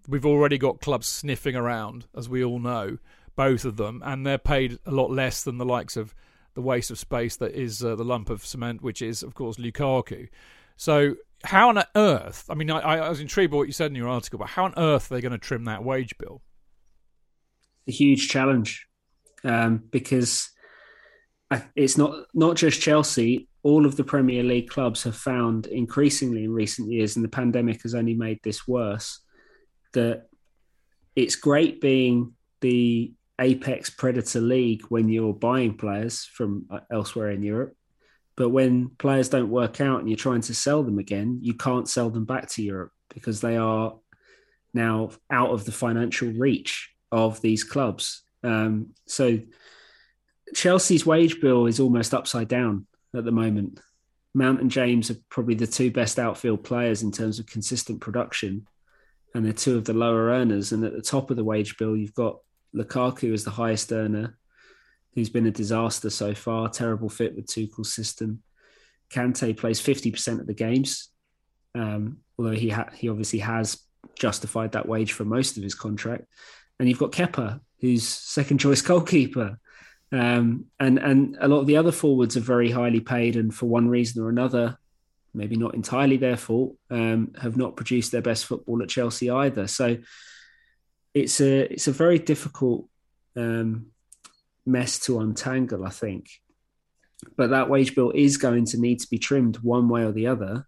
we've 0.09 0.25
already 0.25 0.57
got 0.57 0.81
clubs 0.81 1.07
sniffing 1.07 1.55
around, 1.55 2.07
as 2.15 2.27
we 2.27 2.43
all 2.43 2.59
know, 2.59 2.97
both 3.35 3.63
of 3.63 3.77
them, 3.77 4.01
and 4.03 4.25
they're 4.25 4.37
paid 4.37 4.79
a 4.85 4.91
lot 4.91 5.11
less 5.11 5.43
than 5.43 5.57
the 5.57 5.65
likes 5.65 5.95
of 5.95 6.13
the 6.55 6.61
waste 6.61 6.91
of 6.91 6.99
space 6.99 7.37
that 7.37 7.53
is 7.53 7.83
uh, 7.83 7.95
the 7.95 8.03
lump 8.03 8.29
of 8.29 8.45
cement, 8.45 8.81
which 8.81 9.01
is, 9.01 9.23
of 9.23 9.35
course, 9.35 9.57
Lukaku. 9.57 10.27
So, 10.75 11.15
how 11.45 11.69
on 11.69 11.81
earth? 11.95 12.45
I 12.49 12.55
mean, 12.55 12.69
I, 12.69 12.79
I 12.79 13.09
was 13.09 13.21
intrigued 13.21 13.51
by 13.51 13.57
what 13.57 13.67
you 13.67 13.73
said 13.73 13.91
in 13.91 13.95
your 13.95 14.09
article, 14.09 14.39
but 14.39 14.49
how 14.49 14.65
on 14.65 14.73
earth 14.75 15.11
are 15.11 15.15
they 15.15 15.21
going 15.21 15.31
to 15.31 15.37
trim 15.37 15.65
that 15.65 15.83
wage 15.83 16.17
bill? 16.17 16.41
A 17.87 17.91
huge 17.91 18.27
challenge, 18.27 18.87
um, 19.43 19.83
because 19.89 20.49
it's 21.75 21.97
not 21.97 22.25
not 22.33 22.57
just 22.57 22.81
Chelsea. 22.81 23.47
All 23.61 23.85
of 23.85 23.97
the 23.97 24.03
Premier 24.05 24.41
League 24.43 24.69
clubs 24.69 25.03
have 25.03 25.15
found 25.15 25.67
increasingly 25.67 26.45
in 26.45 26.51
recent 26.51 26.89
years, 26.89 27.15
and 27.15 27.23
the 27.23 27.29
pandemic 27.29 27.83
has 27.83 27.93
only 27.93 28.15
made 28.15 28.39
this 28.43 28.67
worse 28.67 29.19
that 29.93 30.27
it's 31.15 31.35
great 31.35 31.81
being 31.81 32.33
the 32.61 33.13
apex 33.39 33.89
predator 33.89 34.41
league 34.41 34.83
when 34.89 35.09
you're 35.09 35.33
buying 35.33 35.75
players 35.75 36.25
from 36.25 36.65
uh, 36.69 36.79
elsewhere 36.91 37.31
in 37.31 37.41
Europe. 37.41 37.75
But 38.35 38.49
when 38.49 38.89
players 38.97 39.29
don't 39.29 39.49
work 39.49 39.81
out 39.81 39.99
and 39.99 40.09
you're 40.09 40.17
trying 40.17 40.41
to 40.41 40.53
sell 40.53 40.83
them 40.83 40.99
again, 40.99 41.39
you 41.41 41.53
can't 41.53 41.89
sell 41.89 42.09
them 42.09 42.25
back 42.25 42.49
to 42.51 42.63
Europe 42.63 42.91
because 43.13 43.41
they 43.41 43.57
are 43.57 43.95
now 44.73 45.09
out 45.29 45.49
of 45.49 45.65
the 45.65 45.71
financial 45.71 46.29
reach 46.29 46.89
of 47.11 47.41
these 47.41 47.63
clubs. 47.63 48.23
Um, 48.43 48.93
so 49.07 49.39
Chelsea's 50.53 51.05
wage 51.05 51.41
bill 51.41 51.65
is 51.65 51.79
almost 51.79 52.13
upside 52.13 52.47
down 52.47 52.87
at 53.15 53.25
the 53.25 53.31
moment. 53.31 53.79
Mount 54.33 54.61
and 54.61 54.71
James 54.71 55.09
are 55.09 55.17
probably 55.29 55.55
the 55.55 55.67
two 55.67 55.91
best 55.91 56.19
outfield 56.19 56.63
players 56.63 57.03
in 57.03 57.11
terms 57.11 57.39
of 57.39 57.47
consistent 57.47 57.99
production 57.99 58.67
and 59.33 59.45
they're 59.45 59.53
two 59.53 59.77
of 59.77 59.85
the 59.85 59.93
lower 59.93 60.29
earners. 60.29 60.71
And 60.71 60.83
at 60.83 60.93
the 60.93 61.01
top 61.01 61.29
of 61.29 61.37
the 61.37 61.43
wage 61.43 61.77
bill, 61.77 61.95
you've 61.95 62.13
got 62.13 62.39
Lukaku 62.75 63.33
as 63.33 63.43
the 63.43 63.51
highest 63.51 63.91
earner, 63.91 64.37
who's 65.13 65.29
been 65.29 65.45
a 65.45 65.51
disaster 65.51 66.09
so 66.09 66.33
far, 66.33 66.69
terrible 66.69 67.09
fit 67.09 67.35
with 67.35 67.47
Tuchel's 67.47 67.93
system. 67.93 68.41
Kante 69.11 69.57
plays 69.57 69.81
50% 69.81 70.39
of 70.39 70.47
the 70.47 70.53
games, 70.53 71.09
um, 71.75 72.17
although 72.37 72.51
he 72.51 72.69
ha- 72.69 72.89
he 72.93 73.09
obviously 73.09 73.39
has 73.39 73.79
justified 74.15 74.73
that 74.73 74.87
wage 74.87 75.13
for 75.13 75.25
most 75.25 75.57
of 75.57 75.63
his 75.63 75.75
contract. 75.75 76.25
And 76.79 76.87
you've 76.87 76.99
got 76.99 77.11
Kepa, 77.11 77.59
who's 77.79 78.07
second 78.07 78.59
choice 78.59 78.81
goalkeeper. 78.81 79.59
Um, 80.11 80.65
and 80.79 80.97
and 80.97 81.37
a 81.39 81.47
lot 81.47 81.59
of 81.59 81.67
the 81.67 81.77
other 81.77 81.91
forwards 81.91 82.35
are 82.37 82.41
very 82.41 82.71
highly 82.71 82.99
paid, 82.99 83.35
and 83.35 83.53
for 83.53 83.67
one 83.67 83.89
reason 83.89 84.23
or 84.23 84.29
another, 84.29 84.77
maybe 85.33 85.55
not 85.55 85.75
entirely 85.75 86.17
their 86.17 86.37
fault, 86.37 86.75
um, 86.89 87.33
have 87.41 87.57
not 87.57 87.75
produced 87.75 88.11
their 88.11 88.21
best 88.21 88.45
football 88.45 88.81
at 88.81 88.89
Chelsea 88.89 89.29
either. 89.29 89.67
So 89.67 89.97
it's 91.13 91.41
a 91.41 91.71
it's 91.71 91.87
a 91.87 91.91
very 91.91 92.19
difficult 92.19 92.87
um, 93.35 93.87
mess 94.65 94.99
to 95.01 95.19
untangle, 95.19 95.85
I 95.85 95.89
think. 95.89 96.29
But 97.35 97.49
that 97.49 97.69
wage 97.69 97.95
bill 97.95 98.11
is 98.11 98.37
going 98.37 98.65
to 98.65 98.79
need 98.79 98.99
to 99.01 99.09
be 99.09 99.17
trimmed 99.17 99.57
one 99.57 99.89
way 99.89 100.03
or 100.03 100.11
the 100.11 100.27
other 100.27 100.65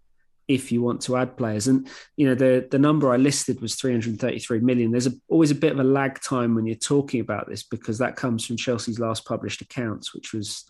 if 0.48 0.72
you 0.72 0.82
want 0.82 1.00
to 1.02 1.16
add 1.16 1.36
players. 1.36 1.68
And 1.68 1.88
you 2.16 2.26
know 2.26 2.34
the 2.34 2.66
the 2.70 2.78
number 2.78 3.12
I 3.12 3.16
listed 3.16 3.60
was 3.60 3.74
333 3.76 4.60
million. 4.60 4.90
There's 4.90 5.06
a, 5.06 5.12
always 5.28 5.50
a 5.50 5.56
bit 5.56 5.72
of 5.72 5.80
a 5.80 5.84
lag 5.84 6.20
time 6.20 6.54
when 6.54 6.66
you're 6.66 6.76
talking 6.76 7.20
about 7.20 7.48
this 7.48 7.62
because 7.62 7.98
that 7.98 8.16
comes 8.16 8.44
from 8.44 8.56
Chelsea's 8.56 8.98
last 8.98 9.24
published 9.24 9.60
accounts, 9.60 10.14
which 10.14 10.32
was 10.32 10.64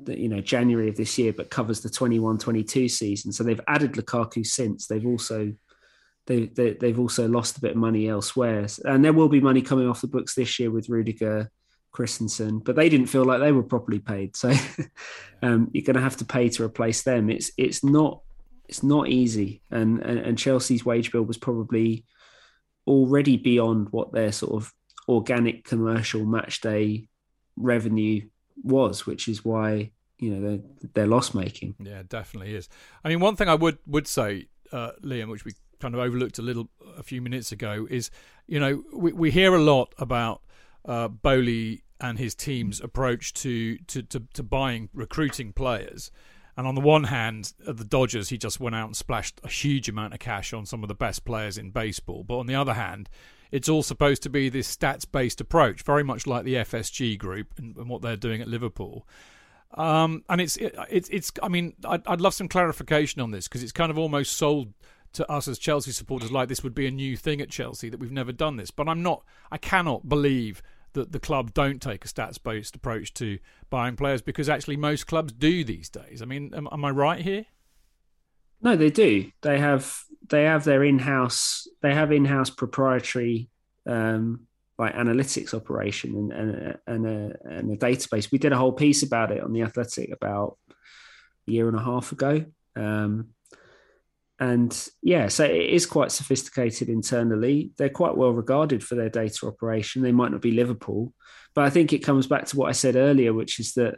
the, 0.00 0.18
you 0.18 0.28
know 0.28 0.40
January 0.40 0.88
of 0.88 0.96
this 0.96 1.18
year, 1.18 1.32
but 1.32 1.50
covers 1.50 1.80
the 1.80 1.88
21-22 1.88 2.90
season. 2.90 3.32
So 3.32 3.44
they've 3.44 3.60
added 3.68 3.92
Lukaku 3.92 4.44
since. 4.46 4.86
They've 4.86 5.06
also 5.06 5.52
they, 6.26 6.46
they 6.46 6.74
they've 6.74 6.98
also 6.98 7.26
lost 7.28 7.56
a 7.56 7.60
bit 7.60 7.72
of 7.72 7.76
money 7.76 8.08
elsewhere, 8.08 8.66
and 8.84 9.04
there 9.04 9.12
will 9.12 9.28
be 9.28 9.40
money 9.40 9.62
coming 9.62 9.88
off 9.88 10.00
the 10.00 10.08
books 10.08 10.34
this 10.34 10.58
year 10.58 10.70
with 10.70 10.88
Rudiger, 10.88 11.50
Christensen, 11.92 12.58
but 12.58 12.76
they 12.76 12.88
didn't 12.88 13.06
feel 13.06 13.24
like 13.24 13.40
they 13.40 13.52
were 13.52 13.62
properly 13.62 13.98
paid. 13.98 14.36
So 14.36 14.52
um, 15.42 15.70
you're 15.72 15.84
going 15.84 15.96
to 15.96 16.02
have 16.02 16.18
to 16.18 16.24
pay 16.24 16.48
to 16.50 16.64
replace 16.64 17.02
them. 17.02 17.30
It's 17.30 17.50
it's 17.56 17.82
not 17.82 18.20
it's 18.68 18.82
not 18.82 19.08
easy, 19.08 19.62
and, 19.70 20.00
and 20.00 20.18
and 20.18 20.38
Chelsea's 20.38 20.84
wage 20.84 21.12
bill 21.12 21.22
was 21.22 21.38
probably 21.38 22.04
already 22.86 23.36
beyond 23.36 23.88
what 23.90 24.12
their 24.12 24.32
sort 24.32 24.62
of 24.62 24.72
organic 25.08 25.64
commercial 25.64 26.24
match 26.24 26.60
day 26.60 27.08
revenue 27.56 28.20
was, 28.62 29.06
which 29.06 29.28
is 29.28 29.44
why 29.44 29.90
you 30.18 30.30
know 30.30 30.48
they're, 30.48 30.90
they're 30.94 31.06
loss 31.06 31.34
making. 31.34 31.74
Yeah, 31.78 32.02
definitely 32.08 32.54
is. 32.54 32.68
I 33.04 33.08
mean, 33.08 33.20
one 33.20 33.36
thing 33.36 33.48
I 33.48 33.54
would 33.54 33.78
would 33.86 34.06
say, 34.06 34.48
uh, 34.72 34.92
Liam, 35.02 35.28
which 35.28 35.44
we 35.44 35.52
kind 35.80 35.94
of 35.94 36.00
overlooked 36.00 36.38
a 36.38 36.42
little 36.42 36.68
a 36.96 37.02
few 37.02 37.22
minutes 37.22 37.52
ago, 37.52 37.86
is 37.90 38.10
you 38.46 38.60
know 38.60 38.82
we 38.92 39.12
we 39.12 39.30
hear 39.30 39.54
a 39.54 39.60
lot 39.62 39.94
about 39.98 40.42
uh, 40.84 41.08
Boehly 41.08 41.82
and 42.00 42.18
his 42.18 42.34
team's 42.34 42.80
approach 42.80 43.32
to, 43.34 43.76
to, 43.78 44.02
to, 44.02 44.22
to 44.32 44.42
buying 44.42 44.88
recruiting 44.92 45.52
players. 45.52 46.10
And 46.56 46.66
on 46.66 46.74
the 46.74 46.80
one 46.80 47.04
hand, 47.04 47.52
at 47.66 47.76
the 47.76 47.84
Dodgers, 47.84 48.30
he 48.30 48.38
just 48.38 48.60
went 48.60 48.74
out 48.74 48.86
and 48.86 48.96
splashed 48.96 49.40
a 49.44 49.48
huge 49.48 49.88
amount 49.88 50.14
of 50.14 50.20
cash 50.20 50.52
on 50.52 50.66
some 50.66 50.82
of 50.82 50.88
the 50.88 50.94
best 50.94 51.24
players 51.24 51.56
in 51.56 51.70
baseball. 51.70 52.24
But 52.24 52.38
on 52.38 52.46
the 52.46 52.54
other 52.54 52.74
hand, 52.74 53.08
it's 53.50 53.68
all 53.68 53.82
supposed 53.82 54.22
to 54.22 54.30
be 54.30 54.48
this 54.48 54.74
stats 54.74 55.06
based 55.10 55.40
approach, 55.40 55.82
very 55.82 56.04
much 56.04 56.26
like 56.26 56.44
the 56.44 56.54
FSG 56.54 57.18
group 57.18 57.54
and, 57.58 57.76
and 57.76 57.88
what 57.88 58.02
they're 58.02 58.16
doing 58.16 58.40
at 58.40 58.48
Liverpool. 58.48 59.06
Um, 59.74 60.24
and 60.28 60.40
it's 60.40 60.56
it, 60.56 60.74
it's 60.90 61.08
it's. 61.10 61.32
I 61.42 61.48
mean, 61.48 61.74
I'd, 61.84 62.06
I'd 62.06 62.20
love 62.20 62.34
some 62.34 62.48
clarification 62.48 63.20
on 63.20 63.30
this 63.30 63.48
because 63.48 63.62
it's 63.62 63.72
kind 63.72 63.90
of 63.90 63.98
almost 63.98 64.36
sold 64.36 64.72
to 65.12 65.30
us 65.30 65.48
as 65.48 65.58
Chelsea 65.58 65.90
supporters 65.90 66.30
like 66.30 66.48
this 66.48 66.62
would 66.62 66.74
be 66.74 66.86
a 66.86 66.90
new 66.90 67.16
thing 67.16 67.40
at 67.40 67.50
Chelsea 67.50 67.88
that 67.88 67.98
we've 68.00 68.12
never 68.12 68.32
done 68.32 68.56
this. 68.56 68.70
But 68.70 68.88
I'm 68.88 69.02
not. 69.02 69.24
I 69.50 69.58
cannot 69.58 70.08
believe 70.08 70.62
that 70.94 71.12
the 71.12 71.20
club 71.20 71.52
don't 71.52 71.82
take 71.82 72.04
a 72.04 72.08
stats 72.08 72.42
based 72.42 72.76
approach 72.76 73.12
to 73.14 73.38
buying 73.70 73.96
players 73.96 74.22
because 74.22 74.48
actually 74.48 74.76
most 74.76 75.06
clubs 75.06 75.32
do 75.32 75.64
these 75.64 75.88
days. 75.88 76.22
I 76.22 76.24
mean, 76.24 76.52
am, 76.54 76.68
am 76.72 76.84
I 76.84 76.90
right 76.90 77.20
here? 77.20 77.44
No, 78.60 78.74
they 78.74 78.90
do. 78.90 79.30
They 79.42 79.58
have 79.58 80.04
they 80.28 80.44
have 80.44 80.64
their 80.64 80.84
in 80.84 80.98
house 80.98 81.66
they 81.82 81.94
have 81.94 82.12
in 82.12 82.24
house 82.24 82.50
proprietary 82.50 83.48
um, 83.86 84.40
like 84.78 84.94
analytics 84.94 85.54
operation 85.54 86.14
and 86.16 86.32
and, 86.32 86.78
and, 86.86 87.06
a, 87.06 87.36
and 87.44 87.72
a 87.72 87.76
database. 87.76 88.30
We 88.30 88.38
did 88.38 88.52
a 88.52 88.58
whole 88.58 88.72
piece 88.72 89.02
about 89.02 89.32
it 89.32 89.42
on 89.42 89.52
the 89.52 89.62
Athletic 89.62 90.12
about 90.12 90.58
a 91.48 91.50
year 91.50 91.68
and 91.68 91.76
a 91.76 91.82
half 91.82 92.12
ago. 92.12 92.44
Um, 92.76 93.30
and 94.40 94.88
yeah, 95.02 95.26
so 95.28 95.44
it 95.44 95.70
is 95.70 95.84
quite 95.84 96.12
sophisticated 96.12 96.88
internally. 96.88 97.72
They're 97.76 97.88
quite 97.88 98.16
well 98.16 98.30
regarded 98.30 98.84
for 98.84 98.94
their 98.94 99.08
data 99.08 99.46
operation. 99.46 100.02
They 100.02 100.12
might 100.12 100.30
not 100.30 100.42
be 100.42 100.52
Liverpool, 100.52 101.12
but 101.54 101.64
I 101.64 101.70
think 101.70 101.92
it 101.92 102.04
comes 102.04 102.28
back 102.28 102.46
to 102.46 102.56
what 102.56 102.68
I 102.68 102.72
said 102.72 102.94
earlier, 102.94 103.32
which 103.32 103.58
is 103.58 103.74
that 103.74 103.96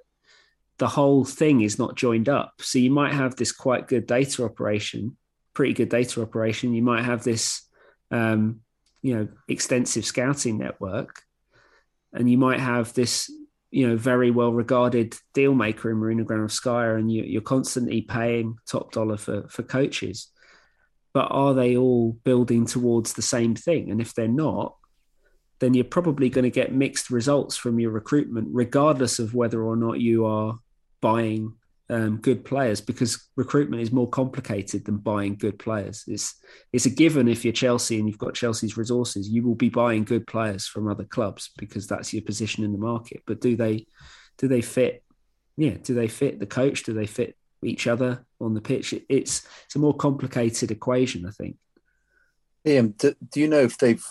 the 0.79 0.89
whole 0.89 1.27
thing 1.27 1.61
is 1.61 1.79
not 1.79 1.95
joined 1.95 2.31
up. 2.31 2.55
So 2.61 2.79
you 2.79 2.91
might 2.91 3.13
have 3.13 3.37
this 3.37 3.53
quite 3.53 3.87
good 3.87 4.07
data 4.07 4.45
operation, 4.45 5.19
pretty 5.55 5.75
good 5.75 5.89
data 5.89 6.23
operation. 6.23 6.75
You 6.75 6.83
might 6.83 7.05
have 7.05 7.25
this, 7.25 7.63
um, 8.11 8.61
you 9.03 9.15
know, 9.15 9.29
extensive 9.49 10.05
scouting 10.05 10.59
network, 10.59 11.23
and 12.13 12.31
you 12.31 12.39
might 12.39 12.61
have 12.61 12.93
this, 12.95 13.31
you 13.71 13.89
know, 13.89 13.97
very 13.97 14.31
well 14.31 14.53
regarded 14.53 15.15
deal 15.35 15.55
maker 15.55 15.91
in 15.91 15.97
Marina 15.97 16.25
Granovskaya, 16.25 16.99
and 16.99 17.11
you, 17.11 17.23
you're 17.23 17.43
constantly 17.43 18.03
paying 18.03 18.57
top 18.67 18.93
dollar 18.93 19.17
for 19.17 19.49
for 19.49 19.63
coaches. 19.63 20.29
But 21.13 21.29
are 21.31 21.55
they 21.55 21.77
all 21.77 22.13
building 22.25 22.67
towards 22.67 23.15
the 23.15 23.23
same 23.23 23.57
thing? 23.57 23.91
And 23.91 24.01
if 24.01 24.15
they're 24.15 24.29
not, 24.29 24.77
then 25.59 25.75
you're 25.75 25.85
probably 25.85 26.31
going 26.31 26.45
to 26.45 26.51
get 26.51 26.73
mixed 26.73 27.11
results 27.11 27.57
from 27.57 27.81
your 27.81 27.91
recruitment, 27.91 28.49
regardless 28.53 29.19
of 29.19 29.35
whether 29.35 29.63
or 29.63 29.77
not 29.77 30.01
you 30.01 30.25
are 30.27 30.59
buying 31.01 31.55
um, 31.91 32.19
good 32.19 32.45
players 32.45 32.81
because 32.81 33.29
recruitment 33.35 33.83
is 33.83 33.91
more 33.91 34.09
complicated 34.09 34.85
than 34.85 34.99
buying 34.99 35.35
good 35.35 35.59
players. 35.59 36.05
It's 36.07 36.37
it's 36.73 36.87
a 36.87 36.91
given 36.91 37.29
if 37.29 37.45
you're 37.45 37.53
Chelsea 37.53 37.99
and 37.99 38.09
you've 38.09 38.19
got 38.19 38.35
Chelsea's 38.35 38.77
resources, 38.77 39.29
you 39.29 39.43
will 39.43 39.57
be 39.57 39.69
buying 39.69 40.05
good 40.05 40.27
players 40.27 40.67
from 40.67 40.89
other 40.89 41.05
clubs 41.05 41.51
because 41.59 41.89
that's 41.89 42.15
your 42.15 42.23
position 42.23 42.65
in 42.65 42.73
the 42.73 42.79
market. 42.79 43.23
But 43.27 43.41
do 43.41 43.57
they 43.57 43.87
do 44.39 44.47
they 44.47 44.63
fit? 44.63 45.03
Yeah, 45.57 45.77
do 45.83 45.95
they 45.95 46.07
fit 46.07 46.39
the 46.39 46.47
coach? 46.47 46.85
Do 46.85 46.95
they 46.95 47.07
fit 47.07 47.37
each 47.63 47.89
other 47.89 48.25
on 48.41 48.55
the 48.55 48.61
pitch? 48.61 48.95
It's 49.09 49.47
it's 49.65 49.75
a 49.75 49.81
more 49.81 49.95
complicated 49.95 50.71
equation, 50.71 51.27
I 51.27 51.33
think. 51.33 51.57
Ian, 52.65 52.91
do, 52.99 53.15
do 53.33 53.41
you 53.41 53.49
know 53.49 53.63
if 53.63 53.79
they've 53.79 54.05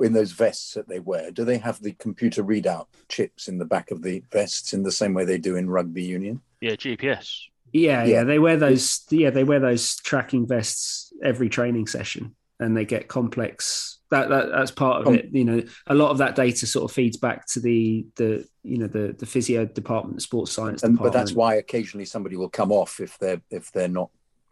in 0.00 0.12
those 0.12 0.30
vests 0.30 0.74
that 0.74 0.88
they 0.88 1.00
wear, 1.00 1.32
do 1.32 1.44
they 1.44 1.58
have 1.58 1.82
the 1.82 1.92
computer 1.94 2.44
readout 2.44 2.86
chips 3.08 3.48
in 3.48 3.58
the 3.58 3.64
back 3.64 3.90
of 3.90 4.02
the 4.02 4.22
vests 4.30 4.72
in 4.72 4.84
the 4.84 4.92
same 4.92 5.14
way 5.14 5.24
they 5.24 5.38
do 5.38 5.56
in 5.56 5.68
rugby 5.68 6.04
union? 6.04 6.40
Yeah, 6.62 6.76
GPS. 6.76 7.40
Yeah, 7.72 8.04
yeah, 8.04 8.04
yeah, 8.04 8.24
they 8.24 8.38
wear 8.38 8.56
those. 8.56 9.04
Yeah, 9.10 9.30
they 9.30 9.42
wear 9.42 9.58
those 9.58 9.96
tracking 9.96 10.46
vests 10.46 11.12
every 11.22 11.48
training 11.48 11.88
session, 11.88 12.36
and 12.60 12.76
they 12.76 12.84
get 12.84 13.08
complex. 13.08 13.98
That, 14.10 14.28
that 14.28 14.50
that's 14.50 14.70
part 14.70 15.04
of 15.04 15.12
it. 15.12 15.30
You 15.32 15.44
know, 15.44 15.62
a 15.88 15.94
lot 15.94 16.10
of 16.12 16.18
that 16.18 16.36
data 16.36 16.66
sort 16.66 16.88
of 16.88 16.94
feeds 16.94 17.16
back 17.16 17.46
to 17.48 17.60
the 17.60 18.06
the 18.14 18.46
you 18.62 18.78
know 18.78 18.86
the 18.86 19.16
the 19.18 19.26
physio 19.26 19.64
department, 19.64 20.18
the 20.18 20.20
sports 20.20 20.52
science 20.52 20.84
and, 20.84 20.94
department. 20.94 21.14
But 21.14 21.18
that's 21.18 21.32
why 21.32 21.56
occasionally 21.56 22.04
somebody 22.04 22.36
will 22.36 22.48
come 22.48 22.70
off 22.70 23.00
if 23.00 23.18
they're 23.18 23.42
if 23.50 23.72
they're 23.72 23.88
not 23.88 24.10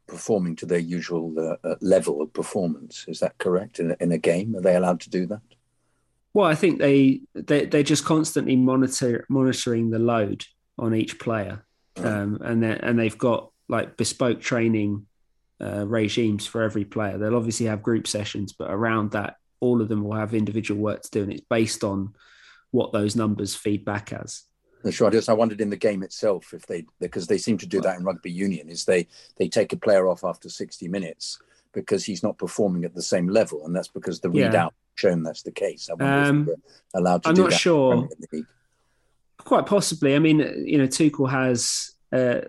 performing 0.08 0.56
to 0.56 0.66
their 0.66 0.80
usual 0.80 1.32
uh, 1.38 1.68
uh, 1.68 1.76
level 1.80 2.22
of 2.22 2.32
performance. 2.32 3.04
Is 3.06 3.20
that 3.20 3.38
correct? 3.38 3.78
In 3.78 3.92
a, 3.92 3.96
in 4.00 4.10
a 4.10 4.18
game, 4.18 4.56
are 4.56 4.60
they 4.60 4.74
allowed 4.74 4.98
to 5.02 5.10
do 5.10 5.26
that? 5.26 5.42
Well, 6.34 6.46
I 6.46 6.56
think 6.56 6.80
they, 6.80 7.20
they 7.34 7.66
they're 7.66 7.84
just 7.84 8.04
constantly 8.04 8.56
monitor 8.56 9.26
monitoring 9.28 9.90
the 9.90 10.00
load 10.00 10.46
on 10.76 10.94
each 10.94 11.20
player, 11.20 11.64
um, 11.96 12.38
and 12.42 12.62
they 12.62 12.78
and 12.78 12.98
they've 12.98 13.18
got 13.18 13.50
like 13.68 13.96
bespoke 13.96 14.40
training 14.40 15.06
uh, 15.60 15.86
regimes 15.86 16.46
for 16.46 16.62
every 16.62 16.84
player. 16.84 17.18
They'll 17.18 17.36
obviously 17.36 17.66
have 17.66 17.82
group 17.82 18.06
sessions, 18.06 18.52
but 18.52 18.70
around 18.70 19.12
that, 19.12 19.36
all 19.60 19.80
of 19.80 19.88
them 19.88 20.02
will 20.02 20.16
have 20.16 20.34
individual 20.34 20.80
work 20.80 21.02
to 21.02 21.10
do, 21.10 21.22
and 21.22 21.32
it's 21.32 21.46
based 21.48 21.84
on 21.84 22.14
what 22.70 22.92
those 22.92 23.16
numbers 23.16 23.54
feed 23.54 23.84
back 23.84 24.12
as. 24.12 24.44
Sure. 24.90 25.08
I 25.08 25.10
just 25.10 25.28
I 25.28 25.34
wondered 25.34 25.60
in 25.60 25.68
the 25.68 25.76
game 25.76 26.02
itself 26.02 26.54
if 26.54 26.66
they 26.66 26.86
because 27.00 27.26
they 27.26 27.36
seem 27.36 27.58
to 27.58 27.66
do 27.66 27.82
that 27.82 27.98
in 27.98 28.04
rugby 28.04 28.30
union 28.30 28.70
is 28.70 28.86
they 28.86 29.06
they 29.36 29.46
take 29.46 29.74
a 29.74 29.76
player 29.76 30.08
off 30.08 30.24
after 30.24 30.48
60 30.48 30.88
minutes 30.88 31.38
because 31.72 32.04
he's 32.04 32.22
not 32.22 32.38
performing 32.38 32.84
at 32.84 32.94
the 32.94 33.02
same 33.02 33.28
level, 33.28 33.66
and 33.66 33.76
that's 33.76 33.88
because 33.88 34.20
the 34.20 34.30
yeah. 34.30 34.50
readout 34.50 34.70
shown 34.94 35.22
that's 35.22 35.42
the 35.42 35.52
case. 35.52 35.88
I 35.90 36.26
um, 36.26 36.48
allowed 36.94 37.22
to 37.24 37.28
I'm 37.28 37.34
do 37.34 37.42
not 37.42 37.50
that 37.50 37.58
sure. 37.58 38.08
Quite 39.44 39.66
possibly. 39.66 40.14
I 40.14 40.18
mean, 40.18 40.38
you 40.66 40.78
know, 40.78 40.86
Tuchel 40.86 41.30
has 41.30 41.92
uh, 42.12 42.42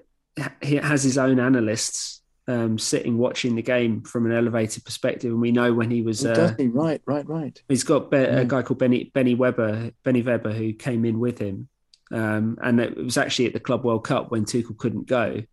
he 0.61 0.75
has 0.75 1.03
his 1.03 1.17
own 1.17 1.39
analysts 1.39 2.21
um, 2.47 2.77
sitting 2.77 3.17
watching 3.17 3.55
the 3.55 3.61
game 3.61 4.01
from 4.01 4.25
an 4.25 4.31
elevated 4.31 4.83
perspective, 4.83 5.31
and 5.31 5.41
we 5.41 5.51
know 5.51 5.73
when 5.73 5.91
he 5.91 6.01
was. 6.01 6.25
Uh, 6.25 6.55
he? 6.57 6.67
Right, 6.67 7.01
right, 7.05 7.27
right. 7.27 7.61
He's 7.67 7.83
got 7.83 8.11
be- 8.11 8.17
a 8.17 8.45
guy 8.45 8.61
called 8.61 8.79
Benny 8.79 9.11
Benny 9.13 9.35
Weber, 9.35 9.91
Benny 10.03 10.21
Weber, 10.21 10.51
who 10.51 10.73
came 10.73 11.05
in 11.05 11.19
with 11.19 11.39
him, 11.39 11.69
um, 12.11 12.57
and 12.61 12.79
it 12.79 12.97
was 12.97 13.17
actually 13.17 13.47
at 13.47 13.53
the 13.53 13.59
Club 13.59 13.83
World 13.83 14.03
Cup 14.03 14.31
when 14.31 14.45
Tuchel 14.45 14.77
couldn't 14.77 15.07
go. 15.07 15.43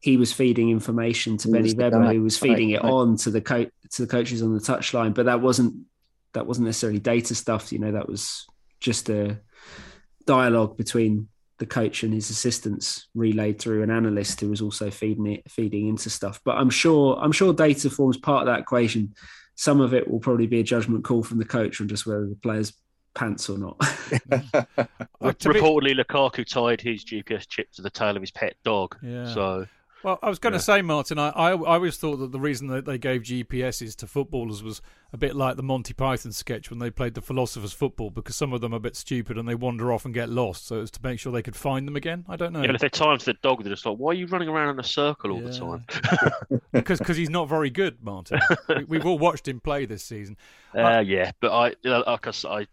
He 0.00 0.16
was 0.16 0.32
feeding 0.32 0.70
information 0.70 1.36
to 1.38 1.48
he 1.48 1.52
Benny 1.52 1.74
Weber, 1.74 2.12
who 2.12 2.22
was 2.22 2.38
feeding 2.38 2.70
right, 2.72 2.80
it 2.80 2.84
right. 2.84 2.92
on 2.92 3.16
to 3.18 3.30
the 3.30 3.40
co- 3.40 3.70
to 3.90 4.02
the 4.02 4.08
coaches 4.08 4.42
on 4.42 4.54
the 4.54 4.60
touchline. 4.60 5.14
But 5.14 5.26
that 5.26 5.40
wasn't 5.40 5.74
that 6.34 6.46
wasn't 6.46 6.66
necessarily 6.66 6.98
data 6.98 7.34
stuff. 7.34 7.72
You 7.72 7.78
know, 7.78 7.92
that 7.92 8.08
was 8.08 8.46
just 8.80 9.08
a 9.10 9.40
dialogue 10.26 10.76
between 10.76 11.28
the 11.58 11.66
coach 11.66 12.02
and 12.02 12.12
his 12.12 12.28
assistants 12.30 13.06
relayed 13.14 13.60
through 13.60 13.82
an 13.82 13.90
analyst 13.90 14.40
who 14.40 14.50
was 14.50 14.60
also 14.60 14.90
feeding 14.90 15.26
it 15.26 15.48
feeding 15.50 15.88
into 15.88 16.10
stuff. 16.10 16.40
But 16.44 16.56
I'm 16.56 16.70
sure 16.70 17.16
I'm 17.20 17.32
sure 17.32 17.52
data 17.52 17.88
forms 17.88 18.16
part 18.16 18.42
of 18.42 18.46
that 18.52 18.60
equation. 18.60 19.14
Some 19.54 19.80
of 19.80 19.94
it 19.94 20.10
will 20.10 20.18
probably 20.18 20.46
be 20.46 20.60
a 20.60 20.64
judgment 20.64 21.04
call 21.04 21.22
from 21.22 21.38
the 21.38 21.44
coach 21.44 21.80
on 21.80 21.88
just 21.88 22.06
whether 22.06 22.26
the 22.26 22.34
players 22.36 22.72
pants 23.14 23.48
or 23.48 23.58
not. 23.58 23.78
Reportedly, 25.20 25.94
Lukaku 25.94 26.46
tied 26.46 26.80
his 26.80 27.04
GPS 27.04 27.46
chip 27.46 27.70
to 27.72 27.82
the 27.82 27.90
tail 27.90 28.16
of 28.16 28.22
his 28.22 28.30
pet 28.30 28.56
dog. 28.64 28.96
Yeah. 29.02 29.32
So. 29.32 29.66
Well, 30.02 30.18
I 30.22 30.28
was 30.28 30.38
going 30.38 30.52
to 30.52 30.58
say, 30.58 30.82
Martin, 30.82 31.18
I, 31.18 31.28
I, 31.30 31.50
I 31.50 31.74
always 31.74 31.96
thought 31.96 32.16
that 32.16 32.32
the 32.32 32.40
reason 32.40 32.66
that 32.68 32.84
they 32.84 32.98
gave 32.98 33.22
GPSs 33.22 33.94
to 33.96 34.06
footballers 34.06 34.62
was 34.62 34.82
a 35.12 35.16
bit 35.16 35.36
like 35.36 35.56
the 35.56 35.62
Monty 35.62 35.94
Python 35.94 36.32
sketch 36.32 36.70
when 36.70 36.78
they 36.80 36.90
played 36.90 37.14
the 37.14 37.20
philosophers 37.20 37.72
football, 37.72 38.10
because 38.10 38.34
some 38.34 38.52
of 38.52 38.60
them 38.60 38.72
are 38.74 38.78
a 38.78 38.80
bit 38.80 38.96
stupid 38.96 39.38
and 39.38 39.48
they 39.48 39.54
wander 39.54 39.92
off 39.92 40.04
and 40.04 40.12
get 40.12 40.28
lost. 40.28 40.66
So 40.66 40.80
it's 40.80 40.90
to 40.92 41.00
make 41.02 41.20
sure 41.20 41.32
they 41.32 41.42
could 41.42 41.56
find 41.56 41.86
them 41.86 41.94
again. 41.94 42.24
I 42.28 42.36
don't 42.36 42.52
know. 42.52 42.60
Yeah, 42.60 42.68
but 42.68 42.76
if 42.76 42.80
they 42.80 42.88
tie 42.88 43.16
to 43.16 43.24
the 43.24 43.34
dog, 43.42 43.62
they're 43.62 43.72
just 43.72 43.86
like, 43.86 43.96
why 43.96 44.10
are 44.10 44.14
you 44.14 44.26
running 44.26 44.48
around 44.48 44.70
in 44.70 44.80
a 44.80 44.84
circle 44.84 45.30
all 45.30 45.42
yeah. 45.42 45.48
the 45.48 45.58
time? 45.58 46.60
because 46.72 46.98
cause 46.98 47.16
he's 47.16 47.30
not 47.30 47.48
very 47.48 47.70
good, 47.70 48.02
Martin. 48.02 48.40
we, 48.88 48.96
have 48.96 49.06
all 49.06 49.18
watched 49.18 49.46
him 49.46 49.60
play 49.60 49.86
this 49.86 50.02
season. 50.02 50.36
Uh, 50.74 50.80
I, 50.80 51.00
yeah, 51.00 51.30
but 51.40 51.52
I, 51.52 51.74
like 51.84 52.26
I, 52.26 52.48
I 52.48 52.66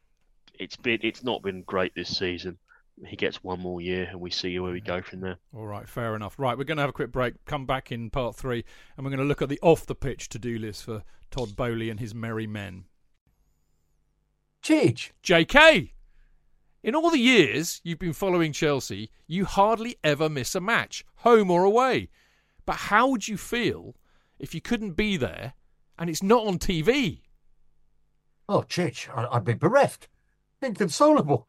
it's 0.60 0.76
been 0.76 1.00
it's 1.04 1.24
not 1.24 1.42
been 1.42 1.62
great 1.64 1.94
this 1.96 2.18
season. 2.18 2.58
He 3.06 3.16
gets 3.16 3.44
one 3.44 3.60
more 3.60 3.80
year, 3.80 4.08
and 4.12 4.20
we 4.20 4.30
see 4.30 4.60
where 4.60 4.72
we 4.72 4.82
go 4.82 5.02
from 5.02 5.22
there. 5.22 5.38
All 5.56 5.66
right, 5.66 5.88
fair 5.88 6.16
enough. 6.16 6.38
Right, 6.38 6.58
we're 6.58 6.66
going 6.66 6.78
to 6.78 6.82
have 6.84 6.90
a 6.90 6.94
quick 6.94 7.12
break. 7.12 7.34
Come 7.46 7.66
back 7.66 7.92
in 7.92 8.10
part 8.10 8.36
three, 8.36 8.66
and 8.98 9.06
we're 9.06 9.12
going 9.12 9.20
to 9.20 9.26
look 9.26 9.42
at 9.42 9.50
the 9.50 9.60
off 9.62 9.86
the 9.86 9.96
pitch 9.96 10.28
to 10.30 10.40
do 10.40 10.58
list 10.58 10.84
for 10.84 11.04
Todd 11.32 11.56
Boehly 11.56 11.90
and 11.90 12.00
his 12.00 12.14
merry 12.14 12.48
men. 12.48 12.86
Cheech. 14.62 15.12
JK. 15.24 15.92
In 16.82 16.96
all 16.96 17.10
the 17.10 17.20
years 17.20 17.82
you've 17.84 18.00
been 18.00 18.14
following 18.14 18.54
Chelsea, 18.54 19.12
you 19.28 19.46
hardly 19.46 19.98
ever 20.04 20.30
miss 20.30 20.56
a 20.56 20.62
match, 20.62 21.04
home 21.18 21.52
or 21.52 21.64
away. 21.64 22.10
But 22.66 22.76
how 22.76 23.08
would 23.10 23.28
you 23.28 23.38
feel 23.38 23.96
if 24.40 24.56
you 24.56 24.62
couldn't 24.62 24.92
be 24.92 25.18
there 25.18 25.54
and 25.98 26.10
it's 26.10 26.24
not 26.24 26.46
on 26.48 26.58
TV? 26.58 27.22
Oh, 28.48 28.62
Chich, 28.62 29.10
I'd 29.14 29.44
be 29.44 29.54
bereft 29.54 30.08
inconsolable. 30.62 31.49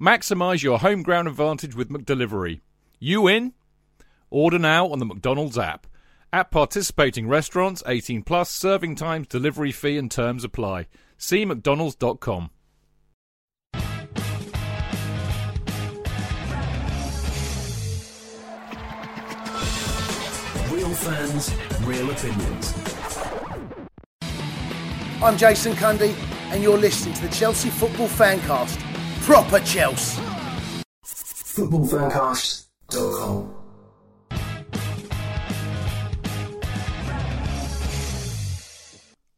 Maximise 0.00 0.62
your 0.62 0.78
home 0.78 1.02
ground 1.02 1.26
advantage 1.26 1.74
with 1.74 1.88
McDelivery. 1.88 2.60
You 3.00 3.26
in? 3.26 3.52
Order 4.30 4.60
now 4.60 4.86
on 4.90 5.00
the 5.00 5.04
McDonald's 5.04 5.58
app. 5.58 5.88
At 6.32 6.52
participating 6.52 7.26
restaurants, 7.26 7.82
18 7.84 8.22
plus, 8.22 8.48
serving 8.48 8.94
times, 8.94 9.26
delivery 9.26 9.72
fee 9.72 9.98
and 9.98 10.08
terms 10.08 10.44
apply. 10.44 10.86
See 11.16 11.44
mcdonalds.com. 11.44 12.50
Real 20.70 20.94
fans, 20.94 21.52
real 21.80 22.08
opinions. 22.08 22.74
I'm 25.20 25.36
Jason 25.36 25.72
Cundy, 25.72 26.14
and 26.52 26.62
you're 26.62 26.78
listening 26.78 27.14
to 27.14 27.22
the 27.22 27.34
Chelsea 27.34 27.70
Football 27.70 28.06
Fancast. 28.06 28.87
Proper 29.28 29.60
Chelsea. 29.60 30.20
Footballfancast.com. 31.04 33.54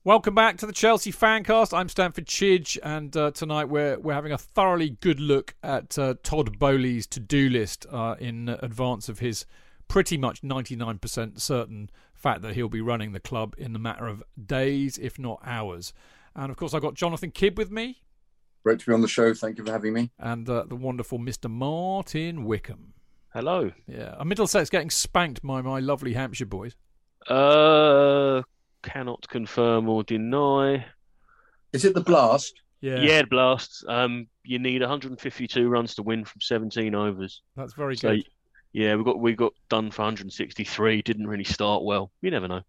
Welcome 0.05 0.35
back 0.37 0.59
to 0.59 0.67
the 0.67 0.73
Chelsea 0.73 1.11
Fancast. 1.11 1.77
I'm 1.77 1.89
Stanford 1.89 2.27
Chidge, 2.27 2.79
and 2.85 3.17
uh, 3.17 3.33
tonight 3.33 3.65
we're 3.65 3.99
we're 3.99 4.15
having 4.15 4.31
a 4.31 4.39
thoroughly 4.39 4.91
good 4.91 5.19
look 5.19 5.57
at 5.61 5.99
uh, 5.99 6.15
Todd 6.23 6.61
Boehly's 6.61 7.09
to-do 7.09 7.49
list 7.49 7.85
uh, 7.91 8.15
in 8.21 8.49
advance 8.49 9.09
of 9.09 9.19
his 9.19 9.45
pretty 9.89 10.17
much 10.17 10.43
99% 10.43 11.41
certain 11.41 11.91
fact 12.15 12.43
that 12.43 12.55
he'll 12.55 12.69
be 12.69 12.81
running 12.81 13.11
the 13.11 13.19
club 13.19 13.57
in 13.59 13.73
the 13.73 13.81
matter 13.81 14.07
of 14.07 14.23
days, 14.41 14.99
if 14.99 15.19
not 15.19 15.41
hours. 15.45 15.93
And 16.37 16.53
of 16.53 16.57
course, 16.57 16.75
I've 16.75 16.83
got 16.83 16.95
Jonathan 16.95 17.33
Kidd 17.33 17.59
with 17.59 17.73
me, 17.73 18.03
Great 18.63 18.79
to 18.81 18.87
be 18.87 18.93
on 18.93 19.01
the 19.01 19.09
show. 19.09 19.33
Thank 19.33 19.59
you 19.59 19.65
for 19.65 19.73
having 19.73 19.93
me. 19.95 20.11
and 20.19 20.49
uh, 20.49 20.65
the 20.69 20.77
wonderful 20.77 21.19
Mr. 21.19 21.51
Martin 21.51 22.45
Wickham. 22.45 22.93
Hello. 23.33 23.71
Yeah, 23.87 24.17
and 24.19 24.29
Middlesex 24.29 24.69
getting 24.71 24.91
spanked 24.91 25.41
by 25.43 25.63
my 25.63 25.79
lovely 25.81 26.13
Hampshire 26.15 26.47
boys. 26.47 26.75
Uh, 27.29 28.43
cannot 28.83 29.27
confirm 29.29 29.89
or 29.89 30.03
deny. 30.03 30.85
Is 31.73 31.85
it 31.85 31.95
the 31.95 32.01
blast? 32.01 32.61
Yeah, 32.81 33.01
Yeah, 33.01 33.23
blast. 33.23 33.85
Um, 33.89 34.27
you 34.43 34.59
need 34.59 34.81
152 34.81 35.69
runs 35.69 35.95
to 35.95 36.03
win 36.03 36.25
from 36.25 36.41
17 36.41 36.95
overs. 36.95 37.43
that's 37.57 37.75
very 37.75 37.97
So, 37.97 38.11
good. 38.17 38.25
yeah, 38.73 38.95
we 38.97 39.05
got 39.05 39.21
we 39.21 39.35
got 39.35 39.53
done 39.69 39.91
for 39.91 40.03
163. 40.03 41.03
Didn't 41.03 41.27
really 41.27 41.45
start 41.45 41.85
well. 41.85 42.11
You 42.23 42.31
never 42.31 42.49
know. 42.49 42.63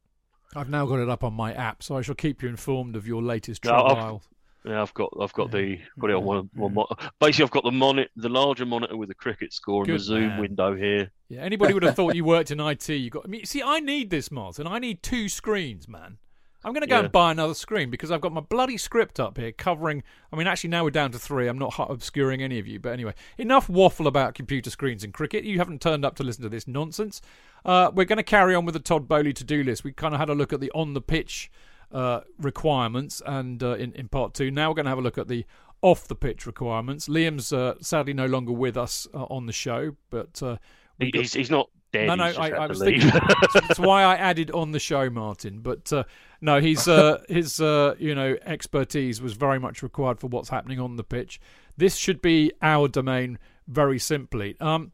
I've 0.55 0.69
now 0.69 0.85
got 0.85 0.99
it 0.99 1.09
up 1.09 1.23
on 1.23 1.33
my 1.33 1.53
app, 1.53 1.81
so 1.81 1.95
I 1.97 2.01
shall 2.01 2.13
keep 2.15 2.43
you 2.43 2.49
informed 2.49 2.95
of 2.97 3.07
your 3.07 3.21
latest 3.23 3.63
No, 3.65 3.71
trial. 3.71 4.23
Yeah, 4.65 4.81
I've 4.81 4.93
got 4.93 5.11
I've 5.19 5.33
got 5.33 5.51
the 5.51 5.79
got 5.99 6.09
it 6.11 6.15
on 6.15 6.23
one, 6.23 6.49
one 6.53 6.73
mo- 6.75 6.87
basically 7.19 7.45
I've 7.45 7.51
got 7.51 7.63
the 7.63 7.71
monitor 7.71 8.09
the 8.15 8.29
larger 8.29 8.65
monitor 8.65 8.95
with 8.95 9.09
the 9.09 9.15
cricket 9.15 9.53
score 9.53 9.81
and 9.81 9.87
Good 9.87 9.99
the 9.99 10.03
zoom 10.03 10.27
man. 10.27 10.39
window 10.41 10.75
here. 10.75 11.11
Yeah, 11.29 11.41
anybody 11.41 11.73
would 11.73 11.83
have 11.83 11.95
thought 11.95 12.13
you 12.15 12.23
worked 12.25 12.51
in 12.51 12.59
IT. 12.59 12.87
You 12.89 13.09
got. 13.09 13.23
I 13.25 13.27
mean, 13.27 13.45
see, 13.45 13.63
I 13.63 13.79
need 13.79 14.09
this, 14.11 14.29
Martin. 14.29 14.67
I 14.67 14.77
need 14.79 15.01
two 15.01 15.29
screens, 15.29 15.87
man. 15.87 16.17
I'm 16.63 16.73
going 16.73 16.81
to 16.81 16.87
go 16.87 16.97
Yeah. 16.97 17.03
and 17.05 17.11
buy 17.11 17.31
another 17.31 17.55
screen 17.55 17.89
because 17.89 18.11
I've 18.11 18.21
got 18.21 18.33
my 18.33 18.41
bloody 18.41 18.77
script 18.77 19.19
up 19.19 19.39
here 19.39 19.51
covering. 19.51 20.03
I 20.31 20.35
mean, 20.35 20.45
actually, 20.45 20.69
now 20.69 20.83
we're 20.83 20.91
down 20.91 21.11
to 21.13 21.17
three. 21.17 21.47
I'm 21.47 21.57
not 21.57 21.73
obscuring 21.79 22.43
any 22.43 22.59
of 22.59 22.67
you, 22.67 22.79
but 22.79 22.93
anyway, 22.93 23.15
enough 23.39 23.67
waffle 23.67 24.05
about 24.05 24.35
computer 24.35 24.69
screens 24.69 25.03
and 25.03 25.11
cricket. 25.11 25.43
You 25.43 25.57
haven't 25.57 25.81
turned 25.81 26.05
up 26.05 26.15
to 26.17 26.23
listen 26.23 26.43
to 26.43 26.49
this 26.49 26.67
nonsense. 26.67 27.19
Uh, 27.65 27.89
we're 27.91 28.05
going 28.05 28.17
to 28.17 28.23
carry 28.23 28.53
on 28.53 28.65
with 28.65 28.73
the 28.73 28.79
Todd 28.79 29.07
Boehly 29.07 29.33
to-do 29.33 29.63
list. 29.63 29.83
We 29.83 29.91
kind 29.91 30.13
of 30.13 30.19
had 30.19 30.29
a 30.29 30.35
look 30.35 30.53
at 30.53 30.59
the 30.59 30.69
on 30.75 30.93
the 30.93 31.01
pitch 31.01 31.49
uh, 31.93 32.21
requirements, 32.39 33.21
and 33.25 33.61
uh, 33.63 33.73
in 33.75 33.93
in 33.93 34.07
part 34.07 34.33
two, 34.33 34.51
now 34.51 34.69
we're 34.69 34.75
going 34.75 34.85
to 34.85 34.89
have 34.89 34.97
a 34.99 35.01
look 35.01 35.17
at 35.17 35.27
the 35.27 35.45
off 35.81 36.07
the 36.07 36.15
pitch 36.15 36.45
requirements. 36.45 37.07
Liam's 37.07 37.51
uh, 37.51 37.73
sadly 37.81 38.13
no 38.13 38.25
longer 38.27 38.51
with 38.51 38.77
us 38.77 39.07
uh, 39.13 39.23
on 39.25 39.45
the 39.47 39.53
show, 39.53 39.95
but 40.09 40.41
uh, 40.43 40.57
He, 40.99 41.11
got- 41.11 41.19
he's, 41.21 41.33
he's 41.33 41.49
not 41.49 41.69
dead. 41.91 42.05
no, 42.07 42.15
no, 42.15 42.23
I, 42.25 42.49
I 42.51 42.67
was 42.67 42.79
leave. 42.79 43.01
thinking 43.01 43.19
that's 43.53 43.79
why 43.89 44.03
I 44.03 44.15
added 44.15 44.51
on 44.51 44.71
the 44.73 44.79
show, 44.79 45.09
Martin. 45.09 45.59
But 45.59 45.91
uh, 45.91 46.03
no, 46.39 46.59
he's 46.61 46.87
uh, 46.87 47.21
his 47.29 47.59
uh, 47.59 47.95
you 47.97 48.13
know 48.13 48.37
expertise 48.45 49.21
was 49.21 49.33
very 49.33 49.59
much 49.59 49.81
required 49.81 50.19
for 50.19 50.27
what's 50.27 50.49
happening 50.49 50.79
on 50.79 50.97
the 50.97 51.03
pitch. 51.03 51.39
This 51.77 51.95
should 51.95 52.21
be 52.21 52.51
our 52.61 52.87
domain, 52.87 53.39
very 53.67 53.97
simply. 53.97 54.55
Um, 54.59 54.91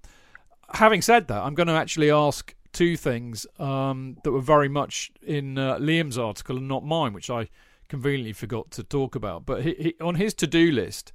having 0.74 1.02
said 1.02 1.28
that, 1.28 1.43
I'm 1.43 1.54
going 1.56 1.68
to 1.68 1.74
actually 1.74 2.12
ask 2.12 2.54
two 2.78 2.95
things 2.95 3.47
um, 3.57 4.17
that 4.23 4.32
were 4.32 4.39
very 4.39 4.69
much 4.69 5.11
in 5.25 5.57
uh, 5.57 5.78
Liam's 5.80 6.17
article 6.17 6.57
and 6.57 6.67
not 6.67 6.86
mine, 6.86 7.11
which 7.11 7.28
I 7.28 7.49
conveniently 7.89 8.34
forgot 8.34 8.69
to 8.71 8.84
talk 8.84 9.15
about. 9.15 9.47
But 9.47 9.63
he, 9.63 9.73
he, 9.80 9.95
on 9.99 10.13
his 10.15 10.36
to-do 10.36 10.71
list, 10.71 11.11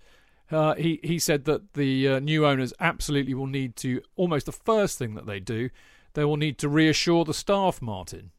uh, 0.50 0.74
he 0.74 0.98
he 1.04 1.20
said 1.20 1.44
that 1.44 1.74
the 1.74 2.08
uh, 2.08 2.18
new 2.18 2.44
owners 2.44 2.74
absolutely 2.80 3.34
will 3.34 3.46
need 3.46 3.76
to 3.76 4.02
almost 4.16 4.46
the 4.46 4.52
first 4.52 4.98
thing 4.98 5.14
that 5.14 5.26
they 5.26 5.38
do, 5.38 5.70
they 6.14 6.24
will 6.24 6.36
need 6.36 6.58
to 6.58 6.68
reassure 6.68 7.24
the 7.24 7.32
staff. 7.44 7.80
Martin, 7.80 8.32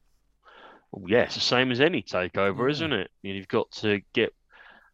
Well, 0.91 1.05
yeah, 1.07 1.23
it's 1.23 1.35
the 1.35 1.39
same 1.55 1.71
as 1.71 1.79
any 1.79 2.03
takeover, 2.03 2.69
isn't 2.69 2.91
it? 2.91 3.09
You've 3.21 3.47
got 3.47 3.71
to 3.83 4.01
get, 4.13 4.33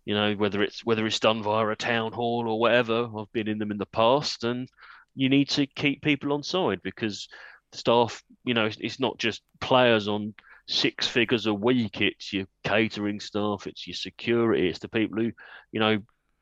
you 0.05 0.13
know, 0.13 0.36
whether 0.36 0.61
it's 0.61 0.86
whether 0.86 1.05
it's 1.07 1.19
done 1.19 1.41
via 1.41 1.67
a 1.67 1.75
town 1.75 2.11
hall 2.13 2.47
or 2.47 2.59
whatever. 2.59 3.09
I've 3.17 3.34
been 3.34 3.49
in 3.49 3.57
them 3.57 3.71
in 3.71 3.80
the 3.80 3.88
past, 3.88 4.43
and 4.43 4.69
you 5.15 5.30
need 5.30 5.49
to 5.49 5.65
keep 5.65 6.03
people 6.03 6.32
on 6.32 6.43
side 6.43 6.82
because 6.84 7.27
staff, 7.72 8.24
you 8.43 8.53
know, 8.53 8.65
it's, 8.65 8.78
it's 8.80 8.99
not 8.99 9.17
just 9.17 9.41
players 9.59 10.07
on 10.07 10.34
six 10.67 11.07
figures 11.07 11.45
a 11.45 11.53
week. 11.53 12.01
It's 12.01 12.32
your 12.34 12.45
catering 12.63 13.20
staff, 13.20 13.67
it's 13.67 13.88
your 13.88 13.95
security, 13.95 14.70
it's 14.70 14.80
the 14.80 14.88
people 14.88 15.22
who, 15.22 15.32
you 15.72 15.80
know, 15.80 15.99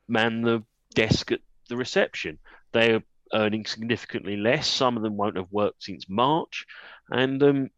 man 0.08 0.42
the 0.42 0.62
desk 0.94 1.32
at 1.32 1.40
the 1.68 1.76
reception. 1.76 2.38
They're 2.72 3.02
earning 3.32 3.66
significantly 3.66 4.36
less. 4.36 4.66
Some 4.66 4.96
of 4.96 5.02
them 5.02 5.16
won't 5.16 5.36
have 5.36 5.50
worked 5.50 5.84
since 5.84 6.06
March, 6.08 6.66
and 7.10 7.42
um, 7.42 7.70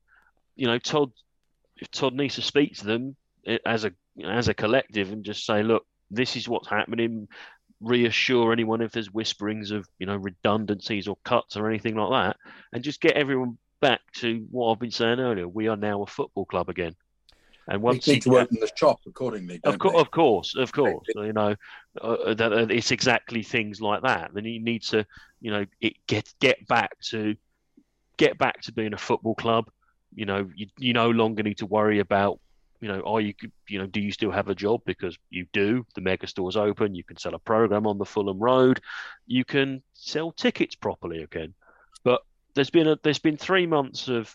you 0.57 0.67
know, 0.67 0.79
Todd 0.79 1.13
if 1.77 1.91
Todd 1.91 2.15
needs 2.15 2.37
to 2.37 2.43
speak 2.43 2.77
to 2.77 2.87
them 2.87 3.17
eh, 3.47 3.59
as 3.65 3.85
a 3.85 3.93
as 4.25 4.49
a 4.49 4.55
collective 4.55 5.13
and 5.13 5.25
just 5.25 5.47
say, 5.47 5.63
look, 5.63 5.87
this 6.11 6.37
is 6.37 6.49
what's 6.49 6.69
happening. 6.69 7.29
Reassure 7.81 8.53
anyone 8.53 8.83
if 8.83 8.93
there's 8.93 9.13
whisperings 9.13 9.71
of 9.71 9.89
you 9.99 10.07
know 10.07 10.17
redundancies 10.17 11.09
or 11.09 11.17
cuts 11.25 11.57
or 11.57 11.69
anything 11.69 11.97
like 11.97 12.11
that, 12.11 12.37
and 12.73 12.85
just 12.85 13.01
get 13.01 13.13
everyone 13.13 13.57
back 13.81 14.01
to 14.17 14.47
what 14.51 14.71
I've 14.71 14.79
been 14.79 14.91
saying 14.91 15.21
earlier. 15.21 15.49
We 15.49 15.69
are 15.69 15.77
now 15.77 16.03
a 16.03 16.07
football 16.07 16.45
club 16.45 16.69
again. 16.69 16.95
And 17.67 17.83
once 17.83 18.07
need 18.07 18.25
you 18.25 18.33
to 18.33 18.39
open 18.41 18.59
the 18.61 18.71
shop 18.77 19.01
accordingly. 19.07 19.61
of, 19.65 19.79
co- 19.79 19.97
of 19.97 20.11
course, 20.11 20.57
of 20.57 20.73
course, 20.73 21.07
you 21.15 21.33
know, 21.33 21.55
uh, 22.01 22.35
that 22.35 22.53
uh, 22.53 22.67
it's 22.69 22.91
exactly 22.91 23.43
things 23.43 23.81
like 23.81 24.03
that. 24.03 24.33
Then 24.35 24.45
you 24.45 24.61
need 24.61 24.83
to, 24.85 25.07
you 25.41 25.53
know, 25.53 25.67
it 25.81 25.95
get 26.07 26.33
get 26.41 26.67
back 26.67 26.99
to 27.11 27.37
get 28.17 28.39
back 28.39 28.61
to 28.63 28.73
being 28.73 28.93
a 28.93 28.99
football 28.99 29.35
club. 29.35 29.71
You 30.15 30.27
know, 30.27 30.51
you 30.55 30.67
you 30.79 30.93
no 30.93 31.11
longer 31.11 31.43
need 31.43 31.59
to 31.59 31.67
worry 31.67 32.01
about, 32.01 32.41
you 32.81 32.89
know, 32.89 33.03
are 33.03 33.21
you 33.21 33.35
you 33.69 33.79
know, 33.79 33.87
do 33.87 34.01
you 34.01 34.11
still 34.11 34.31
have 34.31 34.49
a 34.49 34.55
job 34.55 34.81
because 34.87 35.19
you 35.29 35.47
do. 35.53 35.87
The 35.95 36.01
mega 36.01 36.27
store's 36.27 36.57
open. 36.57 36.95
You 36.95 37.05
can 37.05 37.19
sell 37.19 37.35
a 37.35 37.39
program 37.39 37.87
on 37.87 37.99
the 37.99 38.05
Fulham 38.05 38.39
Road. 38.39 38.81
You 39.27 39.45
can 39.45 39.83
sell 39.95 40.33
tickets 40.33 40.75
properly 40.75 41.23
again. 41.23 41.55
But 42.05 42.23
there's 42.55 42.71
been 42.71 42.89
a 42.89 42.99
there's 43.03 43.19
been 43.19 43.37
three 43.37 43.67
months 43.67 44.09
of 44.09 44.35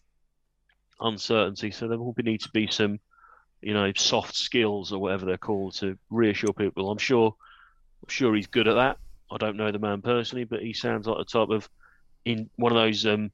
uncertainty, 1.00 1.72
so 1.72 1.88
there 1.88 1.98
will 1.98 2.14
be, 2.14 2.24
need 2.24 2.42
to 2.42 2.50
be 2.52 2.68
some 2.68 3.00
you 3.66 3.74
know, 3.74 3.92
soft 3.96 4.36
skills 4.36 4.94
or 4.94 5.00
whatever 5.00 5.26
they're 5.26 5.38
called 5.38 5.74
to 5.74 5.98
reassure 6.12 6.54
people. 6.54 6.92
I'm 6.92 7.00
sure, 7.00 7.36
I'm 8.04 8.10
sure 8.10 8.36
he's 8.36 8.46
good 8.46 8.68
at 8.68 8.76
that. 8.76 8.98
I 9.32 9.38
don't 9.38 9.58
know 9.58 9.72
the 9.72 9.80
man 9.80 10.04
personally, 10.04 10.44
but 10.44 10.62
he 10.62 10.74
sounds 10.74 11.08
like 11.08 11.18
the 11.18 11.26
type 11.26 11.50
of 11.50 11.68
in 12.26 12.50
one 12.58 12.72
of 12.72 12.78
those 12.78 13.08
um, 13.08 13.32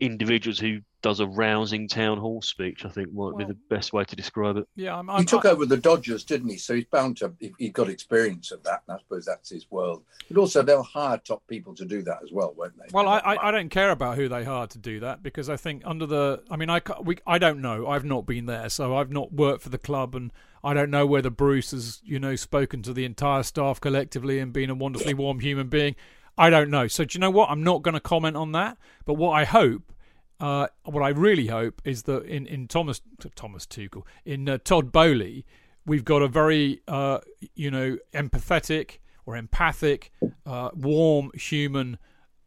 individuals 0.00 0.58
who 0.58 0.80
does 1.00 1.20
a 1.20 1.26
rousing 1.26 1.86
town 1.86 2.18
hall 2.18 2.42
speech. 2.42 2.84
I 2.84 2.88
think 2.88 3.12
might 3.12 3.36
be 3.38 3.44
the 3.44 3.56
best 3.70 3.92
way 3.92 4.04
to 4.04 4.16
describe 4.16 4.56
it. 4.56 4.68
Yeah, 4.74 4.96
I'm, 4.96 5.06
he 5.06 5.12
I'm, 5.14 5.24
took 5.24 5.44
over 5.44 5.64
the 5.64 5.76
Dodgers, 5.76 6.24
didn't 6.24 6.48
he? 6.48 6.56
So 6.56 6.74
he's 6.74 6.86
bound 6.86 7.18
to. 7.18 7.32
he- 7.38 7.54
He 7.58 7.68
got 7.68 7.88
experience 7.88 8.50
of 8.50 8.62
that, 8.64 8.82
and 8.88 8.96
I 8.96 8.98
suppose 9.00 9.24
that's 9.24 9.50
his 9.50 9.70
world. 9.70 10.02
But 10.28 10.38
also, 10.38 10.62
they'll 10.62 10.82
hire 10.82 11.18
top 11.18 11.46
people 11.46 11.74
to 11.76 11.84
do 11.84 12.02
that 12.02 12.18
as 12.22 12.32
well, 12.32 12.52
won't 12.56 12.76
they? 12.76 12.86
Well, 12.92 13.08
I, 13.08 13.18
I, 13.18 13.48
I 13.48 13.50
don't 13.50 13.68
care 13.68 13.90
about 13.90 14.16
who 14.16 14.28
they 14.28 14.44
hire 14.44 14.66
to 14.66 14.78
do 14.78 15.00
that 15.00 15.22
because 15.22 15.48
I 15.48 15.56
think 15.56 15.82
under 15.84 16.06
the, 16.06 16.42
I 16.50 16.56
mean, 16.56 16.70
I, 16.70 16.80
we, 17.02 17.18
I 17.26 17.38
don't 17.38 17.60
know. 17.60 17.86
I've 17.86 18.04
not 18.04 18.26
been 18.26 18.46
there, 18.46 18.68
so 18.68 18.96
I've 18.96 19.10
not 19.10 19.32
worked 19.32 19.62
for 19.62 19.68
the 19.70 19.78
club, 19.78 20.14
and 20.14 20.32
I 20.64 20.74
don't 20.74 20.90
know 20.90 21.06
whether 21.06 21.30
Bruce 21.30 21.70
has, 21.70 22.00
you 22.04 22.18
know, 22.18 22.34
spoken 22.34 22.82
to 22.82 22.92
the 22.92 23.04
entire 23.04 23.44
staff 23.44 23.80
collectively 23.80 24.38
and 24.40 24.52
been 24.52 24.70
a 24.70 24.74
wonderfully 24.74 25.14
warm 25.14 25.40
human 25.40 25.68
being. 25.68 25.94
I 26.36 26.50
don't 26.50 26.70
know. 26.70 26.86
So 26.88 27.04
do 27.04 27.16
you 27.16 27.20
know 27.20 27.30
what? 27.30 27.50
I'm 27.50 27.62
not 27.62 27.82
going 27.82 27.94
to 27.94 28.00
comment 28.00 28.36
on 28.36 28.52
that. 28.52 28.78
But 29.04 29.14
what 29.14 29.30
I 29.30 29.44
hope, 29.44 29.92
uh, 30.40 30.68
what 30.84 31.02
I 31.02 31.08
really 31.08 31.46
hope, 31.46 31.82
is 31.84 32.04
that 32.04 32.24
in 32.24 32.46
in 32.46 32.68
Thomas 32.68 33.00
Thomas 33.34 33.66
Tuchel, 33.66 34.02
in 34.24 34.48
uh, 34.48 34.58
Todd 34.58 34.92
Boehly, 34.92 35.44
we've 35.84 36.04
got 36.04 36.22
a 36.22 36.28
very, 36.28 36.80
uh, 36.86 37.18
you 37.54 37.70
know, 37.70 37.98
empathetic 38.12 38.98
or 39.26 39.36
empathic, 39.36 40.12
uh, 40.46 40.70
warm, 40.74 41.30
human, 41.34 41.98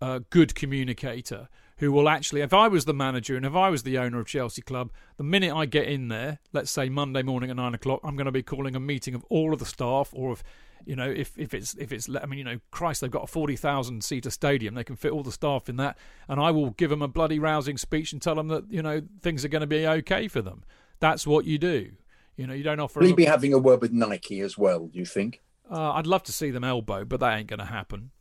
uh, 0.02 0.20
good 0.30 0.56
communicator 0.56 1.50
who 1.78 1.92
will 1.92 2.08
actually, 2.08 2.42
if 2.42 2.54
I 2.54 2.68
was 2.68 2.86
the 2.86 2.94
manager 2.94 3.36
and 3.36 3.44
if 3.44 3.56
I 3.56 3.70
was 3.70 3.82
the 3.82 3.98
owner 3.98 4.20
of 4.20 4.28
Chelsea 4.28 4.62
Club, 4.62 4.92
the 5.18 5.24
minute 5.24 5.52
I 5.52 5.66
get 5.66 5.88
in 5.88 6.10
there, 6.10 6.38
let's 6.54 6.70
say 6.70 6.90
Monday 6.90 7.24
morning 7.24 7.50
at 7.50 7.56
nine 7.56 7.74
o'clock, 7.74 8.02
I'm 8.04 8.16
going 8.16 8.26
to 8.26 8.32
be 8.32 8.44
calling 8.44 8.76
a 8.76 8.80
meeting 8.80 9.16
of 9.16 9.26
all 9.30 9.52
of 9.52 9.58
the 9.58 9.66
staff, 9.66 10.12
or 10.14 10.34
if 10.34 10.44
you 10.86 10.96
know, 10.96 11.10
if, 11.10 11.38
if 11.38 11.54
it's 11.54 11.74
if 11.76 11.92
it's, 11.92 12.10
I 12.10 12.26
mean, 12.26 12.40
you 12.40 12.44
know, 12.44 12.60
Christ, 12.72 13.02
they've 13.02 13.12
got 13.12 13.24
a 13.24 13.28
forty 13.28 13.56
thousand 13.56 14.04
seater 14.04 14.30
stadium, 14.30 14.76
they 14.76 14.84
can 14.84 14.96
fit 14.96 15.12
all 15.12 15.24
the 15.24 15.32
staff 15.32 15.70
in 15.70 15.78
that, 15.78 15.98
and 16.28 16.40
I 16.40 16.52
will 16.52 16.72
give 16.72 16.90
them 16.90 17.02
a 17.02 17.08
bloody 17.08 17.40
rousing 17.40 17.78
speech 17.78 18.14
and 18.14 18.22
tell 18.22 18.36
them 18.36 18.48
that 18.50 18.72
you 18.72 18.82
know 18.82 19.02
things 19.22 19.46
are 19.46 19.50
going 19.50 19.62
to 19.62 19.68
be 19.68 19.88
okay 19.88 20.28
for 20.28 20.42
them. 20.42 20.64
That's 21.00 21.26
what 21.26 21.46
you 21.46 21.58
do. 21.58 21.92
You 22.38 22.48
know, 22.48 22.54
you 22.54 22.64
don't 22.64 22.80
offer. 22.80 23.00
Will 23.00 23.08
he 23.08 23.14
be 23.14 23.26
having 23.26 23.54
a 23.54 23.60
word 23.60 23.82
with 23.82 23.92
Nike 23.92 24.40
as 24.42 24.58
well? 24.58 24.88
Do 24.88 24.98
you 24.98 25.06
think? 25.06 25.42
uh, 25.72 25.94
I'd 25.94 26.08
love 26.08 26.24
to 26.24 26.34
see 26.34 26.52
them 26.52 26.64
elbow, 26.64 27.06
but 27.06 27.20
that 27.22 27.38
ain't 27.38 27.48
going 27.48 27.60
to 27.60 27.66
happen. 27.66 28.12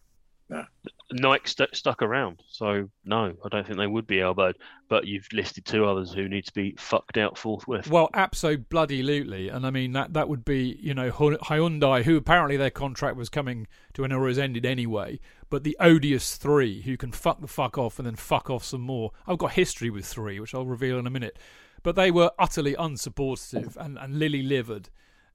Nike 1.13 1.49
st- 1.49 1.75
stuck 1.75 2.03
around, 2.03 2.43
so 2.49 2.89
no, 3.05 3.35
I 3.45 3.49
don't 3.49 3.67
think 3.67 3.79
they 3.79 3.87
would 3.87 4.07
be 4.07 4.21
elbowed. 4.21 4.57
But 4.89 5.07
you've 5.07 5.27
listed 5.33 5.65
two 5.65 5.85
others 5.85 6.13
who 6.13 6.29
need 6.29 6.47
to 6.47 6.53
be 6.53 6.75
fucked 6.79 7.17
out 7.17 7.37
forthwith. 7.39 7.89
Well, 7.89 8.11
absolutely 8.15 8.65
bloody 8.71 9.03
lootly, 9.03 9.55
and 9.55 9.67
I 9.67 9.71
mean 9.71 9.93
that 9.93 10.13
that 10.15 10.29
would 10.29 10.45
be 10.45 10.79
you 10.81 10.95
know 10.95 11.11
Hyundai, 11.11 12.03
who 12.05 12.17
apparently 12.17 12.57
their 12.57 12.71
contract 12.71 13.17
was 13.17 13.29
coming 13.29 13.67
to 13.95 14.05
an 14.05 14.13
or 14.13 14.29
has 14.29 14.39
ended 14.39 14.65
anyway. 14.67 15.21
But 15.49 15.65
the 15.65 15.77
odious 15.81 16.37
three 16.37 16.83
who 16.83 16.97
can 16.97 17.11
fuck 17.13 17.41
the 17.41 17.49
fuck 17.49 17.77
off 17.77 17.99
and 17.99 18.07
then 18.07 18.17
fuck 18.17 18.49
off 18.49 18.65
some 18.65 18.83
more. 18.83 19.11
I've 19.27 19.39
got 19.39 19.53
history 19.53 19.91
with 19.91 20.07
three, 20.07 20.39
which 20.39 20.55
I'll 20.55 20.65
reveal 20.67 20.99
in 20.99 21.07
a 21.07 21.11
minute. 21.11 21.39
But 21.83 21.97
they 21.97 22.11
were 22.11 22.31
utterly 22.39 22.75
unsupportive 22.75 23.77
and, 23.77 23.99
and 23.99 24.19
lily 24.19 24.43
livered, 24.43 24.91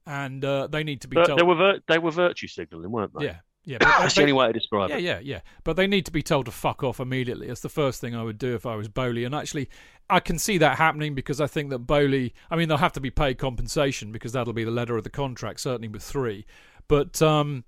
and 0.05 0.45
uh, 0.45 0.67
they 0.67 0.83
need 0.83 1.01
to 1.01 1.07
be 1.07 1.15
But 1.15 1.25
told. 1.27 1.39
they 1.39 1.43
were 1.43 1.55
vir- 1.55 1.79
they 1.87 1.97
were 1.97 2.11
virtue 2.11 2.47
signalling, 2.47 2.91
weren't 2.91 3.11
they? 3.17 3.25
Yeah, 3.25 3.37
yeah. 3.65 3.77
but 3.79 3.87
That's 3.99 4.13
they- 4.15 4.21
the 4.21 4.23
only 4.23 4.33
way 4.33 4.47
to 4.47 4.53
describe 4.53 4.89
yeah, 4.89 4.97
it. 4.97 5.03
Yeah, 5.03 5.19
yeah, 5.19 5.19
yeah. 5.35 5.39
But 5.63 5.75
they 5.75 5.87
need 5.87 6.05
to 6.05 6.11
be 6.11 6.21
told 6.21 6.45
to 6.45 6.51
fuck 6.51 6.83
off 6.83 6.99
immediately. 6.99 7.47
It's 7.47 7.61
the 7.61 7.69
first 7.69 8.01
thing 8.01 8.15
I 8.15 8.23
would 8.23 8.37
do 8.37 8.55
if 8.55 8.65
I 8.65 8.75
was 8.75 8.87
Boehly. 8.87 9.25
And 9.25 9.35
actually, 9.35 9.69
I 10.09 10.19
can 10.19 10.39
see 10.39 10.57
that 10.59 10.77
happening 10.77 11.15
because 11.15 11.41
I 11.41 11.47
think 11.47 11.69
that 11.71 11.79
Boehly. 11.79 12.33
I 12.49 12.55
mean, 12.55 12.69
they'll 12.69 12.77
have 12.77 12.93
to 12.93 13.01
be 13.01 13.11
paid 13.11 13.37
compensation 13.37 14.11
because 14.11 14.31
that'll 14.31 14.53
be 14.53 14.63
the 14.63 14.71
letter 14.71 14.95
of 14.97 15.03
the 15.03 15.09
contract, 15.09 15.59
certainly 15.59 15.87
with 15.87 16.03
three. 16.03 16.45
But 16.87 17.21
um, 17.21 17.65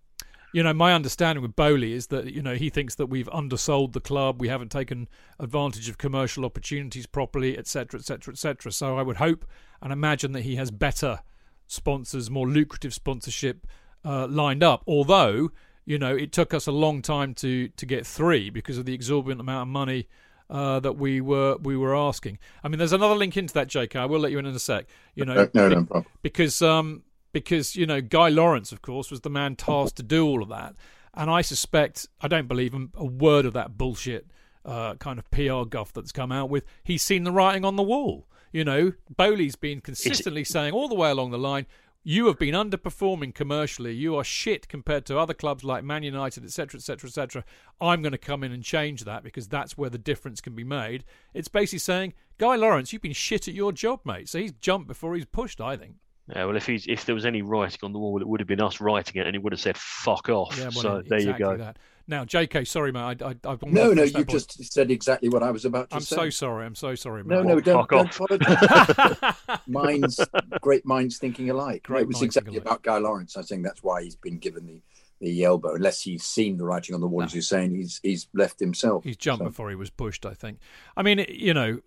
you 0.53 0.63
know, 0.63 0.73
my 0.73 0.93
understanding 0.93 1.41
with 1.41 1.55
Boehly 1.55 1.93
is 1.93 2.07
that 2.07 2.33
you 2.33 2.41
know 2.41 2.55
he 2.55 2.69
thinks 2.69 2.95
that 2.95 3.07
we've 3.07 3.29
undersold 3.29 3.93
the 3.93 3.99
club, 3.99 4.39
we 4.39 4.47
haven't 4.47 4.71
taken 4.71 5.07
advantage 5.39 5.89
of 5.89 5.97
commercial 5.97 6.45
opportunities 6.45 7.05
properly, 7.05 7.57
etc., 7.57 7.99
etc., 7.99 8.33
etc. 8.33 8.71
So 8.71 8.97
I 8.97 9.01
would 9.01 9.17
hope 9.17 9.45
and 9.81 9.91
imagine 9.91 10.31
that 10.31 10.41
he 10.41 10.55
has 10.55 10.71
better 10.71 11.19
sponsors, 11.67 12.29
more 12.29 12.47
lucrative 12.47 12.93
sponsorship 12.93 13.67
uh, 14.05 14.27
lined 14.27 14.63
up. 14.63 14.83
Although 14.87 15.51
you 15.87 15.97
know 15.97 16.15
it 16.15 16.31
took 16.31 16.53
us 16.53 16.67
a 16.67 16.71
long 16.71 17.01
time 17.01 17.33
to 17.35 17.69
to 17.69 17.85
get 17.87 18.05
three 18.05 18.51
because 18.51 18.77
of 18.77 18.85
the 18.85 18.93
exorbitant 18.93 19.41
amount 19.41 19.63
of 19.69 19.71
money. 19.73 20.07
Uh, 20.49 20.79
that 20.79 20.93
we 20.93 21.19
were 21.19 21.57
we 21.57 21.75
were 21.75 21.93
asking. 21.93 22.39
I 22.63 22.69
mean, 22.69 22.77
there's 22.79 22.93
another 22.93 23.15
link 23.15 23.35
into 23.35 23.53
that, 23.55 23.67
J.K. 23.67 23.99
I 23.99 24.05
will 24.05 24.21
let 24.21 24.31
you 24.31 24.39
in 24.39 24.45
in 24.45 24.55
a 24.55 24.59
sec. 24.59 24.85
You 25.13 25.25
know, 25.25 25.33
No, 25.33 25.49
no, 25.53 25.67
no 25.67 25.83
problem. 25.83 26.05
because 26.21 26.61
um 26.61 27.03
because 27.33 27.75
you 27.75 27.85
know 27.85 27.99
Guy 27.99 28.29
Laurence, 28.29 28.71
of 28.71 28.81
course, 28.81 29.11
was 29.11 29.19
the 29.19 29.29
man 29.29 29.57
tasked 29.57 29.97
to 29.97 30.03
do 30.03 30.25
all 30.25 30.41
of 30.41 30.47
that, 30.47 30.75
and 31.13 31.29
I 31.29 31.41
suspect 31.41 32.07
I 32.21 32.29
don't 32.29 32.47
believe 32.47 32.73
a 32.95 33.03
word 33.03 33.45
of 33.45 33.51
that 33.55 33.77
bullshit 33.77 34.27
uh, 34.63 34.93
kind 34.95 35.19
of 35.19 35.29
PR 35.31 35.65
guff 35.67 35.91
that's 35.91 36.13
come 36.13 36.31
out 36.31 36.49
with. 36.49 36.63
He's 36.81 37.03
seen 37.03 37.25
the 37.25 37.31
writing 37.33 37.65
on 37.65 37.75
the 37.75 37.83
wall. 37.83 38.25
You 38.53 38.63
know, 38.63 38.93
Boehly's 39.17 39.57
been 39.57 39.81
consistently 39.81 40.45
saying 40.45 40.71
all 40.71 40.87
the 40.87 40.95
way 40.95 41.09
along 41.09 41.31
the 41.31 41.37
line. 41.37 41.65
You 42.09 42.27
have 42.27 42.39
been 42.39 42.53
underperforming 42.53 43.35
commercially. 43.35 43.91
You 43.91 44.15
are 44.15 44.23
shit 44.23 44.69
compared 44.69 45.05
to 45.07 45.19
other 45.19 45.33
clubs 45.33 45.65
like 45.65 45.83
Man 45.83 46.03
United, 46.03 46.45
etc., 46.45 46.77
etc., 46.77 47.09
etc. 47.09 47.43
I'm 47.81 48.01
going 48.01 48.13
to 48.13 48.17
come 48.17 48.45
in 48.45 48.53
and 48.53 48.63
change 48.63 49.03
that 49.03 49.25
because 49.25 49.49
that's 49.49 49.77
where 49.77 49.89
the 49.89 49.97
difference 49.97 50.39
can 50.39 50.55
be 50.55 50.63
made. 50.63 51.03
It's 51.33 51.49
basically 51.49 51.79
saying, 51.79 52.13
Guy 52.37 52.55
Laurence, 52.55 52.93
you've 52.93 53.01
been 53.01 53.11
shit 53.11 53.49
at 53.49 53.53
your 53.53 53.73
job, 53.73 53.99
mate. 54.05 54.29
So 54.29 54.39
he's 54.39 54.53
jumped 54.53 54.87
before 54.87 55.15
he's 55.15 55.25
pushed. 55.25 55.59
I 55.59 55.75
think. 55.75 55.95
Yeah, 56.33 56.45
well, 56.45 56.55
if 56.55 56.65
he's 56.65 56.87
if 56.87 57.03
there 57.03 57.13
was 57.13 57.25
any 57.25 57.41
writing 57.41 57.79
on 57.83 57.91
the 57.91 57.99
wall, 57.99 58.21
it 58.21 58.27
would 58.27 58.39
have 58.39 58.47
been 58.47 58.61
us 58.61 58.79
writing 58.79 59.19
it, 59.19 59.27
and 59.27 59.35
he 59.35 59.39
would 59.39 59.51
have 59.51 59.59
said 59.59 59.75
"fuck 59.75 60.29
off." 60.29 60.57
Yeah, 60.57 60.69
well, 60.69 60.71
so 60.71 60.99
e- 60.99 61.09
there 61.09 61.19
you 61.19 61.37
go. 61.37 61.57
That. 61.57 61.77
Now, 62.09 62.23
J.K., 62.23 62.63
sorry, 62.63 62.93
mate. 62.93 63.21
I, 63.21 63.29
I, 63.29 63.35
I 63.51 63.57
No, 63.65 63.91
no, 63.91 64.03
you 64.03 64.13
point. 64.13 64.29
just 64.29 64.73
said 64.73 64.89
exactly 64.91 65.27
what 65.27 65.43
I 65.43 65.51
was 65.51 65.65
about 65.65 65.89
to 65.89 65.99
say. 66.01 66.15
I'm 66.15 66.21
so 66.23 66.29
sorry. 66.29 66.65
I'm 66.65 66.75
so 66.75 66.95
sorry, 66.95 67.23
mate. 67.23 67.35
No, 67.35 67.43
no, 67.43 67.59
don't, 67.59 67.81
fuck 67.81 67.89
don't 67.89 68.07
off. 68.07 68.19
apologise. 68.19 69.37
minds, 69.67 70.19
great 70.61 70.85
minds 70.85 71.17
thinking 71.17 71.49
alike. 71.49 71.83
Great 71.83 72.03
it 72.03 72.07
was 72.07 72.21
exactly 72.21 72.53
thinking 72.53 72.65
about 72.65 72.83
Guy 72.83 72.97
Laurence. 72.97 73.35
I 73.35 73.41
think 73.41 73.63
that's 73.63 73.83
why 73.83 74.03
he's 74.03 74.15
been 74.15 74.37
given 74.37 74.65
the, 74.65 74.81
the 75.19 75.43
elbow. 75.43 75.75
Unless 75.75 76.01
he's 76.01 76.23
seen 76.23 76.57
the 76.57 76.63
writing 76.63 76.95
on 76.95 77.01
the 77.01 77.07
wall, 77.07 77.23
as 77.23 77.33
you're 77.33 77.41
saying, 77.41 77.75
he's 77.75 77.99
he's 78.03 78.27
left 78.33 78.59
himself. 78.59 79.03
He's 79.03 79.17
jumped 79.17 79.41
So- 79.43 79.49
before 79.49 79.69
he 79.69 79.75
was 79.75 79.89
pushed. 79.89 80.25
I 80.25 80.33
think. 80.33 80.59
I 80.95 81.03
mean, 81.03 81.25
you 81.27 81.53
know, 81.53 81.81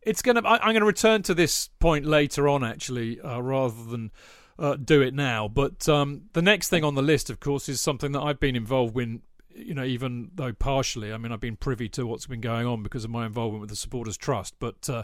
it's 0.00 0.22
gonna. 0.22 0.40
I, 0.46 0.54
I'm 0.56 0.72
going 0.72 0.80
to 0.80 0.86
return 0.86 1.22
to 1.24 1.34
this 1.34 1.68
point 1.78 2.06
later 2.06 2.48
on, 2.48 2.64
actually, 2.64 3.20
uh, 3.20 3.40
rather 3.40 3.84
than 3.84 4.12
uh, 4.58 4.76
do 4.76 5.02
it 5.02 5.12
now. 5.12 5.46
But 5.46 5.86
um, 5.90 6.22
the 6.32 6.42
next 6.42 6.68
thing 6.70 6.84
on 6.84 6.94
the 6.94 7.02
list, 7.02 7.28
of 7.28 7.38
course, 7.38 7.68
is 7.68 7.82
something 7.82 8.12
that 8.12 8.20
I've 8.22 8.40
been 8.40 8.56
involved 8.56 8.96
in. 8.98 9.20
You 9.54 9.74
know, 9.74 9.84
even 9.84 10.30
though 10.34 10.52
partially, 10.52 11.12
I 11.12 11.18
mean, 11.18 11.32
I've 11.32 11.40
been 11.40 11.56
privy 11.56 11.88
to 11.90 12.06
what's 12.06 12.26
been 12.26 12.40
going 12.40 12.66
on 12.66 12.82
because 12.82 13.04
of 13.04 13.10
my 13.10 13.26
involvement 13.26 13.60
with 13.60 13.70
the 13.70 13.76
Supporters 13.76 14.16
Trust. 14.16 14.54
But 14.58 14.88
uh, 14.88 15.02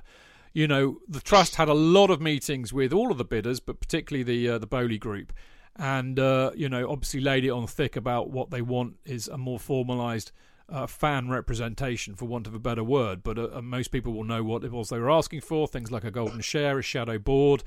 you 0.54 0.68
know, 0.68 1.00
the 1.08 1.20
trust 1.20 1.56
had 1.56 1.68
a 1.68 1.74
lot 1.74 2.10
of 2.10 2.20
meetings 2.20 2.72
with 2.72 2.92
all 2.92 3.10
of 3.10 3.18
the 3.18 3.24
bidders, 3.24 3.58
but 3.60 3.80
particularly 3.80 4.22
the 4.22 4.54
uh, 4.54 4.58
the 4.58 4.66
Boehly 4.66 4.98
Group, 4.98 5.32
and 5.76 6.18
uh, 6.18 6.52
you 6.54 6.68
know, 6.68 6.88
obviously 6.88 7.20
laid 7.20 7.44
it 7.44 7.50
on 7.50 7.66
thick 7.66 7.96
about 7.96 8.30
what 8.30 8.50
they 8.50 8.62
want 8.62 8.94
is 9.04 9.26
a 9.28 9.36
more 9.36 9.58
formalised 9.58 10.30
uh, 10.68 10.86
fan 10.86 11.28
representation, 11.28 12.14
for 12.14 12.26
want 12.26 12.46
of 12.46 12.54
a 12.54 12.60
better 12.60 12.84
word. 12.84 13.22
But 13.24 13.38
uh, 13.38 13.48
uh, 13.52 13.62
most 13.62 13.88
people 13.88 14.12
will 14.12 14.24
know 14.24 14.44
what 14.44 14.64
it 14.64 14.70
was 14.70 14.88
they 14.88 14.98
were 14.98 15.10
asking 15.10 15.40
for: 15.40 15.66
things 15.66 15.90
like 15.90 16.04
a 16.04 16.10
golden 16.10 16.40
share, 16.40 16.78
a 16.78 16.82
shadow 16.82 17.18
board. 17.18 17.64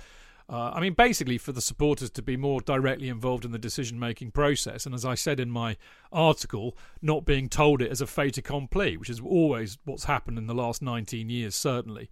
Uh, 0.50 0.72
I 0.74 0.80
mean, 0.80 0.94
basically, 0.94 1.38
for 1.38 1.52
the 1.52 1.62
supporters 1.62 2.10
to 2.12 2.22
be 2.22 2.38
more 2.38 2.62
directly 2.62 3.10
involved 3.10 3.44
in 3.44 3.52
the 3.52 3.60
decision 3.60 4.00
making 4.00 4.32
process. 4.32 4.86
And 4.86 4.96
as 4.96 5.04
I 5.04 5.14
said 5.16 5.40
in 5.40 5.50
my 5.50 5.76
article, 6.12 6.78
not 7.02 7.26
being 7.26 7.50
told 7.50 7.82
it 7.82 7.92
as 7.92 8.00
a 8.00 8.08
fait 8.08 8.38
accompli, 8.38 8.96
which 8.96 9.10
is 9.10 9.20
always 9.20 9.78
what's 9.84 10.06
happened 10.06 10.38
in 10.38 10.48
the 10.48 10.56
last 10.56 10.82
19 10.82 11.30
years, 11.30 11.56
certainly. 11.56 12.10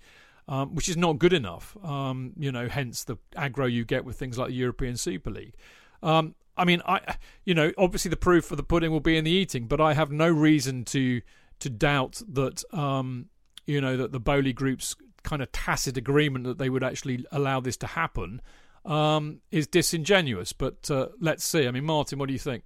Um, 0.47 0.75
which 0.75 0.87
is 0.87 0.95
not 0.95 1.17
good 1.17 1.33
enough, 1.33 1.75
um, 1.83 2.33
you 2.37 2.51
know. 2.51 2.67
Hence 2.67 3.03
the 3.03 3.17
aggro 3.35 3.71
you 3.71 3.83
get 3.83 4.05
with 4.05 4.15
things 4.15 4.37
like 4.37 4.49
the 4.49 4.53
European 4.53 4.95
Super 4.95 5.31
League. 5.31 5.55
Um, 6.03 6.35
I 6.55 6.65
mean, 6.65 6.83
I, 6.85 7.15
you 7.45 7.55
know, 7.55 7.71
obviously 7.79 8.09
the 8.09 8.15
proof 8.15 8.51
of 8.51 8.57
the 8.57 8.63
pudding 8.63 8.91
will 8.91 8.99
be 8.99 9.17
in 9.17 9.23
the 9.23 9.31
eating, 9.31 9.65
but 9.65 9.81
I 9.81 9.93
have 9.93 10.11
no 10.11 10.29
reason 10.29 10.85
to 10.85 11.21
to 11.59 11.69
doubt 11.69 12.21
that, 12.27 12.63
um, 12.73 13.29
you 13.65 13.81
know, 13.81 13.97
that 13.97 14.11
the 14.11 14.19
Boehly 14.19 14.53
Group's 14.53 14.95
kind 15.25 15.41
of 15.41 15.51
tacit 15.51 15.97
agreement 15.97 16.45
that 16.45 16.57
they 16.57 16.69
would 16.69 16.83
actually 16.83 17.25
allow 17.31 17.59
this 17.59 17.75
to 17.77 17.87
happen 17.87 18.41
um, 18.85 19.41
is 19.51 19.67
disingenuous. 19.67 20.53
But 20.53 20.89
uh, 20.89 21.07
let's 21.19 21.43
see. 21.43 21.67
I 21.67 21.71
mean, 21.71 21.85
Martin, 21.85 22.19
what 22.19 22.27
do 22.27 22.33
you 22.33 22.39
think? 22.39 22.63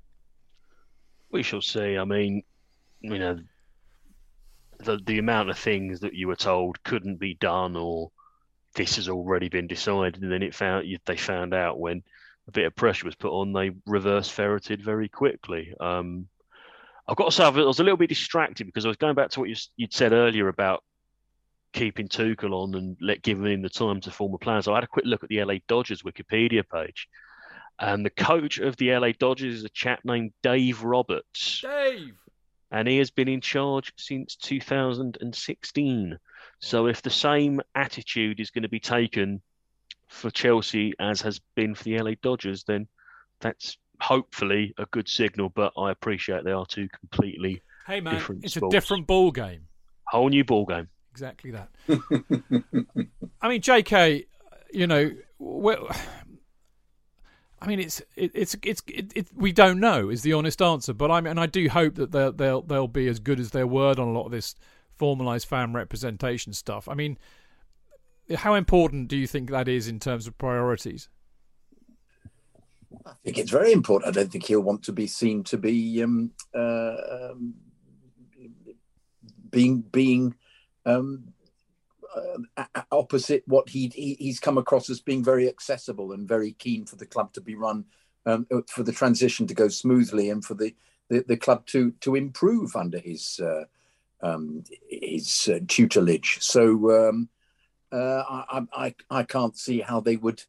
We 1.32 1.42
shall 1.42 1.62
see. 1.62 1.98
I 1.98 2.04
mean, 2.04 2.44
you 3.02 3.18
know, 3.18 3.40
the 4.80 5.00
the 5.06 5.20
amount 5.20 5.50
of 5.50 5.58
things 5.58 6.02
that 6.02 6.14
you 6.14 6.28
were 6.28 6.36
told 6.36 6.84
couldn't 6.84 7.20
be 7.20 7.36
done, 7.36 7.76
or 7.76 8.12
this 8.76 8.98
has 8.98 9.10
already 9.10 9.50
been 9.50 9.68
decided, 9.68 10.22
and 10.22 10.32
then 10.32 10.44
it 10.44 10.54
found 10.54 10.86
they 11.06 11.18
found 11.18 11.54
out 11.54 11.80
when 11.80 12.04
a 12.48 12.52
bit 12.52 12.66
of 12.66 12.76
pressure 12.76 13.06
was 13.06 13.16
put 13.16 13.32
on, 13.32 13.54
they 13.54 13.72
reverse 13.86 14.30
ferreted 14.30 14.84
very 14.84 15.08
quickly. 15.08 15.74
Um, 15.80 16.28
I've 17.08 17.16
got 17.16 17.26
to 17.26 17.32
say, 17.32 17.44
I 17.44 17.50
was 17.50 17.80
a 17.80 17.84
little 17.84 17.98
bit 17.98 18.10
distracted 18.10 18.66
because 18.66 18.86
I 18.86 18.88
was 18.88 18.98
going 18.98 19.16
back 19.16 19.30
to 19.32 19.40
what 19.40 19.50
you, 19.50 19.56
you'd 19.78 19.94
said 19.94 20.14
earlier 20.14 20.48
about 20.48 20.84
keeping 21.74 22.08
Tuchel 22.08 22.54
on 22.54 22.76
and 22.76 22.98
let 23.02 23.22
giving 23.22 23.52
him 23.52 23.62
the 23.62 23.70
time 23.70 24.02
to 24.02 24.12
form 24.12 24.34
a 24.34 24.38
plan. 24.38 24.62
So 24.62 24.72
I 24.74 24.78
had 24.78 24.84
a 24.84 24.88
quick 24.88 25.06
look 25.06 25.24
at 25.24 25.30
the 25.30 25.44
LA 25.44 25.56
Dodgers 25.68 26.02
Wikipedia 26.04 26.64
page, 26.68 27.08
and 27.80 28.06
the 28.06 28.10
coach 28.10 28.58
of 28.60 28.76
the 28.78 28.92
LA 28.96 29.12
Dodgers 29.18 29.56
is 29.56 29.64
a 29.64 29.70
chap 29.70 30.00
named 30.04 30.32
Dave 30.44 30.84
Roberts. 30.84 31.62
Dave. 31.62 32.16
and 32.72 32.88
he 32.88 32.98
has 32.98 33.12
been 33.12 33.28
in 33.28 33.42
charge 33.42 33.92
since 33.98 34.36
2016. 34.36 36.18
So 36.60 36.88
if 36.88 37.02
the 37.02 37.10
same 37.10 37.62
attitude 37.76 38.40
is 38.40 38.52
going 38.52 38.64
to 38.64 38.70
be 38.70 38.80
taken 38.80 39.42
for 40.08 40.30
Chelsea 40.32 40.94
as 41.00 41.22
has 41.22 41.40
been 41.56 41.76
for 41.76 41.84
the 41.84 42.00
LA 42.00 42.12
Dodgers, 42.22 42.64
then 42.64 42.88
that's 43.40 43.78
hopefully 44.02 44.74
a 44.78 44.86
good 44.92 45.08
signal. 45.08 45.50
But 45.50 45.74
I 45.78 45.92
appreciate 45.92 46.44
they 46.44 46.52
are 46.52 46.66
two 46.66 46.90
completely 46.90 47.62
Hey 47.88 48.02
man, 48.02 48.16
different 48.16 48.44
it's 48.44 48.54
sports. 48.56 48.74
a 48.74 48.78
different 48.78 49.08
ball 49.08 49.32
game. 49.32 49.68
whole 50.08 50.30
new 50.30 50.44
ball 50.44 50.66
game. 50.66 50.90
Exactly 51.12 51.52
that. 51.52 51.70
I 53.42 53.50
mean, 53.50 53.62
J.K. 53.62 54.26
You 54.72 54.88
know, 54.88 55.12
well, 55.40 55.90
I 57.62 57.68
mean, 57.68 57.80
it's 57.80 58.02
it, 58.16 58.32
it's 58.34 58.56
it's 58.64 58.82
it, 58.88 59.12
it, 59.16 59.28
we 59.36 59.52
don't 59.52 59.80
know 59.80 60.10
is 60.10 60.22
the 60.22 60.34
honest 60.34 60.62
answer. 60.62 60.94
But 60.94 61.12
I 61.12 61.22
mean, 61.22 61.32
and 61.32 61.40
I 61.40 61.46
do 61.46 61.68
hope 61.70 61.96
that 61.96 62.12
they'll 62.12 62.32
they'll 62.32 62.62
they'll 62.62 62.88
be 62.88 63.08
as 63.08 63.20
good 63.20 63.40
as 63.40 63.52
their 63.52 63.68
word 63.68 64.00
on 64.00 64.08
a 64.08 64.12
lot 64.12 64.26
of 64.26 64.32
this 64.32 64.56
formalised 65.00 65.46
fan 65.46 65.74
representation 65.74 66.54
stuff. 66.54 66.88
I 66.88 66.94
mean, 66.94 67.18
how 68.36 68.54
important 68.54 69.08
do 69.08 69.18
you 69.18 69.28
think 69.28 69.50
that 69.50 69.68
is 69.68 69.88
in 69.88 70.00
terms 70.00 70.28
of 70.28 70.38
priorities? 70.38 71.10
I 73.06 73.12
think 73.24 73.38
it's 73.38 73.52
very 73.52 73.72
important. 73.72 74.10
I 74.10 74.20
don't 74.20 74.32
think 74.32 74.46
he'll 74.46 74.62
want 74.62 74.84
to 74.84 74.92
be 74.92 75.08
seen 75.08 75.44
to 75.46 75.58
be 75.58 76.02
um, 76.04 76.32
uh, 76.56 76.96
um, 77.12 77.56
being 79.50 79.82
being 79.92 80.36
um, 80.90 81.34
uh, 82.58 82.66
opposite 82.92 83.44
what 83.46 83.70
he, 83.70 83.92
he 83.94 84.16
he's 84.20 84.40
come 84.40 84.58
across 84.58 84.90
as 84.90 85.00
being 85.00 85.24
very 85.24 85.48
accessible 85.48 86.14
and 86.14 86.28
very 86.28 86.54
keen 86.54 86.86
for 86.86 86.96
the 86.96 87.06
club 87.06 87.32
to 87.34 87.42
be 87.42 87.56
run 87.56 87.86
um, 88.26 88.48
for 88.68 88.84
the 88.84 88.92
transition 88.92 89.48
to 89.48 89.54
go 89.54 89.68
smoothly 89.68 90.30
and 90.30 90.44
for 90.44 90.56
the 90.56 90.76
the, 91.10 91.24
the 91.28 91.38
club 91.38 91.66
to 91.68 91.92
to 92.02 92.16
improve 92.16 92.76
under 92.76 93.00
his 93.00 93.40
uh, 93.40 93.64
um, 94.22 94.64
his 94.90 95.50
uh, 95.54 95.60
tutelage. 95.68 96.40
So 96.42 97.10
um, 97.10 97.30
uh, 97.92 98.24
I, 98.30 98.62
I 98.74 98.96
I 99.10 99.24
can't 99.24 99.58
see 99.58 99.80
how 99.80 100.00
they 100.00 100.18
would 100.18 100.44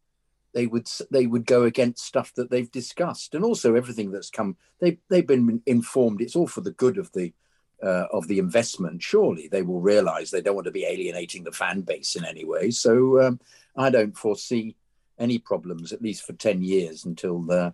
they 0.52 0.66
would 0.66 0.88
they 1.10 1.26
would 1.26 1.46
go 1.46 1.64
against 1.64 2.04
stuff 2.04 2.32
that 2.34 2.50
they've 2.50 2.70
discussed 2.70 3.34
and 3.34 3.44
also 3.44 3.74
everything 3.74 4.10
that's 4.10 4.30
come 4.30 4.56
they 4.80 4.98
they've 5.08 5.26
been 5.26 5.62
informed 5.64 6.20
it's 6.20 6.34
all 6.34 6.48
for 6.48 6.60
the 6.60 6.72
good 6.72 6.98
of 6.98 7.12
the 7.12 7.32
uh, 7.82 8.06
of 8.12 8.26
the 8.28 8.38
investment 8.38 9.02
surely 9.02 9.48
they 9.48 9.62
will 9.62 9.80
realize 9.80 10.30
they 10.30 10.40
don't 10.42 10.54
want 10.54 10.64
to 10.66 10.70
be 10.70 10.84
alienating 10.84 11.44
the 11.44 11.52
fan 11.52 11.80
base 11.80 12.14
in 12.16 12.24
any 12.24 12.44
way 12.44 12.70
so 12.70 13.20
um, 13.22 13.40
i 13.76 13.88
don't 13.90 14.16
foresee 14.16 14.76
any 15.18 15.38
problems 15.38 15.92
at 15.92 16.02
least 16.02 16.24
for 16.24 16.32
10 16.32 16.62
years 16.62 17.04
until 17.04 17.50
uh, 17.50 17.70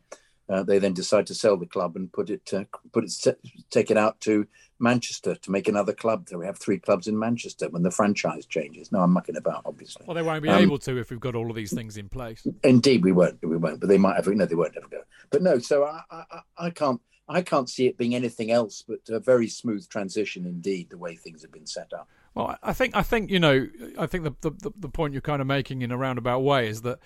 uh, 0.48 0.62
they 0.62 0.78
then 0.78 0.92
decide 0.92 1.26
to 1.26 1.34
sell 1.34 1.56
the 1.56 1.66
club 1.66 1.96
and 1.96 2.12
put 2.12 2.30
it 2.30 2.52
uh, 2.54 2.64
put 2.92 3.04
it 3.04 3.36
take 3.70 3.90
it 3.90 3.96
out 3.96 4.20
to 4.20 4.46
Manchester 4.78 5.34
to 5.34 5.50
make 5.50 5.68
another 5.68 5.94
club. 5.94 6.28
So 6.28 6.36
we 6.38 6.44
have 6.46 6.58
three 6.58 6.78
clubs 6.78 7.06
in 7.08 7.18
Manchester 7.18 7.68
when 7.70 7.82
the 7.82 7.90
franchise 7.90 8.44
changes. 8.44 8.92
No, 8.92 9.00
I'm 9.00 9.12
mucking 9.12 9.36
about, 9.36 9.62
obviously. 9.64 10.04
Well, 10.06 10.14
they 10.14 10.20
won't 10.22 10.42
be 10.42 10.50
Um, 10.50 10.62
able 10.62 10.78
to 10.80 10.98
if 10.98 11.10
we've 11.10 11.18
got 11.18 11.34
all 11.34 11.48
of 11.48 11.56
these 11.56 11.72
things 11.72 11.96
in 11.96 12.10
place. 12.10 12.46
Indeed, 12.62 13.02
we 13.02 13.10
won't. 13.12 13.38
We 13.42 13.56
won't. 13.56 13.80
But 13.80 13.88
they 13.88 13.96
might 13.96 14.16
have. 14.16 14.26
No, 14.28 14.44
they 14.44 14.54
won't 14.54 14.76
ever 14.76 14.86
go. 14.88 15.00
But 15.30 15.42
no. 15.42 15.58
So 15.58 15.84
I, 15.84 16.02
I- 16.10 16.40
I 16.58 16.70
can't. 16.70 17.00
I 17.28 17.42
can't 17.42 17.68
see 17.68 17.86
it 17.86 17.96
being 17.96 18.14
anything 18.14 18.50
else 18.50 18.84
but 18.86 19.00
a 19.08 19.18
very 19.20 19.48
smooth 19.48 19.88
transition 19.88 20.46
indeed. 20.46 20.90
The 20.90 20.98
way 20.98 21.16
things 21.16 21.42
have 21.42 21.52
been 21.52 21.66
set 21.66 21.92
up. 21.92 22.08
Well, 22.34 22.56
I- 22.62 22.72
think 22.72 22.94
I 22.96 23.02
think 23.02 23.30
you 23.30 23.40
know 23.40 23.68
I 23.98 24.06
think 24.06 24.24
the 24.24 24.50
the, 24.50 24.70
the 24.78 24.88
point 24.88 25.12
you're 25.12 25.22
kind 25.22 25.40
of 25.40 25.46
making 25.46 25.82
in 25.82 25.90
a 25.90 25.96
roundabout 25.96 26.40
way 26.40 26.68
is 26.68 26.82
that 26.82 26.98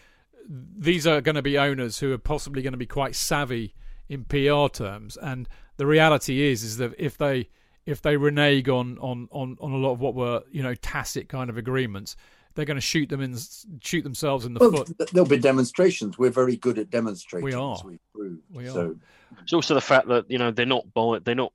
these 0.49 1.07
are 1.07 1.21
going 1.21 1.35
to 1.37 1.43
be 1.43 1.59
owners 1.59 1.99
who 2.01 2.13
are 2.13 2.19
possibly 2.19 2.63
going 2.63 2.73
to 2.73 2.79
be 2.79 2.87
quite 2.87 3.15
savvy 3.15 3.75
in 4.09 4.25
PR 4.25 4.67
terms, 4.73 5.17
and 5.17 5.49
the 5.77 5.87
reality 5.87 6.43
is 6.51 6.65
is 6.65 6.77
that 6.79 6.93
if 6.99 7.17
they 7.17 7.49
if 7.87 8.03
they 8.03 8.17
renege 8.17 8.69
on 8.69 8.99
on 8.99 9.29
on, 9.31 9.57
on 9.61 9.73
a 9.73 9.77
lot 9.77 9.93
of 9.93 10.01
what 10.01 10.15
were 10.15 10.43
you 10.51 10.63
know 10.63 10.75
tacit 10.75 11.29
kind 11.29 11.49
of 11.49 11.57
agreements, 11.57 12.17
they're 12.55 12.65
going 12.65 12.77
to 12.77 12.81
shoot 12.81 13.09
them 13.09 13.21
in 13.21 13.37
shoot 13.81 14.03
themselves 14.03 14.45
in 14.45 14.55
the 14.55 14.61
Well, 14.61 14.85
foot. 14.85 15.11
there'll 15.13 15.29
be 15.29 15.39
demonstrations. 15.39 16.19
We're 16.19 16.31
very 16.31 16.57
good 16.57 16.79
at 16.79 16.91
demonstrating. 16.91 17.45
We 17.45 17.55
are. 17.55 17.75
as 17.75 17.85
we've 17.85 18.01
proved. 18.13 18.43
We 18.53 18.67
are. 18.67 18.73
So 18.73 18.97
It's 19.43 19.53
also 19.53 19.75
the 19.75 19.81
fact 19.81 20.09
that 20.09 20.31
you 20.31 20.39
know 20.39 20.51
they're 20.51 20.67
not 20.67 20.93
buying 20.93 21.21
they're 21.25 21.35
not 21.35 21.53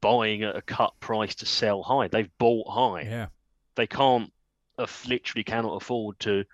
buying 0.00 0.42
at 0.42 0.56
a 0.56 0.62
cut 0.62 0.92
price 1.00 1.36
to 1.36 1.46
sell 1.46 1.82
high. 1.82 2.08
They've 2.08 2.30
bought 2.38 2.68
high. 2.68 3.02
Yeah. 3.02 3.26
They 3.76 3.86
can't 3.86 4.32
literally 5.06 5.44
cannot 5.44 5.76
afford 5.76 6.18
to 6.20 6.44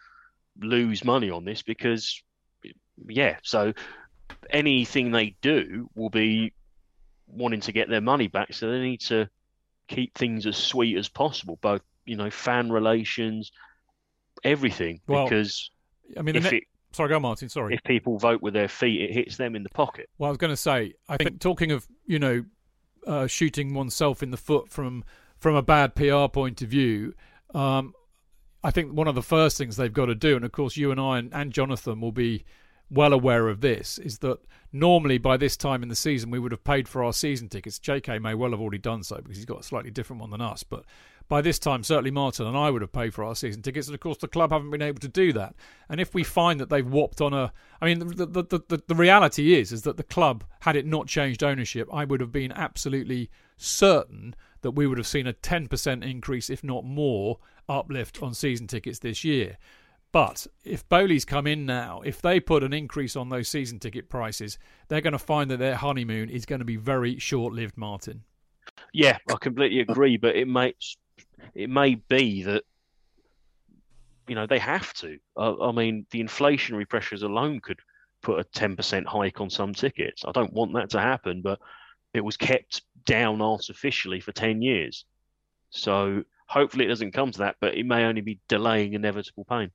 lose 0.60 1.04
money 1.04 1.30
on 1.30 1.44
this 1.44 1.62
because 1.62 2.22
yeah. 3.06 3.36
So 3.42 3.72
anything 4.50 5.10
they 5.10 5.36
do 5.40 5.88
will 5.94 6.10
be 6.10 6.52
wanting 7.26 7.60
to 7.60 7.72
get 7.72 7.88
their 7.88 8.00
money 8.00 8.28
back. 8.28 8.52
So 8.52 8.70
they 8.70 8.80
need 8.80 9.00
to 9.02 9.28
keep 9.88 10.16
things 10.16 10.46
as 10.46 10.56
sweet 10.56 10.96
as 10.96 11.08
possible, 11.08 11.58
both 11.60 11.82
you 12.04 12.16
know 12.16 12.30
fan 12.30 12.70
relations, 12.70 13.50
everything. 14.44 15.00
Well, 15.06 15.24
because 15.24 15.70
I 16.16 16.22
mean, 16.22 16.36
if 16.36 16.44
ne- 16.44 16.58
it, 16.58 16.64
sorry, 16.92 17.08
go 17.08 17.20
Martin. 17.20 17.48
Sorry. 17.48 17.74
if 17.74 17.82
people 17.84 18.18
vote 18.18 18.42
with 18.42 18.54
their 18.54 18.68
feet, 18.68 19.02
it 19.02 19.12
hits 19.12 19.36
them 19.36 19.56
in 19.56 19.62
the 19.62 19.70
pocket. 19.70 20.08
Well, 20.18 20.28
I 20.28 20.30
was 20.30 20.38
going 20.38 20.52
to 20.52 20.56
say, 20.56 20.94
I 21.08 21.16
think 21.16 21.40
talking 21.40 21.72
of 21.72 21.86
you 22.06 22.18
know 22.18 22.44
uh, 23.06 23.26
shooting 23.26 23.74
oneself 23.74 24.22
in 24.22 24.30
the 24.30 24.36
foot 24.36 24.68
from 24.68 25.04
from 25.38 25.54
a 25.54 25.62
bad 25.62 25.94
PR 25.94 26.26
point 26.26 26.62
of 26.62 26.68
view, 26.68 27.14
um, 27.54 27.94
I 28.62 28.70
think 28.70 28.92
one 28.92 29.06
of 29.06 29.14
the 29.14 29.22
first 29.22 29.56
things 29.56 29.76
they've 29.76 29.92
got 29.92 30.06
to 30.06 30.14
do, 30.14 30.36
and 30.36 30.44
of 30.44 30.52
course 30.52 30.76
you 30.76 30.90
and 30.90 31.00
I 31.00 31.18
and, 31.18 31.32
and 31.32 31.52
Jonathan 31.52 32.00
will 32.00 32.12
be 32.12 32.44
well 32.90 33.12
aware 33.12 33.48
of 33.48 33.60
this, 33.60 33.98
is 33.98 34.18
that 34.18 34.38
normally 34.72 35.18
by 35.18 35.36
this 35.36 35.56
time 35.56 35.82
in 35.82 35.88
the 35.88 35.96
season 35.96 36.30
we 36.30 36.38
would 36.38 36.52
have 36.52 36.64
paid 36.64 36.88
for 36.88 37.02
our 37.04 37.12
season 37.12 37.48
tickets. 37.48 37.78
J.K. 37.78 38.18
may 38.18 38.34
well 38.34 38.50
have 38.50 38.60
already 38.60 38.78
done 38.78 39.02
so 39.02 39.16
because 39.16 39.36
he's 39.36 39.46
got 39.46 39.60
a 39.60 39.62
slightly 39.62 39.90
different 39.90 40.20
one 40.20 40.30
than 40.30 40.40
us, 40.40 40.62
but. 40.62 40.84
By 41.28 41.42
this 41.42 41.58
time, 41.58 41.84
certainly 41.84 42.10
Martin 42.10 42.46
and 42.46 42.56
I 42.56 42.70
would 42.70 42.80
have 42.80 42.92
paid 42.92 43.12
for 43.12 43.22
our 43.22 43.34
season 43.34 43.60
tickets, 43.60 43.86
and 43.86 43.94
of 43.94 44.00
course 44.00 44.16
the 44.16 44.28
club 44.28 44.50
haven't 44.50 44.70
been 44.70 44.80
able 44.80 45.00
to 45.00 45.08
do 45.08 45.32
that. 45.34 45.54
And 45.90 46.00
if 46.00 46.14
we 46.14 46.24
find 46.24 46.58
that 46.58 46.70
they've 46.70 46.86
whopped 46.86 47.20
on 47.20 47.34
a, 47.34 47.52
I 47.82 47.86
mean, 47.86 47.98
the 47.98 48.26
the, 48.26 48.42
the, 48.42 48.62
the, 48.68 48.82
the 48.86 48.94
reality 48.94 49.54
is 49.54 49.70
is 49.70 49.82
that 49.82 49.98
the 49.98 50.02
club, 50.02 50.44
had 50.60 50.74
it 50.74 50.86
not 50.86 51.06
changed 51.06 51.42
ownership, 51.42 51.86
I 51.92 52.06
would 52.06 52.20
have 52.20 52.32
been 52.32 52.52
absolutely 52.52 53.30
certain 53.58 54.34
that 54.62 54.70
we 54.72 54.86
would 54.86 54.98
have 54.98 55.06
seen 55.06 55.26
a 55.26 55.32
10% 55.32 56.02
increase, 56.02 56.50
if 56.50 56.64
not 56.64 56.84
more, 56.84 57.38
uplift 57.68 58.22
on 58.22 58.34
season 58.34 58.66
tickets 58.66 59.00
this 59.00 59.22
year. 59.22 59.58
But 60.10 60.46
if 60.64 60.88
Boehly's 60.88 61.26
come 61.26 61.46
in 61.46 61.66
now, 61.66 62.00
if 62.04 62.22
they 62.22 62.40
put 62.40 62.64
an 62.64 62.72
increase 62.72 63.14
on 63.14 63.28
those 63.28 63.48
season 63.48 63.78
ticket 63.78 64.08
prices, 64.08 64.58
they're 64.88 65.02
going 65.02 65.12
to 65.12 65.18
find 65.18 65.50
that 65.50 65.58
their 65.58 65.76
honeymoon 65.76 66.30
is 66.30 66.46
going 66.46 66.60
to 66.60 66.64
be 66.64 66.76
very 66.76 67.18
short 67.18 67.52
lived, 67.52 67.76
Martin. 67.76 68.24
Yeah, 68.92 69.18
I 69.30 69.36
completely 69.38 69.80
agree, 69.80 70.16
but 70.16 70.34
it 70.34 70.48
may 70.48 70.74
it 71.54 71.70
may 71.70 71.96
be 71.96 72.42
that 72.44 72.64
you 74.26 74.34
know 74.34 74.46
they 74.46 74.58
have 74.58 74.92
to. 74.94 75.18
I, 75.36 75.54
I 75.62 75.72
mean, 75.72 76.06
the 76.10 76.22
inflationary 76.22 76.88
pressures 76.88 77.22
alone 77.22 77.60
could 77.60 77.80
put 78.22 78.40
a 78.40 78.44
ten 78.44 78.76
percent 78.76 79.06
hike 79.06 79.40
on 79.40 79.50
some 79.50 79.74
tickets. 79.74 80.24
I 80.26 80.32
don't 80.32 80.52
want 80.52 80.74
that 80.74 80.90
to 80.90 81.00
happen, 81.00 81.42
but 81.42 81.58
it 82.14 82.20
was 82.20 82.36
kept 82.36 82.82
down 83.04 83.40
artificially 83.42 84.20
for 84.20 84.32
ten 84.32 84.62
years, 84.62 85.04
so 85.70 86.22
hopefully 86.46 86.84
it 86.84 86.88
doesn't 86.88 87.12
come 87.12 87.30
to 87.32 87.38
that. 87.40 87.56
But 87.60 87.74
it 87.74 87.86
may 87.86 88.04
only 88.04 88.20
be 88.20 88.40
delaying 88.48 88.94
inevitable 88.94 89.44
pain. 89.44 89.70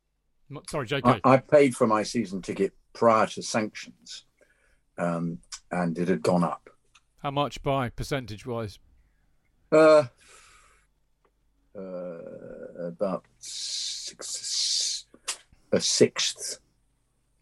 Sorry, 0.70 0.88
JK. 0.88 1.22
I, 1.24 1.34
I 1.34 1.38
paid 1.38 1.76
for 1.76 1.88
my 1.88 2.04
season 2.04 2.42
ticket 2.42 2.74
prior 2.94 3.26
to 3.28 3.42
sanctions, 3.42 4.26
um, 4.98 5.40
and 5.72 5.98
it 5.98 6.08
had 6.08 6.22
gone 6.22 6.44
up. 6.44 6.70
How 7.24 7.32
much 7.32 7.64
by 7.64 7.90
percentage 7.90 8.46
wise? 8.46 8.80
Uh, 9.72 10.04
uh, 11.78 12.88
about 12.88 13.26
six, 13.40 15.06
a 15.72 15.80
sixth. 15.80 16.60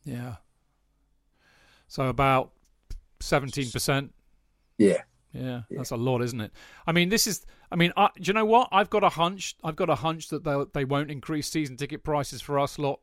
Yeah. 0.04 0.36
So 1.88 2.08
about 2.08 2.52
17%. 3.20 4.10
Yeah. 4.78 5.02
Yeah, 5.34 5.62
that's 5.70 5.92
a 5.92 5.96
lot, 5.96 6.22
isn't 6.22 6.42
it? 6.42 6.52
I 6.86 6.92
mean, 6.92 7.08
this 7.08 7.26
is. 7.26 7.46
I 7.72 7.78
mean, 7.78 7.94
I, 7.96 8.10
do 8.18 8.24
you 8.24 8.34
know 8.34 8.44
what? 8.44 8.68
I've 8.74 8.90
got 8.90 9.06
a 9.06 9.08
hunch. 9.10 9.56
I've 9.64 9.78
got 9.78 9.90
a 9.90 9.96
hunch 9.96 10.28
that 10.28 10.44
they 10.44 10.62
they 10.74 10.84
won't 10.84 11.10
increase 11.10 11.50
season 11.50 11.78
ticket 11.78 12.04
prices 12.04 12.42
for 12.42 12.60
us 12.60 12.78
lot 12.78 13.00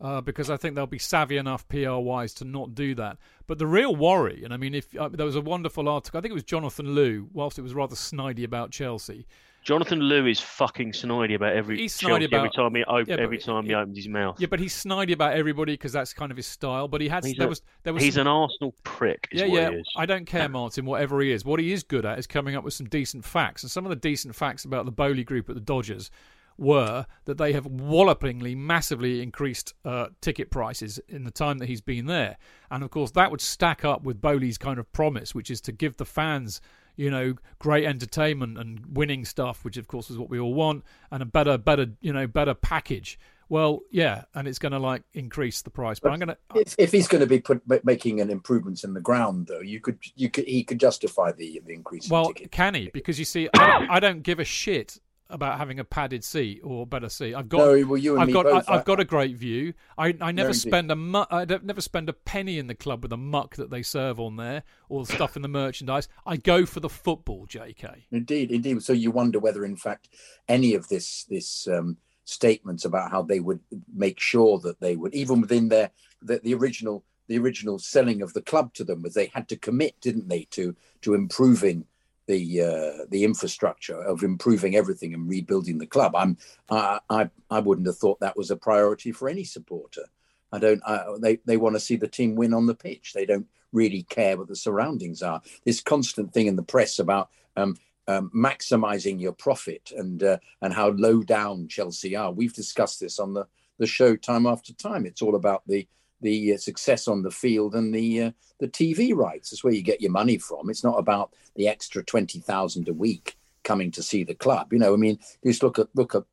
uh, 0.00 0.20
because 0.20 0.50
I 0.50 0.56
think 0.56 0.74
they'll 0.74 0.86
be 0.86 0.98
savvy 0.98 1.36
enough 1.36 1.66
PR 1.68 1.94
wise 1.94 2.34
to 2.34 2.44
not 2.44 2.74
do 2.74 2.94
that. 2.96 3.18
But 3.46 3.58
the 3.58 3.66
real 3.66 3.94
worry, 3.96 4.44
and 4.44 4.52
I 4.52 4.56
mean, 4.56 4.74
if 4.74 4.94
uh, 4.96 5.08
there 5.08 5.26
was 5.26 5.36
a 5.36 5.40
wonderful 5.40 5.88
article, 5.88 6.18
I 6.18 6.20
think 6.20 6.30
it 6.30 6.34
was 6.34 6.44
Jonathan 6.44 6.86
Liew, 6.86 7.28
whilst 7.32 7.58
it 7.58 7.62
was 7.62 7.74
rather 7.74 7.96
snidey 7.96 8.44
about 8.44 8.70
Chelsea. 8.70 9.26
Jonathan 9.64 10.00
Liew 10.00 10.30
is 10.30 10.38
fucking 10.40 10.92
snidey 10.92 11.34
about 11.34 11.54
every 11.54 11.78
He's 11.78 11.96
snidey 11.98 12.30
every 12.32 12.50
time 12.50 12.74
he 12.74 12.84
op- 12.84 13.08
yeah, 13.08 13.16
every 13.16 13.38
time 13.38 13.64
he 13.64 13.74
opens 13.74 13.96
his 13.96 14.08
mouth. 14.08 14.38
Yeah, 14.38 14.46
but 14.48 14.60
he's 14.60 14.74
snidey 14.74 15.12
about 15.12 15.32
everybody 15.34 15.72
because 15.72 15.92
that's 15.92 16.12
kind 16.12 16.30
of 16.30 16.36
his 16.36 16.46
style. 16.46 16.86
But 16.86 17.00
he 17.00 17.08
had 17.08 17.24
He's 17.24 17.36
there 17.36 17.46
a- 17.46 17.48
was 17.48 17.62
there 17.82 17.94
was 17.94 18.02
he's 18.02 18.14
some- 18.14 18.22
an 18.22 18.26
Arsenal 18.28 18.74
prick. 18.84 19.26
Is 19.32 19.40
yeah, 19.40 19.46
what 19.48 19.54
yeah. 19.62 19.70
He 19.70 19.76
is. 19.76 19.88
I 19.96 20.06
don't 20.06 20.26
care, 20.26 20.48
Martin, 20.50 20.84
whatever 20.84 21.20
he 21.22 21.32
is. 21.32 21.44
What 21.46 21.60
he 21.60 21.72
is 21.72 21.82
good 21.82 22.04
at 22.04 22.18
is 22.18 22.26
coming 22.26 22.54
up 22.54 22.62
with 22.62 22.74
some 22.74 22.86
decent 22.88 23.24
facts. 23.24 23.62
And 23.62 23.70
some 23.70 23.86
of 23.86 23.90
the 23.90 23.96
decent 23.96 24.34
facts 24.34 24.64
about 24.66 24.84
the 24.84 24.92
Boehly 24.92 25.24
Group 25.24 25.48
at 25.48 25.54
the 25.54 25.60
Dodgers 25.62 26.10
were 26.56 27.06
that 27.24 27.38
they 27.38 27.52
have 27.52 27.66
wallopingly, 27.66 28.54
massively 28.54 29.22
increased 29.22 29.74
uh, 29.84 30.08
ticket 30.20 30.50
prices 30.50 31.00
in 31.08 31.24
the 31.24 31.30
time 31.30 31.58
that 31.58 31.68
he's 31.68 31.80
been 31.80 32.06
there. 32.06 32.36
And 32.70 32.84
of 32.84 32.90
course, 32.90 33.10
that 33.12 33.30
would 33.30 33.40
stack 33.40 33.84
up 33.84 34.04
with 34.04 34.20
Boehly's 34.20 34.58
kind 34.58 34.78
of 34.78 34.92
promise, 34.92 35.34
which 35.34 35.50
is 35.50 35.60
to 35.62 35.72
give 35.72 35.96
the 35.96 36.04
fans, 36.04 36.60
you 36.96 37.10
know, 37.10 37.34
great 37.58 37.84
entertainment 37.84 38.58
and 38.58 38.96
winning 38.96 39.24
stuff, 39.24 39.64
which 39.64 39.76
of 39.76 39.88
course 39.88 40.10
is 40.10 40.18
what 40.18 40.30
we 40.30 40.38
all 40.38 40.54
want, 40.54 40.84
and 41.10 41.22
a 41.22 41.26
better, 41.26 41.58
better, 41.58 41.86
you 42.00 42.12
know, 42.12 42.26
better 42.26 42.54
package. 42.54 43.18
Well, 43.48 43.80
yeah, 43.90 44.24
and 44.34 44.48
it's 44.48 44.58
going 44.58 44.72
to 44.72 44.78
like 44.78 45.02
increase 45.12 45.62
the 45.62 45.70
price. 45.70 46.00
But, 46.00 46.08
but 46.08 46.12
I'm 46.14 46.18
going 46.18 46.28
to 46.28 46.60
if, 46.60 46.74
if 46.78 46.92
he's 46.92 47.08
going 47.08 47.20
to 47.20 47.26
be 47.26 47.40
put 47.40 47.62
making 47.84 48.20
an 48.20 48.30
improvements 48.30 48.84
in 48.84 48.94
the 48.94 49.00
ground, 49.00 49.48
though, 49.48 49.60
you 49.60 49.80
could 49.80 49.98
you 50.16 50.30
could 50.30 50.46
he 50.46 50.64
could 50.64 50.80
justify 50.80 51.32
the 51.32 51.60
the 51.64 51.74
increase. 51.74 52.08
Well, 52.08 52.32
can 52.50 52.74
he? 52.74 52.90
Because 52.92 53.18
you 53.18 53.24
see, 53.24 53.48
I 53.54 53.66
don't, 53.66 53.90
I 53.90 54.00
don't 54.00 54.22
give 54.22 54.40
a 54.40 54.44
shit 54.44 54.98
about 55.30 55.58
having 55.58 55.78
a 55.78 55.84
padded 55.84 56.22
seat 56.22 56.60
or 56.62 56.86
better 56.86 57.08
seat. 57.08 57.34
I've 57.34 57.48
got, 57.48 57.58
no, 57.58 57.86
well, 57.86 57.96
you 57.96 58.12
and 58.12 58.22
I've 58.22 58.26
me 58.28 58.32
got, 58.32 58.44
both, 58.44 58.68
I, 58.68 58.76
have 58.76 58.84
got 58.84 59.00
a 59.00 59.04
great 59.04 59.36
view. 59.36 59.74
I, 59.96 60.14
I 60.20 60.32
never 60.32 60.50
No, 60.50 60.52
spend 60.52 60.90
a 60.90 60.96
mu- 60.96 61.24
I 61.30 61.44
don't, 61.44 61.64
never 61.64 61.80
spend 61.80 62.08
a 62.08 62.12
penny 62.12 62.58
in 62.58 62.66
the 62.66 62.74
club 62.74 63.02
with 63.02 63.10
the 63.10 63.16
muck 63.16 63.56
that 63.56 63.70
they 63.70 63.82
serve 63.82 64.20
on 64.20 64.36
there 64.36 64.62
or 64.88 65.04
the 65.04 65.12
stuff 65.12 65.36
in 65.36 65.42
the 65.42 65.48
merchandise. 65.48 66.08
I 66.26 66.36
go 66.36 66.66
for 66.66 66.80
the 66.80 66.90
football, 66.90 67.46
J.K. 67.46 68.06
Indeed, 68.10 68.50
indeed. 68.52 68.82
So 68.82 68.92
you 68.92 69.10
wonder 69.10 69.38
whether, 69.38 69.64
in 69.64 69.76
fact, 69.76 70.08
any 70.48 70.74
of 70.74 70.88
this 70.88 71.24
this 71.24 71.66
um, 71.68 71.96
statements 72.24 72.84
about 72.84 73.10
how 73.10 73.22
they 73.22 73.40
would 73.40 73.60
make 73.94 74.20
sure 74.20 74.58
that 74.60 74.80
they 74.80 74.94
would, 74.96 75.14
even 75.14 75.40
within 75.40 75.68
their 75.68 75.90
the, 76.22 76.38
the 76.38 76.54
original 76.54 77.04
the 77.26 77.38
original 77.38 77.78
selling 77.78 78.20
of 78.20 78.34
the 78.34 78.42
club 78.42 78.74
to 78.74 78.84
them, 78.84 79.00
was 79.02 79.14
they 79.14 79.30
had 79.34 79.48
to 79.48 79.56
commit, 79.56 79.98
didn't 80.00 80.28
they, 80.28 80.44
to 80.50 80.76
to 81.00 81.14
improving 81.14 81.86
the 82.26 82.60
uh, 82.60 83.04
the 83.10 83.24
infrastructure 83.24 84.00
of 84.00 84.22
improving 84.22 84.76
everything 84.76 85.14
and 85.14 85.28
rebuilding 85.28 85.78
the 85.78 85.86
club. 85.86 86.14
I'm 86.14 86.36
I, 86.70 87.00
I 87.10 87.30
I 87.50 87.60
wouldn't 87.60 87.86
have 87.86 87.98
thought 87.98 88.20
that 88.20 88.36
was 88.36 88.50
a 88.50 88.56
priority 88.56 89.12
for 89.12 89.28
any 89.28 89.44
supporter. 89.44 90.04
I 90.52 90.58
don't. 90.58 90.82
I, 90.86 91.04
they 91.20 91.36
they 91.44 91.56
want 91.56 91.76
to 91.76 91.80
see 91.80 91.96
the 91.96 92.08
team 92.08 92.36
win 92.36 92.54
on 92.54 92.66
the 92.66 92.74
pitch. 92.74 93.12
They 93.12 93.26
don't 93.26 93.46
really 93.72 94.04
care 94.04 94.36
what 94.36 94.48
the 94.48 94.56
surroundings 94.56 95.22
are. 95.22 95.42
This 95.64 95.80
constant 95.80 96.32
thing 96.32 96.46
in 96.46 96.56
the 96.56 96.62
press 96.62 96.98
about 96.98 97.30
um, 97.56 97.76
um, 98.06 98.30
maximizing 98.34 99.20
your 99.20 99.32
profit 99.32 99.92
and 99.96 100.22
uh, 100.22 100.38
and 100.62 100.72
how 100.72 100.90
low 100.90 101.22
down 101.22 101.68
Chelsea 101.68 102.16
are. 102.16 102.32
We've 102.32 102.54
discussed 102.54 103.00
this 103.00 103.18
on 103.18 103.34
the 103.34 103.46
the 103.78 103.86
show 103.86 104.16
time 104.16 104.46
after 104.46 104.72
time. 104.72 105.06
It's 105.06 105.22
all 105.22 105.34
about 105.34 105.62
the 105.66 105.86
the 106.24 106.54
uh, 106.54 106.56
success 106.56 107.06
on 107.06 107.22
the 107.22 107.30
field 107.30 107.74
and 107.74 107.94
the 107.94 108.22
uh, 108.22 108.30
the 108.58 108.66
TV 108.66 109.14
rights. 109.14 109.50
That's 109.50 109.62
where 109.62 109.72
you 109.72 109.82
get 109.82 110.00
your 110.00 110.10
money 110.10 110.38
from. 110.38 110.70
It's 110.70 110.82
not 110.82 110.98
about 110.98 111.32
the 111.54 111.68
extra 111.68 112.02
twenty 112.02 112.40
thousand 112.40 112.88
a 112.88 112.94
week 112.94 113.36
coming 113.62 113.92
to 113.92 114.02
see 114.02 114.24
the 114.24 114.34
club. 114.34 114.72
You 114.72 114.80
know, 114.80 114.94
I 114.94 114.96
mean, 114.96 115.18
just 115.44 115.62
look 115.62 115.78
at 115.78 115.88
look 115.94 116.14
at 116.14 116.24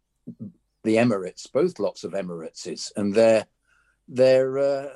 the 0.83 0.95
Emirates, 0.95 1.51
both 1.51 1.77
lots 1.77 2.03
of 2.03 2.13
Emirates, 2.13 2.91
and 2.95 3.13
they're 3.13 3.45
they're 4.07 4.57
uh, 4.57 4.89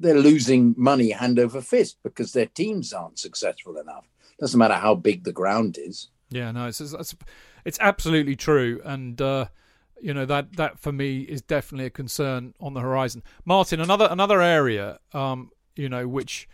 they're 0.00 0.18
losing 0.18 0.74
money 0.76 1.10
hand 1.10 1.38
over 1.38 1.62
fist 1.62 1.98
because 2.02 2.32
their 2.32 2.46
teams 2.46 2.92
aren't 2.92 3.18
successful 3.18 3.78
enough. 3.78 4.04
Doesn't 4.40 4.58
matter 4.58 4.74
how 4.74 4.96
big 4.96 5.22
the 5.24 5.32
ground 5.32 5.78
is. 5.78 6.08
Yeah, 6.28 6.50
no, 6.50 6.66
it's 6.66 6.80
it's, 6.80 7.14
it's 7.64 7.78
absolutely 7.80 8.34
true, 8.34 8.80
and 8.84 9.20
uh, 9.22 9.46
you 10.02 10.12
know 10.12 10.26
that 10.26 10.56
that 10.56 10.78
for 10.78 10.92
me 10.92 11.20
is 11.20 11.40
definitely 11.40 11.86
a 11.86 11.90
concern 11.90 12.54
on 12.60 12.74
the 12.74 12.80
horizon. 12.80 13.22
Martin, 13.44 13.80
another 13.80 14.08
another 14.10 14.42
area, 14.42 14.98
um, 15.12 15.50
you 15.76 15.88
know, 15.88 16.06
which 16.08 16.48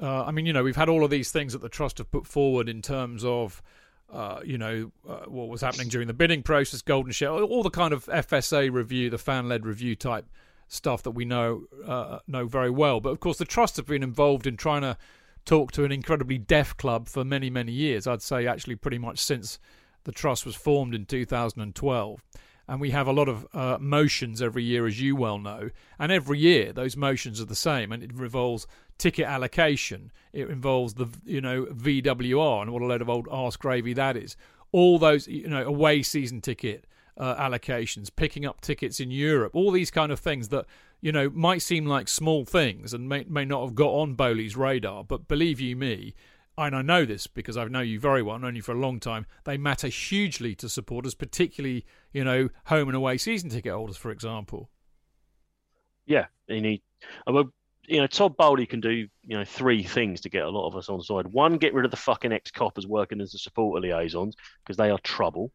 uh, 0.00 0.24
I 0.24 0.30
mean, 0.30 0.46
you 0.46 0.52
know, 0.52 0.62
we've 0.62 0.76
had 0.76 0.88
all 0.88 1.04
of 1.04 1.10
these 1.10 1.30
things 1.30 1.52
that 1.52 1.60
the 1.60 1.68
trust 1.68 1.98
have 1.98 2.10
put 2.10 2.26
forward 2.26 2.68
in 2.68 2.80
terms 2.82 3.24
of. 3.24 3.62
Uh, 4.10 4.42
you 4.44 4.58
know 4.58 4.92
uh, 5.08 5.20
what 5.26 5.48
was 5.48 5.62
happening 5.62 5.88
during 5.88 6.06
the 6.06 6.12
bidding 6.12 6.42
process, 6.42 6.82
Golden 6.82 7.12
Share, 7.12 7.30
all 7.30 7.62
the 7.62 7.70
kind 7.70 7.94
of 7.94 8.04
FSA 8.04 8.70
review, 8.70 9.08
the 9.08 9.16
fan-led 9.16 9.64
review 9.64 9.96
type 9.96 10.26
stuff 10.68 11.02
that 11.04 11.12
we 11.12 11.24
know 11.24 11.64
uh, 11.86 12.18
know 12.26 12.44
very 12.44 12.68
well. 12.68 13.00
But 13.00 13.08
of 13.08 13.20
course, 13.20 13.38
the 13.38 13.46
trust 13.46 13.78
have 13.78 13.86
been 13.86 14.02
involved 14.02 14.46
in 14.46 14.58
trying 14.58 14.82
to 14.82 14.98
talk 15.46 15.72
to 15.72 15.84
an 15.84 15.92
incredibly 15.92 16.36
deaf 16.36 16.76
club 16.76 17.08
for 17.08 17.24
many, 17.24 17.48
many 17.48 17.72
years. 17.72 18.06
I'd 18.06 18.20
say 18.20 18.46
actually 18.46 18.76
pretty 18.76 18.98
much 18.98 19.18
since 19.18 19.58
the 20.04 20.12
trust 20.12 20.44
was 20.44 20.56
formed 20.56 20.94
in 20.94 21.06
2012. 21.06 22.22
And 22.68 22.80
we 22.80 22.90
have 22.90 23.06
a 23.06 23.12
lot 23.12 23.28
of 23.28 23.46
uh, 23.52 23.78
motions 23.80 24.40
every 24.40 24.62
year, 24.62 24.86
as 24.86 25.00
you 25.00 25.16
well 25.16 25.38
know. 25.38 25.70
And 25.98 26.12
every 26.12 26.38
year, 26.38 26.72
those 26.72 26.96
motions 26.96 27.40
are 27.40 27.44
the 27.44 27.54
same, 27.56 27.92
and 27.92 28.02
it 28.02 28.10
involves 28.10 28.66
ticket 28.98 29.26
allocation. 29.26 30.12
It 30.32 30.48
involves 30.48 30.94
the 30.94 31.08
you 31.24 31.40
know 31.40 31.64
VWR 31.66 32.62
and 32.62 32.72
what 32.72 32.82
a 32.82 32.86
load 32.86 33.02
of 33.02 33.10
old 33.10 33.26
arse 33.30 33.56
gravy 33.56 33.92
that 33.94 34.16
is. 34.16 34.36
All 34.70 34.98
those 34.98 35.26
you 35.26 35.48
know 35.48 35.64
away 35.66 36.02
season 36.02 36.40
ticket 36.40 36.86
uh, 37.16 37.34
allocations, 37.36 38.10
picking 38.14 38.46
up 38.46 38.60
tickets 38.60 39.00
in 39.00 39.10
Europe, 39.10 39.54
all 39.54 39.70
these 39.70 39.90
kind 39.90 40.12
of 40.12 40.20
things 40.20 40.48
that 40.48 40.66
you 41.00 41.12
know 41.12 41.30
might 41.30 41.62
seem 41.62 41.84
like 41.86 42.08
small 42.08 42.44
things 42.44 42.94
and 42.94 43.08
may 43.08 43.24
may 43.28 43.44
not 43.44 43.64
have 43.64 43.74
got 43.74 43.90
on 43.90 44.14
Boehly's 44.14 44.56
radar, 44.56 45.04
but 45.04 45.28
believe 45.28 45.60
you 45.60 45.76
me, 45.76 46.14
and 46.58 46.76
I 46.76 46.82
know 46.82 47.04
this 47.04 47.26
because 47.26 47.56
I 47.56 47.64
know 47.64 47.80
you 47.80 47.98
very 47.98 48.22
well, 48.22 48.38
known 48.38 48.56
you 48.56 48.62
for 48.62 48.72
a 48.72 48.78
long 48.78 49.00
time. 49.00 49.26
They 49.44 49.56
matter 49.56 49.88
hugely 49.88 50.54
to 50.56 50.68
supporters, 50.68 51.14
particularly 51.14 51.86
you 52.12 52.24
know 52.24 52.48
home 52.66 52.88
and 52.88 52.96
away 52.96 53.18
season 53.18 53.50
ticket 53.50 53.72
holders, 53.72 53.96
for 53.96 54.10
example. 54.10 54.70
Yeah, 56.04 56.26
and 56.48 56.64
he, 56.64 56.82
mean, 57.28 57.50
you 57.86 58.00
know, 58.00 58.06
Todd 58.06 58.36
Boehly 58.36 58.66
can 58.66 58.80
do 58.80 58.90
you 58.90 59.08
know 59.38 59.44
three 59.44 59.82
things 59.82 60.20
to 60.22 60.28
get 60.28 60.44
a 60.44 60.50
lot 60.50 60.66
of 60.66 60.76
us 60.76 60.88
on 60.88 61.00
side. 61.02 61.26
One, 61.28 61.56
get 61.56 61.74
rid 61.74 61.84
of 61.84 61.90
the 61.90 61.96
fucking 61.96 62.32
ex 62.32 62.50
coppers 62.50 62.86
working 62.86 63.20
as 63.20 63.32
the 63.32 63.38
supporter 63.38 63.80
liaisons 63.80 64.36
because 64.64 64.76
they 64.76 64.90
are 64.90 64.98
trouble. 64.98 65.52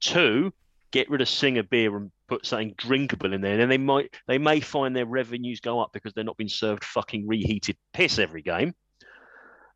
Two, 0.00 0.52
get 0.90 1.10
rid 1.10 1.20
of 1.20 1.28
Singha 1.28 1.64
beer 1.64 1.96
and 1.96 2.10
put 2.28 2.46
something 2.46 2.74
drinkable 2.76 3.32
in 3.32 3.40
there. 3.40 3.52
And 3.52 3.60
then 3.60 3.68
they 3.68 3.78
might 3.78 4.14
they 4.26 4.38
may 4.38 4.60
find 4.60 4.94
their 4.94 5.06
revenues 5.06 5.60
go 5.60 5.80
up 5.80 5.92
because 5.92 6.12
they're 6.14 6.24
not 6.24 6.36
being 6.36 6.48
served 6.48 6.84
fucking 6.84 7.26
reheated 7.26 7.76
piss 7.92 8.18
every 8.18 8.42
game. 8.42 8.74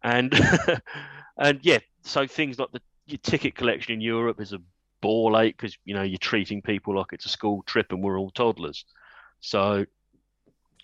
And 0.03 0.33
and 1.39 1.61
yeah, 1.63 1.79
so 2.03 2.27
things 2.27 2.59
like 2.59 2.73
the 2.73 2.81
your 3.07 3.19
ticket 3.19 3.55
collection 3.55 3.95
in 3.95 4.01
Europe 4.01 4.41
is 4.41 4.53
a 4.53 4.61
ball 5.01 5.39
ache 5.39 5.57
because 5.57 5.77
you 5.85 5.95
know 5.95 6.03
you're 6.03 6.19
treating 6.19 6.63
people 6.63 6.97
like 6.97 7.13
it's 7.13 7.27
a 7.27 7.29
school 7.29 7.63
trip 7.65 7.93
and 7.93 8.03
we're 8.03 8.19
all 8.19 8.31
toddlers. 8.31 8.85
So 9.41 9.87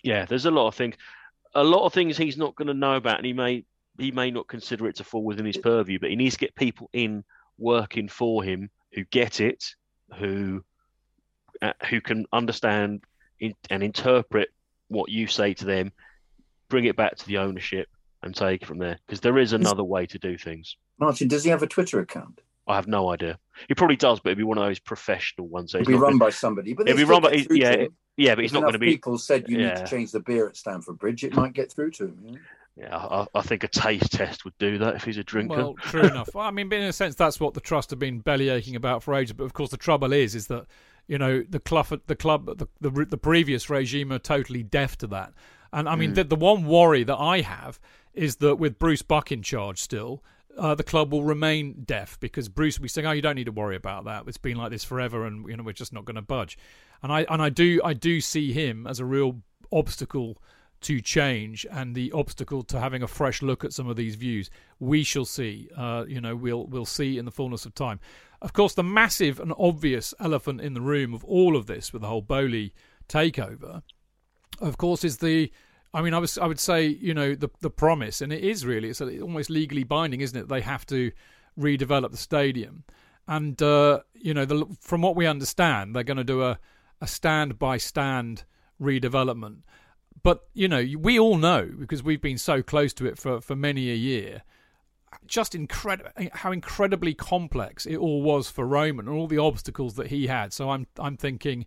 yeah, 0.03 0.25
there's 0.25 0.45
a 0.45 0.51
lot 0.51 0.67
of 0.67 0.75
things. 0.75 0.95
A 1.55 1.63
lot 1.63 1.85
of 1.85 1.93
things 1.93 2.17
he's 2.17 2.37
not 2.37 2.55
going 2.55 2.67
to 2.67 2.73
know 2.73 2.95
about, 2.95 3.17
and 3.17 3.25
he 3.25 3.33
may 3.33 3.65
he 3.97 4.11
may 4.11 4.31
not 4.31 4.47
consider 4.47 4.87
it 4.87 4.95
to 4.97 5.03
fall 5.03 5.23
within 5.23 5.45
his 5.45 5.57
purview. 5.57 5.99
But 5.99 6.09
he 6.09 6.15
needs 6.15 6.35
to 6.35 6.39
get 6.39 6.55
people 6.55 6.89
in 6.93 7.23
working 7.57 8.07
for 8.07 8.43
him 8.43 8.69
who 8.93 9.03
get 9.05 9.41
it, 9.41 9.63
who 10.17 10.63
uh, 11.61 11.73
who 11.89 12.01
can 12.01 12.25
understand 12.31 13.03
in, 13.39 13.55
and 13.69 13.83
interpret 13.83 14.49
what 14.87 15.09
you 15.09 15.27
say 15.27 15.53
to 15.53 15.65
them, 15.65 15.91
bring 16.69 16.85
it 16.85 16.95
back 16.95 17.15
to 17.15 17.27
the 17.27 17.37
ownership, 17.37 17.87
and 18.23 18.35
take 18.35 18.61
it 18.61 18.65
from 18.65 18.77
there. 18.79 18.99
Because 19.07 19.21
there 19.21 19.37
is 19.37 19.53
another 19.53 19.83
way 19.83 20.05
to 20.07 20.19
do 20.19 20.37
things. 20.37 20.75
Martin, 20.99 21.27
does 21.27 21.43
he 21.43 21.49
have 21.49 21.63
a 21.63 21.67
Twitter 21.67 21.99
account? 21.99 22.41
I 22.67 22.75
have 22.75 22.87
no 22.87 23.09
idea. 23.11 23.39
He 23.67 23.73
probably 23.73 23.95
does, 23.95 24.19
but 24.19 24.29
it'd 24.29 24.37
be 24.37 24.43
one 24.43 24.57
of 24.57 24.63
those 24.65 24.79
professional 24.79 25.47
ones. 25.47 25.71
So 25.71 25.79
It'll 25.79 25.85
he's 25.91 25.95
be 25.95 25.99
not 25.99 26.03
run 26.03 26.11
gonna- 26.13 26.25
by 26.25 26.29
somebody. 26.29 26.73
But 26.73 26.87
It'll 26.87 26.97
they 26.97 27.03
be 27.03 27.09
run 27.09 27.21
by 27.21 27.31
get 27.31 27.47
through 27.47 27.55
to 27.57 27.61
yeah, 27.61 27.71
him. 27.77 27.95
yeah, 28.17 28.35
but 28.35 28.43
If 28.43 28.51
he's 28.51 28.53
not 28.53 28.61
going 28.61 28.73
to 28.73 28.79
be. 28.79 28.91
People 28.91 29.17
said 29.17 29.45
you 29.47 29.57
need 29.57 29.75
to 29.75 29.87
change 29.87 30.11
the 30.11 30.19
beer 30.19 30.47
at 30.47 30.55
Stamford 30.55 30.99
Bridge. 30.99 31.23
It 31.23 31.33
might 31.35 31.53
get 31.53 31.71
through 31.71 31.91
to 31.91 32.05
him. 32.05 32.17
you 32.23 32.31
know? 32.33 32.37
Yeah, 32.77 32.95
I, 32.95 33.25
I 33.35 33.41
think 33.41 33.63
a 33.63 33.67
taste 33.67 34.11
test 34.13 34.45
would 34.45 34.57
do 34.57 34.77
that 34.77 34.95
if 34.95 35.03
he's 35.03 35.17
a 35.17 35.23
drinker. 35.23 35.55
Well, 35.57 35.73
true 35.81 36.01
enough. 36.03 36.33
I 36.35 36.51
mean, 36.51 36.71
in 36.71 36.83
a 36.83 36.93
sense, 36.93 37.15
that's 37.15 37.39
what 37.39 37.53
the 37.53 37.59
trust 37.59 37.89
have 37.89 37.99
been 37.99 38.21
bellyaching 38.21 38.75
about 38.75 39.03
for 39.03 39.15
ages. 39.15 39.33
But 39.33 39.43
of 39.45 39.53
course, 39.53 39.71
the 39.71 39.77
trouble 39.77 40.13
is, 40.13 40.33
is 40.35 40.47
that 40.47 40.65
you 41.07 41.17
know 41.17 41.43
the 41.49 41.59
club, 41.59 41.87
the 42.05 42.15
club, 42.15 42.45
the 42.57 42.67
the, 42.79 43.05
the 43.05 43.17
previous 43.17 43.69
regime 43.69 44.13
are 44.13 44.19
totally 44.19 44.63
deaf 44.63 44.95
to 44.99 45.07
that. 45.07 45.33
And 45.73 45.89
I 45.89 45.95
mean, 45.95 46.11
Mm. 46.11 46.15
the, 46.15 46.23
the 46.25 46.35
one 46.35 46.65
worry 46.67 47.03
that 47.03 47.17
I 47.17 47.41
have 47.41 47.79
is 48.19 48.37
that 48.37 48.57
with 48.57 48.77
Bruce 48.77 49.01
Buck 49.01 49.31
in 49.31 49.41
charge 49.41 49.79
still. 49.79 50.23
Uh, 50.57 50.75
the 50.75 50.83
club 50.83 51.13
will 51.13 51.23
remain 51.23 51.83
deaf 51.85 52.19
because 52.19 52.49
Bruce 52.49 52.77
will 52.77 52.83
be 52.83 52.89
saying, 52.89 53.07
"Oh, 53.07 53.11
you 53.11 53.21
don't 53.21 53.35
need 53.35 53.45
to 53.45 53.51
worry 53.51 53.77
about 53.77 54.03
that. 54.05 54.25
It's 54.27 54.37
been 54.37 54.57
like 54.57 54.71
this 54.71 54.83
forever, 54.83 55.25
and 55.25 55.47
you 55.47 55.55
know 55.55 55.63
we're 55.63 55.71
just 55.71 55.93
not 55.93 56.03
going 56.03 56.15
to 56.15 56.21
budge." 56.21 56.57
And 57.01 57.13
I 57.13 57.25
and 57.29 57.41
I 57.41 57.49
do 57.49 57.79
I 57.83 57.93
do 57.93 58.19
see 58.19 58.51
him 58.51 58.85
as 58.85 58.99
a 58.99 59.05
real 59.05 59.41
obstacle 59.71 60.41
to 60.81 61.01
change 61.01 61.65
and 61.71 61.95
the 61.95 62.11
obstacle 62.11 62.63
to 62.63 62.79
having 62.79 63.03
a 63.03 63.07
fresh 63.07 63.41
look 63.41 63.63
at 63.63 63.73
some 63.73 63.87
of 63.87 63.95
these 63.95 64.15
views. 64.15 64.49
We 64.79 65.03
shall 65.03 65.25
see. 65.25 65.69
Uh, 65.77 66.05
you 66.07 66.19
know, 66.19 66.35
we'll 66.35 66.65
we'll 66.65 66.85
see 66.85 67.17
in 67.17 67.23
the 67.23 67.31
fullness 67.31 67.65
of 67.65 67.73
time. 67.73 68.01
Of 68.41 68.51
course, 68.51 68.73
the 68.73 68.83
massive 68.83 69.39
and 69.39 69.53
obvious 69.57 70.13
elephant 70.19 70.59
in 70.59 70.73
the 70.73 70.81
room 70.81 71.13
of 71.13 71.23
all 71.23 71.55
of 71.55 71.67
this, 71.67 71.93
with 71.93 72.01
the 72.01 72.07
whole 72.09 72.21
Boehly 72.21 72.73
takeover, 73.07 73.83
of 74.59 74.77
course, 74.77 75.05
is 75.05 75.17
the. 75.17 75.51
I 75.93 76.01
mean, 76.01 76.13
I 76.13 76.19
was 76.19 76.37
I 76.37 76.45
would 76.45 76.59
say 76.59 76.85
you 76.87 77.13
know 77.13 77.35
the 77.35 77.49
the 77.61 77.69
promise, 77.69 78.21
and 78.21 78.31
it 78.31 78.43
is 78.43 78.65
really 78.65 78.89
it's 78.89 79.01
almost 79.01 79.49
legally 79.49 79.83
binding, 79.83 80.21
isn't 80.21 80.37
it? 80.37 80.47
They 80.47 80.61
have 80.61 80.85
to 80.87 81.11
redevelop 81.59 82.11
the 82.11 82.17
stadium, 82.17 82.83
and 83.27 83.61
uh, 83.61 84.01
you 84.13 84.33
know 84.33 84.45
the, 84.45 84.65
from 84.79 85.01
what 85.01 85.15
we 85.15 85.25
understand, 85.25 85.95
they're 85.95 86.03
going 86.03 86.17
to 86.17 86.23
do 86.23 86.43
a 86.43 86.59
a 87.01 87.07
stand 87.07 87.57
by 87.57 87.77
stand 87.77 88.43
redevelopment. 88.79 89.59
But 90.21 90.47
you 90.53 90.67
know, 90.67 90.85
we 90.97 91.19
all 91.19 91.37
know 91.37 91.69
because 91.79 92.03
we've 92.03 92.21
been 92.21 92.37
so 92.37 92.61
close 92.61 92.93
to 92.93 93.05
it 93.05 93.17
for, 93.17 93.41
for 93.41 93.55
many 93.55 93.89
a 93.89 93.95
year. 93.95 94.43
Just 95.25 95.55
incredible 95.55 96.11
how 96.33 96.51
incredibly 96.51 97.15
complex 97.15 97.85
it 97.85 97.97
all 97.97 98.21
was 98.21 98.49
for 98.49 98.65
Roman 98.65 99.07
and 99.07 99.17
all 99.17 99.27
the 99.27 99.39
obstacles 99.39 99.95
that 99.95 100.07
he 100.07 100.27
had. 100.27 100.53
So 100.53 100.69
I'm 100.69 100.87
I'm 100.99 101.17
thinking, 101.17 101.65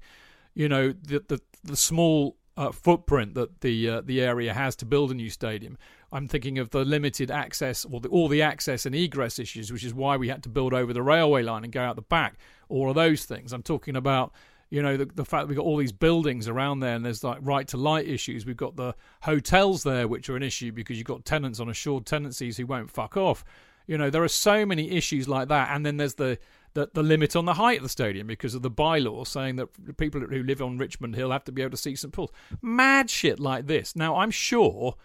you 0.54 0.68
know, 0.68 0.92
the 0.92 1.24
the, 1.26 1.40
the 1.64 1.76
small 1.76 2.36
uh, 2.56 2.70
footprint 2.70 3.34
that 3.34 3.60
the 3.60 3.88
uh, 3.88 4.00
the 4.02 4.20
area 4.20 4.52
has 4.52 4.76
to 4.76 4.84
build 4.84 5.10
a 5.10 5.14
new 5.14 5.30
stadium. 5.30 5.78
I'm 6.12 6.28
thinking 6.28 6.58
of 6.58 6.70
the 6.70 6.84
limited 6.84 7.30
access 7.30 7.86
or 7.86 8.00
the, 8.00 8.08
all 8.08 8.28
the 8.28 8.42
access 8.42 8.84
and 8.84 8.94
egress 8.94 9.38
issues, 9.38 9.72
which 9.72 9.84
is 9.84 9.94
why 9.94 10.16
we 10.16 10.28
had 10.28 10.42
to 10.42 10.50
build 10.50 10.74
over 10.74 10.92
the 10.92 11.02
railway 11.02 11.42
line 11.42 11.64
and 11.64 11.72
go 11.72 11.82
out 11.82 11.96
the 11.96 12.02
back. 12.02 12.38
All 12.68 12.90
of 12.90 12.94
those 12.94 13.24
things. 13.24 13.52
I'm 13.52 13.62
talking 13.62 13.96
about 13.96 14.32
you 14.72 14.82
know 14.82 14.96
the, 14.96 15.04
the 15.04 15.24
fact 15.24 15.42
that 15.42 15.48
we've 15.48 15.56
got 15.56 15.66
all 15.66 15.76
these 15.76 15.92
buildings 15.92 16.48
around 16.48 16.80
there 16.80 16.94
and 16.94 17.04
there's 17.04 17.22
like 17.22 17.38
right 17.42 17.68
to 17.68 17.76
light 17.76 18.08
issues 18.08 18.46
we've 18.46 18.56
got 18.56 18.74
the 18.74 18.94
hotels 19.20 19.82
there 19.82 20.08
which 20.08 20.30
are 20.30 20.36
an 20.36 20.42
issue 20.42 20.72
because 20.72 20.96
you've 20.96 21.06
got 21.06 21.26
tenants 21.26 21.60
on 21.60 21.68
assured 21.68 22.06
tenancies 22.06 22.56
who 22.56 22.64
won't 22.64 22.90
fuck 22.90 23.14
off 23.14 23.44
you 23.86 23.98
know 23.98 24.08
there 24.08 24.22
are 24.22 24.28
so 24.28 24.64
many 24.64 24.90
issues 24.92 25.28
like 25.28 25.48
that 25.48 25.68
and 25.70 25.84
then 25.84 25.98
there's 25.98 26.14
the 26.14 26.38
the, 26.74 26.90
the 26.92 27.02
limit 27.02 27.36
on 27.36 27.44
the 27.44 27.54
height 27.54 27.78
of 27.78 27.82
the 27.82 27.88
stadium 27.88 28.26
because 28.26 28.54
of 28.54 28.62
the 28.62 28.70
bylaw 28.70 29.26
saying 29.26 29.56
that 29.56 29.96
people 29.96 30.20
who 30.20 30.42
live 30.42 30.62
on 30.62 30.78
Richmond 30.78 31.14
Hill 31.14 31.30
have 31.30 31.44
to 31.44 31.52
be 31.52 31.62
able 31.62 31.72
to 31.72 31.76
see 31.76 31.96
St 31.96 32.12
Paul's. 32.12 32.30
Mad 32.60 33.10
shit 33.10 33.38
like 33.38 33.66
this. 33.66 33.94
Now, 33.94 34.16
I'm 34.16 34.30
sure, 34.30 34.96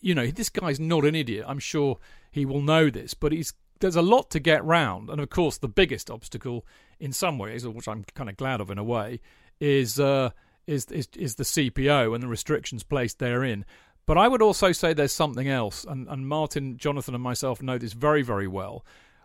you 0.00 0.14
know, 0.14 0.26
this 0.26 0.48
guy's 0.48 0.80
not 0.80 1.04
an 1.04 1.14
idiot. 1.14 1.44
I'm 1.46 1.58
sure 1.58 1.98
he 2.30 2.44
will 2.44 2.62
know 2.62 2.90
this, 2.90 3.14
but 3.14 3.32
he's 3.32 3.52
there's 3.80 3.96
a 3.96 4.02
lot 4.02 4.30
to 4.30 4.40
get 4.40 4.64
round. 4.64 5.08
And 5.08 5.20
of 5.20 5.30
course, 5.30 5.58
the 5.58 5.68
biggest 5.68 6.10
obstacle 6.10 6.66
in 6.98 7.12
some 7.12 7.38
ways, 7.38 7.66
which 7.66 7.88
I'm 7.88 8.04
kind 8.14 8.28
of 8.28 8.36
glad 8.36 8.60
of 8.60 8.70
in 8.70 8.78
a 8.78 8.84
way, 8.84 9.20
is 9.58 9.98
uh, 9.98 10.30
is, 10.66 10.86
is 10.86 11.08
is 11.16 11.34
the 11.36 11.44
CPO 11.44 12.14
and 12.14 12.22
the 12.22 12.28
restrictions 12.28 12.82
placed 12.82 13.18
therein. 13.18 13.64
But 14.06 14.18
I 14.18 14.28
would 14.28 14.42
also 14.42 14.72
say 14.72 14.92
there's 14.92 15.12
something 15.12 15.48
else, 15.48 15.84
and, 15.84 16.08
and 16.08 16.26
Martin, 16.26 16.78
Jonathan, 16.78 17.14
and 17.14 17.22
myself 17.22 17.62
know 17.62 17.78
this 17.78 17.92
very, 17.92 18.22
very 18.22 18.48
well. 18.48 18.84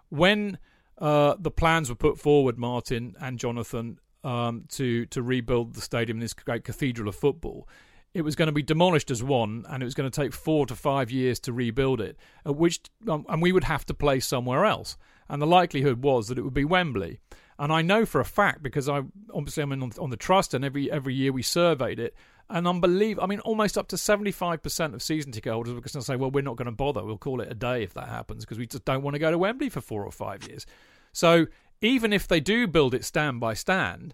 When 0.09 0.59
uh, 0.97 1.35
the 1.39 1.51
plans 1.51 1.89
were 1.89 1.95
put 1.95 2.19
forward, 2.19 2.57
Martin 2.57 3.15
and 3.19 3.37
Jonathan, 3.37 3.99
um, 4.23 4.65
to 4.69 5.05
to 5.07 5.21
rebuild 5.21 5.75
the 5.75 5.81
stadium, 5.81 6.19
this 6.19 6.33
great 6.33 6.63
cathedral 6.63 7.09
of 7.09 7.15
football. 7.15 7.67
It 8.13 8.23
was 8.23 8.35
going 8.35 8.47
to 8.47 8.53
be 8.53 8.63
demolished 8.63 9.11
as 9.11 9.21
one, 9.21 9.65
and 9.67 9.83
it 9.83 9.85
was 9.85 9.93
going 9.93 10.09
to 10.09 10.21
take 10.21 10.31
four 10.31 10.65
to 10.67 10.75
five 10.75 11.11
years 11.11 11.39
to 11.41 11.53
rebuild 11.53 11.99
it. 11.99 12.17
At 12.45 12.55
which, 12.55 12.79
um, 13.09 13.25
and 13.27 13.41
we 13.41 13.51
would 13.51 13.65
have 13.65 13.85
to 13.87 13.93
play 13.93 14.21
somewhere 14.21 14.65
else. 14.65 14.97
And 15.27 15.41
the 15.41 15.47
likelihood 15.47 16.01
was 16.01 16.29
that 16.29 16.37
it 16.37 16.43
would 16.43 16.53
be 16.53 16.63
Wembley. 16.63 17.19
And 17.57 17.73
I 17.73 17.81
know 17.81 18.05
for 18.05 18.21
a 18.21 18.25
fact 18.25 18.63
because 18.63 18.87
I 18.89 19.01
obviously 19.33 19.63
I'm 19.63 19.71
on, 19.71 19.91
on 19.99 20.09
the 20.09 20.17
trust, 20.17 20.53
and 20.53 20.63
every 20.63 20.91
every 20.91 21.13
year 21.13 21.31
we 21.31 21.41
surveyed 21.41 21.99
it. 21.99 22.15
And 22.49 22.67
unbelievable, 22.67 23.23
I 23.23 23.27
mean, 23.27 23.39
almost 23.39 23.77
up 23.77 23.87
to 23.87 23.95
75% 23.95 24.93
of 24.93 25.01
season 25.01 25.31
ticket 25.31 25.51
holders 25.51 25.71
are 25.71 25.75
going 25.75 25.83
to 25.83 26.01
say, 26.01 26.15
well, 26.15 26.29
we're 26.29 26.43
not 26.43 26.57
going 26.57 26.67
to 26.67 26.71
bother. 26.71 27.03
We'll 27.03 27.17
call 27.17 27.41
it 27.41 27.51
a 27.51 27.55
day 27.55 27.81
if 27.81 27.93
that 27.95 28.07
happens 28.07 28.45
because 28.45 28.59
we 28.59 28.67
just 28.67 28.85
don't 28.85 29.01
want 29.01 29.15
to 29.15 29.19
go 29.19 29.31
to 29.31 29.37
Wembley 29.37 29.69
for 29.69 29.81
four 29.81 30.05
or 30.05 30.11
five 30.11 30.47
years. 30.47 30.65
So 31.11 31.47
even 31.81 32.13
if 32.13 32.27
they 32.27 32.39
do 32.39 32.67
build 32.67 32.93
it 32.93 33.03
stand 33.03 33.39
by 33.39 33.55
stand, 33.55 34.13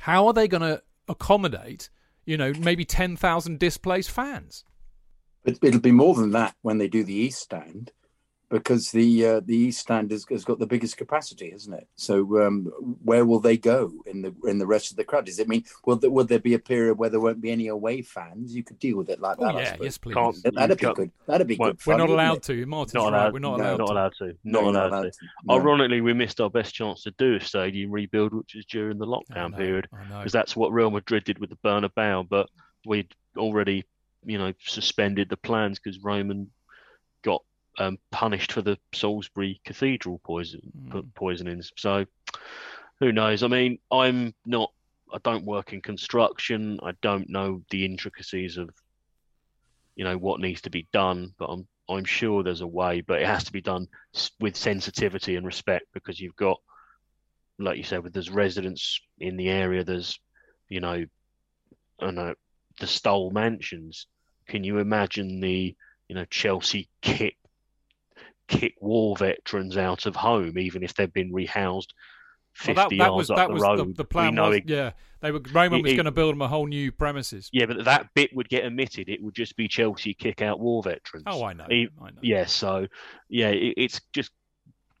how 0.00 0.26
are 0.26 0.32
they 0.32 0.48
going 0.48 0.62
to 0.62 0.82
accommodate, 1.06 1.90
you 2.24 2.38
know, 2.38 2.52
maybe 2.58 2.84
10,000 2.86 3.58
displaced 3.58 4.10
fans? 4.10 4.64
It'll 5.44 5.80
be 5.80 5.92
more 5.92 6.14
than 6.14 6.30
that 6.32 6.54
when 6.62 6.78
they 6.78 6.88
do 6.88 7.04
the 7.04 7.14
East 7.14 7.40
Stand 7.40 7.92
because 8.50 8.90
the 8.90 9.26
uh, 9.26 9.40
the 9.44 9.56
East 9.56 9.80
Stand 9.80 10.10
has, 10.10 10.26
has, 10.28 10.44
got 10.44 10.58
the 10.58 10.66
biggest 10.66 10.96
capacity, 10.96 11.50
hasn't 11.50 11.76
it? 11.76 11.86
So 11.94 12.44
um, 12.44 12.64
where 13.04 13.24
will 13.24 13.38
they 13.38 13.56
go 13.56 13.92
in 14.06 14.22
the 14.22 14.34
in 14.44 14.58
the 14.58 14.66
rest 14.66 14.90
of 14.90 14.96
the 14.96 15.04
crowd? 15.04 15.26
Does 15.26 15.38
it 15.38 15.48
mean 15.48 15.64
will 15.86 15.96
there, 15.96 16.10
will 16.10 16.24
there 16.24 16.40
be 16.40 16.54
a 16.54 16.58
period 16.58 16.98
where 16.98 17.08
there 17.08 17.20
won't 17.20 17.40
be 17.40 17.52
any 17.52 17.68
away 17.68 18.02
fans? 18.02 18.54
You 18.54 18.64
could 18.64 18.78
deal 18.80 18.96
with 18.96 19.08
it 19.08 19.20
like 19.20 19.36
oh, 19.38 19.46
that. 19.46 19.54
Yeah, 19.54 19.76
yes, 19.80 19.98
please. 19.98 20.42
that'd 20.42 20.78
be 20.78 20.92
good. 20.92 21.12
That'd 21.26 21.46
be 21.46 21.56
well, 21.56 21.70
good. 21.70 21.80
We're 21.86 21.92
fun, 21.92 21.98
not 21.98 22.10
allowed 22.10 22.36
it? 22.38 22.42
to. 22.44 22.66
Martin's 22.66 22.94
not 22.94 23.12
right. 23.12 23.22
allowed, 23.22 23.32
We're 23.32 23.38
not 23.38 23.58
no, 23.58 23.64
allowed. 23.64 23.78
not 23.78 23.86
to. 23.86 23.92
allowed 23.92 24.12
to. 24.18 24.24
No, 24.24 24.32
Not 24.32 24.60
you're 24.60 24.70
allowed, 24.70 24.88
allowed 24.88 25.02
to. 25.02 25.10
to. 25.10 25.16
No. 25.44 25.54
Ironically, 25.54 26.00
we 26.00 26.12
missed 26.12 26.40
our 26.40 26.50
best 26.50 26.74
chance 26.74 27.04
to 27.04 27.12
do 27.12 27.36
a 27.36 27.40
stadium 27.40 27.92
rebuild, 27.92 28.34
which 28.34 28.54
was 28.56 28.66
during 28.66 28.98
the 28.98 29.06
lockdown 29.06 29.52
know, 29.52 29.58
period, 29.58 29.88
because 30.08 30.32
that's 30.32 30.56
what 30.56 30.72
Real 30.72 30.90
Madrid 30.90 31.24
did 31.24 31.38
with 31.38 31.50
the 31.50 31.58
Bernabeu. 31.64 32.28
But 32.28 32.48
we'd 32.84 33.14
already, 33.36 33.84
you 34.24 34.38
know, 34.38 34.52
suspended 34.60 35.28
the 35.28 35.36
plans 35.36 35.78
because 35.78 36.02
Roman 36.02 36.44
got 36.44 36.50
um, 37.78 37.98
punished 38.10 38.52
for 38.52 38.62
the 38.62 38.78
Salisbury 38.94 39.60
Cathedral 39.64 40.20
poison 40.24 40.60
Mm. 40.88 41.14
poisonings. 41.14 41.72
So 41.76 42.06
who 42.98 43.12
knows? 43.12 43.42
I 43.42 43.48
mean, 43.48 43.78
I'm 43.90 44.34
not. 44.44 44.72
I 45.12 45.18
don't 45.24 45.44
work 45.44 45.72
in 45.72 45.80
construction. 45.80 46.78
I 46.82 46.92
don't 47.02 47.28
know 47.28 47.62
the 47.70 47.84
intricacies 47.84 48.58
of, 48.58 48.70
you 49.96 50.04
know, 50.04 50.16
what 50.16 50.40
needs 50.40 50.60
to 50.62 50.70
be 50.70 50.86
done. 50.92 51.34
But 51.38 51.46
I'm 51.46 51.66
I'm 51.88 52.04
sure 52.04 52.42
there's 52.42 52.60
a 52.60 52.66
way. 52.66 53.00
But 53.00 53.20
it 53.20 53.26
has 53.26 53.44
to 53.44 53.52
be 53.52 53.60
done 53.60 53.88
with 54.38 54.56
sensitivity 54.56 55.36
and 55.36 55.46
respect 55.46 55.86
because 55.92 56.20
you've 56.20 56.36
got, 56.36 56.60
like 57.58 57.76
you 57.78 57.84
said, 57.84 58.02
with 58.02 58.12
there's 58.12 58.30
residents 58.30 59.00
in 59.18 59.36
the 59.36 59.48
area. 59.48 59.82
There's, 59.82 60.20
you 60.68 60.80
know, 60.80 61.04
I 62.00 62.10
know 62.10 62.34
the 62.78 62.86
Stoll 62.86 63.30
mansions. 63.30 64.06
Can 64.46 64.64
you 64.64 64.78
imagine 64.78 65.40
the 65.40 65.74
you 66.08 66.14
know 66.14 66.24
Chelsea 66.26 66.88
kick 67.02 67.36
kick 68.50 68.74
war 68.80 69.16
veterans 69.16 69.76
out 69.76 70.04
of 70.06 70.16
home, 70.16 70.58
even 70.58 70.82
if 70.82 70.92
they've 70.94 71.12
been 71.12 71.32
rehoused 71.32 71.88
Well, 72.66 72.74
fifty 72.74 72.74
that, 72.74 72.88
that 72.90 72.96
yards 72.96 73.16
was 73.16 73.30
up 73.30 73.36
that 73.36 73.46
the 73.48 73.54
was 73.54 73.62
road. 73.62 73.78
the, 73.78 73.92
the 73.94 74.04
plan. 74.04 74.34
know 74.34 74.48
Was, 74.48 74.56
it- 74.58 74.68
yeah, 74.68 74.90
they 75.20 75.30
were 75.30 75.40
Roman 75.52 75.80
It- 75.80 75.82
was 75.84 75.92
going 75.94 76.04
to 76.06 76.10
build 76.10 76.32
them 76.34 76.42
a 76.42 76.48
whole 76.48 76.66
new 76.66 76.90
premises. 76.92 77.48
yeah, 77.52 77.66
but 77.66 77.84
that 77.84 78.08
bit 78.14 78.34
would 78.34 78.48
get 78.48 78.64
omitted. 78.64 79.08
It 79.08 79.22
would 79.22 79.34
just 79.34 79.56
be 79.56 79.68
Chelsea 79.68 80.14
kick 80.14 80.42
out 80.42 80.58
war 80.60 80.82
veterans. 80.82 81.24
Oh, 81.26 81.44
I 81.44 81.52
know. 81.52 81.66
E- 81.70 81.88
I 82.02 82.10
know. 82.10 82.18
Yeah, 82.22 82.46
so 82.46 82.86
yeah, 83.28 83.48
it, 83.50 83.74
it's 83.76 84.00
just 84.12 84.30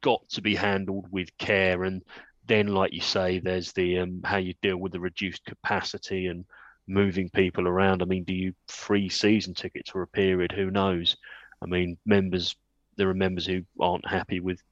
got 0.02 0.26
to 0.30 0.40
be 0.42 0.54
handled 0.54 1.06
with 1.10 1.28
care, 1.38 1.84
and 1.84 2.02
then, 2.46 2.68
like 2.68 2.92
you 2.92 3.00
say, 3.00 3.38
there's 3.40 3.72
the 3.72 3.98
um, 3.98 4.20
how 4.24 4.36
you 4.38 4.54
deal 4.62 4.76
with 4.78 4.92
the 4.92 5.00
reduced 5.00 5.44
capacity 5.44 6.26
and 6.26 6.44
moving 6.86 7.30
people 7.30 7.68
around. 7.68 8.02
I 8.02 8.04
mean, 8.06 8.24
do 8.24 8.32
you 8.34 8.52
free 8.68 9.08
season 9.08 9.54
tickets 9.54 9.90
for 9.90 10.02
a 10.02 10.06
period? 10.06 10.52
Who 10.52 10.70
knows? 10.70 11.16
I 11.62 11.66
mean, 11.66 11.96
members 12.06 12.56
there 13.00 13.08
are 13.08 13.14
members 13.14 13.46
who 13.46 13.62
aren't 13.80 14.06
happy 14.06 14.40
with 14.40 14.62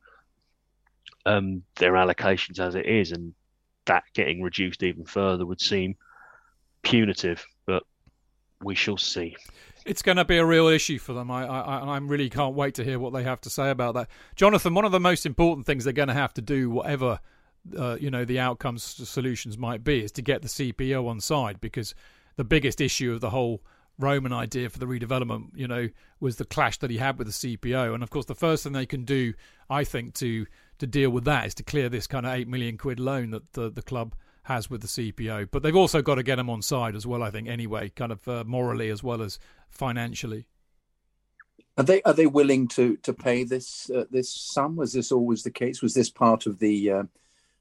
um, 1.24 1.62
their 1.76 1.92
allocations 1.92 2.60
as 2.60 2.74
it 2.74 2.84
is, 2.84 3.10
and 3.10 3.32
that 3.86 4.04
getting 4.12 4.42
reduced 4.42 4.82
even 4.82 5.06
further 5.06 5.46
would 5.46 5.62
seem 5.62 5.96
punitive. 6.82 7.44
But 7.64 7.84
we 8.62 8.74
shall 8.74 8.98
see. 8.98 9.34
It's 9.86 10.02
going 10.02 10.18
to 10.18 10.26
be 10.26 10.36
a 10.36 10.44
real 10.44 10.66
issue 10.66 10.98
for 10.98 11.14
them. 11.14 11.30
I, 11.30 11.46
I, 11.46 11.78
I 11.78 11.98
really 11.98 12.28
can't 12.28 12.54
wait 12.54 12.74
to 12.74 12.84
hear 12.84 12.98
what 12.98 13.14
they 13.14 13.22
have 13.22 13.40
to 13.42 13.50
say 13.50 13.70
about 13.70 13.94
that. 13.94 14.08
Jonathan, 14.36 14.74
one 14.74 14.84
of 14.84 14.92
the 14.92 15.00
most 15.00 15.24
important 15.24 15.66
things 15.66 15.84
they're 15.84 15.94
going 15.94 16.08
to 16.08 16.14
have 16.14 16.34
to 16.34 16.42
do, 16.42 16.68
whatever 16.68 17.20
uh, 17.76 17.96
you 17.98 18.10
know 18.10 18.26
the 18.26 18.38
outcomes 18.38 18.82
solutions 18.82 19.56
might 19.56 19.82
be, 19.82 20.04
is 20.04 20.12
to 20.12 20.22
get 20.22 20.42
the 20.42 20.48
CPO 20.48 21.08
on 21.08 21.20
side 21.20 21.62
because 21.62 21.94
the 22.36 22.44
biggest 22.44 22.82
issue 22.82 23.10
of 23.10 23.22
the 23.22 23.30
whole 23.30 23.62
Roman 23.98 24.32
idea 24.32 24.70
for 24.70 24.78
the 24.78 24.86
redevelopment, 24.86 25.50
you 25.54 25.66
know, 25.66 25.88
was 26.20 26.36
the 26.36 26.44
clash 26.44 26.78
that 26.78 26.90
he 26.90 26.98
had 26.98 27.18
with 27.18 27.26
the 27.26 27.32
CPO. 27.56 27.94
And 27.94 28.02
of 28.02 28.10
course, 28.10 28.26
the 28.26 28.34
first 28.34 28.62
thing 28.62 28.72
they 28.72 28.86
can 28.86 29.04
do, 29.04 29.34
I 29.68 29.84
think, 29.84 30.14
to 30.14 30.46
to 30.78 30.86
deal 30.86 31.10
with 31.10 31.24
that 31.24 31.46
is 31.46 31.54
to 31.56 31.64
clear 31.64 31.88
this 31.88 32.06
kind 32.06 32.24
of 32.24 32.32
eight 32.32 32.46
million 32.46 32.78
quid 32.78 33.00
loan 33.00 33.30
that 33.30 33.52
the 33.52 33.70
the 33.70 33.82
club 33.82 34.14
has 34.44 34.70
with 34.70 34.80
the 34.80 34.88
CPO. 34.88 35.48
But 35.50 35.62
they've 35.62 35.76
also 35.76 36.00
got 36.00 36.14
to 36.14 36.22
get 36.22 36.36
them 36.36 36.48
on 36.48 36.62
side 36.62 36.96
as 36.96 37.06
well. 37.06 37.22
I 37.22 37.30
think 37.30 37.48
anyway, 37.48 37.90
kind 37.90 38.12
of 38.12 38.26
uh, 38.28 38.44
morally 38.46 38.88
as 38.88 39.02
well 39.02 39.22
as 39.22 39.38
financially. 39.68 40.46
Are 41.76 41.84
they 41.84 42.02
are 42.02 42.14
they 42.14 42.26
willing 42.26 42.68
to 42.68 42.96
to 42.98 43.12
pay 43.12 43.44
this 43.44 43.90
uh, 43.90 44.04
this 44.10 44.32
sum? 44.32 44.76
Was 44.76 44.92
this 44.92 45.12
always 45.12 45.42
the 45.42 45.50
case? 45.50 45.82
Was 45.82 45.94
this 45.94 46.10
part 46.10 46.46
of 46.46 46.58
the 46.58 46.90
uh, 46.90 47.02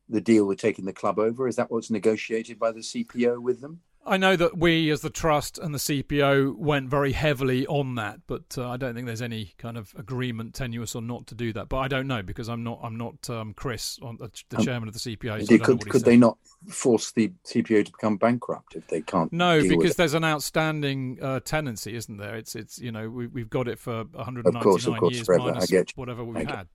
the 0.10 0.22
deal 0.22 0.46
with 0.46 0.60
taking 0.60 0.86
the 0.86 0.94
club 0.94 1.20
over? 1.20 1.48
Is 1.48 1.56
that 1.58 1.70
what's 1.70 1.92
negotiated 1.92 2.58
by 2.58 2.72
the 2.72 2.80
CPO 2.80 3.40
with 3.42 3.62
them? 3.62 3.82
I 4.08 4.18
know 4.18 4.36
that 4.38 4.58
we, 4.58 4.90
as 4.90 5.02
the 5.02 5.10
trust 5.10 5.58
and 5.58 5.74
the 5.74 5.80
CPO, 5.80 6.56
went 6.56 6.90
very 6.90 7.12
heavily 7.12 7.68
on 7.68 7.96
that, 7.96 8.22
but 8.26 8.58
uh, 8.58 8.70
I 8.70 8.78
don't 8.78 8.94
think 8.96 9.06
there's 9.06 9.22
any 9.22 9.54
kind 9.58 9.78
of 9.78 9.94
agreement, 9.98 10.54
tenuous 10.56 10.96
or 10.96 11.02
not, 11.02 11.28
to 11.28 11.36
do 11.36 11.52
that. 11.54 11.68
But 11.68 11.78
I 11.80 11.88
don't 11.90 12.08
know 12.08 12.24
because 12.24 12.48
I'm 12.48 12.64
not 12.64 12.80
I'm 12.82 12.96
not 12.98 13.30
um, 13.30 13.54
Chris, 13.54 14.00
on 14.02 14.18
the, 14.18 14.32
the 14.50 14.58
Um, 14.58 14.66
chairman 14.66 14.88
of 14.88 14.94
the 14.94 15.00
CPO. 15.00 15.28
So 15.28 15.34
I 15.34 15.40
Indeed, 15.40 15.48
don't 15.48 15.60
know 15.60 15.66
could 15.78 15.90
could 15.90 16.02
said. 16.02 16.10
they 16.12 16.18
not 16.18 16.38
force 16.70 17.12
the 17.12 17.32
CPO 17.46 17.86
to 17.86 17.92
become 17.92 18.18
bankrupt 18.18 18.76
if 18.76 18.88
they 18.88 19.02
can't? 19.02 19.32
No, 19.34 19.62
because 19.62 19.96
there's 19.98 20.14
an 20.14 20.24
outstanding 20.24 21.20
uh, 21.22 21.42
tenancy, 21.42 21.96
isn't 21.96 22.18
there? 22.18 22.36
It's 22.36 22.56
it's 22.56 22.80
you 22.80 22.92
know 22.92 23.10
we, 23.10 23.28
we've 23.28 23.50
got 23.50 23.68
it 23.68 23.78
for 23.78 24.06
199 24.06 24.56
Of 24.56 24.64
course, 24.64 24.88
of 24.88 24.98
course, 24.98 25.16
years 25.16 25.26
forever. 25.26 25.52
Minus 25.54 25.72
whatever 25.96 26.24
we've 26.24 26.48
had. 26.48 26.68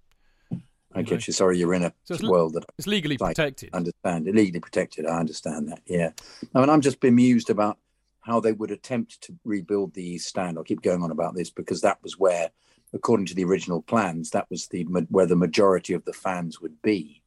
I 0.94 1.01
you 1.01 1.05
get 1.06 1.12
know. 1.20 1.24
you. 1.27 1.32
Sorry, 1.32 1.59
you're 1.59 1.74
in 1.74 1.82
a 1.85 1.93
So 2.05 2.14
it's, 2.14 2.23
world 2.23 2.55
that 2.55 2.64
it's 2.78 2.86
legally 2.86 3.16
like, 3.19 3.36
protected. 3.36 3.70
understand 3.73 4.27
legally 4.27 4.60
protected. 4.60 5.06
I 5.06 5.19
understand 5.19 5.69
that. 5.69 5.81
Yeah. 5.86 6.10
I 6.55 6.60
mean, 6.60 6.70
I'm 6.70 6.81
just 6.81 7.01
bemused 7.01 7.51
about 7.51 7.78
how 8.20 8.40
they 8.40 8.52
would 8.52 8.70
attempt 8.70 9.20
to 9.23 9.35
rebuild 9.44 9.94
the 9.94 10.05
East 10.05 10.28
Stand. 10.28 10.56
I'll 10.56 10.64
keep 10.64 10.82
going 10.82 11.02
on 11.02 11.10
about 11.10 11.35
this 11.35 11.51
because 11.51 11.81
that 11.81 11.98
was 12.02 12.19
where, 12.19 12.51
according 12.93 13.27
to 13.27 13.35
the 13.35 13.44
original 13.44 13.82
plans, 13.82 14.31
that 14.31 14.48
was 14.51 14.69
the 14.69 14.85
where 14.85 15.27
the 15.27 15.36
majority 15.36 15.93
of 15.94 16.05
the 16.05 16.12
fans 16.12 16.60
would 16.60 16.81
be, 16.82 17.23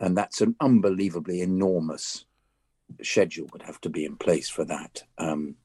and 0.00 0.16
that's 0.16 0.40
an 0.40 0.56
unbelievably 0.60 1.40
enormous 1.42 2.24
schedule 3.02 3.48
would 3.52 3.62
have 3.62 3.80
to 3.80 3.88
be 3.90 4.04
in 4.04 4.16
place 4.16 4.48
for 4.48 4.64
that. 4.64 5.02
Um, 5.18 5.56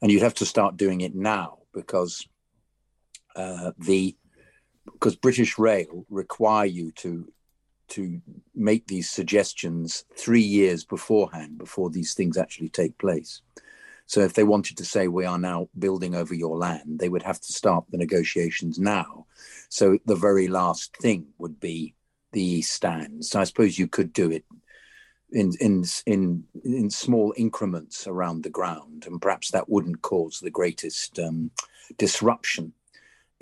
and 0.00 0.10
you'd 0.10 0.22
have 0.22 0.34
to 0.34 0.46
start 0.46 0.76
doing 0.76 1.00
it 1.02 1.14
now 1.14 1.58
because 1.72 2.26
uh, 3.36 3.72
the 3.78 4.16
because 4.84 5.16
British 5.16 5.58
Rail 5.58 6.04
require 6.08 6.66
you 6.66 6.92
to 6.92 7.30
to 7.88 8.22
make 8.54 8.86
these 8.86 9.10
suggestions 9.10 10.04
three 10.16 10.40
years 10.40 10.82
beforehand 10.82 11.58
before 11.58 11.90
these 11.90 12.14
things 12.14 12.38
actually 12.38 12.70
take 12.70 12.96
place. 12.96 13.42
So 14.06 14.20
if 14.20 14.32
they 14.32 14.44
wanted 14.44 14.78
to 14.78 14.84
say 14.84 15.08
we 15.08 15.26
are 15.26 15.38
now 15.38 15.68
building 15.78 16.14
over 16.14 16.32
your 16.32 16.56
land, 16.56 16.98
they 16.98 17.10
would 17.10 17.22
have 17.22 17.40
to 17.40 17.52
start 17.52 17.84
the 17.90 17.98
negotiations 17.98 18.78
now. 18.78 19.26
So 19.68 19.98
the 20.06 20.16
very 20.16 20.48
last 20.48 20.96
thing 20.96 21.26
would 21.38 21.60
be 21.60 21.94
the 22.32 22.62
stands. 22.62 23.30
So 23.30 23.40
I 23.40 23.44
suppose 23.44 23.78
you 23.78 23.88
could 23.88 24.12
do 24.12 24.30
it 24.30 24.44
in 25.30 25.52
in 25.60 25.84
in 26.06 26.44
in 26.64 26.90
small 26.90 27.34
increments 27.36 28.06
around 28.06 28.42
the 28.42 28.50
ground, 28.50 29.04
and 29.06 29.20
perhaps 29.20 29.50
that 29.50 29.68
wouldn't 29.68 30.02
cause 30.02 30.40
the 30.40 30.50
greatest 30.50 31.18
um, 31.18 31.50
disruption 31.98 32.72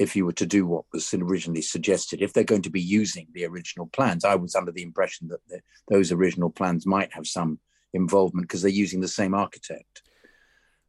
if 0.01 0.17
you 0.17 0.25
were 0.25 0.33
to 0.33 0.47
do 0.47 0.67
what 0.67 0.87
was 0.95 1.13
originally 1.13 1.61
suggested. 1.61 2.23
If 2.23 2.33
they're 2.33 2.43
going 2.43 2.63
to 2.63 2.71
be 2.71 2.81
using 2.81 3.27
the 3.35 3.45
original 3.45 3.87
plans, 3.87 4.25
I 4.25 4.35
was 4.35 4.55
under 4.55 4.73
the 4.73 4.83
impression 4.83 5.29
that 5.29 5.47
the, 5.47 5.61
those 5.89 6.11
original 6.11 6.49
plans 6.49 6.87
might 6.87 7.13
have 7.13 7.27
some 7.27 7.61
involvement 7.93 8.49
because 8.49 8.63
they're 8.63 8.71
using 8.71 9.03
the 9.03 9.09
same 9.09 9.35
architect. 9.35 10.03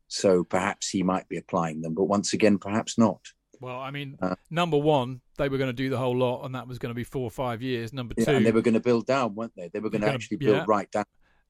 So 0.08 0.46
perhaps 0.46 0.88
he 0.88 1.04
might 1.04 1.28
be 1.28 1.38
applying 1.38 1.82
them, 1.82 1.94
but 1.94 2.06
once 2.06 2.32
again, 2.32 2.58
perhaps 2.58 2.98
not. 2.98 3.20
Well, 3.60 3.80
I 3.80 3.92
mean, 3.92 4.18
Uh, 4.22 4.36
number 4.50 4.78
one, 4.78 5.20
they 5.38 5.50
were 5.50 5.58
going 5.58 5.70
to 5.70 5.74
do 5.74 5.90
the 5.90 5.98
whole 5.98 6.18
lot, 6.18 6.46
and 6.46 6.56
that 6.56 6.68
was 6.68 6.80
going 6.80 6.90
to 6.92 6.96
be 6.96 7.04
four 7.04 7.24
or 7.24 7.32
five 7.32 7.62
years. 7.62 7.92
Number 7.92 8.16
Yeah, 8.18 8.26
two, 8.26 8.32
and 8.32 8.46
they 8.46 8.52
were 8.52 8.62
going 8.62 8.76
to 8.76 8.80
build 8.80 9.06
down, 9.08 9.36
weren't 9.36 9.54
they? 9.58 9.68
They 9.68 9.80
were 9.80 9.90
going 9.90 10.02
to 10.02 10.10
actually 10.10 10.38
build 10.38 10.56
yeah. 10.56 10.66
right 10.68 10.90
down. 10.90 11.06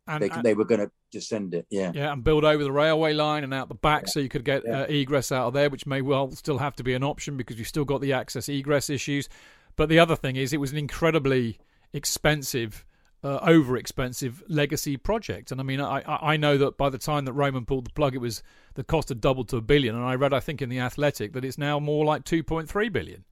And, 0.07 0.21
They, 0.23 0.29
and- 0.29 0.43
they 0.43 0.53
were 0.53 0.65
going 0.65 0.81
to 0.81 0.91
descend 1.11 1.53
it. 1.53 1.65
Yeah. 1.69 1.91
yeah, 1.93 2.11
and 2.11 2.23
build 2.23 2.43
over 2.45 2.63
the 2.63 2.71
railway 2.71 3.13
line 3.13 3.43
and 3.43 3.53
out 3.53 3.67
the 3.69 3.75
back, 3.75 4.07
so 4.07 4.19
you 4.19 4.29
could 4.29 4.45
get 4.45 4.63
Yeah. 4.65 4.81
uh, 4.81 4.85
egress 4.87 5.31
out 5.31 5.47
of 5.47 5.53
there, 5.53 5.69
which 5.69 5.85
may 5.85 6.01
well 6.01 6.31
still 6.31 6.57
have 6.59 6.75
to 6.77 6.83
be 6.83 6.93
an 6.93 7.03
option 7.03 7.37
because 7.37 7.57
you've 7.59 7.67
still 7.67 7.85
got 7.85 8.01
the 8.01 8.13
access 8.13 8.47
egress 8.49 8.89
issues. 8.89 9.27
But 9.75 9.89
the 9.89 9.99
other 9.99 10.15
thing 10.15 10.35
is, 10.35 10.53
it 10.53 10.59
was 10.59 10.71
an 10.71 10.77
incredibly 10.77 11.59
expensive, 12.01 12.85
uh, 13.23 13.39
over 13.43 13.77
expensive 13.77 14.43
legacy 14.47 14.97
project. 14.97 15.51
And 15.51 15.61
I 15.61 15.63
mean, 15.63 15.79
I, 15.79 15.99
I 16.01 16.33
I 16.33 16.37
know 16.37 16.57
that 16.57 16.77
by 16.77 16.89
the 16.89 16.97
time 16.97 17.25
that 17.25 17.33
Roman 17.33 17.65
pulled 17.65 17.85
the 17.85 17.91
plug, 17.93 18.15
it 18.15 18.19
was 18.19 18.41
the 18.73 18.83
cost 18.83 19.09
had 19.09 19.21
doubled 19.21 19.49
to 19.49 19.57
a 19.57 19.61
billion. 19.61 19.95
And 19.95 20.03
I 20.03 20.15
read, 20.15 20.33
I 20.33 20.39
think, 20.39 20.61
in 20.61 20.69
the 20.69 20.79
Athletic 20.79 21.33
that 21.33 21.45
it's 21.45 21.57
now 21.57 21.79
more 21.79 22.03
like 22.05 22.23
two 22.23 22.43
point 22.43 22.67
three 22.69 22.89
billion. 22.89 23.23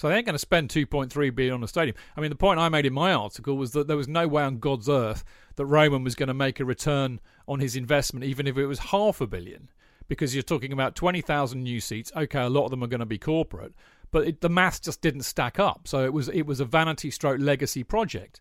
So 0.00 0.08
they 0.08 0.16
ain't 0.16 0.24
going 0.24 0.32
to 0.32 0.38
spend 0.38 0.70
2.3 0.70 1.34
billion 1.34 1.52
on 1.52 1.62
a 1.62 1.68
stadium. 1.68 1.94
I 2.16 2.22
mean, 2.22 2.30
the 2.30 2.34
point 2.36 2.58
I 2.58 2.70
made 2.70 2.86
in 2.86 2.94
my 2.94 3.12
article 3.12 3.58
was 3.58 3.72
that 3.72 3.86
there 3.86 3.98
was 3.98 4.08
no 4.08 4.26
way 4.26 4.42
on 4.42 4.58
God's 4.58 4.88
earth 4.88 5.24
that 5.56 5.66
Roman 5.66 6.02
was 6.02 6.14
going 6.14 6.28
to 6.28 6.32
make 6.32 6.58
a 6.58 6.64
return 6.64 7.20
on 7.46 7.60
his 7.60 7.76
investment, 7.76 8.24
even 8.24 8.46
if 8.46 8.56
it 8.56 8.64
was 8.64 8.78
half 8.78 9.20
a 9.20 9.26
billion, 9.26 9.68
because 10.08 10.34
you're 10.34 10.42
talking 10.42 10.72
about 10.72 10.94
20,000 10.94 11.62
new 11.62 11.80
seats. 11.80 12.10
Okay, 12.16 12.40
a 12.40 12.48
lot 12.48 12.64
of 12.64 12.70
them 12.70 12.82
are 12.82 12.86
going 12.86 13.00
to 13.00 13.04
be 13.04 13.18
corporate, 13.18 13.74
but 14.10 14.26
it, 14.26 14.40
the 14.40 14.48
maths 14.48 14.80
just 14.80 15.02
didn't 15.02 15.24
stack 15.24 15.58
up. 15.58 15.86
So 15.86 16.02
it 16.02 16.14
was 16.14 16.30
it 16.30 16.46
was 16.46 16.60
a 16.60 16.64
vanity 16.64 17.10
stroke 17.10 17.38
legacy 17.38 17.84
project. 17.84 18.40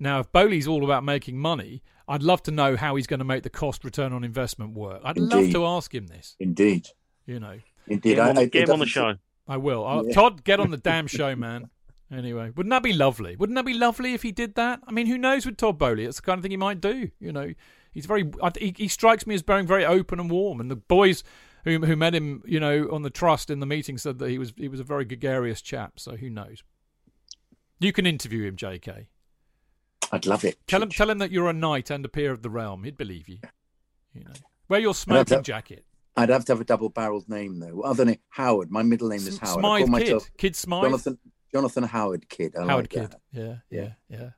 Now, 0.00 0.18
if 0.18 0.32
Boehly's 0.32 0.66
all 0.66 0.82
about 0.82 1.04
making 1.04 1.38
money, 1.38 1.84
I'd 2.08 2.24
love 2.24 2.42
to 2.42 2.50
know 2.50 2.74
how 2.76 2.96
he's 2.96 3.06
going 3.06 3.20
to 3.20 3.24
make 3.24 3.44
the 3.44 3.50
cost 3.50 3.84
return 3.84 4.12
on 4.12 4.24
investment 4.24 4.74
work. 4.74 5.00
I'd 5.04 5.16
love 5.16 5.52
to 5.52 5.64
ask 5.64 5.94
him 5.94 6.08
this. 6.08 6.34
Indeed. 6.40 6.88
You 7.24 7.38
know. 7.38 7.60
Indeed. 7.86 8.16
Get 8.16 8.18
him 8.18 8.28
on, 8.30 8.38
I- 8.38 8.40
I- 8.40 8.44
get 8.46 8.64
him 8.64 8.72
on 8.72 8.78
the 8.80 8.84
doesn't- 8.84 8.88
show. 8.88 9.14
I 9.48 9.56
will. 9.56 9.84
I'll, 9.84 10.06
Yeah. 10.06 10.14
Todd, 10.14 10.44
get 10.44 10.60
on 10.60 10.70
the 10.70 10.76
damn 10.76 11.06
show, 11.18 11.34
man. 11.34 11.70
Anyway, 12.10 12.50
wouldn't 12.54 12.70
that 12.70 12.82
be 12.82 12.92
lovely? 12.92 13.36
Wouldn't 13.36 13.56
that 13.56 13.66
be 13.66 13.74
lovely 13.74 14.14
if 14.14 14.22
he 14.22 14.32
did 14.32 14.54
that? 14.54 14.80
I 14.86 14.92
mean, 14.92 15.06
who 15.06 15.18
knows 15.18 15.44
with 15.44 15.56
Todd 15.56 15.78
Boehly? 15.78 16.04
It's 16.04 16.16
the 16.16 16.22
kind 16.22 16.38
of 16.38 16.42
thing 16.42 16.52
he 16.52 16.56
might 16.56 16.80
do. 16.80 17.10
You 17.20 17.32
know, 17.32 17.52
he's 17.92 18.06
very. 18.06 18.30
He, 18.58 18.74
he 18.76 18.88
strikes 18.88 19.26
me 19.26 19.34
as 19.34 19.42
being 19.42 19.66
very 19.66 19.84
open 19.84 20.18
and 20.18 20.30
warm. 20.30 20.60
And 20.60 20.70
the 20.70 20.76
boys 20.76 21.22
who 21.64 21.78
who 21.80 21.96
met 21.96 22.14
him, 22.14 22.42
you 22.46 22.60
know, 22.60 22.88
on 22.90 23.02
the 23.02 23.10
trust 23.10 23.50
in 23.50 23.60
the 23.60 23.66
meeting 23.66 23.98
said 23.98 24.18
that 24.20 24.30
he 24.30 24.38
was 24.38 24.54
he 24.56 24.68
was 24.68 24.80
a 24.80 24.84
very 24.84 25.04
gregarious 25.04 25.60
chap. 25.60 26.00
So 26.00 26.16
who 26.16 26.30
knows? 26.30 26.62
You 27.78 27.92
can 27.92 28.06
interview 28.06 28.44
him, 28.46 28.56
J.K. 28.56 29.08
I'd 30.10 30.26
love 30.26 30.44
it. 30.44 30.58
Tell 30.66 30.82
him 30.82 30.88
tell 30.88 31.10
him 31.10 31.18
that 31.18 31.30
you're 31.30 31.50
a 31.50 31.52
knight 31.52 31.90
and 31.90 32.04
a 32.04 32.08
peer 32.08 32.32
of 32.32 32.42
the 32.42 32.50
realm. 32.50 32.84
He'd 32.84 32.96
believe 32.96 33.28
you. 33.28 33.38
You 34.14 34.24
know, 34.24 34.32
wear 34.68 34.80
your 34.80 34.94
smoking 34.94 35.42
jacket. 35.42 35.84
I'd 36.22 36.28
have 36.30 36.44
to 36.46 36.52
have 36.52 36.60
a 36.60 36.64
double-barreled 36.64 37.28
name 37.28 37.58
though. 37.60 37.80
Other 37.82 38.04
than 38.04 38.16
Howard, 38.30 38.70
my 38.70 38.82
middle 38.82 39.08
name 39.08 39.26
is 39.26 39.38
Howard. 39.38 39.64
I 39.64 39.84
Smythe 39.84 40.08
call 40.10 40.20
Kydd, 40.20 40.30
Kydd 40.38 40.56
Smythe. 40.56 40.82
Jonathan 40.84 41.18
Jonathan 41.52 41.84
Howard 41.84 42.28
Kydd. 42.28 42.56
I 42.56 42.66
Howard 42.66 42.84
like 42.84 42.90
Kydd. 42.90 43.10
that. 43.10 43.20
Yeah, 43.32 43.56
yeah, 43.70 43.92
Yeah. 44.08 44.30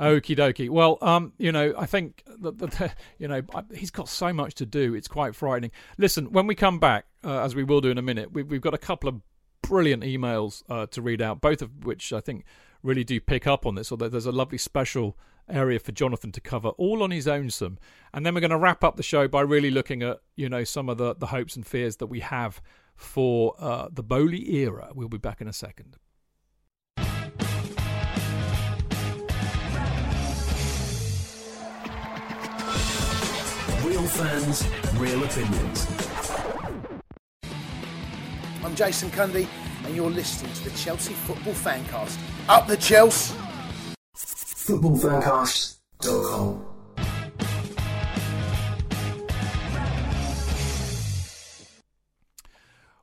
Okie 0.00 0.36
dokie. 0.36 0.68
Well, 0.68 0.98
um, 1.00 1.32
you 1.38 1.52
know, 1.52 1.74
I 1.78 1.86
think 1.86 2.24
that, 2.40 2.58
that 2.58 2.96
you 3.18 3.28
know 3.28 3.42
he's 3.74 3.90
got 3.90 4.08
so 4.08 4.32
much 4.32 4.54
to 4.56 4.66
do. 4.66 4.94
It's 4.94 5.06
quite 5.08 5.34
frightening. 5.34 5.70
Listen, 5.98 6.32
when 6.32 6.46
we 6.46 6.54
come 6.54 6.78
back, 6.78 7.06
uh, 7.22 7.40
as 7.42 7.54
we 7.54 7.62
will 7.62 7.80
do 7.80 7.90
in 7.90 7.98
a 7.98 8.02
minute, 8.02 8.32
we've, 8.32 8.48
we've 8.50 8.60
got 8.60 8.74
a 8.74 8.78
couple 8.78 9.08
of 9.08 9.20
brilliant 9.62 10.02
emails 10.02 10.62
uh, 10.68 10.86
to 10.86 11.02
read 11.02 11.22
out, 11.22 11.40
both 11.40 11.62
of 11.62 11.84
which 11.84 12.12
I 12.12 12.20
think 12.20 12.44
really 12.82 13.04
do 13.04 13.20
pick 13.20 13.46
up 13.46 13.64
on 13.64 13.74
this. 13.74 13.92
Although 13.92 14.08
there's 14.08 14.26
a 14.26 14.32
lovely 14.32 14.58
special 14.58 15.16
area 15.48 15.78
for 15.78 15.92
Jonathan 15.92 16.32
to 16.32 16.40
cover, 16.40 16.68
all 16.70 17.02
on 17.02 17.10
his 17.10 17.28
own. 17.28 17.50
Some, 17.50 17.78
and 18.12 18.24
then 18.24 18.34
we're 18.34 18.40
going 18.40 18.50
to 18.50 18.58
wrap 18.58 18.84
up 18.84 18.96
the 18.96 19.02
show 19.02 19.28
by 19.28 19.40
really 19.40 19.70
looking 19.70 20.02
at 20.02 20.20
you 20.36 20.48
know 20.48 20.64
some 20.64 20.88
of 20.88 20.98
the 20.98 21.14
the 21.14 21.26
hopes 21.26 21.56
and 21.56 21.66
fears 21.66 21.96
that 21.96 22.06
we 22.06 22.20
have 22.20 22.60
for 22.96 23.54
uh, 23.58 23.88
the 23.92 24.02
Boehly 24.02 24.54
era. 24.54 24.90
We'll 24.94 25.08
be 25.08 25.18
back 25.18 25.40
in 25.40 25.48
a 25.48 25.52
second. 25.52 25.96
Real 33.84 34.06
fans, 34.06 34.66
real 34.94 35.24
opinions. 35.24 35.86
I'm 38.64 38.76
Jason 38.76 39.10
Cundy, 39.10 39.48
and 39.84 39.94
you're 39.94 40.08
listening 40.08 40.52
to 40.52 40.64
the 40.64 40.70
Chelsea 40.76 41.12
Football 41.14 41.54
Fancast. 41.54 42.16
Up 42.48 42.66
the 42.68 42.76
Chelsea! 42.76 43.34
Footballfancast.com. 44.14 46.66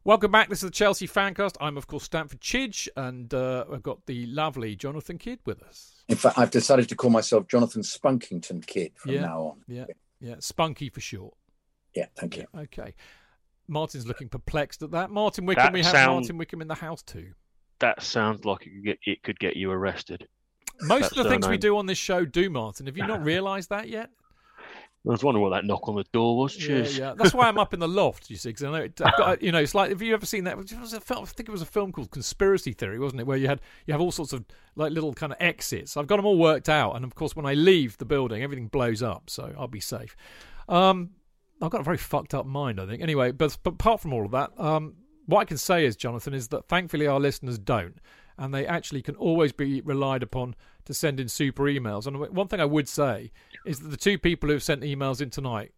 Welcome 0.06 0.32
back. 0.32 0.50
This 0.50 0.60
is 0.64 0.70
the 0.70 0.72
Chelsea 0.72 1.08
Fancast. 1.08 1.56
I'm, 1.60 1.78
of 1.78 1.88
course, 1.88 2.04
Stamford 2.06 2.40
Chidge, 2.42 2.88
and 2.96 3.32
uh, 3.34 3.66
I've 3.72 3.84
got 3.84 4.06
the 4.06 4.26
lovely 4.28 4.76
Jonathan 4.76 5.18
Kydd 5.18 5.40
with 5.46 5.62
us. 5.62 6.04
In 6.08 6.16
fact, 6.16 6.38
I've 6.38 6.52
decided 6.52 6.88
to 6.90 6.96
call 6.96 7.12
myself 7.12 7.48
Jonathan 7.48 7.82
Spunkington 7.84 8.66
Kydd 8.66 8.94
from 8.96 9.12
Yeah. 9.12 9.22
now 9.22 9.42
on. 9.42 9.62
Yeah, 9.68 9.86
yeah, 10.20 10.36
Spunky 10.40 10.90
for 10.90 11.02
short. 11.02 11.36
Yeah, 11.96 12.06
thank 12.16 12.38
you. 12.38 12.46
Okay. 12.58 12.96
Martin's 13.68 14.08
looking 14.08 14.30
perplexed 14.30 14.82
at 14.82 14.92
that. 14.92 15.12
Martin 15.12 15.46
Wickham, 15.46 15.66
That 15.66 15.74
we 15.74 15.84
have 15.84 15.92
sound- 15.92 16.22
Martin 16.22 16.38
Wickham 16.38 16.62
in 16.62 16.68
the 16.68 16.76
house 16.76 17.04
too. 17.04 17.34
That 17.80 18.02
sounds 18.02 18.46
like 18.46 18.66
it 18.66 18.72
could 18.72 18.84
get, 18.84 19.00
it 19.06 19.24
could 19.24 19.40
get 19.40 19.58
you 19.58 19.70
arrested. 19.70 20.28
Most 20.82 21.12
of 21.12 21.24
the 21.24 21.30
things 21.30 21.48
we 21.48 21.58
do 21.58 21.78
on 21.78 21.86
this 21.86 21.98
show 21.98 22.26
do, 22.26 22.50
Martin. 22.50 22.86
Have 22.86 22.98
you 22.98 23.06
not 23.06 23.24
realised 23.24 23.70
that 23.70 23.90
yet? 23.90 24.10
I 25.08 25.12
was 25.12 25.24
wondering 25.24 25.44
what 25.44 25.52
that 25.52 25.66
knock 25.66 25.88
on 25.88 25.96
the 25.96 26.04
door 26.12 26.38
was. 26.38 26.58
Yeah, 26.58 26.68
Cheers. 26.68 26.98
yeah. 26.98 27.14
That's 27.18 27.34
why 27.34 27.48
I'm 27.48 27.58
up 27.58 27.74
in 27.74 27.80
the 27.80 27.88
loft. 28.02 28.30
You 28.30 28.36
see, 28.36 28.50
because 28.50 28.64
I 28.66 28.70
know 28.70 28.84
it, 28.84 29.00
I've 29.02 29.18
got, 29.18 29.42
you 29.42 29.52
know, 29.52 29.60
it's 29.60 29.74
like 29.74 29.92
have 29.92 30.02
you 30.02 30.14
ever 30.14 30.26
seen 30.26 30.44
that? 30.44 30.58
It 30.60 30.80
was 30.80 30.94
a 30.94 31.00
film, 31.00 31.24
I 31.24 31.26
think 31.26 31.48
it 31.48 31.52
was 31.52 31.62
a 31.62 31.66
film 31.66 31.94
called 31.94 32.12
Conspiracy 32.12 32.74
Theory, 32.74 33.00
wasn't 33.00 33.22
it? 33.22 33.28
Where 33.28 33.38
you 33.38 33.48
had 33.48 33.62
you 33.86 33.94
have 33.94 34.02
all 34.02 34.12
sorts 34.12 34.34
of 34.34 34.44
like 34.76 34.92
little 34.92 35.14
kind 35.14 35.32
of 35.32 35.38
exits. 35.40 35.96
I've 35.96 36.08
got 36.08 36.18
them 36.18 36.26
all 36.26 36.38
worked 36.38 36.68
out, 36.68 36.96
and 36.98 37.06
of 37.06 37.16
course, 37.16 37.34
when 37.36 37.46
I 37.46 37.54
leave 37.54 37.98
the 37.98 38.06
building, 38.06 38.44
everything 38.44 38.68
blows 38.68 39.02
up, 39.02 39.30
so 39.30 39.54
I'll 39.58 39.68
be 39.68 39.80
safe. 39.80 40.18
Um, 40.68 41.12
I've 41.62 41.72
got 41.72 41.82
a 41.82 41.84
very 41.84 41.98
fucked 41.98 42.34
up 42.34 42.46
mind, 42.46 42.80
I 42.80 42.86
think. 42.86 43.02
Anyway, 43.02 43.32
but, 43.32 43.58
but 43.64 43.74
apart 43.74 44.02
from 44.02 44.14
all 44.14 44.26
of 44.26 44.32
that, 44.32 44.52
um, 44.58 44.96
what 45.26 45.40
I 45.42 45.46
can 45.46 45.58
say 45.58 45.86
is, 45.86 45.96
Jonathan, 45.96 46.34
is 46.34 46.50
that 46.50 46.68
thankfully 46.68 47.08
our 47.08 47.20
listeners 47.20 47.58
don't, 47.58 47.98
and 48.40 48.54
they 48.54 48.66
actually 48.66 49.02
can 49.02 49.16
always 49.18 49.52
be 49.52 49.82
relied 49.82 50.24
upon 50.24 50.56
to 50.86 50.94
send 50.94 51.20
in 51.20 51.28
super 51.28 51.64
emails. 51.64 52.08
And 52.08 52.18
one 52.18 52.48
thing 52.48 52.62
I 52.62 52.66
would 52.66 52.88
say 52.88 53.32
is 53.66 53.82
that 53.82 53.90
the 53.90 53.98
two 53.98 54.18
people 54.18 54.50
who've 54.50 54.64
sent 54.64 54.82
emails 54.82 55.22
in 55.22 55.30
tonight, 55.30 55.74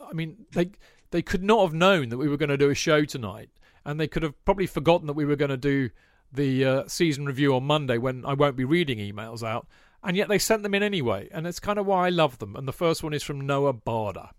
I 0.00 0.12
mean, 0.12 0.44
they 0.52 0.72
they 1.12 1.22
could 1.22 1.44
not 1.44 1.62
have 1.62 1.72
known 1.72 2.08
that 2.08 2.18
we 2.18 2.28
were 2.28 2.36
going 2.36 2.48
to 2.48 2.56
do 2.58 2.70
a 2.70 2.74
show 2.74 3.04
tonight, 3.04 3.50
and 3.84 4.00
they 4.00 4.08
could 4.08 4.24
have 4.24 4.44
probably 4.44 4.66
forgotten 4.66 5.06
that 5.06 5.12
we 5.12 5.24
were 5.24 5.36
going 5.36 5.50
to 5.50 5.56
do 5.56 5.90
the 6.32 6.64
uh, 6.64 6.84
season 6.88 7.24
review 7.24 7.54
on 7.54 7.64
Monday 7.64 7.98
when 7.98 8.24
I 8.26 8.34
won't 8.34 8.56
be 8.56 8.64
reading 8.64 8.98
emails 8.98 9.46
out, 9.46 9.68
and 10.02 10.16
yet 10.16 10.28
they 10.28 10.38
sent 10.38 10.64
them 10.64 10.74
in 10.74 10.82
anyway, 10.82 11.28
and 11.30 11.46
it's 11.46 11.60
kind 11.60 11.78
of 11.78 11.86
why 11.86 12.06
I 12.06 12.10
love 12.10 12.38
them. 12.38 12.56
And 12.56 12.66
the 12.66 12.72
first 12.72 13.04
one 13.04 13.14
is 13.14 13.22
from 13.22 13.46
Noah 13.46 13.74
Barder. 13.74 14.30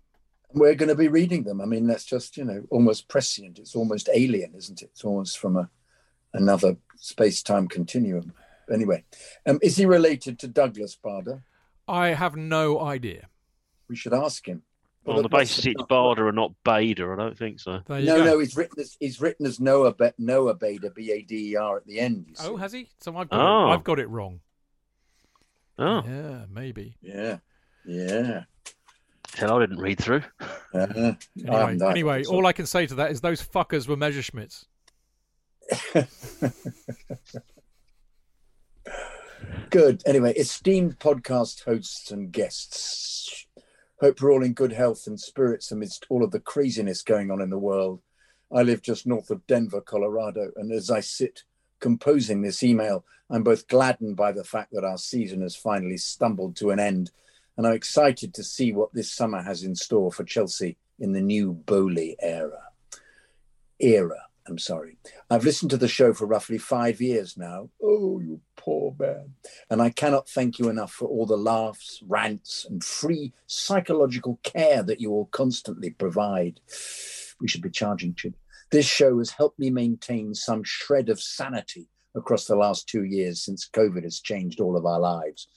We're 0.52 0.74
going 0.74 0.90
to 0.90 0.94
be 0.94 1.08
reading 1.08 1.44
them. 1.44 1.60
I 1.60 1.64
mean, 1.64 1.86
that's 1.86 2.04
just 2.04 2.36
you 2.36 2.44
know 2.44 2.64
almost 2.68 3.08
prescient. 3.08 3.58
It's 3.58 3.74
almost 3.74 4.10
alien, 4.12 4.54
isn't 4.54 4.82
it? 4.82 4.90
It's 4.92 5.04
almost 5.04 5.38
from 5.38 5.56
a 5.56 5.70
another 6.34 6.76
space-time 6.96 7.68
continuum. 7.68 8.32
Anyway, 8.72 9.04
um, 9.46 9.58
is 9.62 9.76
he 9.76 9.86
related 9.86 10.38
to 10.40 10.48
Douglas 10.48 10.96
Bader? 11.02 11.42
I 11.88 12.08
have 12.08 12.36
no 12.36 12.80
idea. 12.80 13.28
We 13.88 13.96
should 13.96 14.14
ask 14.14 14.46
him. 14.46 14.62
On 15.06 15.22
the 15.22 15.28
basis 15.28 15.66
it's 15.66 15.82
Barder 15.82 16.28
and 16.28 16.36
not 16.36 16.54
Bader, 16.64 17.12
I 17.12 17.16
don't 17.22 17.36
think 17.36 17.60
so. 17.60 17.80
No, 17.90 18.02
go. 18.02 18.24
no, 18.24 18.38
he's 18.38 18.56
written 18.56 18.80
as 18.80 18.96
he's 18.98 19.20
written 19.20 19.44
as 19.44 19.60
Noah 19.60 19.92
Ba- 19.94 20.14
Noah 20.16 20.54
Bader, 20.54 20.88
B 20.88 21.12
A 21.12 21.20
D 21.20 21.50
E 21.52 21.56
R 21.56 21.76
at 21.76 21.86
the 21.86 22.00
end. 22.00 22.24
You 22.28 22.34
see. 22.36 22.46
Oh, 22.48 22.56
has 22.56 22.72
he? 22.72 22.88
So 23.00 23.14
I've 23.14 23.28
got, 23.28 23.38
Oh. 23.38 23.66
it, 23.70 23.74
I've 23.74 23.84
got 23.84 23.98
it 23.98 24.08
wrong. 24.08 24.40
Oh, 25.78 26.02
Yeah, 26.06 26.44
maybe. 26.48 26.96
Yeah, 27.02 27.38
yeah. 27.84 28.44
tell 29.32 29.56
I 29.58 29.60
didn't 29.60 29.80
read 29.80 29.98
through. 29.98 30.22
Uh, 30.72 30.86
Anyway, 30.96 31.16
haven't 31.50 31.82
anyway 31.82 32.24
all 32.24 32.46
I 32.46 32.52
can 32.54 32.64
say 32.64 32.86
to 32.86 32.94
that 32.94 33.10
is 33.10 33.20
those 33.20 33.42
fuckers 33.42 33.86
were 33.86 33.96
Messerschmitts. 33.98 34.64
Good. 39.70 40.02
Anyway, 40.06 40.32
esteemed 40.34 40.98
podcast 40.98 41.64
hosts 41.64 42.10
and 42.10 42.30
guests, 42.32 43.46
Hope 44.00 44.20
we're 44.20 44.32
all 44.32 44.42
in 44.42 44.52
good 44.52 44.72
health 44.72 45.06
and 45.06 45.18
spirits 45.18 45.70
amidst 45.70 46.04
all 46.10 46.24
of 46.24 46.30
the 46.30 46.40
craziness 46.40 47.02
going 47.02 47.30
on 47.30 47.40
in 47.40 47.48
the 47.48 47.58
world. 47.58 48.02
I 48.52 48.62
live 48.62 48.82
just 48.82 49.06
north 49.06 49.30
of 49.30 49.46
Denver, 49.46 49.80
Colorado, 49.80 50.50
and 50.56 50.72
as 50.72 50.90
I 50.90 51.00
sit 51.00 51.44
composing 51.80 52.42
this 52.42 52.62
email, 52.62 53.04
I'm 53.30 53.42
both 53.42 53.68
gladdened 53.68 54.16
by 54.16 54.32
the 54.32 54.44
fact 54.44 54.72
that 54.72 54.84
our 54.84 54.98
season 54.98 55.40
has 55.42 55.56
finally 55.56 55.96
stumbled 55.96 56.56
to 56.56 56.70
an 56.70 56.80
end, 56.80 57.12
and 57.56 57.66
I'm 57.66 57.72
excited 57.72 58.34
to 58.34 58.44
see 58.44 58.72
what 58.72 58.92
this 58.92 59.12
summer 59.12 59.42
has 59.42 59.62
in 59.62 59.74
store 59.74 60.12
for 60.12 60.24
Chelsea 60.24 60.76
in 60.98 61.12
the 61.12 61.22
new 61.22 61.52
Boehly 61.52 62.16
era. 62.20 62.62
Era, 63.80 64.26
I'm 64.46 64.58
sorry. 64.58 64.98
I've 65.30 65.44
listened 65.44 65.70
to 65.70 65.78
the 65.78 65.88
show 65.88 66.12
for 66.12 66.26
roughly 66.26 66.58
five 66.58 67.00
years 67.00 67.36
now. 67.36 67.70
Oh, 67.82 68.20
you 68.20 68.40
poor 68.56 68.94
man. 68.98 69.34
And 69.70 69.80
I 69.80 69.88
cannot 69.88 70.28
thank 70.28 70.58
you 70.58 70.68
enough 70.68 70.92
for 70.92 71.08
all 71.08 71.24
the 71.24 71.36
laughs, 71.36 72.02
rants, 72.06 72.66
and 72.68 72.84
free 72.84 73.32
psychological 73.46 74.38
care 74.42 74.82
that 74.82 75.00
you 75.00 75.12
all 75.12 75.26
constantly 75.26 75.90
provide. 75.90 76.60
We 77.40 77.48
should 77.48 77.62
be 77.62 77.70
charging, 77.70 78.14
Chid. 78.14 78.34
This 78.70 78.86
show 78.86 79.18
has 79.18 79.30
helped 79.30 79.58
me 79.58 79.70
maintain 79.70 80.34
some 80.34 80.62
shred 80.62 81.08
of 81.08 81.20
sanity 81.20 81.88
across 82.14 82.44
the 82.44 82.56
last 82.56 82.86
two 82.86 83.04
years 83.04 83.42
since 83.42 83.68
COVID 83.68 84.04
has 84.04 84.20
changed 84.20 84.60
all 84.60 84.76
of 84.76 84.84
our 84.84 85.00
lives. 85.00 85.48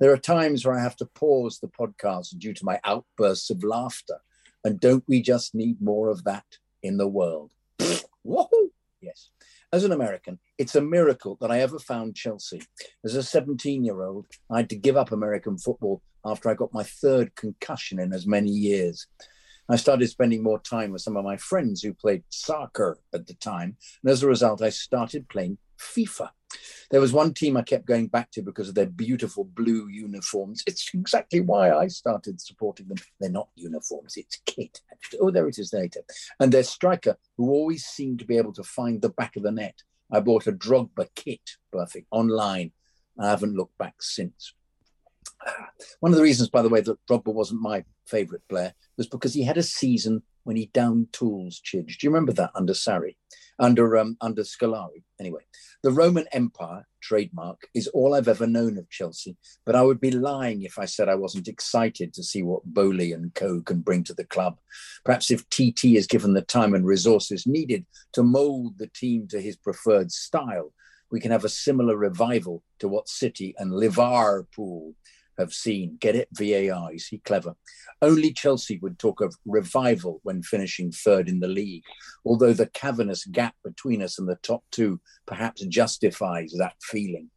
There 0.00 0.12
are 0.12 0.18
times 0.18 0.64
where 0.64 0.78
I 0.78 0.82
have 0.82 0.96
to 0.96 1.06
pause 1.06 1.60
the 1.60 1.68
podcast 1.68 2.36
due 2.38 2.52
to 2.52 2.64
my 2.64 2.80
outbursts 2.84 3.48
of 3.50 3.64
laughter. 3.64 4.20
And 4.64 4.80
don't 4.80 5.04
we 5.06 5.22
just 5.22 5.54
need 5.54 5.80
more 5.80 6.08
of 6.08 6.24
that 6.24 6.44
in 6.82 6.96
the 6.96 7.08
world? 7.08 7.52
Woohoo! 8.26 8.68
Yes. 9.00 9.30
As 9.72 9.84
an 9.84 9.92
American, 9.92 10.38
it's 10.56 10.76
a 10.76 10.80
miracle 10.80 11.36
that 11.40 11.50
I 11.50 11.60
ever 11.60 11.78
found 11.78 12.16
Chelsea. 12.16 12.62
As 13.04 13.14
a 13.14 13.22
17 13.22 13.84
year 13.84 14.02
old, 14.02 14.26
I 14.50 14.58
had 14.58 14.70
to 14.70 14.76
give 14.76 14.96
up 14.96 15.12
American 15.12 15.58
football 15.58 16.00
after 16.24 16.48
I 16.48 16.54
got 16.54 16.72
my 16.72 16.84
third 16.84 17.34
concussion 17.34 17.98
in 17.98 18.12
as 18.12 18.26
many 18.26 18.50
years. 18.50 19.06
I 19.68 19.76
started 19.76 20.08
spending 20.08 20.42
more 20.42 20.58
time 20.58 20.92
with 20.92 21.02
some 21.02 21.16
of 21.16 21.24
my 21.24 21.36
friends 21.36 21.82
who 21.82 21.94
played 21.94 22.22
soccer 22.28 22.98
at 23.12 23.26
the 23.26 23.34
time. 23.34 23.76
And 24.02 24.10
as 24.10 24.22
a 24.22 24.28
result, 24.28 24.62
I 24.62 24.68
started 24.70 25.28
playing 25.28 25.58
FIFA. 25.78 26.30
There 26.90 27.00
was 27.00 27.12
one 27.12 27.34
team 27.34 27.56
I 27.56 27.62
kept 27.62 27.86
going 27.86 28.08
back 28.08 28.30
to 28.32 28.42
because 28.42 28.68
of 28.68 28.74
their 28.74 28.86
beautiful 28.86 29.44
blue 29.44 29.88
uniforms. 29.88 30.62
It's 30.66 30.90
exactly 30.94 31.40
why 31.40 31.72
I 31.72 31.88
started 31.88 32.40
supporting 32.40 32.88
them. 32.88 32.98
They're 33.20 33.30
not 33.30 33.48
uniforms, 33.56 34.16
it's 34.16 34.38
kit. 34.46 34.80
Oh, 35.20 35.30
there 35.30 35.48
it 35.48 35.58
is 35.58 35.72
later. 35.72 36.00
And 36.38 36.52
their 36.52 36.62
striker, 36.62 37.16
who 37.36 37.50
always 37.50 37.84
seemed 37.84 38.18
to 38.20 38.26
be 38.26 38.36
able 38.36 38.52
to 38.54 38.62
find 38.62 39.00
the 39.00 39.08
back 39.08 39.36
of 39.36 39.42
the 39.42 39.52
net. 39.52 39.82
I 40.12 40.20
bought 40.20 40.46
a 40.46 40.52
Drogba 40.52 41.08
kit, 41.14 41.40
perfect, 41.72 42.06
online. 42.10 42.72
I 43.18 43.28
haven't 43.30 43.56
looked 43.56 43.78
back 43.78 43.94
since. 44.00 44.54
One 46.00 46.12
of 46.12 46.16
the 46.16 46.22
reasons, 46.22 46.50
by 46.50 46.62
the 46.62 46.68
way, 46.68 46.80
that 46.80 47.06
Drogba 47.06 47.32
wasn't 47.32 47.60
my 47.60 47.84
favourite 48.06 48.46
player 48.48 48.74
was 48.96 49.06
because 49.06 49.34
he 49.34 49.42
had 49.42 49.56
a 49.56 49.62
season 49.62 50.22
when 50.44 50.56
he 50.56 50.66
downed 50.66 51.12
tools, 51.12 51.60
Chidge. 51.64 51.98
Do 51.98 52.06
you 52.06 52.10
remember 52.10 52.32
that 52.32 52.50
under 52.54 52.74
Sarri, 52.74 53.16
under 53.58 53.96
um, 53.96 54.16
under 54.20 54.42
Scolari? 54.42 55.02
Anyway, 55.20 55.42
the 55.82 55.90
Roman 55.92 56.26
Empire 56.32 56.86
trademark 57.00 57.68
is 57.74 57.88
all 57.88 58.14
I've 58.14 58.28
ever 58.28 58.46
known 58.46 58.78
of 58.78 58.90
Chelsea, 58.90 59.36
but 59.66 59.76
I 59.76 59.82
would 59.82 60.00
be 60.00 60.10
lying 60.10 60.62
if 60.62 60.78
I 60.78 60.86
said 60.86 61.08
I 61.08 61.14
wasn't 61.14 61.48
excited 61.48 62.14
to 62.14 62.22
see 62.22 62.42
what 62.42 62.64
Boehly 62.64 63.12
and 63.12 63.34
co 63.34 63.60
can 63.60 63.80
bring 63.80 64.04
to 64.04 64.14
the 64.14 64.24
club. 64.24 64.58
Perhaps 65.04 65.30
if 65.30 65.48
TT 65.50 65.96
is 65.96 66.06
given 66.06 66.32
the 66.32 66.42
time 66.42 66.74
and 66.74 66.86
resources 66.86 67.46
needed 67.46 67.86
to 68.12 68.22
mould 68.22 68.78
the 68.78 68.88
team 68.88 69.28
to 69.28 69.40
his 69.40 69.56
preferred 69.56 70.10
style, 70.10 70.72
we 71.10 71.20
can 71.20 71.30
have 71.30 71.44
a 71.44 71.48
similar 71.48 71.96
revival 71.96 72.62
to 72.80 72.88
what 72.88 73.08
City 73.08 73.54
and 73.58 73.72
Liverpool 73.72 74.94
have 75.38 75.52
seen. 75.52 75.96
Get 76.00 76.16
it? 76.16 76.28
VAR. 76.32 76.92
Is 76.92 77.06
he 77.06 77.18
clever? 77.18 77.56
Only 78.02 78.32
Chelsea 78.32 78.78
would 78.82 78.98
talk 78.98 79.20
of 79.20 79.36
revival 79.46 80.20
when 80.22 80.42
finishing 80.42 80.90
third 80.90 81.28
in 81.28 81.40
the 81.40 81.48
league, 81.48 81.84
although 82.24 82.52
the 82.52 82.66
cavernous 82.66 83.24
gap 83.24 83.54
between 83.64 84.02
us 84.02 84.18
and 84.18 84.28
the 84.28 84.36
top 84.36 84.64
two 84.70 85.00
perhaps 85.26 85.64
justifies 85.66 86.52
that 86.58 86.74
feeling. 86.82 87.30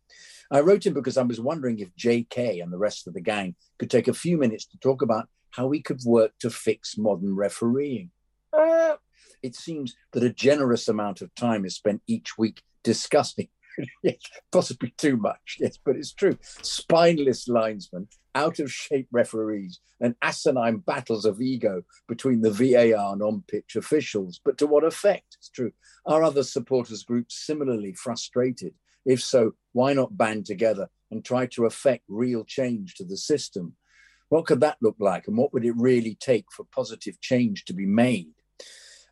I 0.49 0.61
wrote 0.61 0.85
him 0.85 0.93
because 0.93 1.17
I 1.17 1.23
was 1.23 1.41
wondering 1.41 1.79
if 1.79 1.95
JK 1.95 2.61
and 2.61 2.71
the 2.71 2.77
rest 2.77 3.07
of 3.07 3.13
the 3.13 3.21
gang 3.21 3.55
could 3.79 3.89
take 3.89 4.07
a 4.07 4.13
few 4.13 4.37
minutes 4.37 4.65
to 4.67 4.77
talk 4.79 5.01
about 5.01 5.27
how 5.51 5.67
we 5.67 5.81
could 5.81 5.99
work 6.05 6.31
to 6.39 6.49
fix 6.49 6.97
modern 6.97 7.35
refereeing. 7.35 8.11
Uh, 8.53 8.95
it 9.43 9.55
seems 9.55 9.95
that 10.13 10.23
a 10.23 10.29
generous 10.33 10.87
amount 10.87 11.21
of 11.21 11.33
time 11.35 11.65
is 11.65 11.75
spent 11.75 12.01
each 12.07 12.37
week 12.37 12.61
discussing 12.83 13.49
possibly 14.51 14.93
too 14.97 15.17
much, 15.17 15.57
yes, 15.59 15.77
but 15.83 15.95
it's 15.95 16.13
true. 16.13 16.37
Spineless 16.41 17.47
linesmen, 17.47 18.07
out 18.35 18.59
of 18.59 18.71
shape 18.71 19.07
referees, 19.11 19.79
and 19.99 20.15
asinine 20.21 20.77
battles 20.77 21.25
of 21.25 21.41
ego 21.41 21.83
between 22.07 22.41
the 22.41 22.51
VAR 22.51 23.13
and 23.13 23.21
on 23.21 23.43
pitch 23.47 23.75
officials. 23.75 24.39
But 24.43 24.57
to 24.59 24.67
what 24.67 24.83
effect? 24.83 25.37
It's 25.37 25.49
true. 25.49 25.71
Are 26.05 26.23
other 26.23 26.43
supporters 26.43 27.03
groups 27.03 27.45
similarly 27.45 27.93
frustrated? 27.93 28.73
If 29.05 29.21
so, 29.23 29.53
why 29.73 29.93
not 29.93 30.17
band 30.17 30.45
together 30.45 30.89
and 31.11 31.23
try 31.23 31.45
to 31.47 31.65
effect 31.65 32.03
real 32.07 32.43
change 32.43 32.95
to 32.95 33.05
the 33.05 33.17
system? 33.17 33.75
What 34.29 34.45
could 34.45 34.59
that 34.59 34.77
look 34.81 34.97
like? 34.99 35.27
And 35.27 35.37
what 35.37 35.53
would 35.53 35.65
it 35.65 35.75
really 35.77 36.15
take 36.19 36.45
for 36.51 36.65
positive 36.65 37.19
change 37.21 37.65
to 37.65 37.73
be 37.73 37.85
made? 37.85 38.33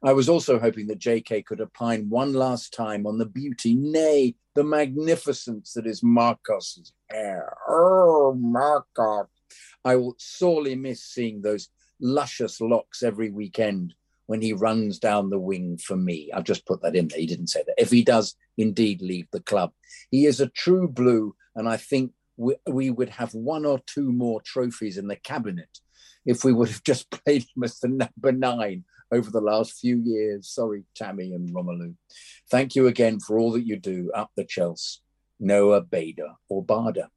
I 0.05 0.13
was 0.13 0.29
also 0.29 0.59
hoping 0.59 0.85
that 0.87 0.99
JK 0.99 1.47
could 1.47 1.59
opine 1.59 2.09
one 2.09 2.33
last 2.33 2.71
time 2.71 3.07
on 3.07 3.17
the 3.17 3.25
beauty, 3.25 3.73
nay, 3.73 4.35
the 4.53 4.63
magnificence 4.63 5.73
that 5.73 5.87
is 5.87 6.03
Marcos's 6.03 6.93
hair. 7.09 7.57
Oh, 7.67 8.37
Marcos. 8.39 9.25
I 9.83 9.95
will 9.95 10.13
sorely 10.19 10.75
miss 10.75 11.03
seeing 11.03 11.41
those 11.41 11.69
luscious 11.99 12.61
locks 12.61 13.01
every 13.01 13.31
weekend 13.31 13.95
when 14.27 14.43
he 14.43 14.53
runs 14.53 14.99
down 14.99 15.31
the 15.31 15.39
wing 15.39 15.79
for 15.79 15.97
me. 15.97 16.29
I've 16.31 16.43
just 16.43 16.67
put 16.67 16.83
that 16.83 16.95
in 16.95 17.07
there. 17.07 17.19
He 17.19 17.25
didn't 17.25 17.47
say 17.47 17.63
that. 17.65 17.81
If 17.81 17.89
he 17.89 18.03
does 18.03 18.35
indeed 18.59 19.01
leave 19.01 19.27
the 19.31 19.41
club, 19.41 19.71
he 20.11 20.27
is 20.27 20.39
a 20.39 20.49
true 20.49 20.87
blue, 20.87 21.35
and 21.55 21.67
I 21.67 21.77
think 21.77 22.11
we, 22.37 22.55
we 22.67 22.91
would 22.91 23.09
have 23.09 23.33
one 23.33 23.65
or 23.65 23.79
two 23.87 24.11
more 24.11 24.39
trophies 24.41 24.99
in 24.99 25.07
the 25.07 25.15
cabinet 25.15 25.79
if 26.27 26.43
we 26.43 26.53
would 26.53 26.69
have 26.69 26.83
just 26.83 27.09
played 27.25 27.41
him 27.55 27.63
as 27.63 27.79
the 27.79 27.87
number 27.87 28.31
nine 28.31 28.83
over 29.15 29.31
the 29.31 29.41
last 29.41 29.79
few 29.79 29.97
years. 29.97 30.49
Sorry, 30.49 30.83
Tammy 30.95 31.33
and 31.33 31.49
Romelu. 31.49 31.95
Thank 32.49 32.75
you 32.75 32.87
again 32.87 33.19
for 33.19 33.39
all 33.39 33.51
that 33.53 33.65
you 33.65 33.77
do 33.77 34.11
up 34.13 34.31
the 34.35 34.43
Chelsea, 34.45 34.99
Noah 35.39 35.81
Bader 35.81 36.33
or 36.49 36.63
Bada. 36.63 37.07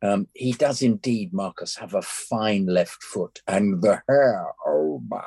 Um, 0.00 0.28
he 0.34 0.52
does 0.52 0.82
indeed, 0.82 1.32
Marcos, 1.32 1.76
have 1.76 1.94
a 1.94 2.02
fine 2.02 2.66
left 2.66 3.02
foot 3.02 3.40
and 3.48 3.82
the 3.82 4.00
hair. 4.08 4.46
Oh 4.64 5.02
my 5.08 5.24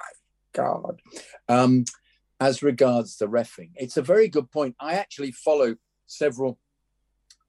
God. 0.54 1.02
Um, 1.50 1.86
as 2.40 2.64
regards 2.64 3.18
the 3.18 3.28
refing, 3.28 3.72
it's 3.76 3.98
a 3.98 4.02
very 4.02 4.28
good 4.28 4.50
point. 4.50 4.76
I 4.80 4.94
actually 4.94 5.32
follow 5.32 5.76
several 6.08 6.58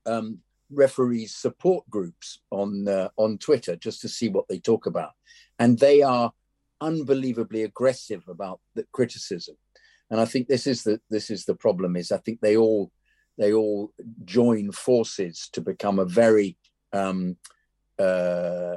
um, 0.04 0.40
referees 0.70 1.34
support 1.34 1.88
groups 1.88 2.40
on 2.50 2.88
uh, 2.88 3.08
on 3.16 3.38
Twitter 3.38 3.76
just 3.76 4.00
to 4.02 4.08
see 4.08 4.28
what 4.28 4.48
they 4.48 4.58
talk 4.58 4.86
about, 4.86 5.12
and 5.58 5.78
they 5.78 6.02
are 6.02 6.32
unbelievably 6.82 7.62
aggressive 7.62 8.22
about 8.28 8.60
the 8.74 8.84
criticism. 8.92 9.56
And 10.10 10.20
I 10.20 10.26
think 10.26 10.48
this 10.48 10.66
is 10.66 10.82
the 10.82 11.00
this 11.08 11.30
is 11.30 11.44
the 11.44 11.54
problem. 11.54 11.96
Is 11.96 12.12
I 12.12 12.18
think 12.18 12.40
they 12.40 12.56
all 12.56 12.90
they 13.38 13.52
all 13.52 13.92
join 14.24 14.72
forces 14.72 15.48
to 15.52 15.60
become 15.60 15.98
a 15.98 16.04
very 16.04 16.58
um, 16.92 17.36
uh, 17.98 18.76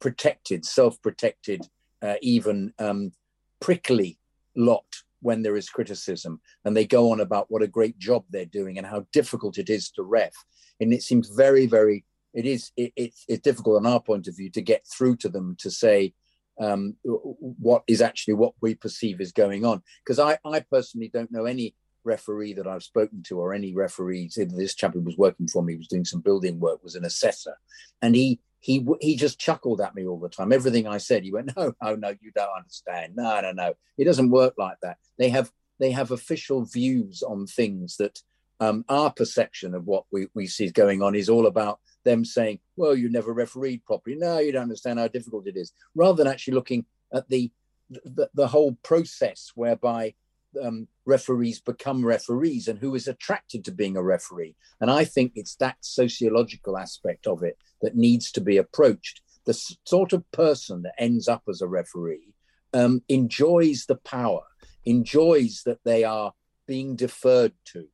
protected, 0.00 0.64
self-protected, 0.64 1.60
uh, 2.02 2.16
even 2.20 2.72
um, 2.78 3.12
prickly 3.60 4.18
lot 4.56 4.84
when 5.20 5.42
there 5.42 5.56
is 5.56 5.70
criticism, 5.70 6.40
and 6.64 6.76
they 6.76 6.86
go 6.86 7.12
on 7.12 7.20
about 7.20 7.46
what 7.50 7.62
a 7.62 7.68
great 7.68 7.98
job 7.98 8.24
they're 8.28 8.44
doing 8.44 8.76
and 8.76 8.86
how 8.86 9.06
difficult 9.12 9.58
it 9.58 9.70
is 9.70 9.90
to 9.90 10.02
ref. 10.02 10.34
And 10.80 10.92
it 10.92 11.02
seems 11.02 11.28
very, 11.28 11.66
very 11.66 12.04
it 12.34 12.46
is 12.46 12.72
it, 12.76 12.92
it's, 12.96 13.24
it's 13.28 13.42
difficult 13.42 13.76
on 13.76 13.86
our 13.86 14.00
point 14.00 14.26
of 14.26 14.36
view 14.36 14.50
to 14.50 14.60
get 14.60 14.84
through 14.86 15.16
to 15.16 15.28
them 15.28 15.56
to 15.60 15.70
say 15.70 16.12
um, 16.60 16.96
what 17.02 17.82
is 17.86 18.00
actually 18.02 18.34
what 18.34 18.54
we 18.60 18.74
perceive 18.74 19.20
is 19.20 19.32
going 19.32 19.64
on. 19.64 19.82
Because 20.04 20.18
I, 20.18 20.38
I 20.44 20.60
personally 20.60 21.10
don't 21.12 21.32
know 21.32 21.44
any 21.44 21.74
referee 22.04 22.54
that 22.54 22.66
I've 22.66 22.82
spoken 22.82 23.22
to 23.24 23.38
or 23.38 23.54
any 23.54 23.74
referees. 23.74 24.38
This 24.38 24.74
chap 24.74 24.94
who 24.94 25.00
was 25.00 25.16
working 25.16 25.48
for 25.48 25.62
me 25.62 25.76
was 25.76 25.88
doing 25.88 26.04
some 26.04 26.20
building 26.20 26.60
work, 26.60 26.82
was 26.82 26.94
an 26.94 27.04
assessor, 27.04 27.56
and 28.02 28.14
he 28.14 28.40
he 28.60 28.86
he 29.00 29.16
just 29.16 29.38
chuckled 29.38 29.80
at 29.80 29.94
me 29.94 30.06
all 30.06 30.18
the 30.18 30.28
time. 30.28 30.52
Everything 30.52 30.86
I 30.86 30.98
said, 30.98 31.24
he 31.24 31.32
went, 31.32 31.52
"No, 31.56 31.74
no, 31.82 31.94
no, 31.96 32.14
you 32.20 32.30
don't 32.34 32.56
understand. 32.56 33.16
No, 33.16 33.40
no, 33.40 33.52
no. 33.52 33.74
It 33.98 34.04
doesn't 34.04 34.30
work 34.30 34.54
like 34.56 34.78
that. 34.82 34.98
They 35.18 35.30
have 35.30 35.50
they 35.80 35.90
have 35.90 36.10
official 36.10 36.64
views 36.64 37.22
on 37.22 37.46
things 37.46 37.96
that 37.96 38.20
um, 38.64 38.84
our 38.88 39.10
perception 39.10 39.74
of 39.74 39.86
what 39.86 40.04
we, 40.10 40.28
we 40.34 40.46
see 40.46 40.70
going 40.70 41.02
on 41.02 41.14
is 41.14 41.28
all 41.28 41.46
about 41.46 41.80
them 42.04 42.24
saying, 42.24 42.58
well, 42.76 42.94
you 42.94 43.08
never 43.08 43.32
refereed 43.32 43.84
properly. 43.84 44.16
No, 44.16 44.38
you 44.38 44.52
don't 44.52 44.62
understand 44.62 44.98
how 44.98 45.08
difficult 45.08 45.46
it 45.46 45.56
is. 45.56 45.72
Rather 45.94 46.16
than 46.16 46.32
actually 46.32 46.54
looking 46.54 46.86
at 47.12 47.28
the 47.28 47.50
the, 47.90 48.30
the 48.32 48.48
whole 48.48 48.72
process 48.82 49.52
whereby 49.54 50.14
um, 50.60 50.88
referees 51.04 51.60
become 51.60 52.04
referees 52.04 52.66
and 52.66 52.78
who 52.78 52.94
is 52.94 53.06
attracted 53.06 53.62
to 53.64 53.72
being 53.72 53.96
a 53.96 54.02
referee. 54.02 54.56
And 54.80 54.90
I 54.90 55.04
think 55.04 55.32
it's 55.34 55.56
that 55.56 55.76
sociological 55.80 56.78
aspect 56.78 57.26
of 57.26 57.42
it 57.42 57.58
that 57.82 57.94
needs 57.94 58.32
to 58.32 58.40
be 58.40 58.56
approached 58.56 59.20
the 59.44 59.76
sort 59.84 60.12
of 60.12 60.30
person 60.32 60.82
that 60.82 60.94
ends 60.98 61.28
up 61.28 61.42
as 61.48 61.60
a 61.60 61.66
referee 61.66 62.34
um, 62.72 63.02
enjoys 63.08 63.86
the 63.86 63.96
power, 63.96 64.42
enjoys 64.84 65.62
that 65.64 65.78
they 65.84 66.04
are 66.04 66.32
being 66.66 66.96
deferred 66.96 67.52
to, 67.66 67.86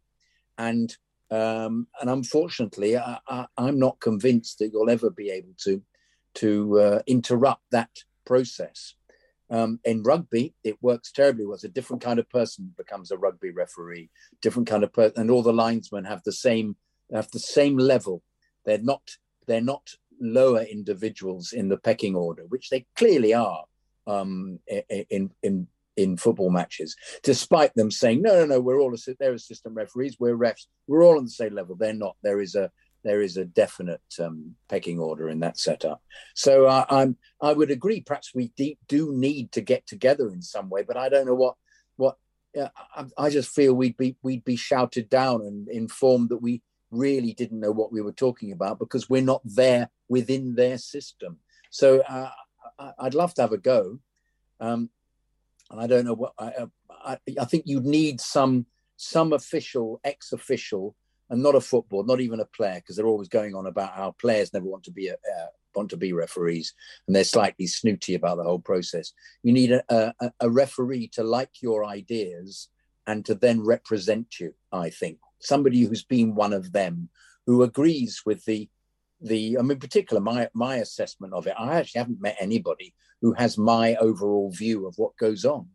and 0.61 0.97
um, 1.31 1.87
and 2.01 2.11
unfortunately, 2.11 2.99
I, 2.99 3.47
I'm 3.57 3.78
not 3.78 4.01
convinced 4.01 4.59
that 4.59 4.70
you'll 4.73 4.91
ever 4.91 5.11
be 5.11 5.31
able 5.31 5.55
to 5.65 5.82
to 6.35 6.81
uh, 6.81 7.03
interrupt 7.07 7.62
that 7.70 7.91
process. 8.24 8.95
Um, 9.49 9.81
in 9.85 10.03
rugby, 10.03 10.55
it 10.62 10.77
works 10.81 11.11
terribly. 11.12 11.47
Was 11.47 11.65
a 11.65 11.69
different 11.69 12.03
kind 12.03 12.19
of 12.19 12.28
person 12.28 12.74
becomes 12.77 13.11
a 13.11 13.16
rugby 13.16 13.51
referee, 13.51 14.11
different 14.43 14.69
kind 14.69 14.85
of 14.85 14.93
person, 14.93 15.20
and 15.20 15.31
all 15.31 15.43
the 15.43 15.53
linesmen 15.53 16.05
have 16.05 16.23
the 16.24 16.32
same 16.32 16.77
have 17.12 17.31
the 17.31 17.41
same 17.41 17.78
level. 17.78 18.23
They're 18.65 18.78
not 18.78 19.03
they're 19.47 19.61
not 19.61 19.95
lower 20.20 20.62
individuals 20.62 21.53
in 21.53 21.69
the 21.69 21.78
pecking 21.78 22.15
order, 22.15 22.45
which 22.49 22.70
they 22.70 22.87
clearly 22.97 23.35
are 23.35 23.65
um, 24.07 24.59
in 25.09 25.31
in 25.43 25.69
in 25.97 26.17
football 26.17 26.51
matches, 26.51 26.97
despite 27.23 27.75
them 27.75 27.91
saying 27.91 28.23
no, 28.23 28.41
no, 28.41 28.47
no, 28.47 28.61
we're 28.61 28.81
all 28.81 28.93
assi- 28.93 29.17
they're 29.19 29.35
assistant 29.35 29.75
referees, 29.75 30.17
we're 30.19 30.37
refs, 30.37 30.67
we're 30.87 31.05
all 31.05 31.19
on 31.19 31.25
the 31.25 31.31
same 31.31 31.55
level. 31.55 31.77
They're 31.77 31.93
not. 31.93 32.17
There 32.23 32.41
is 32.41 32.55
a 32.55 32.71
there 33.03 33.23
is 33.23 33.37
a 33.37 33.45
definite 33.45 34.03
um, 34.19 34.55
pecking 34.69 34.99
order 34.99 35.29
in 35.29 35.41
that 35.41 35.59
setup. 35.59 36.03
So 36.35 36.67
uh, 36.67 36.85
I'm 36.89 37.17
I 37.41 37.53
would 37.53 37.71
agree. 37.71 38.01
Perhaps 38.01 38.35
we 38.35 38.53
de- 38.57 38.79
do 38.89 39.12
need 39.15 39.53
to 39.53 39.61
get 39.61 39.87
together 39.87 40.29
in 40.31 40.43
some 40.43 40.69
way, 40.69 40.83
but 40.83 40.97
I 40.97 41.09
don't 41.09 41.27
know 41.27 41.35
what 41.35 41.55
what. 41.97 42.17
Uh, 42.59 42.69
I, 42.97 43.05
I 43.17 43.31
just 43.31 43.51
feel 43.51 43.75
we'd 43.75 43.97
be 43.97 44.17
we'd 44.23 44.45
be 44.45 44.57
shouted 44.57 45.09
down 45.09 45.43
and 45.43 45.69
informed 45.69 46.31
that 46.31 46.43
we 46.43 46.62
really 46.91 47.33
didn't 47.33 47.61
know 47.61 47.71
what 47.71 47.93
we 47.93 48.01
were 48.01 48.12
talking 48.12 48.51
about 48.51 48.79
because 48.79 49.09
we're 49.09 49.23
not 49.23 49.41
there 49.45 49.89
within 50.09 50.57
their 50.57 50.77
system. 50.77 51.39
So 51.71 52.01
uh, 52.01 52.31
I'd 52.99 53.15
love 53.15 53.35
to 53.35 53.43
have 53.43 53.53
a 53.53 53.59
go. 53.59 54.01
Um, 54.59 54.91
and 55.70 55.80
I 55.80 55.86
don't 55.86 56.05
know 56.05 56.14
what 56.14 56.32
I, 56.38 56.66
I, 57.05 57.18
I 57.40 57.44
think 57.44 57.64
you'd 57.66 57.86
need 57.86 58.20
some 58.20 58.66
some 58.97 59.32
official, 59.32 59.98
ex-official, 60.05 60.94
and 61.30 61.42
not 61.42 61.55
a 61.55 61.60
football, 61.60 62.05
not 62.05 62.20
even 62.20 62.40
a 62.40 62.44
player, 62.44 62.74
because 62.74 62.97
they're 62.97 63.06
always 63.06 63.28
going 63.28 63.55
on 63.55 63.66
about 63.66 63.94
how 63.94 64.14
players 64.20 64.52
never 64.52 64.66
want 64.66 64.84
to 64.84 64.90
be 64.90 65.09
a, 65.09 65.14
uh, 65.14 65.47
want 65.74 65.88
to 65.90 65.97
be 65.97 66.12
referees, 66.12 66.74
and 67.06 67.16
they're 67.16 67.24
slightly 67.24 67.66
snooty 67.66 68.14
about 68.14 68.36
the 68.36 68.44
whole 68.44 68.59
process. 68.59 69.12
You 69.42 69.52
need 69.52 69.72
a, 69.72 69.82
a, 70.20 70.32
a 70.40 70.51
referee 70.51 71.09
to 71.14 71.22
like 71.22 71.62
your 71.62 71.84
ideas 71.84 72.68
and 73.06 73.24
to 73.24 73.34
then 73.34 73.64
represent 73.64 74.38
you. 74.38 74.55
I 74.72 74.90
think 74.90 75.18
somebody 75.40 75.82
who's 75.82 76.05
been 76.05 76.34
one 76.34 76.52
of 76.52 76.72
them, 76.72 77.09
who 77.47 77.62
agrees 77.62 78.22
with 78.26 78.44
the 78.44 78.68
the 79.22 79.59
I 79.59 79.62
mean, 79.62 79.72
in 79.72 79.78
particular, 79.78 80.20
my 80.20 80.48
my 80.55 80.76
assessment 80.76 81.32
of 81.34 81.47
it. 81.47 81.55
I 81.59 81.78
actually 81.78 82.01
haven't 82.01 82.22
met 82.22 82.36
anybody 82.40 82.94
who 83.20 83.32
has 83.34 83.59
my 83.59 83.94
overall 83.97 84.51
view 84.51 84.86
of 84.86 84.94
what 84.97 85.16
goes 85.16 85.44
on 85.44 85.68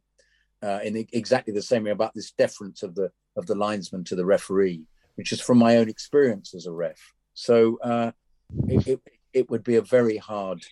uh, 0.64 0.80
in 0.84 0.98
e- 0.98 1.08
exactly 1.14 1.54
the 1.54 1.62
same 1.62 1.84
way 1.84 1.92
about 1.92 2.14
this 2.14 2.32
deference 2.32 2.84
of 2.84 2.96
the 2.96 3.12
of 3.38 3.46
the 3.46 3.56
linesman 3.56 4.04
to 4.06 4.16
the 4.16 4.26
referee, 4.26 4.84
which 5.16 5.32
is 5.32 5.42
from 5.42 5.58
my 5.58 5.78
own 5.78 5.90
experience 5.90 6.56
as 6.56 6.66
a 6.66 6.72
ref. 6.72 7.14
So 7.34 7.78
uh, 7.84 8.12
it, 8.68 8.88
it 8.88 9.02
it 9.34 9.50
would 9.50 9.64
be 9.64 9.76
a 9.76 9.82
very 9.82 10.18
hard 10.18 10.64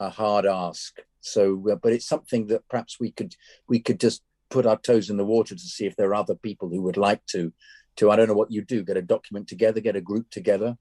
a 0.00 0.10
hard 0.10 0.46
ask. 0.46 0.98
So, 1.20 1.62
uh, 1.70 1.76
but 1.76 1.92
it's 1.92 2.06
something 2.06 2.46
that 2.48 2.66
perhaps 2.68 2.98
we 2.98 3.12
could 3.12 3.36
we 3.68 3.80
could 3.80 4.00
just 4.00 4.22
put 4.48 4.66
our 4.66 4.78
toes 4.78 5.10
in 5.10 5.16
the 5.16 5.24
water 5.24 5.54
to 5.54 5.60
see 5.60 5.86
if 5.86 5.94
there 5.94 6.08
are 6.08 6.14
other 6.14 6.34
people 6.34 6.68
who 6.68 6.82
would 6.82 6.96
like 6.96 7.24
to 7.26 7.52
to 7.96 8.10
I 8.10 8.16
don't 8.16 8.28
know 8.28 8.34
what 8.34 8.50
you 8.50 8.62
do 8.62 8.82
get 8.82 8.96
a 8.96 9.02
document 9.02 9.46
together, 9.48 9.80
get 9.80 9.96
a 9.96 10.00
group 10.00 10.30
together. 10.30 10.76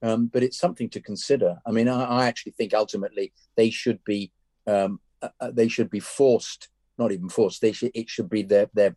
Um, 0.00 0.26
but 0.26 0.44
it's 0.44 0.58
something 0.58 0.88
to 0.90 1.00
consider. 1.00 1.56
I 1.66 1.72
mean, 1.72 1.88
I, 1.88 2.04
I 2.04 2.26
actually 2.26 2.52
think 2.52 2.72
ultimately 2.72 3.32
they 3.56 3.70
should 3.70 4.04
be 4.04 4.30
um, 4.68 5.00
uh, 5.22 5.28
uh, 5.40 5.50
they 5.50 5.68
should 5.68 5.90
be 5.90 6.00
forced, 6.00 6.68
not 6.98 7.12
even 7.12 7.28
forced. 7.28 7.60
They 7.60 7.72
should 7.72 7.90
it 7.94 8.08
should 8.08 8.28
be 8.28 8.42
their 8.42 8.68
their 8.74 8.96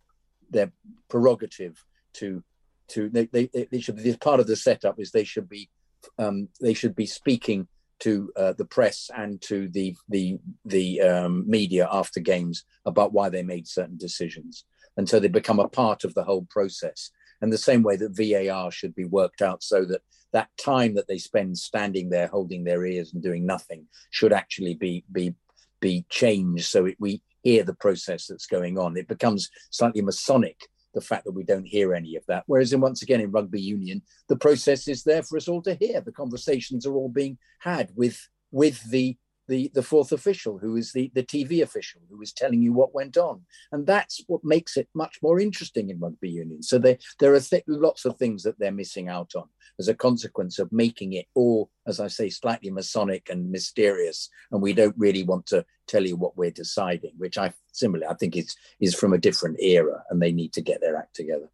their 0.49 0.72
prerogative 1.10 1.84
to 2.14 2.43
to 2.89 3.10
they, 3.10 3.26
they, 3.27 3.49
they 3.72 3.80
should 3.80 3.95
be 3.95 4.15
part 4.18 4.39
of 4.39 4.48
the 4.48 4.56
setup 4.56 4.99
is 4.99 5.11
they 5.11 5.23
should 5.23 5.49
be 5.49 5.69
um, 6.18 6.49
they 6.60 6.73
should 6.73 6.95
be 6.95 7.06
speaking 7.06 7.68
to 7.99 8.31
uh, 8.35 8.53
the 8.53 8.65
press 8.65 9.10
and 9.15 9.41
to 9.41 9.69
the 9.69 9.95
the 10.10 10.38
the 10.65 11.02
um, 11.02 11.49
media 11.49 11.88
after 11.91 12.19
games 12.19 12.65
about 12.85 13.14
why 13.14 13.30
they 13.30 13.43
made 13.43 13.68
certain 13.68 13.98
decisions, 13.98 14.65
and 14.98 15.07
so 15.07 15.19
they 15.19 15.27
become 15.27 15.60
a 15.60 15.68
part 15.68 16.03
of 16.03 16.14
the 16.14 16.23
whole 16.23 16.45
process. 16.49 17.11
And 17.41 17.52
the 17.52 17.57
same 17.57 17.81
way 17.81 17.95
that 17.95 18.15
VAR 18.15 18.69
should 18.69 18.93
be 18.93 19.06
worked 19.06 19.41
out, 19.41 19.64
so 19.64 19.84
that 19.85 20.02
that 20.31 20.49
time 20.57 20.93
that 20.95 21.07
they 21.07 21.18
spend 21.18 21.57
standing 21.57 22.10
there 22.10 22.27
holding 22.27 22.64
their 22.64 22.85
ears 22.85 23.14
and 23.14 23.22
doing 23.22 23.45
nothing 23.45 23.88
should 24.11 24.34
actually 24.34 24.76
be 24.76 25.03
be 25.11 25.34
be 25.81 26.05
changed, 26.09 26.65
so 26.65 26.85
it, 26.85 26.95
we 26.99 27.21
hear 27.43 27.63
the 27.63 27.73
process 27.73 28.27
that's 28.27 28.45
going 28.45 28.77
on. 28.77 28.97
It 28.97 29.07
becomes 29.07 29.49
slightly 29.71 30.01
Masonic 30.01 30.57
the 30.93 31.01
fact 31.01 31.25
that 31.25 31.31
we 31.31 31.43
don't 31.43 31.65
hear 31.65 31.93
any 31.93 32.15
of 32.15 32.25
that. 32.27 32.43
Whereas, 32.47 32.73
in 32.73 32.81
once 32.81 33.01
again, 33.01 33.21
in 33.21 33.31
rugby 33.31 33.61
union, 33.61 34.01
the 34.27 34.35
process 34.35 34.87
is 34.87 35.03
there 35.03 35.23
for 35.23 35.37
us 35.37 35.47
all 35.47 35.61
to 35.63 35.75
hear. 35.75 36.01
The 36.01 36.11
conversations 36.11 36.85
are 36.85 36.93
all 36.93 37.09
being 37.09 37.37
had 37.59 37.91
with 37.95 38.19
with 38.51 38.83
the 38.89 39.17
the, 39.52 39.69
the 39.73 39.84
fourth 39.84 40.14
official, 40.14 40.57
who 40.57 40.78
is 40.78 40.94
the, 40.94 41.11
the 41.14 41.23
TV 41.23 41.61
official, 41.61 41.99
who 42.10 42.22
is 42.22 42.32
telling 42.32 42.61
you 42.61 42.72
what 42.72 42.95
went 42.95 43.18
on, 43.18 43.41
and 43.73 43.86
that's 43.86 44.23
what 44.28 44.45
makes 44.45 44.78
it 44.78 44.88
much 44.95 45.18
more 45.22 45.41
interesting 45.41 45.90
in 45.90 45.99
rugby 45.99 46.30
union. 46.30 46.64
So 46.64 46.80
there 46.80 46.98
there 47.19 47.34
are 47.34 47.40
th- 47.41 47.65
lots 47.68 48.06
of 48.06 48.15
things 48.15 48.44
that 48.44 48.57
they're 48.57 48.72
missing 48.72 49.10
out 49.10 49.34
on 49.36 49.49
as 49.78 49.90
a 49.90 49.94
consequence 49.94 50.57
of 50.57 50.72
making 50.72 51.11
it 51.14 51.26
all, 51.36 51.69
as 51.86 51.99
I 51.99 52.07
say, 52.07 52.30
slightly 52.30 52.72
Masonic 52.72 53.30
and 53.30 53.52
mysterious, 53.52 54.30
and 54.53 54.61
we 54.61 54.72
don't 54.72 54.95
really 54.98 55.23
want 55.23 55.48
to 55.48 55.65
tell 55.86 56.06
you 56.07 56.15
what 56.15 56.38
we're 56.38 56.52
deciding, 56.52 57.11
which 57.18 57.38
I 57.38 57.53
similarly 57.73 58.07
I 58.10 58.15
think 58.15 58.38
is 58.38 58.56
is 58.80 58.95
from 58.95 59.11
a 59.11 59.18
different 59.18 59.60
era, 59.60 60.02
and 60.10 60.22
they 60.22 60.32
need 60.32 60.53
to 60.53 60.61
get 60.61 60.80
their 60.80 60.95
act 60.95 61.14
together. 61.14 61.49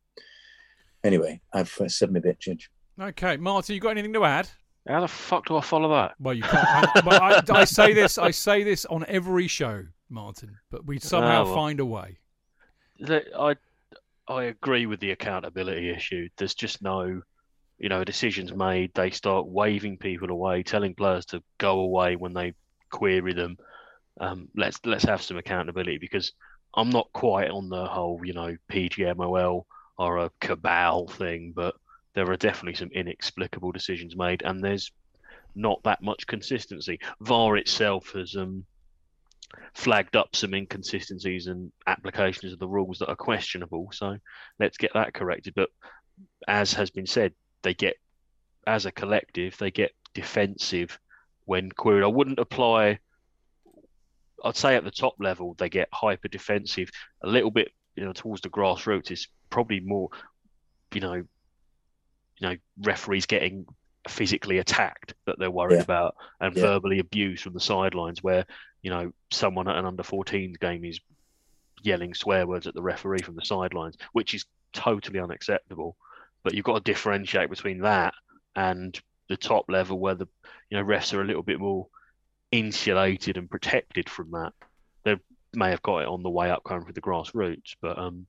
Anyway, 1.03 1.41
I've 1.51 1.75
uh, 1.81 1.87
said 1.87 2.13
my 2.13 2.19
bit, 2.19 2.39
Chidge. 2.39 2.65
Okay, 3.01 3.37
Martin, 3.37 3.73
you 3.73 3.81
got 3.81 3.91
anything 3.91 4.13
to 4.13 4.23
add? 4.23 4.49
How 4.87 5.01
the 5.01 5.07
fuck 5.07 5.47
do 5.47 5.57
I 5.57 5.61
follow 5.61 5.89
that? 5.89 6.13
Well, 6.19 6.33
you 6.33 6.43
can't. 6.43 6.65
I, 6.65 7.01
well, 7.05 7.21
I, 7.21 7.41
I 7.61 7.65
say 7.65 7.93
this. 7.93 8.17
I 8.17 8.31
say 8.31 8.63
this 8.63 8.85
on 8.85 9.05
every 9.07 9.47
show, 9.47 9.83
Martin. 10.09 10.57
But 10.71 10.85
we 10.85 10.99
somehow 10.99 11.41
Oh, 11.41 11.45
well. 11.45 11.55
find 11.55 11.79
a 11.79 11.85
way. 11.85 12.19
I 13.37 13.55
I 14.27 14.43
agree 14.43 14.85
with 14.85 14.99
the 14.99 15.11
accountability 15.11 15.89
issue. 15.89 16.29
There's 16.37 16.55
just 16.55 16.81
no, 16.81 17.21
you 17.77 17.89
know, 17.89 18.03
decisions 18.03 18.53
made. 18.53 18.91
They 18.93 19.09
start 19.11 19.47
waving 19.47 19.97
people 19.97 20.29
away, 20.29 20.63
telling 20.63 20.95
players 20.95 21.25
to 21.27 21.43
go 21.57 21.79
away 21.79 22.15
when 22.15 22.33
they 22.33 22.53
query 22.89 23.33
them. 23.33 23.57
Um, 24.19 24.47
let's 24.55 24.79
let's 24.85 25.03
have 25.03 25.21
some 25.21 25.37
accountability 25.37 25.97
because 25.99 26.33
I'm 26.75 26.89
not 26.89 27.09
quite 27.13 27.49
on 27.49 27.69
the 27.69 27.85
whole, 27.85 28.19
you 28.23 28.33
know, 28.33 28.55
PGMOL 28.71 29.63
or 29.97 30.17
a 30.17 30.31
cabal 30.41 31.07
thing, 31.07 31.53
but 31.55 31.75
there 32.17 32.31
are 32.31 32.35
definitely 32.35 32.73
some 32.73 32.89
inexplicable 32.91 33.71
decisions 33.71 34.15
made, 34.15 34.41
and 34.41 34.63
there's 34.63 34.91
not 35.53 35.83
that 35.83 36.01
much 36.01 36.25
consistency. 36.25 36.99
VAR 37.21 37.57
itself 37.57 38.13
has 38.13 38.35
um, 38.35 38.65
flagged 39.75 40.15
up 40.15 40.35
some 40.35 40.55
inconsistencies 40.55 41.45
and 41.45 41.71
applications 41.85 42.53
of 42.53 42.57
the 42.57 42.67
rules 42.67 42.97
that 42.97 43.09
are 43.09 43.15
questionable. 43.15 43.89
So 43.93 44.17
let's 44.59 44.77
get 44.77 44.95
that 44.95 45.13
corrected. 45.13 45.53
But 45.53 45.69
as 46.47 46.73
has 46.73 46.89
been 46.89 47.05
said, 47.05 47.33
they 47.61 47.75
get, 47.75 47.97
as 48.65 48.87
a 48.87 48.91
collective, 48.91 49.55
they 49.59 49.69
get 49.69 49.91
defensive 50.15 50.97
when 51.45 51.71
queried. 51.71 52.03
I 52.03 52.07
wouldn't 52.07 52.39
apply. 52.39 52.97
I'd 54.43 54.55
say 54.55 54.75
at 54.75 54.83
the 54.83 54.89
top 54.89 55.13
level 55.19 55.53
they 55.59 55.69
get 55.69 55.89
hyper 55.93 56.29
defensive 56.29 56.89
a 57.23 57.27
little 57.27 57.51
bit, 57.51 57.69
you 57.95 58.03
know, 58.05 58.13
towards 58.13 58.41
the 58.41 58.49
grassroots. 58.49 59.11
is 59.11 59.27
probably 59.51 59.81
more, 59.81 60.09
you 60.91 61.01
know, 61.01 61.23
you 62.39 62.49
know, 62.49 62.55
referees 62.81 63.25
getting 63.25 63.65
physically 64.07 64.59
attacked 64.59 65.13
that 65.25 65.37
they're 65.37 65.51
worried 65.51 65.77
Yeah. 65.77 65.83
about 65.83 66.15
and 66.39 66.55
Yeah. 66.55 66.61
verbally 66.61 66.99
abused 66.99 67.43
from 67.43 67.53
the 67.53 67.59
sidelines 67.59 68.23
where 68.23 68.45
you 68.81 68.89
know 68.89 69.11
someone 69.31 69.67
at 69.67 69.75
an 69.75 69.85
under 69.85 70.03
14s 70.03 70.57
game 70.59 70.85
is 70.85 70.99
yelling 71.83 72.13
swear 72.13 72.47
words 72.47 72.67
at 72.67 72.73
the 72.73 72.81
referee 72.81 73.21
from 73.21 73.35
the 73.35 73.43
sidelines 73.43 73.97
which 74.13 74.33
is 74.33 74.45
totally 74.71 75.19
unacceptable 75.19 75.97
but 76.43 76.53
you've 76.53 76.63
got 76.63 76.75
to 76.85 76.91
differentiate 76.91 77.49
between 77.49 77.79
that 77.79 78.13
and 78.55 78.99
the 79.27 79.35
top 79.35 79.65
level 79.67 79.99
where 79.99 80.15
the 80.15 80.27
you 80.69 80.77
know 80.77 80.83
refs 80.85 81.13
are 81.13 81.21
a 81.21 81.25
little 81.25 81.43
bit 81.43 81.59
more 81.59 81.87
insulated 82.51 83.35
and 83.35 83.49
protected 83.49 84.09
from 84.09 84.31
that 84.31 84.53
they 85.03 85.17
may 85.53 85.69
have 85.69 85.81
got 85.81 85.99
it 85.99 86.07
on 86.07 86.23
the 86.23 86.29
way 86.29 86.49
up 86.49 86.63
coming 86.63 86.83
through 86.83 86.93
the 86.93 87.01
grassroots 87.01 87.75
but 87.81 87.97
um 87.99 88.25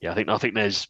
yeah 0.00 0.10
i 0.10 0.14
think 0.14 0.28
i 0.28 0.36
think 0.38 0.54
there's 0.54 0.88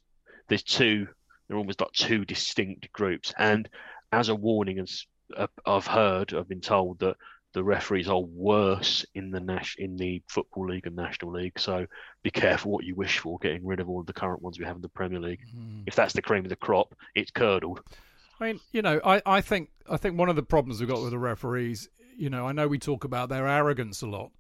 there's 0.49 0.63
two 0.63 1.07
they're 1.49 1.59
almost 1.59 1.81
like 1.81 1.93
two 1.93 2.25
distinct 2.25 2.93
groups. 2.93 3.33
And 3.39 3.69
as 4.13 4.29
a 4.29 4.35
warning 4.35 4.79
as 4.79 5.05
uh, 5.37 5.49
i've 5.67 5.87
heard 5.89 6.33
i've 6.33 6.49
been 6.49 6.61
told 6.61 7.01
that 7.01 7.17
the 7.53 7.65
referees 7.65 8.07
are 8.07 8.21
worse 8.21 9.07
in 9.15 9.31
the 9.31 9.41
Nash 9.41 9.77
in 9.79 9.97
the 9.97 10.23
football 10.29 10.69
league 10.69 10.87
and 10.87 10.95
national 10.95 11.33
league. 11.33 11.59
So 11.59 11.87
be 12.23 12.31
careful 12.31 12.71
what 12.71 12.85
you 12.85 12.95
wish 12.95 13.19
for 13.19 13.39
getting 13.39 13.65
rid 13.65 13.81
of 13.81 13.89
all 13.89 14.01
of 14.01 14.05
the 14.05 14.13
current 14.13 14.43
ones 14.43 14.59
we 14.59 14.67
have 14.67 14.77
in 14.77 14.83
the 14.83 14.91
premier 14.91 15.21
league. 15.21 15.41
If 15.87 15.95
that's 15.95 16.13
the 16.13 16.21
cream 16.21 16.45
of 16.45 16.51
the 16.51 16.57
crop 16.57 16.95
it's 17.15 17.31
curdled. 17.31 17.81
I 18.39 18.49
mean, 18.49 18.61
you 18.73 18.83
know, 18.83 19.01
I, 19.03 19.23
I 19.25 19.41
think 19.41 19.71
I 19.89 19.97
think 19.97 20.19
one 20.19 20.29
of 20.29 20.37
the 20.37 20.43
problems 20.43 20.81
we've 20.81 20.89
got 20.89 21.01
with 21.01 21.13
the 21.13 21.19
referees, 21.19 21.89
You 22.15 22.29
know, 22.29 22.47
I 22.47 22.53
know 22.53 22.69
we 22.69 22.79
talk 22.79 23.05
about 23.05 23.31
their 23.31 23.49
arrogance 23.49 24.03
a 24.03 24.07
lot. 24.07 24.33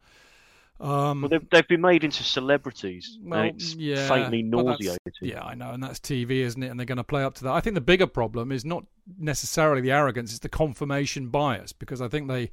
Um, 0.78 1.22
well, 1.22 1.30
they've, 1.30 1.50
they've 1.50 1.68
been 1.68 1.80
made 1.80 2.04
into 2.04 2.22
celebrities. 2.22 3.18
well, 3.22 3.44
it's 3.44 3.74
yeah, 3.74 4.06
faintly 4.08 4.42
nauseating. 4.42 4.98
Yeah, 5.22 5.42
I 5.42 5.54
know, 5.54 5.70
and 5.70 5.82
that's 5.82 5.98
TV, 5.98 6.40
isn't 6.40 6.62
it? 6.62 6.68
And 6.68 6.78
they're 6.78 6.84
going 6.84 6.98
to 6.98 7.04
play 7.04 7.22
up 7.22 7.34
to 7.36 7.44
that. 7.44 7.52
I 7.52 7.60
think 7.60 7.74
the 7.74 7.80
bigger 7.80 8.06
problem 8.06 8.52
is 8.52 8.64
not 8.64 8.84
necessarily 9.18 9.80
the 9.80 9.92
arrogance; 9.92 10.32
it's 10.32 10.40
the 10.40 10.50
confirmation 10.50 11.28
bias, 11.28 11.72
because 11.72 12.02
I 12.02 12.08
think 12.08 12.28
they 12.28 12.50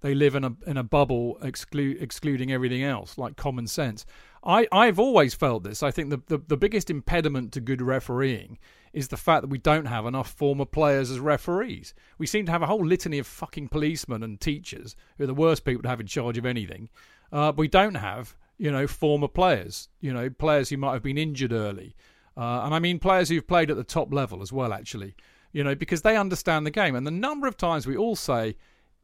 they 0.00 0.14
live 0.14 0.34
in 0.34 0.44
a 0.44 0.52
in 0.66 0.78
a 0.78 0.82
bubble, 0.82 1.38
exclude, 1.42 2.00
excluding 2.00 2.50
everything 2.50 2.82
else, 2.82 3.18
like 3.18 3.36
common 3.36 3.66
sense. 3.66 4.06
I 4.42 4.66
I've 4.72 4.98
always 4.98 5.34
felt 5.34 5.62
this. 5.62 5.82
I 5.82 5.90
think 5.90 6.10
the, 6.10 6.22
the 6.28 6.38
the 6.38 6.56
biggest 6.56 6.88
impediment 6.88 7.52
to 7.52 7.60
good 7.60 7.82
refereeing 7.82 8.58
is 8.92 9.08
the 9.08 9.16
fact 9.18 9.42
that 9.42 9.50
we 9.50 9.58
don't 9.58 9.84
have 9.84 10.06
enough 10.06 10.30
former 10.30 10.64
players 10.64 11.10
as 11.10 11.20
referees. 11.20 11.92
We 12.16 12.26
seem 12.26 12.46
to 12.46 12.52
have 12.52 12.62
a 12.62 12.66
whole 12.66 12.84
litany 12.84 13.18
of 13.18 13.26
fucking 13.26 13.68
policemen 13.68 14.22
and 14.22 14.40
teachers 14.40 14.96
who 15.18 15.24
are 15.24 15.26
the 15.26 15.34
worst 15.34 15.66
people 15.66 15.82
to 15.82 15.88
have 15.88 16.00
in 16.00 16.06
charge 16.06 16.38
of 16.38 16.46
anything. 16.46 16.88
Uh, 17.32 17.52
we 17.56 17.68
don't 17.68 17.94
have, 17.96 18.36
you 18.58 18.70
know, 18.70 18.86
former 18.86 19.28
players, 19.28 19.88
you 20.00 20.12
know, 20.12 20.30
players 20.30 20.68
who 20.70 20.76
might 20.76 20.92
have 20.94 21.02
been 21.02 21.18
injured 21.18 21.52
early. 21.52 21.94
Uh, 22.36 22.62
and 22.64 22.74
I 22.74 22.78
mean 22.78 22.98
players 22.98 23.28
who've 23.28 23.46
played 23.46 23.70
at 23.70 23.76
the 23.76 23.84
top 23.84 24.12
level 24.12 24.42
as 24.42 24.52
well, 24.52 24.72
actually, 24.72 25.14
you 25.52 25.64
know, 25.64 25.74
because 25.74 26.02
they 26.02 26.16
understand 26.16 26.66
the 26.66 26.70
game. 26.70 26.94
And 26.94 27.06
the 27.06 27.10
number 27.10 27.46
of 27.46 27.56
times 27.56 27.86
we 27.86 27.96
all 27.96 28.16
say, 28.16 28.56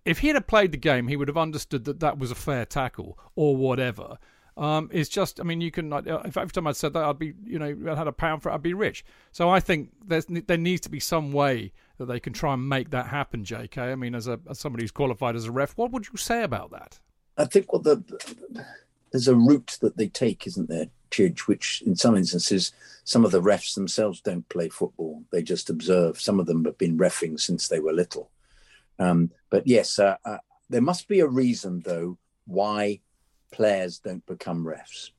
if 0.04 0.18
he'd 0.18 0.34
have 0.34 0.46
played 0.46 0.72
the 0.72 0.78
game, 0.78 1.08
he 1.08 1.16
would 1.16 1.28
have 1.28 1.38
understood 1.38 1.84
that 1.84 2.00
that 2.00 2.18
was 2.18 2.30
a 2.30 2.34
fair 2.34 2.64
tackle 2.64 3.18
or 3.36 3.56
whatever. 3.56 4.18
Um, 4.56 4.90
it's 4.92 5.08
just, 5.08 5.40
I 5.40 5.44
mean, 5.44 5.60
you 5.62 5.70
can. 5.70 5.90
uh, 5.92 6.02
If 6.26 6.36
every 6.36 6.50
time 6.50 6.66
I'd 6.66 6.76
said 6.76 6.92
that, 6.92 7.04
I'd 7.04 7.18
be, 7.18 7.32
you 7.44 7.58
know, 7.58 7.90
I 7.90 7.94
had 7.94 8.06
a 8.06 8.12
pound 8.12 8.42
for 8.42 8.50
it, 8.50 8.54
I'd 8.54 8.62
be 8.62 8.74
rich. 8.74 9.02
So 9.30 9.48
I 9.48 9.60
think 9.60 9.90
there's 10.04 10.26
there 10.26 10.58
needs 10.58 10.82
to 10.82 10.90
be 10.90 11.00
some 11.00 11.32
way 11.32 11.72
that 11.96 12.04
they 12.04 12.20
can 12.20 12.34
try 12.34 12.52
and 12.52 12.68
make 12.68 12.90
that 12.90 13.06
happen. 13.06 13.44
J.K. 13.44 13.80
I 13.80 13.94
mean, 13.94 14.14
as 14.14 14.28
a 14.28 14.38
as 14.50 14.58
somebody 14.58 14.82
who's 14.82 14.90
qualified 14.90 15.36
as 15.36 15.46
a 15.46 15.52
ref, 15.52 15.76
what 15.78 15.90
would 15.92 16.06
you 16.12 16.18
say 16.18 16.42
about 16.42 16.70
that? 16.72 17.00
I 17.36 17.44
think 17.46 17.72
what 17.72 17.84
the 17.84 18.02
there's 19.10 19.28
a 19.28 19.36
route 19.36 19.78
that 19.82 19.96
they 19.96 20.08
take, 20.08 20.46
isn't 20.46 20.68
there, 20.68 20.86
Chidge? 21.10 21.40
Which 21.40 21.82
in 21.84 21.96
some 21.96 22.16
instances, 22.16 22.72
some 23.04 23.24
of 23.24 23.30
the 23.30 23.42
refs 23.42 23.74
themselves 23.74 24.20
don't 24.20 24.48
play 24.48 24.68
football; 24.68 25.22
they 25.30 25.42
just 25.42 25.70
observe. 25.70 26.20
Some 26.20 26.40
of 26.40 26.46
them 26.46 26.64
have 26.64 26.78
been 26.78 26.98
refing 26.98 27.38
since 27.38 27.68
they 27.68 27.80
were 27.80 27.92
little. 27.92 28.30
Um, 28.98 29.30
but 29.50 29.66
yes, 29.66 29.98
uh, 29.98 30.16
uh, 30.24 30.38
there 30.68 30.82
must 30.82 31.08
be 31.08 31.20
a 31.20 31.26
reason 31.26 31.82
though 31.84 32.18
why 32.46 33.00
players 33.52 33.98
don't 33.98 34.24
become 34.26 34.64
refs. 34.64 35.10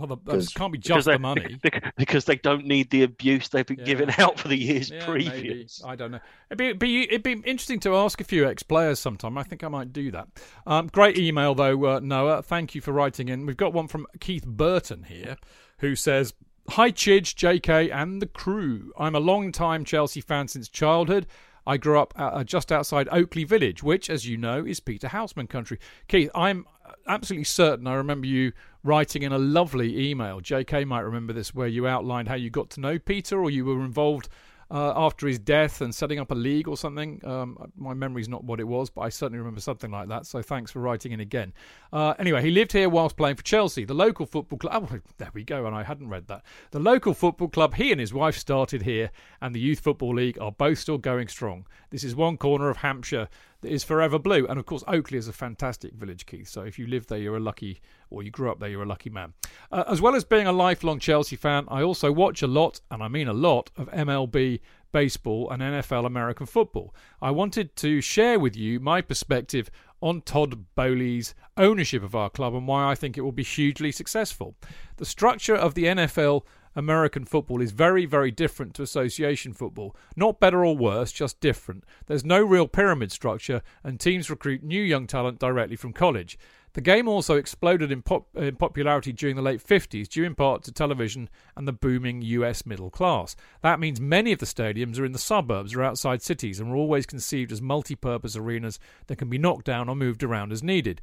Well, 0.00 0.20
the, 0.24 0.38
it 0.38 0.54
can't 0.54 0.72
be 0.72 0.78
just 0.78 1.06
they, 1.06 1.12
the 1.12 1.18
money. 1.18 1.58
because 1.96 2.24
they 2.24 2.36
don't 2.36 2.66
need 2.66 2.90
the 2.90 3.02
abuse 3.02 3.48
they've 3.48 3.66
been 3.66 3.78
Yeah. 3.80 3.84
given 3.84 4.10
out 4.18 4.38
for 4.38 4.48
the 4.48 4.56
years 4.56 4.90
Yeah, 4.90 5.06
maybe. 5.08 5.28
previous. 5.28 5.82
I 5.84 5.94
don't 5.96 6.10
know. 6.12 6.20
It'd 6.50 6.58
be, 6.58 6.66
it'd 6.66 6.78
be 6.78 7.02
it'd 7.04 7.22
be 7.22 7.32
interesting 7.32 7.80
to 7.80 7.94
ask 7.96 8.20
a 8.20 8.24
few 8.24 8.48
ex-players 8.48 8.98
sometime. 8.98 9.36
I 9.38 9.42
think 9.42 9.62
I 9.62 9.68
might 9.68 9.92
do 9.92 10.10
that. 10.12 10.28
Um, 10.66 10.86
great 10.88 11.18
email 11.18 11.54
though, 11.54 11.84
uh, 11.86 12.00
Noah. 12.00 12.42
Thank 12.42 12.74
you 12.74 12.80
for 12.80 12.92
writing 12.92 13.28
in. 13.28 13.46
We've 13.46 13.56
got 13.56 13.72
one 13.72 13.88
from 13.88 14.06
Keith 14.20 14.46
Burton 14.46 15.04
here, 15.04 15.36
who 15.78 15.94
says, 15.94 16.34
"Hi 16.70 16.90
Chidge, 16.90 17.34
JK, 17.34 17.92
and 17.92 18.20
the 18.22 18.26
crew. 18.26 18.92
I'm 18.98 19.14
a 19.14 19.20
long-time 19.20 19.84
Chelsea 19.84 20.20
fan 20.20 20.48
since 20.48 20.68
childhood." 20.68 21.26
I 21.66 21.76
grew 21.76 22.00
up 22.00 22.14
uh, 22.16 22.42
just 22.42 22.72
outside 22.72 23.06
Oakley 23.12 23.44
Village, 23.44 23.82
which, 23.82 24.08
as 24.08 24.26
you 24.26 24.38
know, 24.38 24.64
is 24.64 24.80
Peter 24.80 25.08
Houseman 25.08 25.46
country. 25.46 25.78
Keith, 26.08 26.30
I'm 26.34 26.64
absolutely 27.06 27.44
certain 27.44 27.86
I 27.86 27.94
remember 27.94 28.26
you 28.26 28.52
writing 28.82 29.22
in 29.22 29.32
a 29.32 29.38
lovely 29.38 30.10
email. 30.10 30.40
JK 30.40 30.86
might 30.86 31.00
remember 31.00 31.32
this, 31.32 31.54
where 31.54 31.68
you 31.68 31.86
outlined 31.86 32.28
how 32.28 32.34
you 32.34 32.50
got 32.50 32.70
to 32.70 32.80
know 32.80 32.98
Peter 32.98 33.42
or 33.42 33.50
you 33.50 33.64
were 33.64 33.84
involved 33.84 34.28
uh, 34.70 34.92
after 34.94 35.26
his 35.26 35.38
death 35.38 35.80
and 35.80 35.92
setting 35.94 36.18
up 36.18 36.30
a 36.30 36.34
league 36.34 36.68
or 36.68 36.76
something. 36.76 37.20
Um, 37.24 37.72
my 37.76 37.92
memory's 37.92 38.28
not 38.28 38.44
what 38.44 38.60
it 38.60 38.64
was, 38.64 38.88
but 38.88 39.02
I 39.02 39.08
certainly 39.08 39.38
remember 39.38 39.60
something 39.60 39.90
like 39.90 40.08
that. 40.08 40.26
So 40.26 40.42
thanks 40.42 40.70
for 40.70 40.78
writing 40.78 41.12
in 41.12 41.20
again. 41.20 41.52
Uh, 41.92 42.14
anyway, 42.18 42.42
he 42.42 42.50
lived 42.50 42.72
here 42.72 42.88
whilst 42.88 43.16
playing 43.16 43.36
for 43.36 43.42
Chelsea, 43.42 43.84
the 43.84 43.94
local 43.94 44.26
football 44.26 44.58
club. 44.58 44.88
Oh, 44.92 44.98
there 45.18 45.30
we 45.34 45.42
go, 45.42 45.66
and 45.66 45.74
I 45.74 45.82
hadn't 45.82 46.08
read 46.08 46.28
that. 46.28 46.44
The 46.70 46.78
local 46.78 47.14
football 47.14 47.48
club 47.48 47.74
he 47.74 47.90
and 47.90 48.00
his 48.00 48.14
wife 48.14 48.38
started 48.38 48.82
here, 48.82 49.10
and 49.40 49.54
the 49.54 49.60
Youth 49.60 49.80
Football 49.80 50.14
League 50.14 50.38
are 50.40 50.52
both 50.52 50.78
still 50.78 50.98
going 50.98 51.28
strong. 51.28 51.66
This 51.90 52.04
is 52.04 52.14
one 52.14 52.36
corner 52.36 52.70
of 52.70 52.78
Hampshire 52.78 53.28
that 53.62 53.72
is 53.72 53.84
forever 53.84 54.18
blue. 54.18 54.46
And 54.46 54.58
of 54.58 54.66
course, 54.66 54.84
Oakley 54.88 55.18
is 55.18 55.28
a 55.28 55.32
fantastic 55.32 55.92
village, 55.94 56.26
Keith. 56.26 56.48
So 56.48 56.62
if 56.62 56.78
you 56.78 56.86
live 56.86 57.06
there, 57.06 57.18
you're 57.18 57.36
a 57.36 57.40
lucky, 57.40 57.80
or 58.10 58.22
you 58.22 58.30
grew 58.30 58.50
up 58.50 58.60
there, 58.60 58.68
you're 58.68 58.82
a 58.82 58.86
lucky 58.86 59.10
man. 59.10 59.34
Uh, 59.70 59.84
as 59.86 60.00
well 60.00 60.14
as 60.14 60.24
being 60.24 60.46
a 60.46 60.52
lifelong 60.52 60.98
Chelsea 60.98 61.36
fan, 61.36 61.66
I 61.68 61.82
also 61.82 62.10
watch 62.12 62.42
a 62.42 62.46
lot, 62.46 62.80
and 62.90 63.02
I 63.02 63.08
mean 63.08 63.28
a 63.28 63.32
lot, 63.32 63.70
of 63.76 63.90
MLB 63.90 64.60
baseball 64.92 65.50
and 65.50 65.62
NFL 65.62 66.06
American 66.06 66.46
football. 66.46 66.94
I 67.22 67.30
wanted 67.30 67.76
to 67.76 68.00
share 68.00 68.38
with 68.38 68.56
you 68.56 68.80
my 68.80 69.00
perspective 69.00 69.70
on 70.02 70.22
Todd 70.22 70.64
Boehly's 70.74 71.34
ownership 71.56 72.02
of 72.02 72.14
our 72.14 72.30
club 72.30 72.54
and 72.54 72.66
why 72.66 72.90
I 72.90 72.94
think 72.94 73.16
it 73.16 73.20
will 73.20 73.32
be 73.32 73.42
hugely 73.42 73.92
successful. 73.92 74.56
The 74.96 75.04
structure 75.04 75.54
of 75.54 75.74
the 75.74 75.84
NFL 75.84 76.42
American 76.76 77.24
football 77.24 77.60
is 77.60 77.72
very, 77.72 78.06
very 78.06 78.30
different 78.30 78.74
to 78.74 78.82
association 78.82 79.52
football. 79.52 79.96
Not 80.16 80.40
better 80.40 80.64
or 80.64 80.76
worse, 80.76 81.10
just 81.12 81.40
different. 81.40 81.84
There's 82.06 82.24
no 82.24 82.42
real 82.42 82.68
pyramid 82.68 83.10
structure, 83.10 83.62
and 83.82 83.98
teams 83.98 84.30
recruit 84.30 84.62
new 84.62 84.82
young 84.82 85.06
talent 85.06 85.38
directly 85.38 85.76
from 85.76 85.92
college. 85.92 86.38
The 86.72 86.80
game 86.80 87.08
also 87.08 87.34
exploded 87.34 87.90
in, 87.90 88.02
pop- 88.02 88.28
in 88.36 88.54
popularity 88.54 89.12
during 89.12 89.34
the 89.34 89.42
late 89.42 89.64
50s, 89.64 90.08
due 90.08 90.22
in 90.22 90.36
part 90.36 90.62
to 90.64 90.72
television 90.72 91.28
and 91.56 91.66
the 91.66 91.72
booming 91.72 92.22
US 92.22 92.64
middle 92.64 92.90
class. 92.90 93.34
That 93.62 93.80
means 93.80 94.00
many 94.00 94.30
of 94.30 94.38
the 94.38 94.46
stadiums 94.46 94.98
are 94.98 95.04
in 95.04 95.10
the 95.10 95.18
suburbs 95.18 95.74
or 95.74 95.82
outside 95.82 96.22
cities 96.22 96.60
and 96.60 96.70
were 96.70 96.76
always 96.76 97.06
conceived 97.06 97.50
as 97.50 97.60
multi 97.60 97.96
purpose 97.96 98.36
arenas 98.36 98.78
that 99.08 99.16
can 99.16 99.28
be 99.28 99.38
knocked 99.38 99.66
down 99.66 99.88
or 99.88 99.96
moved 99.96 100.22
around 100.22 100.52
as 100.52 100.62
needed. 100.62 101.02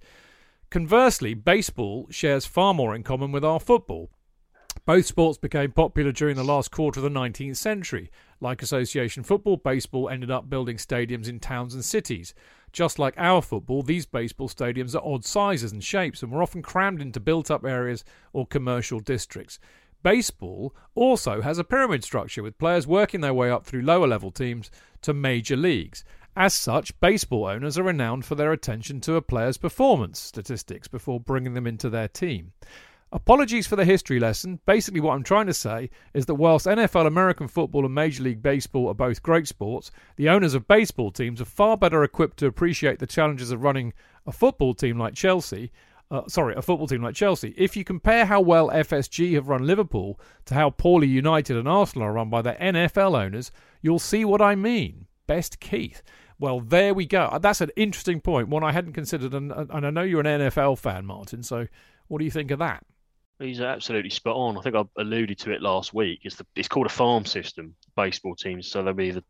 Conversely, 0.69 1.33
baseball 1.33 2.07
shares 2.09 2.45
far 2.45 2.73
more 2.73 2.95
in 2.95 3.03
common 3.03 3.33
with 3.33 3.43
our 3.43 3.59
football. 3.59 4.09
Both 4.87 5.05
sports 5.05 5.37
became 5.37 5.73
popular 5.73 6.13
during 6.13 6.37
the 6.37 6.45
last 6.45 6.71
quarter 6.71 7.01
of 7.01 7.03
the 7.03 7.19
19th 7.19 7.57
century. 7.57 8.09
Like 8.39 8.61
association 8.61 9.21
football, 9.21 9.57
baseball 9.57 10.07
ended 10.07 10.31
up 10.31 10.49
building 10.49 10.77
stadiums 10.77 11.27
in 11.27 11.41
towns 11.41 11.73
and 11.73 11.83
cities. 11.83 12.33
Just 12.71 12.97
like 12.97 13.13
our 13.17 13.41
football, 13.41 13.83
these 13.83 14.05
baseball 14.05 14.47
stadiums 14.47 14.95
are 14.95 15.05
odd 15.05 15.25
sizes 15.25 15.73
and 15.73 15.83
shapes 15.83 16.23
and 16.23 16.31
were 16.31 16.41
often 16.41 16.61
crammed 16.61 17.01
into 17.01 17.19
built 17.19 17.51
up 17.51 17.65
areas 17.65 18.05
or 18.31 18.47
commercial 18.47 19.01
districts. 19.01 19.59
Baseball 20.03 20.73
also 20.95 21.41
has 21.41 21.57
a 21.57 21.65
pyramid 21.65 22.05
structure 22.05 22.41
with 22.41 22.57
players 22.57 22.87
working 22.87 23.19
their 23.19 23.33
way 23.33 23.51
up 23.51 23.65
through 23.65 23.81
lower 23.81 24.07
level 24.07 24.31
teams 24.31 24.71
to 25.01 25.13
major 25.13 25.57
leagues. 25.57 26.05
As 26.33 26.53
such, 26.53 26.97
baseball 27.01 27.47
owners 27.47 27.77
are 27.77 27.83
renowned 27.83 28.23
for 28.23 28.35
their 28.35 28.53
attention 28.53 29.01
to 29.01 29.15
a 29.15 29.21
player's 29.21 29.57
performance 29.57 30.17
statistics 30.17 30.87
before 30.87 31.19
bringing 31.19 31.55
them 31.55 31.67
into 31.67 31.89
their 31.89 32.07
team. 32.07 32.53
Apologies 33.13 33.67
for 33.67 33.77
the 33.77 33.85
history 33.85 34.19
lesson. 34.19 34.59
Basically, 34.65 34.99
what 34.99 35.13
I'm 35.13 35.23
trying 35.23 35.47
to 35.47 35.53
say 35.53 35.89
is 36.13 36.25
that 36.25 36.35
whilst 36.35 36.65
NFL 36.65 37.07
American 37.07 37.47
football 37.47 37.85
and 37.85 37.95
Major 37.95 38.23
League 38.23 38.41
Baseball 38.41 38.89
are 38.89 38.93
both 38.93 39.23
great 39.23 39.47
sports, 39.47 39.91
the 40.17 40.27
owners 40.27 40.53
of 40.53 40.67
baseball 40.67 41.11
teams 41.11 41.39
are 41.39 41.45
far 41.45 41.77
better 41.77 42.03
equipped 42.03 42.35
to 42.37 42.47
appreciate 42.47 42.99
the 42.99 43.07
challenges 43.07 43.49
of 43.49 43.63
running 43.63 43.93
a 44.25 44.33
football 44.33 44.73
team 44.73 44.99
like 44.99 45.13
Chelsea. 45.13 45.71
Uh, 46.11 46.23
sorry, 46.27 46.53
a 46.55 46.61
football 46.61 46.87
team 46.87 47.01
like 47.01 47.15
Chelsea. 47.15 47.53
If 47.55 47.77
you 47.77 47.85
compare 47.85 48.25
how 48.25 48.41
well 48.41 48.69
FSG 48.69 49.35
have 49.35 49.47
run 49.47 49.65
Liverpool 49.65 50.19
to 50.45 50.53
how 50.53 50.71
poorly 50.71 51.07
United 51.07 51.55
and 51.55 51.67
Arsenal 51.67 52.09
are 52.09 52.13
run 52.13 52.29
by 52.29 52.41
their 52.41 52.55
NFL 52.55 53.17
owners, 53.17 53.53
you'll 53.81 53.99
see 53.99 54.25
what 54.25 54.41
I 54.41 54.55
mean. 54.55 55.07
Best 55.27 55.61
Keith. 55.61 56.03
Well, 56.39 56.59
there 56.59 56.93
we 56.93 57.05
go. 57.05 57.39
That's 57.41 57.61
an 57.61 57.71
interesting 57.77 58.19
point, 58.19 58.49
one 58.49 58.65
I 58.65 58.73
hadn't 58.73 58.93
considered, 58.93 59.33
and, 59.33 59.51
and 59.51 59.85
I 59.85 59.89
know 59.91 60.03
you're 60.03 60.19
an 60.19 60.41
NFL 60.41 60.77
fan, 60.77 61.05
Martin. 61.05 61.41
So, 61.41 61.67
what 62.09 62.19
do 62.19 62.25
you 62.25 62.31
think 62.31 62.51
of 62.51 62.59
that? 62.59 62.85
He's 63.39 63.61
absolutely 63.61 64.09
spot 64.09 64.35
on. 64.35 64.57
I 64.57 64.61
think 64.61 64.75
I 64.75 64.83
alluded 64.97 65.37
to 65.39 65.51
it 65.51 65.61
last 65.61 65.93
week. 65.93 66.21
It's 66.23 66.35
the 66.35 66.45
it's 66.55 66.67
called 66.67 66.87
a 66.87 66.89
farm 66.89 67.25
system. 67.25 67.75
Baseball 67.95 68.35
teams. 68.35 68.67
So 68.67 68.79
there'll 68.79 68.95
be 68.95 69.11
the 69.11 69.23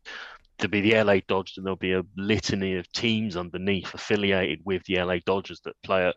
there'll 0.58 0.70
be 0.70 0.80
the 0.80 1.02
LA 1.02 1.18
Dodgers, 1.26 1.58
and 1.58 1.66
there'll 1.66 1.76
be 1.76 1.92
a 1.92 2.04
litany 2.16 2.76
of 2.76 2.90
teams 2.92 3.36
underneath 3.36 3.92
affiliated 3.92 4.60
with 4.64 4.82
the 4.84 5.02
LA 5.02 5.18
Dodgers 5.24 5.60
that 5.60 5.80
play 5.82 6.06
at 6.06 6.16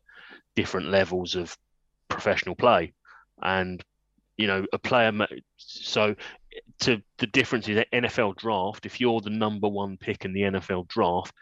different 0.56 0.90
levels 0.90 1.36
of 1.36 1.58
professional 2.08 2.56
play. 2.56 2.94
And 3.42 3.84
you 4.38 4.48
know, 4.48 4.66
a 4.72 4.80
player. 4.80 5.12
So 5.58 6.16
to 6.80 7.02
the 7.18 7.28
difference 7.28 7.68
is 7.68 7.84
NFL 7.94 8.38
draft. 8.38 8.86
If 8.86 9.02
you're 9.02 9.22
the 9.22 9.30
number 9.30 9.68
one 9.68 9.98
pick 9.98 10.24
in 10.24 10.32
the 10.32 10.42
NFL 10.42 10.88
draft, 10.88 11.34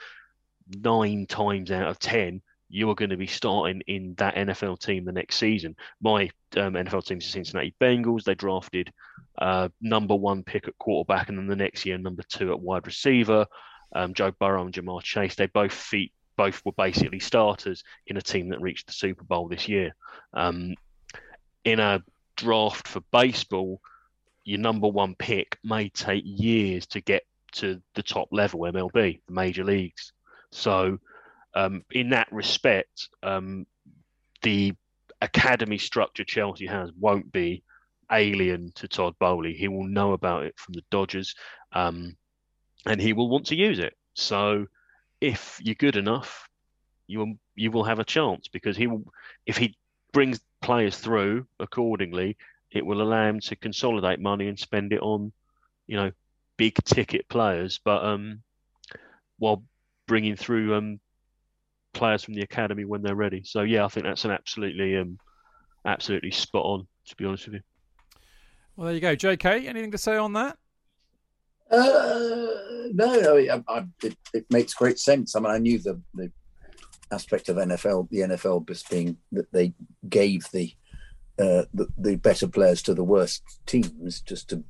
nine 0.67 1.27
times 1.27 1.69
out 1.71 1.87
of 1.87 1.99
ten 1.99 2.41
you 2.69 2.89
are 2.89 2.95
going 2.95 3.09
to 3.09 3.17
be 3.17 3.27
starting 3.27 3.81
in 3.87 4.13
that 4.17 4.35
NFL 4.35 4.79
team 4.79 5.03
the 5.03 5.11
next 5.11 5.37
season. 5.37 5.75
My 6.01 6.29
um, 6.57 6.73
NFL 6.73 7.05
team's 7.05 7.25
the 7.25 7.31
Cincinnati 7.31 7.73
Bengals. 7.81 8.23
They 8.23 8.35
drafted 8.35 8.93
uh, 9.39 9.69
number 9.81 10.15
one 10.15 10.43
pick 10.43 10.67
at 10.67 10.77
quarterback, 10.77 11.29
and 11.29 11.37
then 11.37 11.47
the 11.47 11.55
next 11.55 11.85
year 11.85 11.97
number 11.97 12.23
two 12.23 12.51
at 12.51 12.59
wide 12.59 12.85
receiver. 12.85 13.45
Um, 13.93 14.13
Joe 14.13 14.31
Burrow 14.31 14.65
and 14.65 14.73
Ja'Marr 14.73 15.01
Chase. 15.01 15.35
They 15.35 15.47
both 15.47 15.73
feet 15.73 16.13
both 16.37 16.63
were 16.63 16.71
basically 16.71 17.19
starters 17.19 17.83
in 18.07 18.15
a 18.15 18.21
team 18.21 18.47
that 18.47 18.61
reached 18.61 18.87
the 18.87 18.93
Super 18.93 19.25
Bowl 19.25 19.49
this 19.49 19.67
year. 19.67 19.93
Um, 20.33 20.75
in 21.65 21.81
a 21.81 22.01
draft 22.37 22.87
for 22.87 23.01
baseball, 23.11 23.81
your 24.45 24.59
number 24.59 24.87
one 24.87 25.15
pick 25.15 25.57
may 25.65 25.89
take 25.89 26.23
years 26.25 26.87
to 26.87 27.01
get 27.01 27.23
to 27.53 27.81
the 27.95 28.03
top 28.03 28.29
level, 28.31 28.61
MLB, 28.61 29.19
the 29.27 29.33
major 29.33 29.65
leagues. 29.65 30.13
So 30.51 30.99
um, 31.53 31.83
in 31.91 32.09
that 32.09 32.31
respect, 32.31 33.09
um, 33.23 33.65
the 34.41 34.73
academy 35.21 35.77
structure 35.77 36.23
Chelsea 36.23 36.65
has 36.67 36.91
won't 36.97 37.31
be 37.31 37.63
alien 38.11 38.71
to 38.75 38.87
Todd 38.87 39.15
Boehly. 39.19 39.53
He 39.53 39.67
will 39.67 39.87
know 39.87 40.13
about 40.13 40.45
it 40.45 40.55
from 40.57 40.73
the 40.73 40.83
Dodgers, 40.89 41.35
um, 41.73 42.15
and 42.85 43.01
he 43.01 43.13
will 43.13 43.29
want 43.29 43.47
to 43.47 43.55
use 43.55 43.79
it. 43.79 43.95
So, 44.13 44.67
if 45.21 45.59
you're 45.61 45.75
good 45.75 45.97
enough, 45.97 46.47
you 47.07 47.19
will 47.19 47.33
you 47.55 47.71
will 47.71 47.83
have 47.83 47.99
a 47.99 48.05
chance 48.05 48.47
because 48.47 48.77
he 48.77 48.87
will. 48.87 49.03
If 49.45 49.57
he 49.57 49.75
brings 50.13 50.39
players 50.61 50.97
through 50.97 51.45
accordingly, 51.59 52.37
it 52.71 52.85
will 52.85 53.01
allow 53.01 53.27
him 53.27 53.39
to 53.41 53.55
consolidate 53.55 54.19
money 54.19 54.47
and 54.47 54.59
spend 54.59 54.93
it 54.93 55.01
on, 55.01 55.31
you 55.87 55.97
know, 55.97 56.11
big 56.57 56.75
ticket 56.83 57.27
players. 57.27 57.79
But 57.83 58.03
um, 58.03 58.43
while 59.37 59.63
bringing 60.07 60.35
through 60.35 60.75
um 60.75 60.99
players 61.93 62.23
from 62.23 62.33
the 62.33 62.41
academy 62.41 62.85
when 62.85 63.01
they're 63.01 63.15
ready. 63.15 63.43
So 63.43 63.61
yeah, 63.61 63.85
I 63.85 63.87
think 63.87 64.05
that's 64.05 64.25
an 64.25 64.31
absolutely 64.31 64.97
um 64.97 65.17
absolutely 65.85 66.31
spot 66.31 66.65
on. 66.65 66.87
To 67.07 67.15
be 67.15 67.25
honest 67.25 67.47
with 67.47 67.55
you. 67.55 67.61
Well, 68.75 68.85
there 68.85 68.95
you 68.95 69.01
go, 69.01 69.15
J.K. 69.15 69.67
Anything 69.67 69.91
to 69.91 69.97
say 69.97 70.15
on 70.15 70.33
that? 70.33 70.57
Uh, 71.69 72.47
no, 72.93 73.37
I, 73.37 73.63
I, 73.67 73.85
it, 74.03 74.17
it 74.33 74.45
makes 74.49 74.73
great 74.73 74.97
sense. 74.97 75.35
I 75.35 75.39
mean, 75.39 75.51
I 75.51 75.57
knew 75.57 75.79
the 75.79 76.01
the 76.13 76.31
aspect 77.11 77.49
of 77.49 77.57
NFL, 77.57 78.09
the 78.09 78.19
NFL 78.19 78.67
just 78.67 78.89
being 78.89 79.17
that 79.31 79.51
they 79.51 79.73
gave 80.07 80.49
the, 80.51 80.71
uh, 81.37 81.65
the 81.73 81.87
the 81.97 82.15
better 82.15 82.47
players 82.47 82.81
to 82.83 82.93
the 82.93 83.03
worst 83.03 83.43
teams 83.65 84.21
just 84.21 84.49
to 84.49 84.63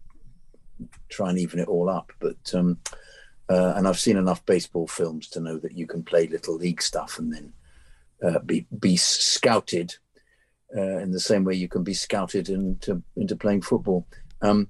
try 1.09 1.29
and 1.29 1.39
even 1.39 1.59
it 1.59 1.67
all 1.67 1.89
up. 1.89 2.11
But 2.19 2.37
um, 2.53 2.79
uh, 3.49 3.73
and 3.75 3.87
I've 3.87 3.99
seen 3.99 4.17
enough 4.17 4.45
baseball 4.45 4.87
films 4.87 5.27
to 5.29 5.39
know 5.39 5.57
that 5.57 5.77
you 5.77 5.87
can 5.87 6.03
play 6.03 6.27
little 6.27 6.55
league 6.55 6.81
stuff 6.81 7.17
and 7.19 7.33
then 7.33 7.53
uh, 8.23 8.39
be 8.39 8.67
be 8.79 8.95
scouted 8.95 9.95
uh, 10.75 10.97
in 10.97 11.11
the 11.11 11.19
same 11.19 11.43
way 11.43 11.55
you 11.55 11.67
can 11.67 11.83
be 11.83 11.93
scouted 11.93 12.49
into 12.49 13.01
into 13.15 13.35
playing 13.35 13.61
football. 13.61 14.05
Um, 14.41 14.69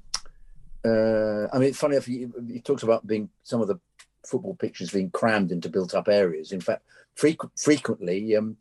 uh, 0.85 1.47
I 1.51 1.59
mean, 1.59 1.69
it's 1.69 1.77
funny 1.77 1.95
enough, 1.95 2.05
he, 2.05 2.27
you 2.47 2.61
talked 2.61 2.83
about 2.83 3.05
being 3.05 3.29
some 3.43 3.61
of 3.61 3.67
the 3.67 3.79
football 4.25 4.55
pitches 4.55 4.91
being 4.91 5.11
crammed 5.11 5.51
into 5.51 5.69
built-up 5.69 6.07
areas. 6.07 6.51
In 6.51 6.61
fact, 6.61 6.83
frequ- 7.17 7.51
frequently, 7.61 8.35
um, 8.35 8.57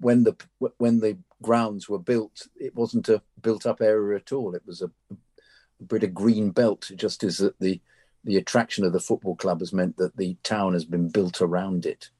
when 0.00 0.24
the 0.24 0.36
when 0.78 1.00
the 1.00 1.16
grounds 1.42 1.88
were 1.88 1.98
built, 1.98 2.48
it 2.56 2.74
wasn't 2.74 3.08
a 3.08 3.22
built-up 3.40 3.80
area 3.80 4.16
at 4.18 4.32
all. 4.32 4.54
It 4.54 4.62
was 4.66 4.82
a, 4.82 4.90
a 5.10 5.84
bit 5.84 6.02
of 6.02 6.14
green 6.14 6.50
belt, 6.50 6.90
just 6.96 7.22
as 7.22 7.38
that 7.38 7.58
the 7.60 7.80
the 8.24 8.36
attraction 8.36 8.84
of 8.84 8.92
the 8.92 9.00
football 9.00 9.36
club 9.36 9.60
has 9.60 9.72
meant 9.72 9.96
that 9.96 10.16
the 10.16 10.36
town 10.42 10.72
has 10.72 10.84
been 10.84 11.08
built 11.08 11.40
around 11.40 11.86
it, 11.86 12.10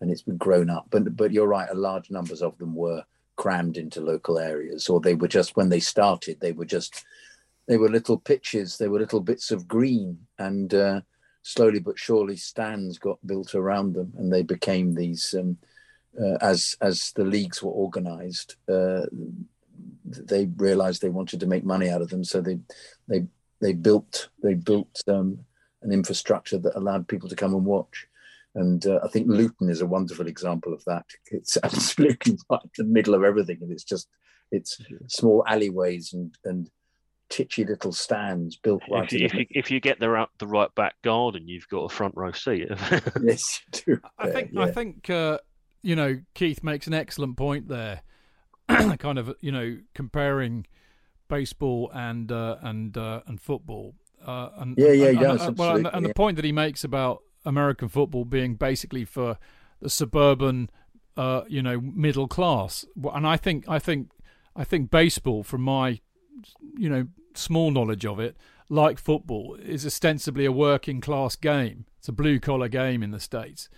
and 0.00 0.10
it's 0.10 0.22
been 0.22 0.36
grown 0.36 0.70
up. 0.70 0.86
But 0.90 1.16
but 1.16 1.32
you're 1.32 1.46
right, 1.46 1.68
a 1.70 1.74
large 1.74 2.10
numbers 2.10 2.42
of 2.42 2.58
them 2.58 2.74
were 2.74 3.04
crammed 3.36 3.76
into 3.76 4.00
local 4.00 4.38
areas, 4.38 4.88
or 4.88 5.00
they 5.00 5.14
were 5.14 5.28
just 5.28 5.56
when 5.56 5.68
they 5.68 5.80
started, 5.80 6.40
they 6.40 6.52
were 6.52 6.64
just 6.64 7.04
they 7.66 7.76
were 7.76 7.88
little 7.88 8.18
pitches, 8.18 8.78
they 8.78 8.88
were 8.88 8.98
little 8.98 9.20
bits 9.20 9.50
of 9.50 9.68
green, 9.68 10.18
and 10.38 10.74
uh, 10.74 11.00
slowly 11.42 11.80
but 11.80 11.98
surely 11.98 12.36
stands 12.36 12.98
got 12.98 13.24
built 13.26 13.54
around 13.54 13.94
them, 13.94 14.12
and 14.18 14.32
they 14.32 14.42
became 14.42 14.94
these. 14.94 15.34
Um, 15.38 15.58
uh, 16.20 16.38
as 16.40 16.76
as 16.80 17.12
the 17.12 17.24
leagues 17.24 17.62
were 17.62 17.72
organised, 17.72 18.56
uh, 18.68 19.02
they 20.04 20.46
realised 20.56 21.02
they 21.02 21.10
wanted 21.10 21.40
to 21.40 21.46
make 21.46 21.64
money 21.64 21.90
out 21.90 22.00
of 22.02 22.08
them, 22.08 22.24
so 22.24 22.40
they 22.40 22.58
they 23.06 23.26
they 23.60 23.72
built 23.72 24.28
they 24.42 24.54
built 24.54 25.02
um, 25.08 25.38
an 25.82 25.92
infrastructure 25.92 26.58
that 26.58 26.76
allowed 26.76 27.08
people 27.08 27.28
to 27.28 27.36
come 27.36 27.54
and 27.54 27.64
watch. 27.64 28.06
And 28.54 28.86
uh, 28.86 29.00
I 29.04 29.08
think 29.08 29.26
Luton 29.28 29.68
is 29.68 29.82
a 29.82 29.86
wonderful 29.86 30.26
example 30.26 30.72
of 30.72 30.82
that. 30.86 31.04
It's 31.30 31.58
absolutely 31.62 32.38
right 32.50 32.60
in 32.78 32.86
the 32.86 32.92
middle 32.92 33.14
of 33.14 33.22
everything, 33.22 33.58
and 33.60 33.70
it's 33.70 33.84
just 33.84 34.08
it's 34.52 34.80
small 35.08 35.44
alleyways 35.46 36.12
and 36.12 36.34
and 36.44 36.70
titchy 37.28 37.64
little 37.64 37.92
stands 37.92 38.56
built 38.56 38.82
right. 38.90 39.04
If 39.04 39.12
you, 39.12 39.26
if 39.26 39.34
you, 39.34 39.46
if 39.50 39.70
you 39.70 39.80
get 39.80 40.00
the 40.00 40.26
the 40.38 40.46
right 40.46 40.74
back 40.74 40.94
garden, 41.02 41.48
you've 41.48 41.68
got 41.68 41.84
a 41.84 41.88
front 41.88 42.14
row 42.16 42.32
seat. 42.32 42.68
yes, 43.22 43.60
you 43.74 43.96
do. 43.96 44.00
I 44.18 44.30
think 44.30 44.50
yeah. 44.52 44.62
I 44.62 44.70
think 44.70 45.10
uh, 45.10 45.38
you 45.82 45.96
know 45.96 46.20
Keith 46.34 46.62
makes 46.62 46.86
an 46.86 46.94
excellent 46.94 47.36
point 47.36 47.68
there. 47.68 48.02
kind 48.68 49.18
of 49.18 49.34
you 49.40 49.52
know 49.52 49.78
comparing 49.94 50.66
baseball 51.28 51.90
and 51.94 52.30
uh, 52.30 52.56
and 52.62 52.96
uh, 52.96 53.20
and 53.26 53.40
football. 53.40 53.94
Uh, 54.24 54.50
and, 54.56 54.74
yeah, 54.76 54.90
yeah, 54.90 55.06
and, 55.08 55.20
yeah. 55.20 55.46
And, 55.46 55.58
well, 55.58 55.86
and, 55.86 56.04
the 56.04 56.12
point 56.14 56.34
that 56.36 56.44
he 56.44 56.50
makes 56.50 56.82
about 56.82 57.22
American 57.44 57.88
football 57.88 58.24
being 58.24 58.56
basically 58.56 59.04
for 59.04 59.38
the 59.80 59.88
suburban, 59.88 60.68
uh, 61.16 61.42
you 61.46 61.62
know, 61.62 61.80
middle 61.80 62.26
class. 62.26 62.84
And 63.14 63.26
I 63.26 63.36
think, 63.36 63.68
I 63.68 63.78
think, 63.78 64.10
I 64.56 64.64
think 64.64 64.90
baseball, 64.90 65.44
from 65.44 65.62
my, 65.62 66.00
you 66.76 66.88
know, 66.88 67.06
small 67.34 67.70
knowledge 67.70 68.04
of 68.04 68.18
it, 68.18 68.36
like 68.68 68.98
football, 68.98 69.54
is 69.62 69.86
ostensibly 69.86 70.44
a 70.44 70.52
working 70.52 71.00
class 71.00 71.36
game. 71.36 71.86
It's 71.98 72.08
a 72.08 72.12
blue 72.12 72.40
collar 72.40 72.68
game 72.68 73.02
in 73.02 73.12
the 73.12 73.20
states, 73.20 73.68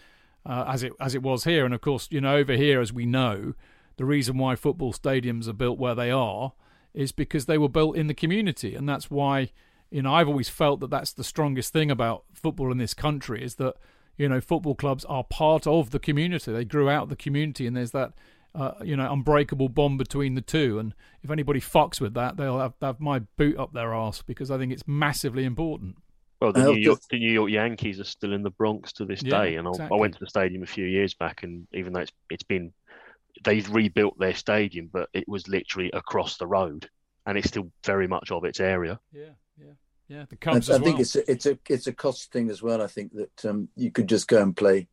uh, 0.47 0.65
as 0.67 0.83
it 0.83 0.93
as 0.99 1.15
it 1.15 1.23
was 1.23 1.45
here. 1.45 1.67
And 1.67 1.75
of 1.75 1.83
course, 1.83 2.09
you 2.11 2.23
know, 2.23 2.37
over 2.37 2.55
here, 2.55 2.81
as 2.81 2.93
we 2.93 3.05
know, 3.05 3.53
the 3.99 4.05
reason 4.07 4.39
why 4.39 4.55
football 4.55 4.95
stadiums 4.95 5.47
are 5.47 5.53
built 5.53 5.79
where 5.79 5.95
they 5.95 6.11
are 6.11 6.53
is 6.99 7.13
because 7.13 7.47
they 7.47 7.59
were 7.59 7.69
built 7.69 7.97
in 7.97 8.07
the 8.09 8.15
community, 8.15 8.75
and 8.75 8.89
that's 8.89 9.11
why 9.11 9.51
you 9.91 10.03
know, 10.03 10.13
I've 10.13 10.29
always 10.29 10.51
felt 10.51 10.81
that 10.81 10.91
that's 10.91 11.15
the 11.15 11.25
strongest 11.25 11.73
thing 11.73 11.91
about 11.91 12.25
football 12.35 12.71
in 12.71 12.77
this 12.77 12.93
country 12.93 13.43
is 13.43 13.55
that, 13.55 13.75
you 14.19 14.29
know, 14.29 14.39
football 14.39 14.75
clubs 14.75 15.03
are 15.07 15.25
part 15.25 15.67
of 15.67 15.93
the 15.93 15.99
community. 15.99 16.53
They 16.53 16.67
grew 16.67 16.91
out 16.91 17.05
of 17.05 17.09
the 17.09 17.17
community, 17.17 17.67
and 17.67 17.75
there's 17.75 17.93
that, 17.93 18.13
uh, 18.55 18.73
you 18.85 18.97
know, 18.97 19.11
unbreakable 19.11 19.71
bond 19.71 19.97
between 19.97 20.35
the 20.35 20.43
two. 20.43 20.79
And 20.79 20.95
if 21.23 21.31
anybody 21.31 21.59
fucks 21.59 22.03
with 22.03 22.13
that, 22.15 22.37
they'll 22.37 22.59
have, 22.59 22.75
have 22.83 23.01
my 23.01 23.21
boot 23.39 23.57
up 23.57 23.73
their 23.73 23.95
ass 23.95 24.21
because 24.21 24.51
I 24.51 24.59
think 24.59 24.73
it's 24.75 24.87
massively 24.87 25.45
important. 25.45 25.97
Well, 26.43 26.53
the 26.53 26.65
New, 26.67 26.77
York, 26.79 27.01
the 27.11 27.19
New 27.19 27.33
York 27.33 27.51
Yankees 27.51 27.99
are 27.99 28.05
still 28.05 28.35
in 28.35 28.43
the 28.43 28.51
Bronx 28.51 28.93
to 28.95 29.07
this 29.07 29.23
Yeah, 29.23 29.41
day, 29.41 29.57
and 29.57 29.67
I- 29.67 29.71
exactly. 29.71 29.97
I 29.97 30.01
went 30.01 30.13
to 30.15 30.21
the 30.21 30.29
stadium 30.29 30.63
a 30.63 30.67
few 30.67 30.85
years 30.85 31.15
back, 31.15 31.45
and 31.45 31.67
even 31.73 31.95
though 31.95 32.01
it's 32.01 32.13
it's 32.29 32.43
been 32.43 32.75
they've 33.45 33.69
rebuilt 33.71 34.19
their 34.19 34.35
stadium, 34.35 34.89
but 34.93 35.09
it 35.13 35.29
was 35.29 35.49
literally 35.49 35.91
across 35.93 36.37
the 36.37 36.47
road, 36.47 36.89
and 37.27 37.39
it's 37.39 37.49
still 37.49 37.71
very 37.85 38.07
much 38.07 38.31
of 38.31 38.45
its 38.45 38.61
area. 38.61 39.01
Yeah, 39.13 39.35
yeah, 39.59 39.73
yeah. 40.09 40.25
The 40.29 40.37
I, 40.37 40.45
Cubs 40.45 40.71
I 40.71 40.75
as 40.75 40.81
think 40.81 40.95
well. 40.95 41.01
it's 41.03 41.17
a, 41.17 41.31
it's 41.31 41.47
a 41.47 41.59
it's 41.69 41.87
a 41.87 41.93
cost 41.93 42.33
thing 42.33 42.51
as 42.51 42.63
well. 42.63 42.83
I 42.83 42.87
think 42.87 43.13
that 43.15 43.45
um, 43.45 43.69
you 43.77 43.91
could 43.91 44.09
just 44.09 44.29
go 44.29 44.43
and 44.43 44.57
play 44.57 44.89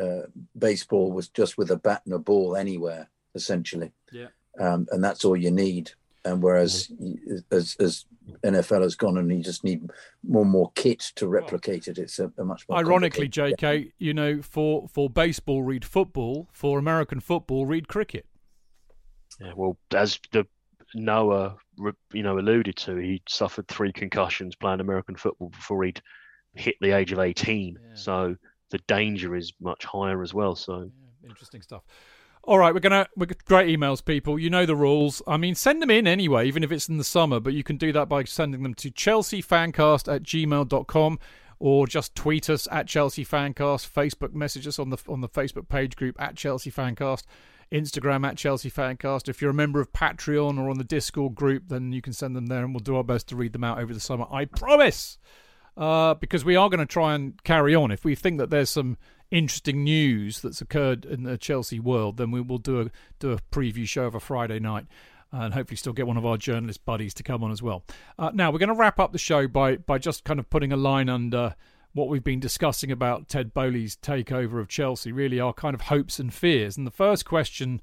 uh, 0.00 0.22
baseball 0.56 1.12
was 1.12 1.28
just 1.28 1.58
with 1.58 1.70
a 1.70 1.76
bat 1.76 2.02
and 2.04 2.14
a 2.14 2.18
ball 2.18 2.56
anywhere 2.56 3.08
essentially, 3.34 3.92
Yeah. 4.12 4.28
um, 4.60 4.86
and 4.90 5.02
that's 5.02 5.24
all 5.24 5.36
you 5.36 5.50
need. 5.50 5.92
And 6.24 6.42
whereas 6.42 6.88
mm-hmm. 6.88 7.38
as 7.50 7.76
as 7.80 8.04
NFL 8.44 8.82
has 8.82 8.94
gone, 8.94 9.18
and 9.18 9.30
you 9.30 9.42
just 9.42 9.64
need 9.64 9.90
more 10.26 10.42
and 10.42 10.50
more 10.50 10.70
kit 10.74 11.00
to 11.16 11.26
replicate 11.26 11.88
it. 11.88 11.98
It's 11.98 12.18
a, 12.18 12.32
a 12.38 12.44
much 12.44 12.68
more 12.68 12.78
Ironically, 12.78 13.28
complicated- 13.28 13.58
JK, 13.58 13.92
you 13.98 14.14
know, 14.14 14.42
for 14.42 14.88
for 14.88 15.10
baseball, 15.10 15.62
read 15.62 15.84
football. 15.84 16.48
For 16.52 16.78
American 16.78 17.20
football, 17.20 17.66
read 17.66 17.88
cricket. 17.88 18.26
Yeah, 19.40 19.52
well, 19.56 19.76
as 19.92 20.20
the 20.30 20.46
Noah, 20.94 21.56
you 22.12 22.22
know, 22.22 22.38
alluded 22.38 22.76
to, 22.76 22.96
he 22.96 23.22
suffered 23.28 23.66
three 23.66 23.92
concussions 23.92 24.54
playing 24.54 24.80
American 24.80 25.16
football 25.16 25.48
before 25.48 25.82
he'd 25.84 26.02
hit 26.54 26.76
the 26.80 26.92
age 26.92 27.12
of 27.12 27.18
eighteen. 27.18 27.78
So 27.94 28.36
the 28.70 28.78
danger 28.86 29.34
is 29.34 29.52
much 29.60 29.84
higher 29.84 30.22
as 30.22 30.32
well. 30.32 30.54
So 30.54 30.90
Interesting 31.24 31.62
stuff. 31.62 31.82
All 32.44 32.58
right, 32.58 32.74
we're 32.74 32.80
gonna 32.80 33.06
we're 33.16 33.28
great 33.44 33.78
emails, 33.78 34.04
people. 34.04 34.36
You 34.36 34.50
know 34.50 34.66
the 34.66 34.74
rules. 34.74 35.22
I 35.28 35.36
mean, 35.36 35.54
send 35.54 35.80
them 35.80 35.90
in 35.90 36.08
anyway, 36.08 36.48
even 36.48 36.64
if 36.64 36.72
it's 36.72 36.88
in 36.88 36.98
the 36.98 37.04
summer. 37.04 37.38
But 37.38 37.54
you 37.54 37.62
can 37.62 37.76
do 37.76 37.92
that 37.92 38.08
by 38.08 38.24
sending 38.24 38.64
them 38.64 38.74
to 38.74 38.90
chelseafancast 38.90 40.12
at 40.12 40.24
gmail.com 40.24 41.18
or 41.60 41.86
just 41.86 42.16
tweet 42.16 42.50
us 42.50 42.66
at 42.72 42.88
Chelsea 42.88 43.24
Fancast. 43.24 43.88
Facebook 43.88 44.34
message 44.34 44.66
us 44.66 44.80
on 44.80 44.90
the 44.90 44.98
on 45.08 45.20
the 45.20 45.28
Facebook 45.28 45.68
page 45.68 45.94
group 45.94 46.20
at 46.20 46.36
Chelsea 46.36 46.72
Fancast. 46.72 47.22
Instagram 47.70 48.26
at 48.26 48.36
Chelsea 48.36 48.70
Fancast. 48.70 49.28
If 49.28 49.40
you're 49.40 49.52
a 49.52 49.54
member 49.54 49.80
of 49.80 49.92
Patreon 49.92 50.58
or 50.58 50.68
on 50.68 50.78
the 50.78 50.84
Discord 50.84 51.36
group, 51.36 51.68
then 51.68 51.92
you 51.92 52.02
can 52.02 52.12
send 52.12 52.34
them 52.34 52.46
there, 52.46 52.64
and 52.64 52.74
we'll 52.74 52.80
do 52.80 52.96
our 52.96 53.04
best 53.04 53.28
to 53.28 53.36
read 53.36 53.52
them 53.52 53.64
out 53.64 53.78
over 53.78 53.94
the 53.94 54.00
summer. 54.00 54.26
I 54.30 54.44
promise. 54.46 55.16
Uh, 55.74 56.12
because 56.12 56.44
we 56.44 56.54
are 56.54 56.68
going 56.68 56.80
to 56.80 56.86
try 56.86 57.14
and 57.14 57.42
carry 57.44 57.74
on. 57.74 57.90
If 57.90 58.04
we 58.04 58.14
think 58.14 58.36
that 58.36 58.50
there's 58.50 58.68
some 58.68 58.98
interesting 59.32 59.82
news 59.82 60.40
that's 60.40 60.60
occurred 60.60 61.04
in 61.04 61.24
the 61.24 61.38
Chelsea 61.38 61.80
world, 61.80 62.18
then 62.18 62.30
we 62.30 62.40
will 62.40 62.58
do 62.58 62.82
a 62.82 62.90
do 63.18 63.32
a 63.32 63.38
preview 63.50 63.88
show 63.88 64.04
of 64.04 64.14
a 64.14 64.20
Friday 64.20 64.60
night, 64.60 64.86
and 65.32 65.54
hopefully 65.54 65.76
still 65.76 65.94
get 65.94 66.06
one 66.06 66.18
of 66.18 66.26
our 66.26 66.36
journalist 66.36 66.84
buddies 66.84 67.14
to 67.14 67.22
come 67.22 67.42
on 67.42 67.50
as 67.50 67.62
well. 67.62 67.82
Uh, 68.18 68.30
now 68.32 68.52
we're 68.52 68.58
going 68.58 68.68
to 68.68 68.74
wrap 68.74 69.00
up 69.00 69.12
the 69.12 69.18
show 69.18 69.48
by 69.48 69.76
by 69.76 69.98
just 69.98 70.22
kind 70.24 70.38
of 70.38 70.48
putting 70.50 70.72
a 70.72 70.76
line 70.76 71.08
under 71.08 71.56
what 71.94 72.08
we've 72.08 72.24
been 72.24 72.40
discussing 72.40 72.90
about 72.90 73.28
Ted 73.28 73.52
Boehly's 73.52 73.96
takeover 73.96 74.60
of 74.60 74.68
Chelsea. 74.68 75.10
Really, 75.10 75.40
our 75.40 75.52
kind 75.52 75.74
of 75.74 75.82
hopes 75.82 76.18
and 76.18 76.32
fears. 76.32 76.76
And 76.76 76.86
the 76.86 76.92
first 76.92 77.24
question, 77.24 77.80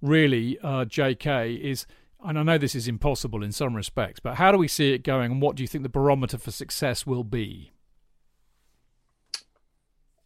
really, 0.00 0.58
uh, 0.62 0.84
J.K. 0.84 1.54
is. 1.54 1.86
And 2.24 2.38
I 2.38 2.44
know 2.44 2.56
this 2.56 2.76
is 2.76 2.86
impossible 2.86 3.42
in 3.42 3.50
some 3.50 3.74
respects, 3.74 4.20
but 4.20 4.36
how 4.36 4.52
do 4.52 4.58
we 4.58 4.68
see 4.68 4.92
it 4.92 5.02
going, 5.02 5.32
and 5.32 5.42
what 5.42 5.56
do 5.56 5.64
you 5.64 5.66
think 5.66 5.82
the 5.82 5.88
barometer 5.88 6.38
for 6.38 6.52
success 6.52 7.04
will 7.04 7.24
be? 7.24 7.71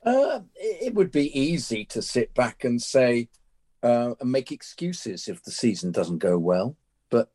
Uh, 0.07 0.41
it, 0.55 0.95
would 0.95 1.11
be 1.11 1.37
easy 1.39 1.85
to 1.85 2.01
sit 2.01 2.33
back 2.33 2.63
and 2.63 2.81
say 2.81 3.29
uh, 3.83 4.15
and 4.21 4.31
make 4.31 4.53
excuses 4.53 5.27
if 5.27 5.43
the 5.43 5.51
season 5.51 5.91
doesn't 5.91 6.19
go 6.19 6.39
well. 6.39 6.77
But 7.11 7.29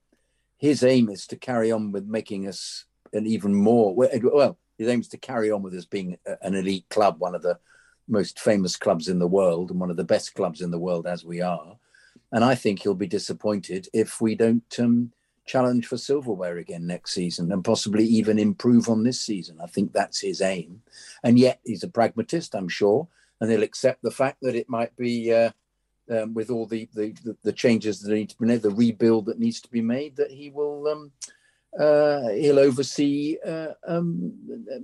his 0.57 0.81
aim 0.81 1.09
is 1.09 1.27
to 1.27 1.35
carry 1.35 1.69
on 1.69 1.91
with 1.91 2.05
making 2.05 2.47
us 2.47 2.85
an 3.11 3.27
even 3.27 3.53
more 3.53 3.93
well. 3.93 4.57
His 4.77 4.87
aim 4.87 5.01
is 5.01 5.09
to 5.09 5.17
carry 5.17 5.51
on 5.51 5.61
with 5.63 5.73
us 5.73 5.83
being 5.83 6.17
an 6.41 6.55
elite 6.55 6.85
club, 6.89 7.19
one 7.19 7.35
of 7.35 7.41
the 7.41 7.59
most 8.07 8.39
famous 8.39 8.77
clubs 8.77 9.09
in 9.09 9.19
the 9.19 9.27
world, 9.27 9.69
and 9.69 9.79
one 9.79 9.91
of 9.91 9.97
the 9.97 10.05
best 10.05 10.33
clubs 10.33 10.61
in 10.61 10.71
the 10.71 10.79
world 10.79 11.05
as 11.05 11.25
we 11.25 11.41
are. 11.41 11.75
And 12.31 12.43
I 12.43 12.55
think 12.55 12.81
he'll 12.81 12.95
be 12.95 13.05
disappointed 13.05 13.89
if 13.93 14.21
we 14.21 14.33
don't 14.35 14.79
um, 14.79 15.11
challenge 15.51 15.85
for 15.85 15.97
silverware 15.97 16.57
again 16.57 16.87
next 16.87 17.13
season 17.13 17.51
and 17.51 17.63
possibly 17.63 18.05
even 18.05 18.39
improve 18.39 18.87
on 18.87 19.03
this 19.03 19.19
season. 19.19 19.57
I 19.61 19.67
think 19.67 19.91
that's 19.91 20.21
his 20.21 20.41
aim. 20.41 20.81
And 21.23 21.37
yet 21.37 21.59
he's 21.65 21.83
a 21.83 21.89
pragmatist, 21.89 22.55
I'm 22.55 22.69
sure, 22.69 23.07
and 23.39 23.51
he'll 23.51 23.63
accept 23.63 24.01
the 24.01 24.11
fact 24.11 24.37
that 24.41 24.55
it 24.55 24.69
might 24.69 24.95
be. 24.95 25.33
Uh, 25.33 25.51
um, 26.09 26.33
with 26.33 26.49
all 26.49 26.65
the, 26.65 26.89
the 26.93 27.13
the 27.43 27.53
changes 27.53 28.01
that 28.01 28.13
need 28.13 28.29
to 28.31 28.37
be 28.37 28.45
made, 28.45 28.61
the 28.61 28.71
rebuild 28.71 29.27
that 29.27 29.39
needs 29.39 29.61
to 29.61 29.71
be 29.71 29.81
made, 29.81 30.17
that 30.17 30.29
he 30.29 30.49
will 30.49 30.87
um, 30.87 31.11
uh, 31.79 32.29
he'll 32.29 32.59
oversee 32.59 33.37
uh, 33.45 33.73
um, 33.87 34.33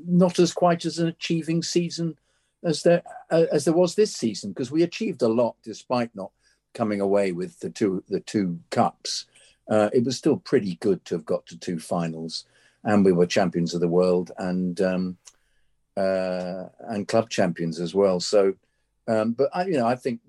not 0.06 0.39
as 0.39 0.53
quite 0.53 0.85
as 0.85 0.99
an 0.99 1.07
achieving 1.07 1.61
season 1.61 2.18
as 2.64 2.84
there 2.84 3.03
uh, 3.30 3.45
as 3.52 3.65
there 3.65 3.73
was 3.73 3.95
this 3.95 4.15
season 4.15 4.52
because 4.52 4.72
we 4.72 4.84
achieved 4.84 5.22
a 5.22 5.27
lot 5.27 5.56
despite 5.64 6.15
not 6.15 6.31
coming 6.73 7.02
away 7.02 7.34
with 7.34 7.60
the 7.60 7.69
two 7.69 8.03
the 8.07 8.22
two 8.22 8.60
cups. 8.69 9.26
Uh, 9.69 9.89
it 9.94 10.03
was 10.03 10.18
still 10.18 10.38
pretty 10.38 10.76
good 10.76 11.03
to 11.06 11.15
have 11.15 11.26
got 11.26 11.45
to 11.48 11.57
two 11.57 11.80
finals, 11.80 12.45
and 12.84 13.03
we 13.03 13.11
were 13.11 13.26
champions 13.26 13.73
of 13.73 13.81
the 13.81 13.88
world 13.88 14.31
and 14.38 14.81
um, 14.81 15.18
uh, 15.95 16.65
and 16.89 17.07
club 17.07 17.30
champions 17.30 17.80
as 17.80 17.94
well. 17.94 18.19
So. 18.19 18.53
Um, 19.10 19.31
but 19.31 19.49
I, 19.53 19.65
you 19.65 19.77
know, 19.77 19.88
I 19.88 19.95
think 19.95 20.19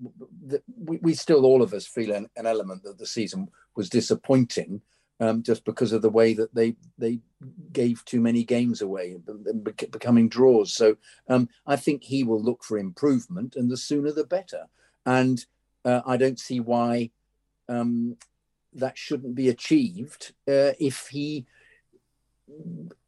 that 0.47 0.63
we, 0.81 0.99
we 1.01 1.13
still 1.13 1.45
all 1.45 1.61
of 1.61 1.73
us 1.73 1.85
feel 1.85 2.13
an, 2.13 2.29
an 2.37 2.45
element 2.45 2.83
that 2.83 2.97
the 2.97 3.05
season 3.05 3.49
was 3.75 3.89
disappointing, 3.89 4.81
um, 5.19 5.43
just 5.43 5.65
because 5.65 5.91
of 5.91 6.01
the 6.01 6.09
way 6.09 6.33
that 6.33 6.55
they 6.55 6.77
they 6.97 7.19
gave 7.73 8.05
too 8.05 8.21
many 8.21 8.45
games 8.45 8.81
away 8.81 9.17
becoming 9.91 10.29
draws. 10.29 10.73
So 10.73 10.95
um, 11.27 11.49
I 11.67 11.75
think 11.75 12.03
he 12.03 12.23
will 12.23 12.41
look 12.41 12.63
for 12.63 12.77
improvement, 12.77 13.57
and 13.57 13.69
the 13.69 13.75
sooner 13.75 14.13
the 14.13 14.23
better. 14.23 14.67
And 15.05 15.45
uh, 15.83 16.01
I 16.05 16.15
don't 16.15 16.39
see 16.39 16.61
why 16.61 17.11
um, 17.67 18.15
that 18.73 18.97
shouldn't 18.97 19.35
be 19.35 19.49
achieved 19.49 20.33
uh, 20.47 20.73
if 20.79 21.07
he. 21.07 21.45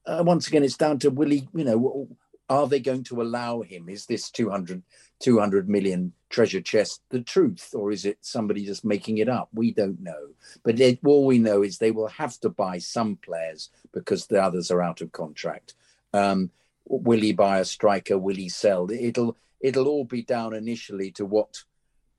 Uh, 0.06 0.24
once 0.26 0.48
again, 0.48 0.64
it's 0.64 0.78
down 0.78 1.00
to 1.00 1.10
Willie. 1.10 1.48
You 1.54 1.64
know, 1.64 2.08
are 2.50 2.68
they 2.68 2.80
going 2.80 3.04
to 3.06 3.22
allow 3.22 3.62
him? 3.62 3.88
Is 3.88 4.06
this 4.06 4.30
200, 4.30 4.84
200 5.20 5.70
million 5.70 6.12
treasure 6.30 6.62
chest 6.62 7.02
the 7.10 7.22
truth, 7.22 7.70
or 7.74 7.92
is 7.92 8.06
it 8.06 8.18
somebody 8.22 8.66
just 8.66 8.84
making 8.84 9.20
it 9.20 9.30
up? 9.30 9.50
We 9.54 9.72
don't 9.72 10.02
know. 10.02 10.30
But 10.64 10.80
it, 10.80 11.00
all 11.06 11.26
we 11.26 11.40
know 11.40 11.62
is 11.62 11.78
they 11.78 11.92
will 11.92 12.08
have 12.08 12.40
to 12.42 12.50
buy 12.50 12.80
some 12.80 13.16
players 13.16 13.70
because 13.94 14.28
the 14.28 14.44
others 14.44 14.70
are 14.70 14.82
out 14.82 15.02
of 15.02 15.12
contract. 15.12 15.76
Um, 16.14 16.52
will 16.86 17.22
he 17.22 17.32
buy 17.32 17.60
a 17.60 17.66
striker? 17.66 18.18
Will 18.18 18.36
he 18.36 18.50
sell? 18.50 18.90
It'll 18.92 19.38
it'll 19.62 19.88
all 19.88 20.06
be 20.06 20.24
down 20.24 20.54
initially 20.54 21.12
to 21.12 21.26
what 21.26 21.64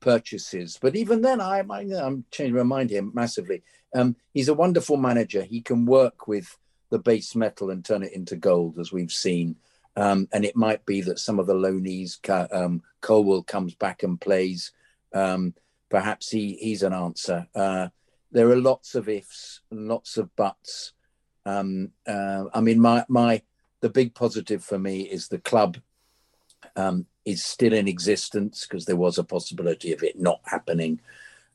purchases. 0.03 0.77
But 0.81 0.95
even 0.95 1.21
then, 1.21 1.39
I, 1.39 1.63
I 1.69 1.81
I'm 1.81 2.25
changing 2.29 2.55
my 2.55 2.63
mind 2.63 2.89
here 2.89 3.01
massively. 3.01 3.63
Um, 3.95 4.15
he's 4.33 4.49
a 4.49 4.53
wonderful 4.53 4.97
manager. 4.97 5.43
He 5.43 5.61
can 5.61 5.85
work 5.85 6.27
with 6.27 6.57
the 6.89 6.99
base 6.99 7.35
metal 7.35 7.69
and 7.69 7.83
turn 7.83 8.03
it 8.03 8.13
into 8.13 8.35
gold, 8.35 8.77
as 8.79 8.91
we've 8.91 9.13
seen. 9.13 9.55
Um, 9.95 10.27
and 10.33 10.43
it 10.43 10.55
might 10.55 10.85
be 10.85 11.01
that 11.01 11.19
some 11.19 11.39
of 11.39 11.47
the 11.47 11.53
loanees, 11.53 12.17
um, 12.53 12.81
Colwill 13.01 13.43
comes 13.43 13.75
back 13.75 14.03
and 14.03 14.19
plays. 14.19 14.71
Um, 15.13 15.53
perhaps 15.89 16.29
he, 16.29 16.55
he's 16.55 16.83
an 16.83 16.93
answer. 16.93 17.47
Uh, 17.55 17.87
there 18.31 18.49
are 18.49 18.57
lots 18.57 18.95
of 18.95 19.07
ifs 19.07 19.61
and 19.71 19.87
lots 19.87 20.17
of 20.17 20.35
buts. 20.35 20.93
Um, 21.45 21.91
uh, 22.07 22.45
I 22.53 22.61
mean, 22.61 22.79
my 22.79 23.05
my 23.07 23.41
the 23.81 23.89
big 23.89 24.15
positive 24.15 24.63
for 24.63 24.79
me 24.79 25.01
is 25.01 25.27
the 25.27 25.39
club 25.39 25.77
um, 26.75 27.05
is 27.25 27.43
still 27.43 27.73
in 27.73 27.87
existence 27.87 28.65
because 28.67 28.85
there 28.85 28.95
was 28.95 29.17
a 29.17 29.23
possibility 29.23 29.93
of 29.93 30.03
it 30.03 30.19
not 30.19 30.41
happening, 30.45 30.99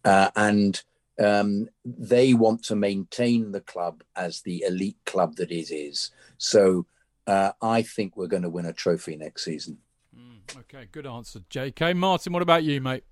uh, 0.05 0.31
and 0.37 0.83
um, 1.19 1.69
they 1.85 2.35
want 2.35 2.63
to 2.65 2.77
maintain 2.77 3.53
the 3.53 3.61
club 3.61 4.03
as 4.17 4.43
the 4.43 4.63
elite 4.67 4.99
club 5.05 5.37
that 5.37 5.51
it 5.51 5.73
is. 5.73 6.11
So 6.39 6.87
uh, 7.27 7.53
I 7.61 7.83
think 7.83 8.17
we're 8.17 8.29
going 8.29 8.43
to 8.43 8.49
win 8.49 8.67
a 8.67 8.73
trophy 8.73 9.17
next 9.17 9.45
season. 9.45 9.79
Mm, 10.17 10.59
okay, 10.61 10.89
good 10.93 11.07
answer, 11.07 11.41
J.K. 11.51 11.95
Martin. 11.95 12.33
What 12.33 12.43
about 12.43 12.65
you, 12.65 12.81
mate? 12.81 13.05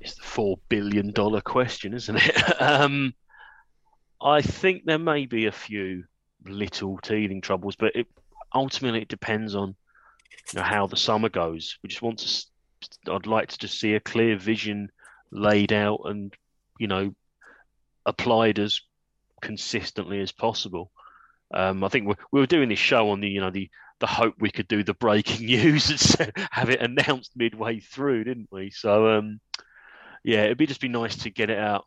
It's 0.00 0.14
the 0.14 0.22
four 0.22 0.58
billion 0.68 1.12
dollar 1.12 1.40
question, 1.40 1.94
isn't 1.94 2.16
it? 2.16 2.60
um, 2.62 3.14
I 4.20 4.40
think 4.40 4.84
there 4.84 4.98
may 4.98 5.26
be 5.26 5.46
a 5.46 5.52
few 5.52 6.04
little 6.46 6.98
teething 6.98 7.40
troubles, 7.40 7.76
but 7.76 7.94
it, 7.94 8.06
ultimately 8.54 9.02
it 9.02 9.08
depends 9.08 9.54
on 9.54 9.76
you 10.52 10.58
know, 10.58 10.64
how 10.64 10.86
the 10.86 10.96
summer 10.96 11.28
goes. 11.28 11.78
We 11.82 11.88
just 11.88 12.02
want 12.02 12.18
to. 12.20 13.12
I'd 13.12 13.26
like 13.26 13.48
to 13.48 13.58
just 13.58 13.80
see 13.80 13.94
a 13.94 14.00
clear 14.00 14.36
vision 14.36 14.90
laid 15.30 15.72
out 15.72 16.02
and 16.04 16.32
you 16.78 16.86
know 16.86 17.14
applied 18.06 18.58
as 18.58 18.80
consistently 19.40 20.20
as 20.20 20.32
possible. 20.32 20.90
Um, 21.52 21.84
I 21.84 21.88
think 21.88 22.08
we, 22.08 22.14
we 22.32 22.40
were 22.40 22.46
doing 22.46 22.68
this 22.68 22.78
show 22.78 23.10
on 23.10 23.20
the 23.20 23.28
you 23.28 23.40
know 23.40 23.50
the 23.50 23.70
the 24.00 24.06
hope 24.06 24.34
we 24.38 24.50
could 24.50 24.68
do 24.68 24.82
the 24.82 24.94
breaking 24.94 25.46
news 25.46 26.16
and 26.18 26.32
have 26.50 26.70
it 26.70 26.80
announced 26.80 27.32
midway 27.36 27.80
through, 27.80 28.24
didn't 28.24 28.48
we? 28.50 28.70
So 28.70 29.08
um, 29.08 29.40
yeah, 30.24 30.44
it'd 30.44 30.58
be 30.58 30.66
just 30.66 30.80
be 30.80 30.88
nice 30.88 31.16
to 31.16 31.30
get 31.30 31.50
it 31.50 31.58
out, 31.58 31.86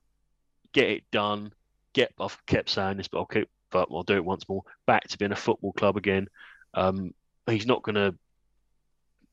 get 0.74 0.90
it 0.90 1.04
done, 1.12 1.52
get. 1.94 2.14
I've 2.20 2.38
kept 2.46 2.70
saying 2.70 2.98
this, 2.98 3.08
but 3.08 3.20
I'll 3.20 3.26
keep, 3.26 3.50
but 3.72 3.90
I'll 3.92 4.04
do 4.04 4.16
it 4.16 4.26
once 4.26 4.48
more. 4.48 4.64
Back 4.86 5.08
to 5.10 5.18
being 5.18 5.32
a 5.32 5.36
football 5.36 5.74
club 5.74 5.98
again. 5.98 6.28
Um, 6.74 7.14
he's 7.48 7.66
not 7.66 7.84
gonna. 7.84 8.14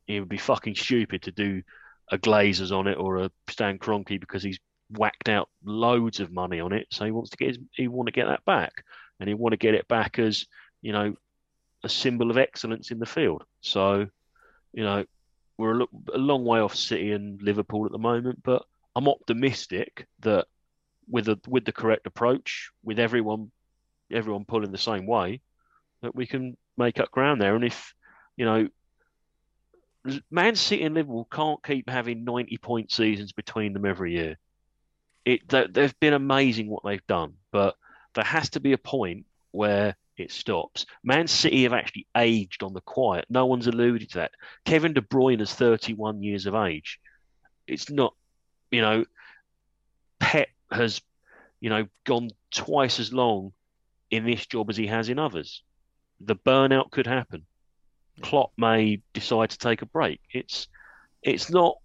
It 0.06 0.20
would 0.20 0.28
be 0.28 0.38
fucking 0.38 0.74
stupid 0.74 1.22
to 1.22 1.32
do 1.32 1.62
a 2.10 2.18
Glazers 2.18 2.76
on 2.76 2.86
it 2.86 2.98
or 2.98 3.18
a 3.18 3.30
Stan 3.48 3.78
Kroenke 3.78 4.20
because 4.20 4.42
he's 4.42 4.58
whacked 4.90 5.28
out 5.28 5.48
loads 5.64 6.20
of 6.20 6.32
money 6.32 6.60
on 6.60 6.72
it. 6.72 6.86
So 6.90 7.04
he 7.04 7.10
wants 7.10 7.30
to 7.30 7.36
get 7.36 7.48
his, 7.48 7.58
he 7.72 7.88
want 7.88 8.06
to 8.06 8.12
get 8.12 8.26
that 8.26 8.44
back, 8.44 8.84
and 9.18 9.28
he 9.28 9.34
want 9.34 9.52
to 9.52 9.58
get 9.58 9.74
it 9.74 9.88
back 9.88 10.18
as 10.18 10.46
you 10.82 10.92
know 10.92 11.14
a 11.82 11.88
symbol 11.88 12.30
of 12.30 12.38
excellence 12.38 12.90
in 12.90 12.98
the 12.98 13.06
field. 13.06 13.44
So 13.60 14.06
you 14.72 14.84
know 14.84 15.04
we're 15.56 15.82
a, 15.82 15.86
a 16.14 16.18
long 16.18 16.44
way 16.44 16.60
off 16.60 16.74
City 16.74 17.12
and 17.12 17.40
Liverpool 17.40 17.86
at 17.86 17.92
the 17.92 17.98
moment, 17.98 18.42
but 18.42 18.62
I'm 18.96 19.08
optimistic 19.08 20.06
that 20.20 20.46
with 21.08 21.26
the 21.26 21.36
with 21.48 21.64
the 21.64 21.72
correct 21.72 22.06
approach, 22.06 22.70
with 22.82 22.98
everyone 22.98 23.50
everyone 24.12 24.44
pulling 24.44 24.72
the 24.72 24.78
same 24.78 25.06
way, 25.06 25.40
that 26.02 26.14
we 26.14 26.26
can 26.26 26.56
make 26.76 27.00
up 27.00 27.10
ground 27.10 27.40
there. 27.40 27.54
And 27.54 27.64
if 27.64 27.94
you 28.36 28.44
know 28.44 28.68
Man 30.30 30.56
City 30.56 30.82
and 30.82 30.94
Liverpool 30.94 31.28
can't 31.30 31.62
keep 31.62 31.88
having 31.88 32.24
90 32.24 32.58
point 32.58 32.92
seasons 32.92 33.32
between 33.32 33.72
them 33.72 33.86
every 33.86 34.12
year. 34.12 34.36
It 35.24 35.48
they've 35.48 35.98
been 36.00 36.12
amazing 36.12 36.68
what 36.68 36.82
they've 36.84 37.06
done, 37.06 37.34
but 37.50 37.76
there 38.14 38.24
has 38.24 38.50
to 38.50 38.60
be 38.60 38.72
a 38.72 38.78
point 38.78 39.24
where 39.52 39.96
it 40.16 40.30
stops. 40.30 40.86
Man 41.02 41.26
City 41.26 41.62
have 41.64 41.72
actually 41.72 42.06
aged 42.16 42.62
on 42.62 42.74
the 42.74 42.80
quiet. 42.80 43.24
No 43.28 43.46
one's 43.46 43.66
alluded 43.66 44.10
to 44.10 44.18
that. 44.18 44.32
Kevin 44.64 44.92
De 44.92 45.00
Bruyne 45.00 45.40
is 45.40 45.52
31 45.54 46.22
years 46.22 46.46
of 46.46 46.54
age. 46.54 47.00
It's 47.66 47.90
not, 47.90 48.14
you 48.70 48.82
know, 48.82 49.04
Pep 50.20 50.48
has, 50.70 51.00
you 51.60 51.70
know, 51.70 51.86
gone 52.04 52.30
twice 52.50 53.00
as 53.00 53.12
long 53.12 53.52
in 54.10 54.24
this 54.24 54.46
job 54.46 54.70
as 54.70 54.76
he 54.76 54.86
has 54.86 55.08
in 55.08 55.18
others. 55.18 55.62
The 56.20 56.36
burnout 56.36 56.90
could 56.90 57.06
happen. 57.06 57.46
Klopp 58.22 58.52
may 58.56 59.00
decide 59.12 59.50
to 59.50 59.58
take 59.58 59.82
a 59.82 59.86
break. 59.86 60.20
It's 60.32 60.68
it's 61.22 61.50
not 61.50 61.76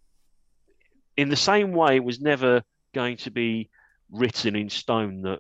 in 1.17 1.29
the 1.29 1.35
same 1.35 1.71
way 1.71 1.95
it 1.95 2.03
was 2.03 2.21
never 2.21 2.63
going 2.93 3.17
to 3.17 3.31
be 3.31 3.69
written 4.11 4.55
in 4.55 4.69
stone 4.69 5.21
that 5.23 5.39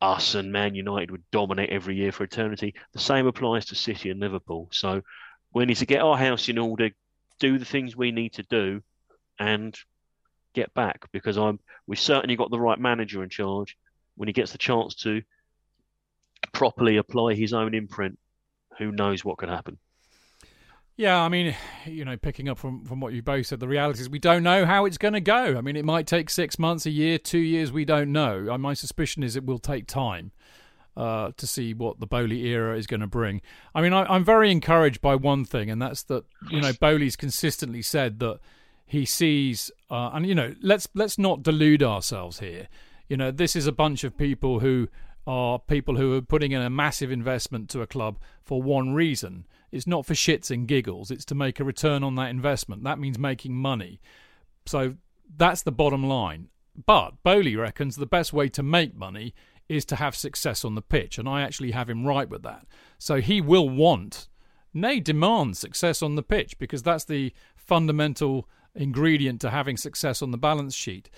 us 0.00 0.34
and 0.34 0.52
Man 0.52 0.74
United 0.74 1.10
would 1.10 1.30
dominate 1.30 1.70
every 1.70 1.96
year 1.96 2.12
for 2.12 2.24
eternity. 2.24 2.74
The 2.92 2.98
same 2.98 3.26
applies 3.26 3.66
to 3.66 3.74
City 3.74 4.10
and 4.10 4.20
Liverpool. 4.20 4.68
So 4.72 5.02
we 5.54 5.64
need 5.64 5.76
to 5.76 5.86
get 5.86 6.02
our 6.02 6.16
house 6.16 6.48
in 6.48 6.58
order, 6.58 6.90
do 7.38 7.58
the 7.58 7.64
things 7.64 7.96
we 7.96 8.10
need 8.10 8.34
to 8.34 8.42
do, 8.42 8.82
and 9.38 9.78
get 10.54 10.74
back 10.74 11.10
because 11.12 11.38
I'm 11.38 11.58
we've 11.86 12.00
certainly 12.00 12.36
got 12.36 12.50
the 12.50 12.60
right 12.60 12.78
manager 12.78 13.22
in 13.22 13.28
charge. 13.28 13.76
When 14.16 14.28
he 14.28 14.32
gets 14.32 14.52
the 14.52 14.58
chance 14.58 14.94
to 14.96 15.22
properly 16.52 16.98
apply 16.98 17.34
his 17.34 17.52
own 17.52 17.74
imprint, 17.74 18.18
who 18.78 18.92
knows 18.92 19.24
what 19.24 19.38
could 19.38 19.48
happen. 19.48 19.78
Yeah, 20.96 21.20
I 21.20 21.28
mean, 21.28 21.54
you 21.86 22.04
know, 22.04 22.16
picking 22.16 22.48
up 22.48 22.58
from, 22.58 22.84
from 22.84 23.00
what 23.00 23.12
you 23.14 23.22
both 23.22 23.46
said, 23.46 23.60
the 23.60 23.66
reality 23.68 24.00
is 24.02 24.10
we 24.10 24.18
don't 24.18 24.42
know 24.42 24.66
how 24.66 24.84
it's 24.84 24.98
going 24.98 25.14
to 25.14 25.20
go. 25.20 25.56
I 25.56 25.60
mean, 25.62 25.74
it 25.74 25.84
might 25.84 26.06
take 26.06 26.28
six 26.30 26.58
months, 26.58 26.84
a 26.86 26.90
year, 26.90 27.18
two 27.18 27.38
years, 27.38 27.72
we 27.72 27.84
don't 27.84 28.12
know. 28.12 28.56
My 28.58 28.74
suspicion 28.74 29.22
is 29.22 29.34
it 29.34 29.44
will 29.44 29.58
take 29.58 29.86
time. 29.86 30.32
uh, 30.96 31.32
to 31.36 31.46
see 31.46 31.72
what 31.74 32.00
the 32.00 32.06
Boehly 32.06 32.42
era 32.46 32.76
is 32.76 32.86
going 32.86 33.00
to 33.00 33.06
bring. 33.06 33.40
I 33.74 33.80
mean, 33.80 33.92
I, 33.92 34.04
I'm 34.04 34.24
very 34.24 34.50
encouraged 34.50 35.00
by 35.00 35.14
one 35.14 35.44
thing, 35.44 35.70
and 35.70 35.80
that's 35.80 36.02
that 36.04 36.24
you 36.50 36.60
know 36.60 36.72
Boehly's 36.78 37.16
consistently 37.16 37.82
said 37.82 38.18
that 38.20 38.40
he 38.84 39.04
sees, 39.06 39.70
uh, 39.90 40.10
and 40.12 40.26
you 40.26 40.34
know, 40.34 40.54
let's 40.60 40.88
let's 40.94 41.18
not 41.18 41.42
delude 41.42 41.82
ourselves 41.82 42.40
here. 42.40 42.68
You 43.08 43.16
know, 43.16 43.30
this 43.30 43.56
is 43.56 43.66
a 43.66 43.72
bunch 43.72 44.04
of 44.04 44.16
people 44.16 44.60
who 44.60 44.88
are 45.26 45.58
people 45.58 45.96
who 45.96 46.14
are 46.14 46.22
putting 46.22 46.52
in 46.52 46.60
a 46.60 46.70
massive 46.70 47.10
investment 47.10 47.70
to 47.70 47.80
a 47.80 47.86
club 47.86 48.18
for 48.42 48.62
one 48.62 48.92
reason. 48.92 49.46
It's 49.72 49.86
not 49.86 50.06
for 50.06 50.14
shits 50.14 50.50
and 50.50 50.68
giggles. 50.68 51.10
It's 51.10 51.24
to 51.24 51.34
make 51.34 51.58
a 51.58 51.64
return 51.64 52.04
on 52.04 52.14
that 52.16 52.30
investment. 52.30 52.84
That 52.84 52.98
means 52.98 53.18
making 53.18 53.54
money. 53.56 54.00
So 54.66 54.96
that's 55.34 55.62
the 55.62 55.72
bottom 55.72 56.04
line. 56.04 56.48
But 56.86 57.22
Boehly 57.22 57.56
reckons 57.56 57.96
the 57.96 58.06
best 58.06 58.32
way 58.32 58.48
to 58.50 58.62
make 58.62 58.94
money 58.94 59.34
is 59.68 59.84
to 59.86 59.96
have 59.96 60.14
success 60.14 60.64
on 60.64 60.74
the 60.74 60.82
pitch, 60.82 61.18
and 61.18 61.28
I 61.28 61.42
actually 61.42 61.70
have 61.70 61.88
him 61.88 62.06
right 62.06 62.28
with 62.28 62.42
that. 62.42 62.66
So 62.98 63.20
he 63.20 63.40
will 63.40 63.68
want, 63.68 64.28
nay, 64.74 65.00
demand 65.00 65.56
success 65.56 66.02
on 66.02 66.14
the 66.14 66.22
pitch 66.22 66.58
because 66.58 66.82
that's 66.82 67.04
the 67.04 67.32
fundamental 67.56 68.48
ingredient 68.74 69.40
to 69.42 69.50
having 69.50 69.76
success 69.76 70.22
on 70.22 70.30
the 70.30 70.38
balance 70.38 70.74
sheet. 70.74 71.10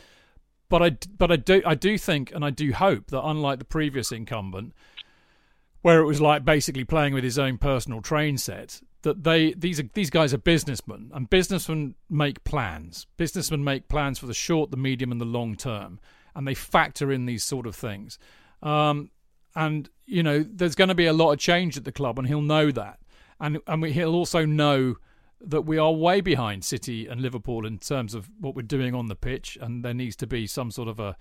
But 0.69 0.83
I, 0.83 0.91
but 1.19 1.31
I 1.31 1.37
do, 1.37 1.63
I 1.67 1.75
do 1.75 1.99
think, 1.99 2.33
and 2.33 2.45
I 2.45 2.51
do 2.51 2.73
hope 2.73 3.09
that 3.09 3.23
unlike 3.23 3.59
the 3.59 3.65
previous 3.65 4.13
incumbent, 4.13 4.73
where 5.85 6.01
it 6.01 6.07
was 6.07 6.19
like 6.19 6.47
basically 6.47 6.83
playing 6.83 7.13
with 7.13 7.23
his 7.23 7.39
own 7.39 7.59
personal 7.59 8.01
train 8.01 8.39
set, 8.39 8.81
that 9.03 9.23
they 9.23 9.53
these 9.53 9.79
are 9.79 9.87
these 9.93 10.09
guys 10.09 10.33
are 10.33 10.39
businessmen, 10.39 11.11
and 11.13 11.29
businessmen 11.29 11.95
make 12.09 12.43
plans. 12.43 13.07
Businessmen 13.19 13.63
make 13.63 13.87
plans 13.87 14.19
for 14.19 14.25
the 14.25 14.33
short, 14.33 14.71
the 14.71 14.79
medium, 14.79 15.13
and 15.13 15.21
the 15.21 15.27
long 15.27 15.57
term, 15.57 16.01
and 16.35 16.49
they 16.49 16.55
factor 16.55 17.13
in 17.13 17.27
these 17.27 17.45
sort 17.45 17.67
of 17.67 17.77
things. 17.77 18.19
Um, 18.63 19.11
and 19.55 19.91
you 20.07 20.23
know, 20.23 20.43
there's 20.43 20.75
going 20.75 20.89
to 20.89 20.95
be 20.95 21.05
a 21.05 21.13
lot 21.13 21.33
of 21.33 21.39
change 21.39 21.77
at 21.77 21.85
the 21.85 21.93
club, 21.93 22.19
and 22.19 22.27
he'll 22.27 22.41
know 22.41 22.71
that, 22.71 22.99
and 23.39 23.59
and 23.67 23.85
he'll 23.85 24.15
also 24.15 24.47
know 24.47 24.97
that 25.39 25.67
we 25.67 25.77
are 25.77 25.93
way 25.93 26.23
behind 26.23 26.65
City 26.65 27.07
and 27.07 27.21
Liverpool 27.21 27.67
in 27.67 27.77
terms 27.77 28.15
of 28.15 28.31
what 28.41 28.55
we're 28.55 28.63
doing 28.63 28.95
on 28.95 29.09
the 29.09 29.17
pitch, 29.17 29.59
and 29.61 29.85
there 29.85 29.93
needs 29.93 30.17
to 30.17 30.27
be 30.27 30.47
some 30.47 30.71
sort 30.71 30.89
of 30.89 30.99
a 30.99 31.15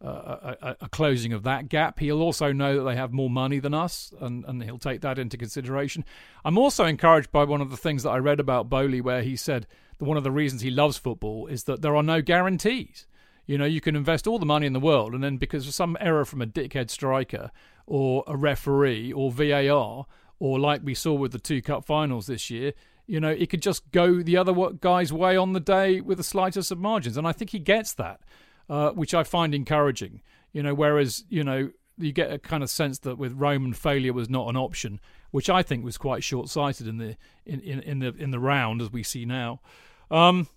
a, 0.00 0.56
a, 0.60 0.76
a, 0.82 0.88
closing 0.88 1.32
of 1.32 1.42
that 1.42 1.68
gap. 1.68 1.98
He'll 1.98 2.22
also 2.22 2.52
know 2.52 2.76
that 2.76 2.84
they 2.84 2.96
have 2.96 3.12
more 3.12 3.30
money 3.30 3.58
than 3.58 3.74
us, 3.74 4.12
and, 4.20 4.44
and 4.44 4.62
he'll 4.62 4.78
take 4.78 5.00
that 5.00 5.18
into 5.18 5.36
consideration. 5.36 6.04
I'm 6.44 6.58
also 6.58 6.84
encouraged 6.84 7.32
by 7.32 7.44
one 7.44 7.60
of 7.60 7.70
the 7.70 7.76
things 7.76 8.04
that 8.04 8.10
I 8.10 8.18
read 8.18 8.40
about 8.40 8.68
Boehly, 8.68 9.00
where 9.00 9.22
he 9.22 9.36
said 9.36 9.66
that 9.98 10.04
one 10.04 10.16
of 10.16 10.24
the 10.24 10.30
reasons 10.30 10.62
he 10.62 10.70
loves 10.70 10.96
football 10.96 11.46
is 11.46 11.64
that 11.64 11.82
there 11.82 11.96
are 11.96 12.02
no 12.02 12.22
guarantees. 12.22 13.06
You 13.46 13.58
know, 13.58 13.64
you 13.64 13.80
can 13.80 13.96
invest 13.96 14.26
all 14.26 14.38
the 14.38 14.46
money 14.46 14.66
in 14.66 14.72
the 14.72 14.80
world, 14.80 15.14
and 15.14 15.24
then 15.24 15.36
because 15.36 15.66
of 15.66 15.74
some 15.74 15.96
error 16.00 16.24
from 16.24 16.42
a 16.42 16.46
dickhead 16.46 16.90
striker 16.90 17.50
or 17.86 18.22
a 18.26 18.36
referee 18.36 19.12
or 19.12 19.32
VAR, 19.32 20.06
or 20.38 20.60
like 20.60 20.82
we 20.84 20.94
saw 20.94 21.14
with 21.14 21.32
the 21.32 21.38
two 21.38 21.62
cup 21.62 21.84
finals 21.84 22.26
this 22.26 22.50
year, 22.50 22.72
you 23.06 23.18
know, 23.18 23.30
it 23.30 23.48
could 23.48 23.62
just 23.62 23.90
go 23.90 24.22
the 24.22 24.36
other 24.36 24.54
guy's 24.80 25.12
way 25.12 25.36
on 25.36 25.54
the 25.54 25.60
day 25.60 26.00
with 26.00 26.18
the 26.18 26.24
slightest 26.24 26.70
of 26.70 26.78
margins. 26.78 27.16
And 27.16 27.26
I 27.26 27.32
think 27.32 27.50
he 27.50 27.58
gets 27.58 27.94
that, 27.94 28.20
uh, 28.68 28.90
which 28.90 29.14
I 29.14 29.24
find 29.24 29.54
encouraging. 29.54 30.22
You 30.52 30.62
know, 30.62 30.74
whereas, 30.74 31.24
you 31.28 31.44
know, 31.44 31.70
you 31.98 32.12
get 32.12 32.32
a 32.32 32.38
kind 32.38 32.62
of 32.62 32.70
sense 32.70 33.00
that 33.00 33.18
with 33.18 33.32
Roman 33.34 33.72
failure 33.72 34.12
was 34.12 34.28
not 34.28 34.48
an 34.48 34.56
option, 34.56 35.00
which 35.30 35.50
I 35.50 35.62
think 35.62 35.84
was 35.84 35.98
quite 35.98 36.22
short 36.22 36.48
sighted 36.48 36.86
in 36.86 36.98
the 36.98 37.16
in, 37.44 37.60
in, 37.60 37.80
in 37.80 37.98
the 37.98 38.14
in 38.16 38.30
the 38.30 38.38
round 38.38 38.80
as 38.80 38.90
we 38.90 39.02
see 39.02 39.24
now. 39.24 39.60
Um, 40.10 40.48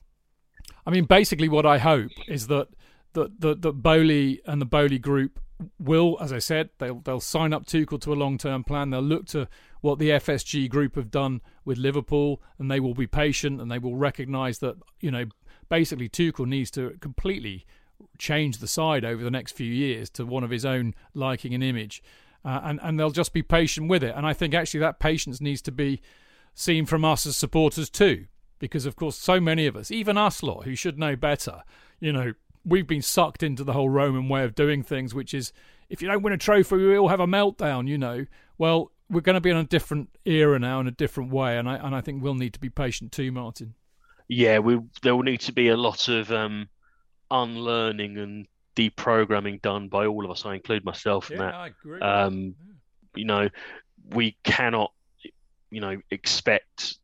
I 0.85 0.91
mean, 0.91 1.05
basically, 1.05 1.49
what 1.49 1.65
I 1.65 1.77
hope 1.77 2.11
is 2.27 2.47
that 2.47 2.67
that 3.13 3.41
that, 3.41 3.61
that 3.61 3.73
Boehly 3.73 4.41
and 4.45 4.61
the 4.61 4.65
Boehly 4.65 4.99
group 4.99 5.39
will, 5.79 6.17
as 6.21 6.31
I 6.31 6.39
said, 6.39 6.69
they'll 6.77 6.99
they'll 6.99 7.19
sign 7.19 7.53
up 7.53 7.65
Tuchel 7.65 7.99
to 8.01 8.13
a 8.13 8.15
long 8.15 8.37
term 8.37 8.63
plan. 8.63 8.89
They'll 8.89 9.01
look 9.01 9.25
to 9.27 9.47
what 9.81 9.99
the 9.99 10.09
FSG 10.09 10.69
group 10.69 10.95
have 10.95 11.09
done 11.09 11.41
with 11.65 11.77
Liverpool, 11.77 12.41
and 12.59 12.69
they 12.69 12.79
will 12.79 12.93
be 12.93 13.07
patient 13.07 13.59
and 13.59 13.71
they 13.71 13.79
will 13.79 13.95
recognise 13.95 14.59
that 14.59 14.75
you 14.99 15.11
know 15.11 15.25
basically 15.69 16.09
Tuchel 16.09 16.45
needs 16.45 16.71
to 16.71 16.97
completely 17.01 17.65
change 18.17 18.57
the 18.57 18.67
side 18.67 19.05
over 19.05 19.23
the 19.23 19.31
next 19.31 19.53
few 19.53 19.71
years 19.71 20.09
to 20.11 20.25
one 20.25 20.43
of 20.43 20.49
his 20.49 20.65
own 20.65 20.93
liking 21.13 21.53
and 21.53 21.63
image, 21.63 22.03
uh, 22.43 22.61
and 22.63 22.79
and 22.83 22.99
they'll 22.99 23.11
just 23.11 23.33
be 23.33 23.43
patient 23.43 23.89
with 23.89 24.03
it. 24.03 24.13
And 24.15 24.25
I 24.25 24.33
think 24.33 24.53
actually 24.53 24.81
that 24.81 24.99
patience 24.99 25.41
needs 25.41 25.61
to 25.63 25.71
be 25.71 26.01
seen 26.53 26.85
from 26.85 27.05
us 27.05 27.25
as 27.25 27.37
supporters 27.37 27.89
too, 27.89 28.25
because 28.59 28.85
of 28.85 28.95
course 28.95 29.15
so 29.15 29.39
many 29.39 29.67
of 29.67 29.75
us, 29.75 29.91
even 29.91 30.17
us 30.17 30.43
lot 30.43 30.65
who 30.65 30.75
should 30.75 30.99
know 30.99 31.15
better, 31.15 31.63
you 31.99 32.11
know, 32.11 32.33
we've 32.65 32.87
been 32.87 33.01
sucked 33.01 33.43
into 33.43 33.63
the 33.63 33.73
whole 33.73 33.89
Roman 33.89 34.29
way 34.29 34.43
of 34.43 34.55
doing 34.55 34.83
things, 34.83 35.13
which 35.13 35.33
is 35.33 35.53
if 35.89 36.01
you 36.01 36.07
don't 36.07 36.23
win 36.23 36.33
a 36.33 36.37
trophy, 36.37 36.77
we 36.77 36.97
all 36.97 37.09
have 37.09 37.19
a 37.19 37.27
meltdown. 37.27 37.87
You 37.87 37.97
know, 37.97 38.25
well, 38.57 38.91
we're 39.09 39.21
going 39.21 39.35
to 39.35 39.41
be 39.41 39.49
in 39.49 39.57
a 39.57 39.63
different 39.63 40.09
era 40.25 40.57
now 40.57 40.79
in 40.79 40.87
a 40.87 40.91
different 40.91 41.31
way, 41.31 41.57
and 41.57 41.69
I 41.69 41.75
and 41.75 41.95
I 41.95 42.01
think 42.01 42.23
we'll 42.23 42.35
need 42.35 42.53
to 42.53 42.59
be 42.59 42.69
patient 42.69 43.11
too, 43.11 43.31
Martin. 43.31 43.75
Yeah, 44.27 44.59
we 44.59 44.79
there 45.03 45.15
will 45.15 45.23
need 45.23 45.41
to 45.41 45.51
be 45.51 45.67
a 45.67 45.77
lot 45.77 46.07
of 46.07 46.31
um, 46.31 46.69
unlearning 47.31 48.17
and 48.17 48.47
deprogramming 48.75 49.61
done 49.61 49.87
by 49.87 50.05
all 50.05 50.25
of 50.25 50.31
us. 50.31 50.45
I 50.45 50.55
include 50.55 50.85
myself 50.85 51.31
in 51.31 51.37
yeah, 51.37 51.45
that. 51.45 51.53
I 51.55 51.67
agree. 51.67 52.01
Um, 52.01 52.55
you 53.15 53.25
know, 53.25 53.49
we 54.11 54.37
cannot, 54.43 54.91
you 55.69 55.81
know, 55.81 55.97
expect 56.09 56.97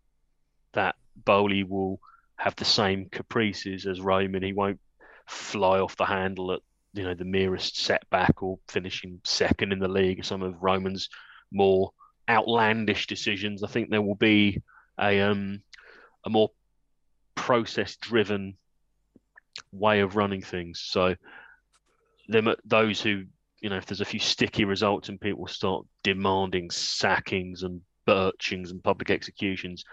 that 0.73 0.95
Boehly 1.25 1.63
will 1.63 1.99
have 2.35 2.55
the 2.55 2.65
same 2.65 3.09
caprices 3.09 3.85
as 3.85 3.99
Roman. 3.99 4.43
He 4.43 4.53
won't 4.53 4.79
fly 5.25 5.79
off 5.79 5.97
the 5.97 6.05
handle 6.05 6.53
at 6.53 6.61
you 6.93 7.03
know 7.03 7.13
the 7.13 7.25
merest 7.25 7.77
setback 7.77 8.41
or 8.41 8.59
finishing 8.67 9.19
second 9.23 9.71
in 9.71 9.79
the 9.79 9.87
league. 9.87 10.23
Some 10.23 10.41
of 10.41 10.61
Roman's 10.61 11.09
more 11.51 11.91
outlandish 12.29 13.07
decisions. 13.07 13.63
I 13.63 13.67
think 13.67 13.89
there 13.89 14.01
will 14.01 14.15
be 14.15 14.61
a 14.99 15.21
um, 15.21 15.61
a 16.25 16.29
more 16.29 16.51
process 17.35 17.95
driven 17.97 18.57
way 19.71 19.99
of 20.01 20.15
running 20.15 20.41
things. 20.41 20.81
So 20.81 21.15
them 22.27 22.53
those 22.65 23.01
who 23.01 23.23
you 23.61 23.69
know 23.69 23.77
if 23.77 23.85
there's 23.85 24.01
a 24.01 24.05
few 24.05 24.19
sticky 24.19 24.65
results 24.65 25.09
and 25.09 25.19
people 25.19 25.47
start 25.47 25.85
demanding 26.03 26.69
sackings 26.69 27.63
and 27.63 27.81
birchings 28.07 28.71
and 28.71 28.83
public 28.83 29.09
executions, 29.09 29.83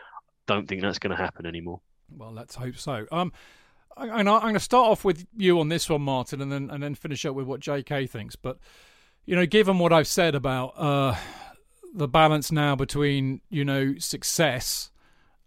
don't 0.47 0.69
think 0.69 0.83
that's 0.83 0.99
going 0.99 1.17
to 1.17 1.23
happen 1.23 1.47
anymore. 1.47 1.81
Well, 2.17 2.33
let's 2.33 2.55
hope 2.55 2.77
so. 2.77 3.07
Um, 3.11 3.33
I'm 3.97 4.25
going 4.25 4.55
to 4.55 4.61
start 4.61 4.91
off 4.91 5.05
with 5.05 5.27
you 5.37 5.61
on 5.61 5.69
this 5.69 5.89
one, 5.89 6.03
Martin, 6.03 6.41
and 6.41 6.51
then 6.51 6.71
and 6.71 6.83
then 6.83 6.95
finish 6.95 7.25
up 7.25 7.35
with 7.35 7.47
what 7.47 7.61
J.K. 7.61 8.07
thinks. 8.07 8.37
But 8.37 8.59
you 9.25 9.37
know, 9.37 9.47
given 9.47 9.79
what 9.79 9.93
I've 9.93 10.09
said 10.09 10.35
about 10.35 10.75
uh, 10.77 11.17
the 11.95 12.09
balance 12.09 12.51
now 12.51 12.75
between 12.75 13.41
you 13.51 13.65
know 13.65 13.95
success 13.99 14.91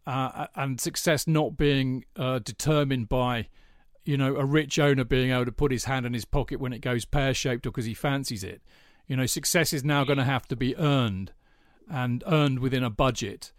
uh, 0.06 0.48
and 0.56 0.80
success 0.80 1.28
not 1.28 1.58
being 1.58 2.06
uh, 2.16 2.40
determined 2.40 3.10
by 3.10 3.50
you 4.08 4.18
know 4.18 4.36
a 4.36 4.46
rich 4.46 4.80
owner 4.80 5.04
being 5.04 5.32
able 5.32 5.46
to 5.46 5.52
put 5.52 5.72
his 5.72 5.86
hand 5.86 6.06
in 6.06 6.14
his 6.14 6.26
pocket 6.26 6.60
when 6.60 6.74
it 6.74 6.80
goes 6.80 7.06
pear 7.06 7.34
shaped 7.34 7.66
or 7.66 7.72
because 7.72 7.86
he 7.86 7.94
fancies 7.94 8.44
it. 8.44 8.62
You 9.08 9.16
know, 9.16 9.26
success 9.26 9.74
is 9.74 9.84
now 9.84 10.04
going 10.04 10.18
to 10.18 10.24
have 10.24 10.48
to 10.48 10.56
be 10.56 10.76
earned 10.78 11.32
and 11.90 12.24
earned 12.28 12.60
within 12.60 12.84
a 12.84 12.90
budget, 12.90 13.52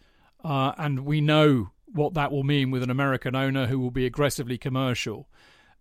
uh, 0.44 0.72
and 0.76 1.00
we 1.00 1.20
know 1.20 1.70
what 1.86 2.14
that 2.14 2.30
will 2.30 2.44
mean 2.44 2.70
with 2.70 2.82
an 2.82 2.90
American 2.90 3.34
owner 3.34 3.66
who 3.66 3.78
will 3.78 3.90
be 3.90 4.04
aggressively 4.04 4.58
commercial. 4.58 5.28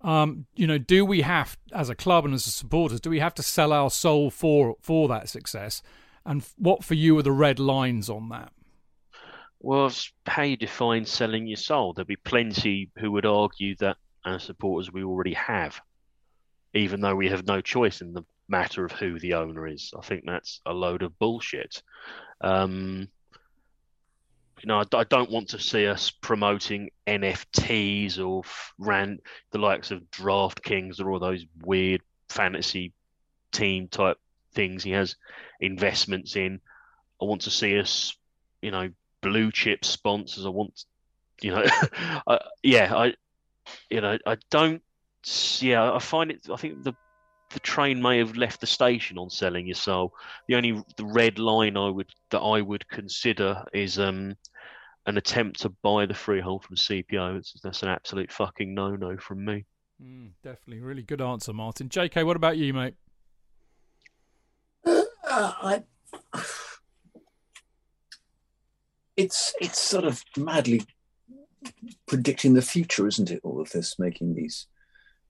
Um, 0.02 0.46
you 0.56 0.68
know, 0.68 0.78
do 0.78 1.04
we 1.06 1.22
have, 1.22 1.58
as 1.74 1.90
a 1.90 1.96
club 1.96 2.24
and 2.24 2.34
as 2.34 2.46
supporters, 2.46 3.02
do 3.02 3.10
we 3.10 3.20
have 3.20 3.34
to 3.36 3.44
sell 3.44 3.74
our 3.74 3.90
soul 3.90 4.30
for 4.30 4.78
for 4.82 5.08
that 5.08 5.30
success? 5.30 5.82
And 6.26 6.46
what 6.58 6.84
for 6.84 6.94
you 6.94 7.18
are 7.18 7.24
the 7.24 7.32
red 7.32 7.60
lines 7.60 8.10
on 8.10 8.30
that? 8.30 8.52
Well, 9.60 9.92
how 10.26 10.44
you 10.44 10.58
define 10.58 11.06
selling 11.06 11.48
your 11.48 11.58
soul. 11.58 11.94
There'll 11.94 12.06
be 12.06 12.16
plenty 12.16 12.92
who 12.98 13.12
would 13.14 13.26
argue 13.26 13.76
that 13.78 13.98
as 14.26 14.44
supporters 14.44 14.92
we 14.92 15.04
already 15.04 15.34
have, 15.34 15.80
even 16.74 17.02
though 17.02 17.16
we 17.16 17.30
have 17.30 17.46
no 17.46 17.62
choice 17.62 18.02
in 18.02 18.14
the 18.14 18.24
matter 18.50 18.86
of 18.86 18.92
who 18.92 19.20
the 19.20 19.34
owner 19.34 19.68
is. 19.68 19.94
I 19.98 20.02
think 20.02 20.24
that's 20.26 20.62
a 20.66 20.74
load 20.74 21.04
of 21.04 21.18
bullshit. 21.20 21.82
Um, 22.42 23.08
you 24.62 24.68
know, 24.68 24.80
I, 24.80 24.98
I, 24.98 25.04
don't 25.04 25.30
want 25.30 25.50
to 25.50 25.60
see 25.60 25.88
us 25.88 26.10
promoting 26.10 26.90
NFTs 27.06 28.20
or 28.20 28.44
ran 28.80 29.20
the 29.52 29.60
likes 29.60 29.92
of 29.92 30.02
DraftKings 30.12 31.00
or 31.00 31.12
all 31.12 31.20
those 31.20 31.46
weird 31.64 32.02
fantasy 32.30 32.94
team 33.52 33.88
type 33.88 34.18
things 34.54 34.84
he 34.84 34.92
has 34.92 35.16
investments 35.60 36.36
in. 36.36 36.60
I 37.22 37.26
want 37.26 37.42
to 37.42 37.52
see 37.52 37.80
us, 37.80 38.16
you 38.62 38.72
know, 38.72 38.90
blue 39.22 39.52
chip 39.52 39.86
sponsors. 39.86 40.46
I 40.46 40.50
want, 40.50 40.86
you 41.42 41.52
know, 41.52 41.64
I, 42.28 42.40
yeah, 42.64 42.94
I, 42.96 43.14
you 43.90 44.02
know, 44.02 44.18
I 44.26 44.38
don't. 44.50 44.82
Yeah, 45.60 45.94
I 45.94 46.00
find 46.00 46.32
it. 46.32 46.48
I 46.52 46.56
think 46.56 46.84
the 46.84 46.94
the 47.52 47.60
train 47.62 48.02
may 48.02 48.18
have 48.18 48.36
left 48.36 48.60
the 48.60 48.68
station 48.68 49.18
on 49.18 49.30
selling 49.30 49.68
your 49.68 49.76
soul. 49.76 50.14
The 50.48 50.56
only 50.56 50.84
the 50.98 51.06
red 51.06 51.40
line 51.40 51.78
I 51.78 51.90
would 51.90 52.10
that 52.32 52.40
I 52.40 52.62
would 52.62 52.88
consider 52.90 53.64
is 53.74 54.00
um 54.00 54.36
an 55.06 55.18
attempt 55.18 55.62
to 55.62 55.70
buy 55.84 56.06
the 56.06 56.14
freehold 56.14 56.66
from 56.66 56.76
CPO. 56.76 57.38
It's, 57.38 57.54
that's 57.64 57.84
an 57.84 57.90
absolute 57.90 58.32
fucking 58.32 58.74
no 58.74 58.96
no 58.96 59.18
from 59.18 59.46
me. 59.46 59.66
Mm, 60.02 60.32
definitely, 60.44 60.82
really 60.82 61.02
good 61.02 61.22
answer, 61.22 61.54
Martin. 61.54 61.90
JK, 61.90 62.26
what 62.26 62.36
about 62.36 62.58
you, 62.58 62.74
mate? 62.74 62.96
Yeah, 64.86 65.04
I. 65.24 65.84
It's 69.16 69.56
it's 69.60 69.80
sort 69.80 70.06
of 70.06 70.24
madly 70.38 70.86
predicting 72.08 72.54
the 72.54 72.62
future, 72.62 73.08
isn't 73.08 73.32
it? 73.32 73.42
All 73.44 73.62
of 73.62 73.70
this, 73.72 74.00
making 74.00 74.36
these 74.36 74.68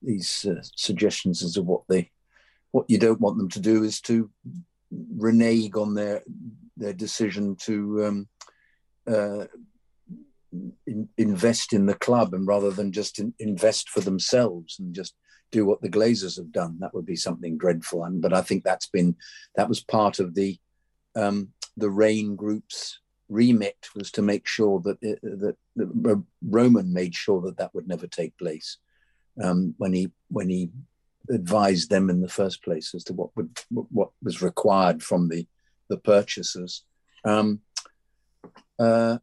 these 0.02 0.44
uh, 0.44 0.62
suggestions 0.76 1.42
as 1.42 1.54
to 1.54 1.62
what 1.62 1.82
they 1.88 2.10
what 2.70 2.86
you 2.88 2.98
don't 2.98 3.20
want 3.20 3.36
them 3.38 3.48
to 3.48 3.60
do 3.60 3.82
is 3.82 4.00
to 4.02 4.30
renege 5.16 5.74
on 5.74 5.94
their 5.94 6.22
their 6.76 6.92
decision 6.92 7.56
to 7.56 8.04
um, 8.04 8.28
uh, 9.06 9.46
in, 10.86 11.08
invest 11.16 11.72
in 11.72 11.86
the 11.86 11.94
club 11.94 12.34
and 12.34 12.46
rather 12.46 12.70
than 12.70 12.92
just 12.92 13.18
in, 13.18 13.34
invest 13.38 13.88
for 13.88 14.00
themselves 14.00 14.78
and 14.78 14.94
just 14.94 15.14
do 15.50 15.64
what 15.64 15.80
the 15.80 15.88
Glazers 15.88 16.36
have 16.36 16.52
done. 16.52 16.76
That 16.80 16.94
would 16.94 17.06
be 17.06 17.16
something 17.16 17.56
dreadful. 17.58 18.04
And 18.04 18.20
but 18.20 18.32
I 18.32 18.42
think 18.42 18.64
that's 18.64 18.88
been 18.88 19.16
that 19.56 19.68
was 19.68 19.82
part 19.82 20.18
of 20.18 20.34
the 20.34 20.58
um, 21.16 21.48
the 21.76 21.90
Raine 21.90 22.36
Group's 22.36 23.00
remit 23.28 23.88
was 23.94 24.10
to 24.12 24.22
make 24.22 24.46
sure 24.46 24.80
that 24.80 24.98
it, 25.02 25.20
that, 25.22 25.56
that 25.76 26.24
Roman 26.42 26.92
made 26.92 27.14
sure 27.14 27.40
that 27.42 27.58
that 27.58 27.74
would 27.74 27.86
never 27.86 28.06
take 28.06 28.36
place 28.38 28.78
um, 29.42 29.74
when 29.78 29.92
he 29.92 30.10
when 30.28 30.48
he 30.48 30.70
advised 31.30 31.90
them 31.90 32.08
in 32.08 32.20
the 32.20 32.28
first 32.28 32.62
place 32.62 32.94
as 32.94 33.04
to 33.04 33.12
what 33.12 33.30
would 33.36 33.58
what 33.70 34.10
was 34.22 34.42
required 34.42 35.02
from 35.02 35.28
the 35.28 35.46
the 35.88 35.98
purchasers. 35.98 36.84
Um, 37.24 37.60
uh, 38.78 39.18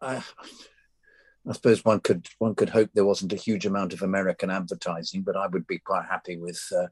I, 0.00 0.22
I 1.48 1.52
suppose 1.52 1.84
one 1.84 2.00
could 2.00 2.28
one 2.38 2.54
could 2.54 2.70
hope 2.70 2.90
there 2.92 3.04
wasn't 3.04 3.32
a 3.32 3.36
huge 3.36 3.66
amount 3.66 3.92
of 3.92 4.02
American 4.02 4.50
advertising, 4.50 5.22
but 5.22 5.36
I 5.36 5.46
would 5.46 5.66
be 5.66 5.78
quite 5.78 6.06
happy 6.06 6.36
with 6.36 6.60
uh, 6.76 6.86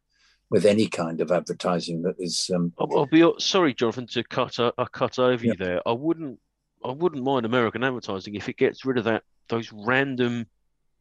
with 0.50 0.64
any 0.64 0.88
kind 0.88 1.20
of 1.20 1.30
advertising 1.30 2.02
that 2.02 2.16
is. 2.18 2.50
Um, 2.54 2.72
I'll, 2.78 3.00
I'll 3.00 3.06
be 3.06 3.30
sorry, 3.38 3.74
Jonathan, 3.74 4.06
to 4.08 4.24
cut 4.24 4.58
uh, 4.58 4.72
cut 4.92 5.18
over 5.18 5.44
yeah. 5.44 5.52
you 5.52 5.64
there. 5.64 5.82
I 5.86 5.92
wouldn't 5.92 6.38
I 6.84 6.92
wouldn't 6.92 7.24
mind 7.24 7.46
American 7.46 7.84
advertising 7.84 8.34
if 8.34 8.48
it 8.48 8.56
gets 8.56 8.84
rid 8.84 8.98
of 8.98 9.04
that 9.04 9.24
those 9.48 9.72
random 9.72 10.46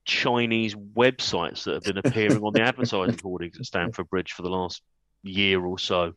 Chinese 0.06 0.74
websites 0.74 1.64
that 1.66 1.76
have 1.76 1.84
been 1.84 1.98
appearing 1.98 2.42
on 2.42 2.54
the 2.54 2.62
advertising 2.64 3.20
hoardings 3.22 3.60
at 3.60 3.66
Stamford 3.66 4.10
Bridge 4.10 4.32
for 4.32 4.42
the 4.42 4.50
last 4.50 4.82
year 5.24 5.64
or 5.64 5.78
so. 5.78 6.14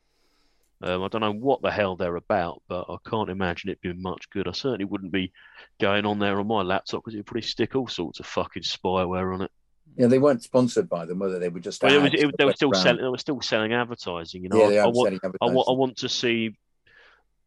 Um, 0.82 1.02
I 1.02 1.08
don't 1.08 1.20
know 1.20 1.32
what 1.32 1.60
the 1.60 1.70
hell 1.70 1.96
they're 1.96 2.16
about, 2.16 2.62
but 2.66 2.86
I 2.88 2.96
can't 3.06 3.28
imagine 3.28 3.68
it 3.68 3.82
being 3.82 4.00
much 4.00 4.30
good. 4.30 4.48
I 4.48 4.52
certainly 4.52 4.86
wouldn't 4.86 5.12
be 5.12 5.32
going 5.78 6.06
on 6.06 6.18
there 6.18 6.40
on 6.40 6.46
my 6.46 6.62
laptop 6.62 7.02
because 7.02 7.14
it 7.14 7.18
would 7.18 7.26
probably 7.26 7.42
stick 7.42 7.76
all 7.76 7.88
sorts 7.88 8.18
of 8.18 8.26
fucking 8.26 8.62
spyware 8.62 9.34
on 9.34 9.42
it. 9.42 9.50
Yeah, 9.96 10.06
they 10.06 10.18
weren't 10.18 10.42
sponsored 10.42 10.88
by 10.88 11.04
them, 11.04 11.18
whether 11.18 11.38
they 11.38 11.48
were 11.48 11.60
just. 11.60 11.82
Well, 11.82 11.94
it 11.94 12.02
was, 12.02 12.14
it, 12.14 12.34
they 12.38 12.44
were 12.44 12.52
still 12.52 12.72
selling. 12.72 13.02
They 13.02 13.08
were 13.08 13.18
still 13.18 13.40
selling 13.40 13.72
advertising. 13.72 14.42
You 14.42 14.48
know, 14.48 14.58
yeah, 14.62 14.68
they 14.68 14.78
I, 14.78 14.82
are 14.82 14.86
I, 14.86 14.88
want, 14.88 15.06
selling 15.06 15.20
advertising. 15.24 15.50
I 15.50 15.54
want. 15.54 15.68
I 15.68 15.72
want 15.72 15.96
to 15.98 16.08
see. 16.08 16.56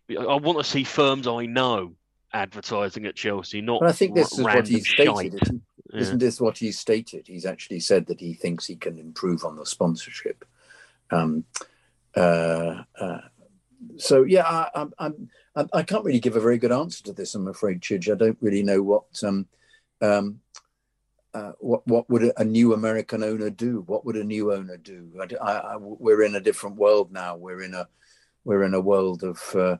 I 0.09 0.35
want 0.35 0.57
to 0.57 0.63
see 0.63 0.83
firms 0.83 1.27
I 1.27 1.45
know 1.45 1.95
advertising 2.33 3.05
at 3.05 3.15
Chelsea, 3.15 3.61
not. 3.61 3.79
But 3.79 3.89
I 3.89 3.93
think 3.93 4.15
this 4.15 4.33
is 4.33 4.43
what 4.43 4.67
he 4.67 4.81
stated. 4.81 5.35
Isn't, 5.41 5.61
yeah. 5.93 6.01
isn't 6.01 6.19
this 6.19 6.41
what 6.41 6.57
he 6.57 6.71
stated? 6.71 7.27
He's 7.27 7.45
actually 7.45 7.79
said 7.79 8.07
that 8.07 8.19
he 8.19 8.33
thinks 8.33 8.65
he 8.65 8.75
can 8.75 8.97
improve 8.97 9.45
on 9.45 9.55
the 9.55 9.65
sponsorship. 9.65 10.43
Um, 11.11 11.45
uh, 12.15 12.83
uh, 12.99 13.19
so 13.97 14.23
yeah, 14.23 14.45
I, 14.45 14.69
I'm, 14.75 14.93
I'm, 14.97 15.29
I 15.71 15.83
can't 15.83 16.03
really 16.03 16.19
give 16.19 16.35
a 16.35 16.41
very 16.41 16.57
good 16.57 16.71
answer 16.71 17.03
to 17.03 17.13
this. 17.13 17.35
I'm 17.35 17.47
afraid, 17.47 17.81
Chidge. 17.81 18.11
I 18.11 18.15
don't 18.15 18.37
really 18.41 18.63
know 18.63 18.81
what 18.81 19.05
um, 19.23 19.47
um, 20.01 20.39
uh, 21.33 21.53
what 21.59 21.85
what 21.87 22.09
would 22.09 22.31
a 22.37 22.43
new 22.43 22.73
American 22.73 23.23
owner 23.23 23.49
do? 23.49 23.83
What 23.87 24.05
would 24.05 24.15
a 24.15 24.23
new 24.23 24.53
owner 24.53 24.77
do? 24.77 25.11
I, 25.19 25.51
I, 25.51 25.77
we're 25.77 26.23
in 26.23 26.35
a 26.35 26.41
different 26.41 26.75
world 26.75 27.11
now. 27.11 27.35
We're 27.35 27.63
in 27.63 27.73
a 27.73 27.87
we're 28.43 28.63
in 28.63 28.73
a 28.73 28.81
world 28.81 29.23
of 29.23 29.55
uh, 29.55 29.77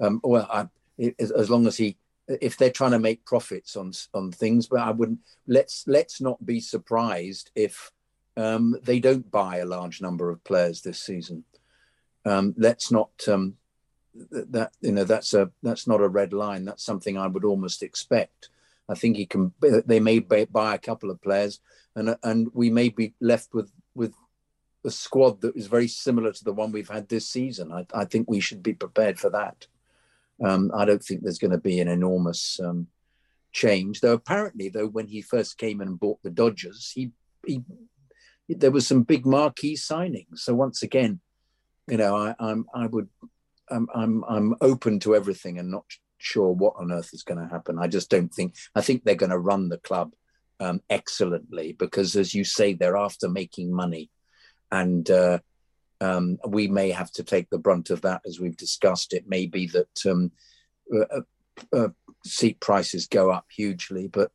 um, 0.00 0.20
well, 0.22 0.70
as 1.18 1.50
long 1.50 1.66
as 1.66 1.76
he 1.76 1.96
if 2.26 2.56
they're 2.56 2.70
trying 2.70 2.92
to 2.92 2.98
make 2.98 3.24
profits 3.24 3.76
on 3.76 3.92
on 4.14 4.32
things, 4.32 4.66
but 4.66 4.80
I 4.80 4.90
wouldn't 4.90 5.20
let's 5.46 5.84
let's 5.86 6.20
not 6.20 6.44
be 6.44 6.60
surprised 6.60 7.50
if 7.54 7.92
um, 8.36 8.76
they 8.82 8.98
don't 8.98 9.30
buy 9.30 9.58
a 9.58 9.66
large 9.66 10.00
number 10.00 10.30
of 10.30 10.42
players 10.44 10.80
this 10.80 11.00
season. 11.00 11.44
Um, 12.24 12.54
let's 12.56 12.90
not 12.90 13.10
um, 13.28 13.56
that 14.14 14.72
you 14.80 14.92
know 14.92 15.04
that's 15.04 15.34
a 15.34 15.50
that's 15.62 15.86
not 15.86 16.00
a 16.00 16.08
red 16.08 16.32
line. 16.32 16.64
That's 16.64 16.84
something 16.84 17.18
I 17.18 17.26
would 17.26 17.44
almost 17.44 17.82
expect. 17.82 18.48
I 18.88 18.94
think 18.94 19.16
he 19.16 19.26
can. 19.26 19.52
They 19.60 20.00
may 20.00 20.18
buy 20.18 20.74
a 20.74 20.78
couple 20.78 21.10
of 21.10 21.22
players, 21.22 21.60
and 21.96 22.16
and 22.22 22.48
we 22.52 22.70
may 22.70 22.90
be 22.90 23.14
left 23.20 23.54
with 23.54 23.70
with 23.94 24.14
a 24.84 24.90
squad 24.90 25.40
that 25.40 25.56
is 25.56 25.66
very 25.66 25.88
similar 25.88 26.32
to 26.32 26.44
the 26.44 26.52
one 26.52 26.70
we've 26.70 26.90
had 26.90 27.08
this 27.08 27.26
season. 27.26 27.72
I, 27.72 27.86
I 27.94 28.04
think 28.04 28.28
we 28.28 28.40
should 28.40 28.62
be 28.62 28.74
prepared 28.74 29.18
for 29.18 29.30
that. 29.30 29.66
Um, 30.44 30.70
I 30.74 30.84
don't 30.84 31.02
think 31.02 31.22
there's 31.22 31.38
going 31.38 31.52
to 31.52 31.58
be 31.58 31.80
an 31.80 31.88
enormous 31.88 32.60
um, 32.60 32.88
change. 33.52 34.00
Though 34.00 34.12
apparently, 34.12 34.68
though, 34.68 34.88
when 34.88 35.06
he 35.06 35.22
first 35.22 35.56
came 35.56 35.80
and 35.80 35.98
bought 35.98 36.22
the 36.22 36.30
Dodgers, 36.30 36.92
he, 36.94 37.12
he 37.46 37.62
there 38.48 38.70
was 38.70 38.86
some 38.86 39.02
big 39.02 39.24
marquee 39.24 39.76
signings. 39.76 40.40
So 40.40 40.54
once 40.54 40.82
again, 40.82 41.20
you 41.88 41.96
know, 41.96 42.16
I, 42.16 42.34
I'm 42.38 42.66
I 42.74 42.86
would 42.86 43.08
I'm 43.70 43.88
I'm 43.94 44.24
I'm 44.28 44.54
open 44.60 45.00
to 45.00 45.14
everything 45.14 45.58
and 45.58 45.70
not 45.70 45.86
sure 46.18 46.50
what 46.50 46.74
on 46.78 46.92
earth 46.92 47.10
is 47.12 47.22
going 47.22 47.40
to 47.40 47.52
happen. 47.52 47.78
I 47.78 47.88
just 47.88 48.10
don't 48.10 48.32
think 48.32 48.54
I 48.74 48.80
think 48.80 49.04
they're 49.04 49.14
going 49.14 49.30
to 49.30 49.38
run 49.38 49.68
the 49.68 49.78
club 49.78 50.12
um, 50.60 50.80
excellently 50.88 51.72
because, 51.72 52.16
as 52.16 52.34
you 52.34 52.44
say, 52.44 52.72
they're 52.72 52.96
after 52.96 53.28
making 53.28 53.72
money, 53.72 54.10
and 54.70 55.08
uh, 55.10 55.38
um, 56.00 56.38
we 56.46 56.68
may 56.68 56.90
have 56.90 57.10
to 57.12 57.24
take 57.24 57.50
the 57.50 57.58
brunt 57.58 57.90
of 57.90 58.02
that 58.02 58.22
as 58.26 58.40
we've 58.40 58.56
discussed. 58.56 59.12
It 59.12 59.28
may 59.28 59.46
be 59.46 59.66
that 59.68 60.06
um, 60.06 60.32
uh, 60.94 61.20
uh, 61.72 61.88
seat 62.24 62.60
prices 62.60 63.06
go 63.06 63.30
up 63.30 63.46
hugely, 63.54 64.08
but 64.08 64.30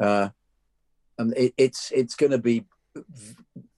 uh, 0.00 0.30
um, 1.18 1.32
it, 1.36 1.54
it's 1.56 1.90
it's 1.92 2.14
going 2.14 2.32
to 2.32 2.38
be 2.38 2.64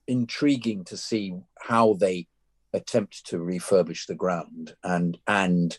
intriguing 0.07 0.85
to 0.85 0.97
see 0.97 1.35
how 1.61 1.95
they 1.95 2.27
attempt 2.73 3.27
to 3.27 3.39
refurbish 3.39 4.07
the 4.07 4.15
ground 4.15 4.75
and 4.85 5.19
and 5.27 5.79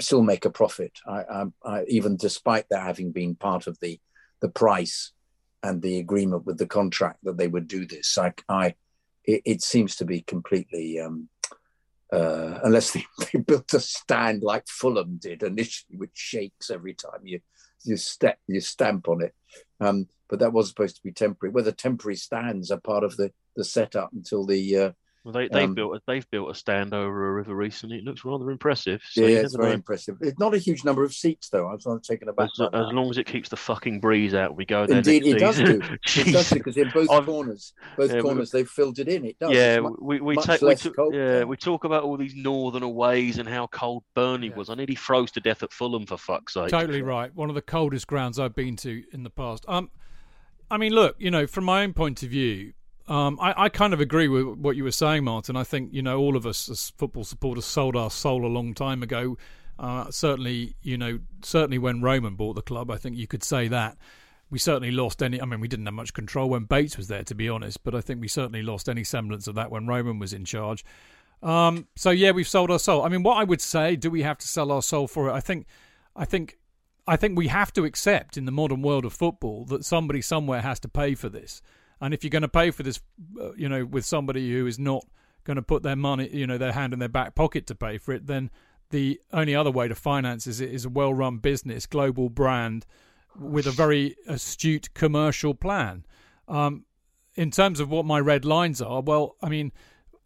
still 0.00 0.22
make 0.22 0.44
a 0.44 0.50
profit. 0.50 0.92
I, 1.06 1.22
I, 1.22 1.44
I, 1.64 1.84
even 1.88 2.16
despite 2.16 2.66
that 2.70 2.82
having 2.82 3.12
been 3.12 3.34
part 3.34 3.66
of 3.66 3.78
the 3.80 3.98
the 4.40 4.48
price 4.48 5.12
and 5.62 5.82
the 5.82 5.98
agreement 5.98 6.46
with 6.46 6.58
the 6.58 6.66
contract 6.66 7.18
that 7.24 7.36
they 7.36 7.48
would 7.48 7.66
do 7.66 7.86
this, 7.86 8.16
I, 8.16 8.32
I 8.48 8.74
it, 9.24 9.42
it 9.44 9.62
seems 9.62 9.96
to 9.96 10.04
be 10.04 10.20
completely 10.20 11.00
um, 11.00 11.28
uh, 12.12 12.60
unless 12.62 12.92
they, 12.92 13.04
they, 13.32 13.38
built 13.38 13.72
a 13.74 13.80
stand 13.80 14.42
like 14.42 14.66
Fulham 14.68 15.18
did 15.20 15.42
initially, 15.42 15.96
which 15.96 16.12
shakes 16.14 16.70
every 16.70 16.94
time 16.94 17.20
you 17.24 17.40
you 17.84 17.96
step 17.96 18.38
you 18.46 18.60
stamp 18.60 19.08
on 19.08 19.22
it. 19.22 19.34
Um, 19.80 20.08
but 20.28 20.40
that 20.40 20.52
was 20.52 20.68
supposed 20.68 20.96
to 20.96 21.02
be 21.02 21.12
temporary. 21.12 21.52
Whether 21.52 21.72
temporary 21.72 22.16
stands 22.16 22.70
are 22.70 22.80
part 22.80 23.04
of 23.04 23.16
the 23.16 23.32
the 23.56 23.64
setup 23.64 24.10
until 24.12 24.46
the 24.46 24.76
uh, 24.76 24.92
well, 25.28 25.42
they, 25.42 25.48
they've 25.48 25.68
um, 25.68 25.74
built 25.74 25.94
a, 25.94 26.00
they've 26.06 26.30
built 26.30 26.50
a 26.50 26.54
stand 26.54 26.94
over 26.94 27.28
a 27.28 27.32
river 27.32 27.54
recently. 27.54 27.98
It 27.98 28.04
looks 28.04 28.24
rather 28.24 28.50
impressive. 28.50 29.02
So 29.10 29.26
yeah, 29.26 29.40
it's 29.40 29.54
very 29.54 29.68
know. 29.68 29.74
impressive. 29.74 30.16
It's 30.22 30.38
not 30.38 30.54
a 30.54 30.58
huge 30.58 30.84
number 30.84 31.04
of 31.04 31.12
seats 31.12 31.50
though. 31.50 31.68
I 31.68 31.74
was 31.74 31.84
not 31.84 32.02
taken 32.02 32.30
aback. 32.30 32.48
As, 32.58 32.66
as 32.72 32.92
long 32.94 33.10
as 33.10 33.18
it 33.18 33.26
keeps 33.26 33.50
the 33.50 33.56
fucking 33.56 34.00
breeze 34.00 34.32
out, 34.32 34.56
we 34.56 34.64
go 34.64 34.86
there. 34.86 34.98
Indeed, 34.98 35.26
it 35.26 35.38
does 35.38 35.58
do. 35.58 35.82
it 35.82 36.32
does 36.32 36.50
because 36.50 36.78
in 36.78 36.88
both 36.94 37.10
I've, 37.10 37.26
corners, 37.26 37.74
both 37.98 38.10
yeah, 38.10 38.20
corners, 38.20 38.50
they've 38.50 38.66
filled 38.66 39.00
it 39.00 39.08
in. 39.08 39.26
It 39.26 39.38
does. 39.38 39.52
Yeah, 39.52 39.80
much, 39.80 39.92
we 40.00 40.18
we 40.22 40.36
take 40.38 40.62
we 40.62 40.74
talk, 40.74 41.12
yeah 41.12 41.44
we 41.44 41.58
talk 41.58 41.84
about 41.84 42.04
all 42.04 42.16
these 42.16 42.34
northern 42.34 42.82
aways 42.82 43.36
and 43.36 43.46
how 43.46 43.66
cold 43.66 44.04
Burnley 44.14 44.48
yeah. 44.48 44.54
was. 44.56 44.70
I 44.70 44.76
nearly 44.76 44.94
froze 44.94 45.30
to 45.32 45.40
death 45.40 45.62
at 45.62 45.74
Fulham 45.74 46.06
for 46.06 46.16
fuck's 46.16 46.54
sake. 46.54 46.70
Totally 46.70 47.02
right. 47.02 47.34
One 47.34 47.50
of 47.50 47.54
the 47.54 47.60
coldest 47.60 48.06
grounds 48.06 48.38
I've 48.38 48.54
been 48.54 48.76
to 48.76 49.02
in 49.12 49.24
the 49.24 49.30
past. 49.30 49.66
Um, 49.68 49.90
I 50.70 50.78
mean, 50.78 50.92
look, 50.92 51.16
you 51.18 51.30
know, 51.30 51.46
from 51.46 51.64
my 51.64 51.82
own 51.82 51.92
point 51.92 52.22
of 52.22 52.30
view, 52.30 52.72
um, 53.08 53.38
I, 53.40 53.64
I, 53.64 53.68
kind 53.68 53.94
of 53.94 54.00
agree 54.00 54.28
with 54.28 54.58
what 54.58 54.76
you 54.76 54.84
were 54.84 54.92
saying, 54.92 55.24
Martin. 55.24 55.56
I 55.56 55.64
think 55.64 55.92
you 55.92 56.02
know 56.02 56.18
all 56.18 56.36
of 56.36 56.46
us 56.46 56.68
as 56.68 56.90
football 56.90 57.24
supporters 57.24 57.64
sold 57.64 57.96
our 57.96 58.10
soul 58.10 58.44
a 58.44 58.48
long 58.48 58.74
time 58.74 59.02
ago. 59.02 59.38
Uh, 59.78 60.10
certainly, 60.10 60.74
you 60.82 60.98
know, 60.98 61.18
certainly 61.42 61.78
when 61.78 62.02
Roman 62.02 62.34
bought 62.34 62.54
the 62.54 62.62
club, 62.62 62.90
I 62.90 62.96
think 62.96 63.16
you 63.16 63.26
could 63.26 63.42
say 63.42 63.68
that. 63.68 63.96
We 64.50 64.58
certainly 64.58 64.90
lost 64.90 65.22
any. 65.22 65.40
I 65.40 65.44
mean, 65.44 65.60
we 65.60 65.68
didn't 65.68 65.86
have 65.86 65.94
much 65.94 66.12
control 66.12 66.50
when 66.50 66.64
Bates 66.64 66.96
was 66.96 67.08
there, 67.08 67.22
to 67.24 67.34
be 67.34 67.48
honest. 67.48 67.82
But 67.82 67.94
I 67.94 68.00
think 68.00 68.20
we 68.20 68.28
certainly 68.28 68.62
lost 68.62 68.88
any 68.88 69.04
semblance 69.04 69.46
of 69.46 69.54
that 69.54 69.70
when 69.70 69.86
Roman 69.86 70.18
was 70.18 70.32
in 70.32 70.44
charge. 70.44 70.84
Um, 71.42 71.86
so 71.96 72.10
yeah, 72.10 72.32
we've 72.32 72.48
sold 72.48 72.70
our 72.70 72.78
soul. 72.78 73.04
I 73.04 73.08
mean, 73.08 73.22
what 73.22 73.38
I 73.38 73.44
would 73.44 73.60
say, 73.60 73.96
do 73.96 74.10
we 74.10 74.22
have 74.22 74.38
to 74.38 74.48
sell 74.48 74.72
our 74.72 74.82
soul 74.82 75.06
for 75.06 75.28
it? 75.28 75.32
I 75.32 75.40
think, 75.40 75.66
I 76.16 76.24
think, 76.24 76.58
I 77.06 77.16
think 77.16 77.38
we 77.38 77.48
have 77.48 77.72
to 77.74 77.84
accept 77.84 78.36
in 78.36 78.44
the 78.44 78.52
modern 78.52 78.82
world 78.82 79.04
of 79.04 79.12
football 79.12 79.64
that 79.66 79.84
somebody 79.84 80.20
somewhere 80.20 80.62
has 80.62 80.80
to 80.80 80.88
pay 80.88 81.14
for 81.14 81.28
this. 81.28 81.62
And 82.00 82.14
if 82.14 82.22
you're 82.22 82.30
going 82.30 82.42
to 82.42 82.48
pay 82.48 82.70
for 82.70 82.82
this, 82.82 83.00
uh, 83.40 83.52
you 83.54 83.68
know, 83.68 83.84
with 83.84 84.04
somebody 84.04 84.52
who 84.52 84.66
is 84.66 84.78
not 84.78 85.04
going 85.44 85.56
to 85.56 85.62
put 85.62 85.82
their 85.82 85.96
money, 85.96 86.28
you 86.32 86.46
know, 86.46 86.58
their 86.58 86.72
hand 86.72 86.92
in 86.92 86.98
their 86.98 87.08
back 87.08 87.34
pocket 87.34 87.66
to 87.66 87.74
pay 87.74 87.98
for 87.98 88.12
it, 88.12 88.26
then 88.26 88.50
the 88.90 89.20
only 89.32 89.54
other 89.54 89.70
way 89.70 89.88
to 89.88 89.94
finance 89.94 90.46
is 90.46 90.60
is 90.60 90.84
a 90.84 90.88
well-run 90.88 91.38
business, 91.38 91.86
global 91.86 92.28
brand, 92.28 92.86
with 93.38 93.66
a 93.66 93.70
very 93.70 94.16
astute 94.26 94.92
commercial 94.94 95.54
plan. 95.54 96.04
Um, 96.46 96.84
in 97.34 97.50
terms 97.50 97.80
of 97.80 97.90
what 97.90 98.04
my 98.04 98.18
red 98.18 98.44
lines 98.44 98.80
are, 98.80 99.00
well, 99.00 99.36
I 99.42 99.48
mean, 99.48 99.72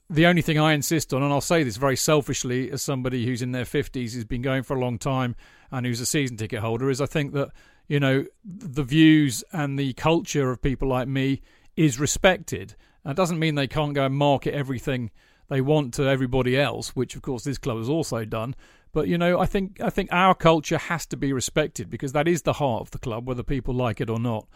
the 0.09 0.27
only 0.27 0.43
thing 0.43 0.59
I 0.59 0.73
insist 0.73 1.13
on, 1.13 1.23
and 1.23 1.33
I'll 1.33 1.41
say 1.41 1.63
this 1.63 1.77
very 1.77 1.97
selfishly 1.97 2.71
as 2.71 2.83
somebody 2.83 3.27
who's 3.27 3.43
in 3.43 3.53
their 3.53 3.65
50s, 3.65 4.15
who's 4.15 4.25
been 4.25 4.43
going 4.43 4.63
for 4.63 4.77
a 4.77 4.81
long 4.81 4.99
time, 4.99 5.37
and 5.71 5.87
who's 5.87 6.01
a 6.01 6.07
season 6.07 6.37
ticket 6.37 6.61
holder, 6.61 6.91
is 6.91 7.01
I 7.01 7.07
think 7.07 7.33
that, 7.33 7.51
you 7.89 7.99
know, 7.99 8.27
the 8.45 8.83
views 8.83 9.43
and 9.53 9.79
the 9.79 9.93
culture 9.95 10.51
of 10.51 10.63
people 10.63 10.89
like 10.89 11.09
me 11.09 11.43
is 11.77 11.99
respected. 11.99 12.75
That 13.05 13.17
doesn't 13.17 13.39
mean 13.39 13.55
they 13.55 13.67
can't 13.67 13.95
go 13.95 14.07
and 14.07 14.15
market 14.15 14.55
everything 14.55 15.11
they 15.49 15.61
want 15.61 15.95
to 15.95 16.09
everybody 16.09 16.59
else, 16.59 16.91
which 16.91 17.15
of 17.15 17.23
course 17.23 17.45
this 17.45 17.59
club 17.59 17.79
has 17.79 17.89
also 17.89 18.25
done. 18.25 18.55
But 18.93 19.09
you 19.09 19.19
know, 19.19 19.39
I 19.39 19.47
think 19.47 19.81
I 19.81 19.91
think 19.91 20.11
our 20.13 20.35
culture 20.35 20.79
has 20.79 21.07
to 21.07 21.17
be 21.17 21.33
respected 21.33 21.91
because 21.91 22.13
that 22.13 22.29
is 22.29 22.43
the 22.43 22.55
heart 22.55 22.83
of 22.83 22.91
the 22.91 22.99
club, 22.99 23.27
whether 23.27 23.43
people 23.43 23.75
like 23.75 24.01
it 24.01 24.11
or 24.11 24.21
not. 24.21 24.47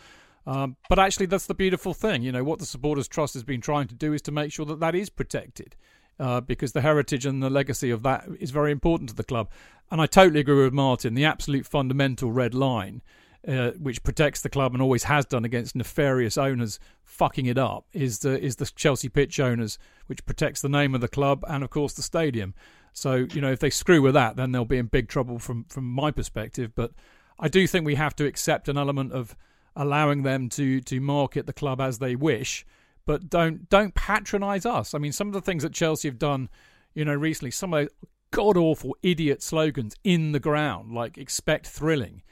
Um, 0.47 0.77
but 0.89 0.99
actually, 0.99 1.27
that's 1.27 1.47
the 1.47 1.55
beautiful 1.55 1.93
thing. 1.93 2.23
You 2.23 2.33
know, 2.33 2.45
what 2.45 2.61
the 2.61 2.67
Supporters 2.67 3.09
Trust 3.09 3.35
has 3.35 3.45
been 3.45 3.61
trying 3.61 3.89
to 3.89 3.95
do 3.95 4.13
is 4.13 4.23
to 4.23 4.33
make 4.33 4.53
sure 4.53 4.67
that 4.67 4.81
that 4.81 4.95
is 4.95 5.11
protected. 5.11 5.77
Uh, 6.19 6.41
because 6.41 6.73
the 6.73 6.81
heritage 6.81 7.27
and 7.27 7.43
the 7.43 7.51
legacy 7.51 7.91
of 7.91 8.03
that 8.03 8.27
is 8.41 8.51
very 8.51 8.73
important 8.73 9.11
to 9.11 9.15
the 9.15 9.23
club. 9.23 9.51
And 9.91 10.01
I 10.01 10.07
totally 10.07 10.41
agree 10.41 10.65
with 10.65 10.73
Martin. 10.73 11.13
The 11.13 11.27
absolute 11.27 11.67
fundamental 11.67 12.33
red 12.33 12.55
line, 12.55 13.03
uh, 13.47 13.71
which 13.73 14.03
protects 14.03 14.43
the 14.43 14.49
club 14.49 14.73
and 14.73 14.83
always 14.83 15.05
has 15.05 15.25
done 15.25 15.45
against 15.45 15.77
nefarious 15.77 16.37
owners 16.37 16.81
fucking 17.05 17.47
it 17.47 17.59
up, 17.59 17.87
is 17.93 18.21
the 18.21 18.41
is 18.43 18.57
the 18.57 18.67
Chelsea 18.67 19.09
pitch 19.09 19.39
owners, 19.39 19.79
which 20.07 20.25
protects 20.27 20.61
the 20.61 20.69
name 20.69 20.95
of 20.95 21.01
the 21.01 21.09
club 21.09 21.45
and 21.49 21.63
of 21.63 21.71
course 21.71 21.93
the 21.93 22.03
stadium. 22.03 22.55
So 22.93 23.27
you 23.33 23.41
know, 23.41 23.53
if 23.53 23.61
they 23.61 23.71
screw 23.71 24.03
with 24.03 24.15
that, 24.15 24.37
then 24.37 24.53
they'll 24.53 24.65
be 24.65 24.79
in 24.79 24.87
big 24.87 25.09
trouble 25.09 25.39
from 25.39 25.65
from 25.65 25.85
my 25.85 26.11
perspective. 26.11 26.73
But 26.75 26.93
I 27.39 27.49
do 27.49 27.67
think 27.67 27.87
we 27.87 27.95
have 27.95 28.17
to 28.17 28.27
accept 28.27 28.69
an 28.69 28.77
element 28.77 29.13
of 29.13 29.37
allowing 29.77 30.23
them 30.23 30.49
to 30.51 30.81
to 30.81 31.01
market 31.01 31.47
the 31.47 31.53
club 31.53 31.81
as 31.81 31.99
they 31.99 32.17
wish, 32.17 32.67
but 33.05 33.31
don't 33.31 33.69
don't 33.69 33.95
patronise 33.95 34.67
us. 34.67 34.95
I 34.95 34.99
mean, 34.99 35.13
some 35.13 35.29
of 35.29 35.35
the 35.35 35.41
things 35.41 35.63
that 35.63 35.73
Chelsea 35.73 36.09
have 36.09 36.19
done, 36.19 36.49
you 36.95 37.05
know, 37.05 37.15
recently, 37.15 37.51
some 37.51 37.73
of 37.73 37.83
those 37.83 37.95
god 38.33 38.57
awful 38.57 38.97
idiot 39.03 39.43
slogans 39.43 39.95
in 40.03 40.33
the 40.33 40.41
ground, 40.41 40.93
like 40.93 41.17
expect 41.17 41.67
thrilling. 41.67 42.23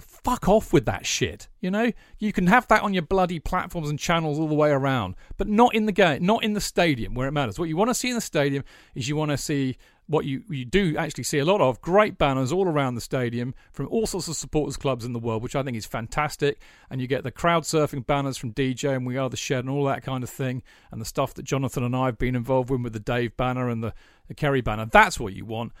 Fuck 0.00 0.48
off 0.48 0.72
with 0.72 0.84
that 0.86 1.06
shit. 1.06 1.48
You 1.60 1.70
know, 1.70 1.92
you 2.18 2.32
can 2.32 2.46
have 2.46 2.68
that 2.68 2.82
on 2.82 2.94
your 2.94 3.02
bloody 3.02 3.38
platforms 3.38 3.90
and 3.90 3.98
channels 3.98 4.38
all 4.38 4.48
the 4.48 4.54
way 4.54 4.70
around, 4.70 5.16
but 5.36 5.48
not 5.48 5.74
in 5.74 5.86
the 5.86 5.92
game, 5.92 6.24
not 6.24 6.44
in 6.44 6.52
the 6.52 6.60
stadium 6.60 7.14
where 7.14 7.28
it 7.28 7.32
matters. 7.32 7.58
What 7.58 7.68
you 7.68 7.76
want 7.76 7.90
to 7.90 7.94
see 7.94 8.08
in 8.08 8.14
the 8.14 8.20
stadium 8.20 8.64
is 8.94 9.08
you 9.08 9.16
want 9.16 9.30
to 9.30 9.38
see 9.38 9.76
what 10.08 10.24
you, 10.24 10.42
you 10.48 10.64
do 10.64 10.96
actually 10.96 11.24
see 11.24 11.38
a 11.38 11.44
lot 11.44 11.60
of 11.60 11.80
great 11.82 12.16
banners 12.16 12.50
all 12.50 12.66
around 12.66 12.94
the 12.94 13.00
stadium 13.00 13.54
from 13.72 13.86
all 13.88 14.06
sorts 14.06 14.26
of 14.26 14.36
supporters 14.36 14.76
clubs 14.76 15.04
in 15.04 15.12
the 15.12 15.18
world, 15.18 15.42
which 15.42 15.54
I 15.54 15.62
think 15.62 15.76
is 15.76 15.84
fantastic. 15.84 16.60
And 16.90 17.00
you 17.00 17.06
get 17.06 17.24
the 17.24 17.30
crowd 17.30 17.64
surfing 17.64 18.06
banners 18.06 18.38
from 18.38 18.54
DJ 18.54 18.96
and 18.96 19.06
We 19.06 19.18
Are 19.18 19.28
the 19.28 19.36
Shed 19.36 19.64
and 19.64 19.70
all 19.70 19.84
that 19.84 20.02
kind 20.02 20.24
of 20.24 20.30
thing, 20.30 20.62
and 20.90 21.00
the 21.00 21.04
stuff 21.04 21.34
that 21.34 21.44
Jonathan 21.44 21.84
and 21.84 21.94
I 21.94 22.06
have 22.06 22.18
been 22.18 22.34
involved 22.34 22.70
with 22.70 22.80
with 22.80 22.94
the 22.94 23.00
Dave 23.00 23.36
banner 23.36 23.68
and 23.68 23.84
the, 23.84 23.92
the 24.28 24.34
Kerry 24.34 24.62
banner. 24.62 24.86
That's 24.86 25.20
what 25.20 25.34
you 25.34 25.44
want. 25.44 25.72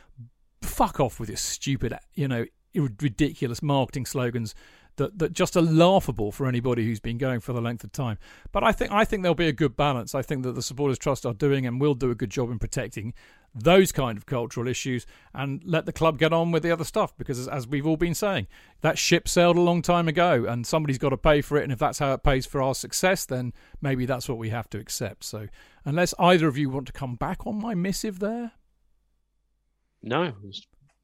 Fuck 0.60 1.00
off 1.00 1.18
with 1.18 1.30
your 1.30 1.36
stupid, 1.36 1.96
you 2.14 2.28
know, 2.28 2.44
ridiculous 2.74 3.62
marketing 3.62 4.06
slogans 4.06 4.54
that, 4.98 5.18
that 5.18 5.32
just 5.32 5.56
are 5.56 5.62
laughable 5.62 6.30
for 6.30 6.46
anybody 6.46 6.84
who's 6.84 7.00
been 7.00 7.18
going 7.18 7.40
for 7.40 7.52
the 7.52 7.60
length 7.60 7.82
of 7.82 7.92
time. 7.92 8.18
But 8.52 8.62
I 8.62 8.72
think 8.72 8.92
I 8.92 9.04
think 9.04 9.22
there'll 9.22 9.34
be 9.34 9.48
a 9.48 9.52
good 9.52 9.76
balance. 9.76 10.14
I 10.14 10.22
think 10.22 10.42
that 10.42 10.52
the 10.52 10.62
supporters 10.62 10.98
trust 10.98 11.24
are 11.24 11.32
doing 11.32 11.66
and 11.66 11.80
will 11.80 11.94
do 11.94 12.10
a 12.10 12.14
good 12.14 12.30
job 12.30 12.50
in 12.50 12.58
protecting 12.58 13.14
those 13.54 13.92
kind 13.92 14.18
of 14.18 14.26
cultural 14.26 14.68
issues 14.68 15.06
and 15.34 15.62
let 15.64 15.86
the 15.86 15.92
club 15.92 16.18
get 16.18 16.32
on 16.32 16.52
with 16.52 16.62
the 16.62 16.70
other 16.70 16.84
stuff 16.84 17.16
because 17.16 17.38
as, 17.38 17.48
as 17.48 17.66
we've 17.66 17.86
all 17.86 17.96
been 17.96 18.14
saying 18.14 18.46
that 18.82 18.98
ship 18.98 19.26
sailed 19.26 19.56
a 19.56 19.60
long 19.60 19.80
time 19.80 20.06
ago 20.06 20.44
and 20.46 20.66
somebody's 20.66 20.98
got 20.98 21.08
to 21.08 21.16
pay 21.16 21.40
for 21.40 21.56
it 21.56 21.62
and 21.62 21.72
if 21.72 21.78
that's 21.78 21.98
how 21.98 22.12
it 22.12 22.22
pays 22.22 22.44
for 22.44 22.60
our 22.62 22.74
success 22.74 23.24
then 23.24 23.52
maybe 23.80 24.04
that's 24.04 24.28
what 24.28 24.36
we 24.38 24.50
have 24.50 24.68
to 24.68 24.78
accept 24.78 25.24
so 25.24 25.48
unless 25.84 26.12
either 26.18 26.46
of 26.46 26.58
you 26.58 26.68
want 26.68 26.86
to 26.86 26.92
come 26.92 27.16
back 27.16 27.46
on 27.46 27.60
my 27.60 27.74
missive 27.74 28.18
there 28.18 28.52
no 30.02 30.32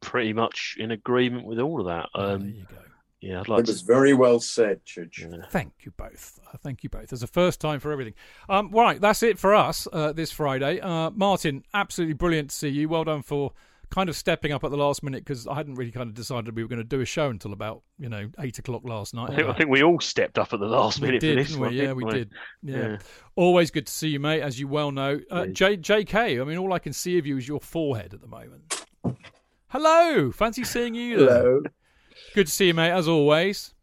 pretty 0.05 0.32
much 0.32 0.76
in 0.78 0.90
agreement 0.90 1.44
with 1.44 1.59
all 1.59 1.81
of 1.81 1.86
that 1.86 2.09
um, 2.14 2.40
there 2.40 2.51
you 2.51 2.66
go 2.68 2.76
yeah, 3.24 3.40
I'd 3.40 3.48
like 3.48 3.60
it 3.60 3.68
was 3.68 3.81
very 3.81 4.12
well 4.12 4.39
said, 4.39 4.85
Chidge. 4.85 5.20
Yeah. 5.20 5.47
Thank 5.48 5.72
you 5.81 5.93
both. 5.97 6.39
Uh, 6.47 6.59
thank 6.59 6.85
you 6.85 6.90
both. 6.90 7.09
There's 7.09 7.22
a 7.22 7.26
first 7.26 7.59
time 7.59 7.81
for 7.81 7.90
everything. 7.90 8.12
Um, 8.51 8.68
right, 8.70 9.01
that's 9.01 9.22
it 9.22 9.39
for 9.39 9.55
us 9.55 9.89
uh, 9.94 10.12
this 10.12 10.31
Friday. 10.31 10.78
Uh, 10.78 11.09
Martin, 11.10 11.64
absolutely 11.72 12.12
brilliant 12.12 12.51
to 12.51 12.56
see 12.56 12.68
you. 12.68 12.86
Well 12.86 13.05
done 13.05 13.22
for 13.22 13.52
kind 13.89 14.10
of 14.10 14.16
stepping 14.16 14.52
up 14.52 14.62
at 14.62 14.70
the 14.70 14.76
last 14.76 15.02
minute 15.02 15.24
because 15.24 15.47
I 15.47 15.55
hadn't 15.55 15.76
really 15.76 15.90
kind 15.90 16.09
of 16.10 16.14
decided 16.14 16.55
we 16.55 16.62
were 16.62 16.68
going 16.68 16.82
to 16.82 16.85
do 16.85 17.01
a 17.01 17.06
show 17.06 17.31
until 17.31 17.55
about 17.55 17.82
you 17.98 18.10
know 18.10 18.28
eight 18.40 18.59
o'clock 18.59 18.82
last 18.85 19.14
night. 19.14 19.31
I 19.31 19.36
think, 19.36 19.48
I 19.48 19.52
think 19.55 19.70
we 19.70 19.82
all 19.82 20.01
stepped 20.01 20.39
up 20.39 20.52
at 20.52 20.60
the 20.60 20.66
last 20.66 21.01
we 21.01 21.06
minute 21.06 21.22
did, 21.22 21.39
for 21.39 21.43
this 21.44 21.55
we? 21.55 21.60
one. 21.60 21.72
Yeah, 21.72 21.93
we, 21.93 22.05
we 22.05 22.12
did. 22.12 22.31
Yeah. 22.62 22.76
Yeah. 22.76 22.98
always 23.36 23.70
good 23.70 23.86
to 23.86 23.93
see 23.93 24.09
you, 24.09 24.20
mate. 24.20 24.43
As 24.43 24.60
you 24.60 24.68
well 24.68 24.93
know, 24.93 25.18
uh, 25.31 25.47
J- 25.47 25.78
JK. 25.78 26.43
I 26.43 26.44
mean, 26.44 26.59
all 26.59 26.74
I 26.74 26.78
can 26.78 26.93
see 26.93 27.16
of 27.16 27.24
you 27.24 27.39
is 27.39 27.48
your 27.48 27.60
forehead 27.60 28.12
at 28.12 28.20
the 28.20 28.26
moment. 28.26 28.85
Hello, 29.74 30.30
fancy 30.30 30.62
seeing 30.62 30.94
you. 30.94 31.18
Hello. 31.18 31.60
Good 32.32 32.46
to 32.46 32.52
see 32.52 32.68
you, 32.68 32.74
mate. 32.74 32.92
As 32.92 33.09
always. 33.09 33.74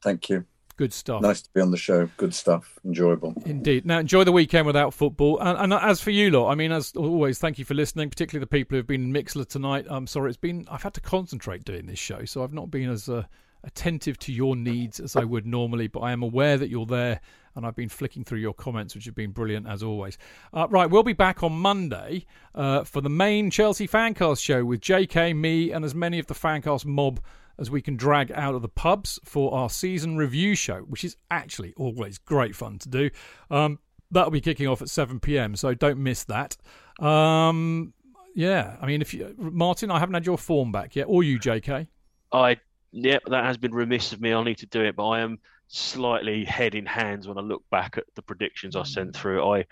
Thank 0.00 0.28
you. 0.28 0.44
Good 0.76 0.92
stuff. 0.92 1.22
Nice 1.22 1.42
to 1.42 1.50
be 1.52 1.60
on 1.60 1.72
the 1.72 1.76
show. 1.76 2.08
Good 2.16 2.32
stuff. 2.32 2.78
Enjoyable. 2.84 3.34
Indeed. 3.44 3.84
Now, 3.84 3.98
enjoy 3.98 4.22
the 4.22 4.30
weekend 4.30 4.64
without 4.64 4.94
football. 4.94 5.40
And, 5.40 5.58
and 5.58 5.74
as 5.74 6.00
for 6.00 6.12
you 6.12 6.30
lot, 6.30 6.52
I 6.52 6.54
mean, 6.54 6.70
as 6.70 6.92
always, 6.94 7.40
thank 7.40 7.58
you 7.58 7.64
for 7.64 7.74
listening, 7.74 8.10
particularly 8.10 8.44
the 8.44 8.46
people 8.46 8.76
who 8.76 8.76
have 8.76 8.86
been 8.86 9.02
in 9.02 9.12
Mixlr 9.12 9.44
tonight. 9.44 9.86
I'm 9.90 10.06
sorry, 10.06 10.28
it's 10.28 10.36
been, 10.36 10.68
I've 10.70 10.84
had 10.84 10.94
to 10.94 11.00
concentrate 11.00 11.64
doing 11.64 11.86
this 11.86 11.98
show, 11.98 12.24
so 12.24 12.44
I've 12.44 12.52
not 12.52 12.70
been 12.70 12.88
as 12.88 13.08
uh, 13.08 13.24
attentive 13.64 14.18
to 14.18 14.32
your 14.32 14.56
needs 14.56 15.00
as 15.00 15.16
I 15.16 15.24
would 15.24 15.46
normally, 15.46 15.86
but 15.86 16.00
I 16.00 16.12
am 16.12 16.22
aware 16.22 16.56
that 16.56 16.68
you're 16.68 16.86
there, 16.86 17.20
and 17.54 17.66
I've 17.66 17.76
been 17.76 17.88
flicking 17.88 18.24
through 18.24 18.40
your 18.40 18.54
comments, 18.54 18.94
which 18.94 19.04
have 19.04 19.14
been 19.14 19.30
brilliant 19.30 19.68
as 19.68 19.82
always. 19.82 20.18
Uh, 20.52 20.66
right, 20.68 20.90
we'll 20.90 21.02
be 21.02 21.12
back 21.12 21.42
on 21.42 21.52
Monday 21.52 22.26
uh, 22.54 22.84
for 22.84 23.00
the 23.00 23.10
main 23.10 23.50
Chelsea 23.50 23.86
Fancast 23.86 24.42
show 24.42 24.64
with 24.64 24.80
JK, 24.80 25.36
me, 25.36 25.70
and 25.70 25.84
as 25.84 25.94
many 25.94 26.18
of 26.18 26.26
the 26.26 26.34
Fancast 26.34 26.84
mob 26.84 27.20
as 27.58 27.70
we 27.70 27.82
can 27.82 27.96
drag 27.96 28.32
out 28.32 28.54
of 28.54 28.62
the 28.62 28.68
pubs 28.68 29.20
for 29.24 29.54
our 29.54 29.70
season 29.70 30.16
review 30.16 30.54
show, 30.54 30.80
which 30.80 31.04
is 31.04 31.16
actually 31.30 31.74
always 31.76 32.18
great 32.18 32.56
fun 32.56 32.78
to 32.78 32.88
do. 32.88 33.10
Um, 33.50 33.78
that'll 34.10 34.30
be 34.30 34.40
kicking 34.40 34.66
off 34.66 34.82
at 34.82 34.88
7 34.88 35.20
p.m., 35.20 35.56
so 35.56 35.74
don't 35.74 35.98
miss 35.98 36.24
that. 36.24 36.56
Um, 36.98 37.92
yeah, 38.34 38.76
I 38.80 38.86
mean, 38.86 39.02
if 39.02 39.12
you, 39.12 39.34
Martin, 39.38 39.90
I 39.90 39.98
haven't 39.98 40.14
had 40.14 40.26
your 40.26 40.38
form 40.38 40.72
back 40.72 40.96
yet, 40.96 41.04
or 41.04 41.22
you, 41.22 41.38
JK. 41.38 41.86
I 42.32 42.58
yeah, 42.92 43.18
that 43.26 43.44
has 43.44 43.56
been 43.56 43.74
remiss 43.74 44.12
of 44.12 44.20
me. 44.20 44.32
I'll 44.32 44.44
need 44.44 44.58
to 44.58 44.66
do 44.66 44.82
it, 44.82 44.96
but 44.96 45.08
I 45.08 45.20
am 45.20 45.38
slightly 45.68 46.44
head 46.44 46.74
in 46.74 46.86
hands 46.86 47.26
when 47.26 47.38
I 47.38 47.40
look 47.40 47.62
back 47.70 47.96
at 47.96 48.04
the 48.14 48.22
predictions 48.22 48.76
I 48.76 48.82
sent 48.82 49.16
through. 49.16 49.42
I 49.50 49.64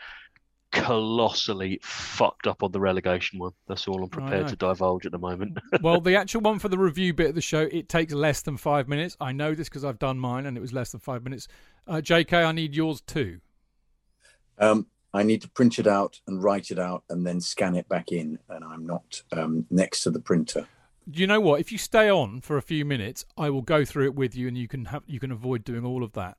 colossally 0.72 1.80
fucked 1.82 2.46
up 2.46 2.62
on 2.62 2.72
the 2.72 2.80
relegation 2.80 3.38
one. 3.38 3.52
That's 3.66 3.86
all 3.88 4.02
I'm 4.02 4.08
prepared 4.08 4.48
to 4.48 4.56
divulge 4.56 5.04
at 5.04 5.12
the 5.12 5.18
moment. 5.18 5.58
well, 5.82 6.00
the 6.00 6.16
actual 6.16 6.40
one 6.40 6.58
for 6.58 6.68
the 6.68 6.78
review 6.78 7.12
bit 7.12 7.28
of 7.28 7.34
the 7.34 7.40
show, 7.40 7.68
it 7.70 7.88
takes 7.88 8.12
less 8.12 8.42
than 8.42 8.56
five 8.56 8.88
minutes. 8.88 9.16
I 9.20 9.32
know 9.32 9.54
this 9.54 9.68
because 9.68 9.84
I've 9.84 9.98
done 9.98 10.18
mine 10.18 10.46
and 10.46 10.56
it 10.56 10.60
was 10.60 10.72
less 10.72 10.92
than 10.92 11.00
five 11.00 11.24
minutes. 11.24 11.48
Uh, 11.86 11.96
JK, 11.96 12.46
I 12.46 12.52
need 12.52 12.74
yours 12.74 13.00
too. 13.00 13.40
Um, 14.58 14.86
I 15.12 15.22
need 15.22 15.42
to 15.42 15.50
print 15.50 15.78
it 15.78 15.86
out 15.86 16.20
and 16.26 16.42
write 16.42 16.70
it 16.70 16.78
out 16.78 17.02
and 17.10 17.26
then 17.26 17.40
scan 17.40 17.74
it 17.74 17.88
back 17.88 18.12
in, 18.12 18.38
and 18.48 18.64
I'm 18.64 18.86
not 18.86 19.22
um, 19.32 19.66
next 19.70 20.02
to 20.02 20.10
the 20.10 20.20
printer. 20.20 20.68
You 21.12 21.26
know 21.26 21.40
what? 21.40 21.60
If 21.60 21.72
you 21.72 21.78
stay 21.78 22.10
on 22.10 22.40
for 22.40 22.56
a 22.56 22.62
few 22.62 22.84
minutes, 22.84 23.24
I 23.36 23.50
will 23.50 23.62
go 23.62 23.84
through 23.84 24.06
it 24.06 24.14
with 24.14 24.34
you, 24.34 24.48
and 24.48 24.56
you 24.56 24.68
can 24.68 24.86
have 24.86 25.02
you 25.06 25.20
can 25.20 25.32
avoid 25.32 25.64
doing 25.64 25.84
all 25.84 26.02
of 26.04 26.12
that. 26.12 26.36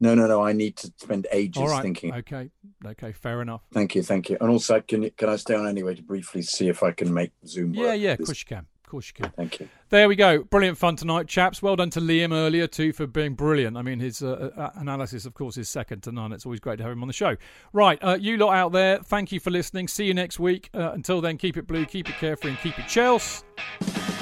No, 0.00 0.14
no, 0.14 0.26
no. 0.26 0.42
I 0.42 0.52
need 0.52 0.76
to 0.76 0.92
spend 0.96 1.26
ages 1.32 1.60
all 1.60 1.68
right. 1.68 1.82
thinking. 1.82 2.14
Okay. 2.14 2.50
Okay. 2.84 3.12
Fair 3.12 3.42
enough. 3.42 3.62
Thank 3.72 3.94
you, 3.94 4.02
thank 4.02 4.30
you. 4.30 4.36
And 4.40 4.50
also, 4.50 4.80
can 4.80 5.10
can 5.10 5.28
I 5.28 5.36
stay 5.36 5.54
on 5.54 5.66
anyway 5.66 5.94
to 5.94 6.02
briefly 6.02 6.42
see 6.42 6.68
if 6.68 6.82
I 6.82 6.92
can 6.92 7.12
make 7.12 7.32
Zoom 7.46 7.72
work? 7.72 7.86
Yeah. 7.86 7.94
Yeah. 7.94 8.12
Of 8.12 8.24
course 8.24 8.40
you 8.40 8.46
can. 8.46 8.66
Of 8.84 8.90
course 8.90 9.08
you 9.08 9.22
can. 9.22 9.30
Thank 9.32 9.60
you. 9.60 9.68
There 9.90 10.08
we 10.08 10.16
go. 10.16 10.44
Brilliant 10.44 10.78
fun 10.78 10.96
tonight, 10.96 11.28
chaps. 11.28 11.60
Well 11.60 11.76
done 11.76 11.90
to 11.90 12.00
Liam 12.00 12.32
earlier 12.32 12.66
too 12.66 12.94
for 12.94 13.06
being 13.06 13.34
brilliant. 13.34 13.76
I 13.76 13.82
mean, 13.82 14.00
his 14.00 14.22
uh, 14.22 14.50
uh, 14.56 14.70
analysis, 14.76 15.26
of 15.26 15.34
course, 15.34 15.58
is 15.58 15.68
second 15.68 16.04
to 16.04 16.12
none. 16.12 16.32
It's 16.32 16.46
always 16.46 16.58
great 16.58 16.78
to 16.78 16.84
have 16.84 16.92
him 16.92 17.02
on 17.02 17.06
the 17.06 17.12
show. 17.12 17.36
Right, 17.74 17.98
uh, 18.02 18.16
you 18.18 18.38
lot 18.38 18.54
out 18.54 18.72
there, 18.72 19.00
thank 19.00 19.30
you 19.30 19.40
for 19.40 19.50
listening. 19.50 19.88
See 19.88 20.06
you 20.06 20.14
next 20.14 20.40
week. 20.40 20.70
Uh, 20.72 20.92
until 20.92 21.20
then, 21.20 21.36
keep 21.36 21.58
it 21.58 21.66
blue, 21.66 21.84
keep 21.84 22.08
it 22.08 22.14
carefree, 22.16 22.52
and 22.52 22.58
keep 22.60 22.78
it 22.78 22.88
Chelsea. 22.88 23.44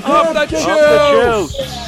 Up 0.04 0.32
the 0.32 0.40
Up 0.40 0.48
the 0.48 0.56
Chelsea! 0.56 1.54
Chelsea! 1.54 1.86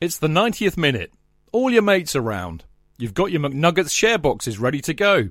It's 0.00 0.18
the 0.18 0.28
90th 0.28 0.76
minute. 0.76 1.12
All 1.50 1.70
your 1.70 1.82
mates 1.82 2.14
are 2.14 2.22
around. 2.22 2.64
You've 2.98 3.14
got 3.14 3.32
your 3.32 3.40
McNuggets 3.40 3.90
share 3.90 4.16
boxes 4.16 4.58
ready 4.58 4.80
to 4.82 4.94
go. 4.94 5.30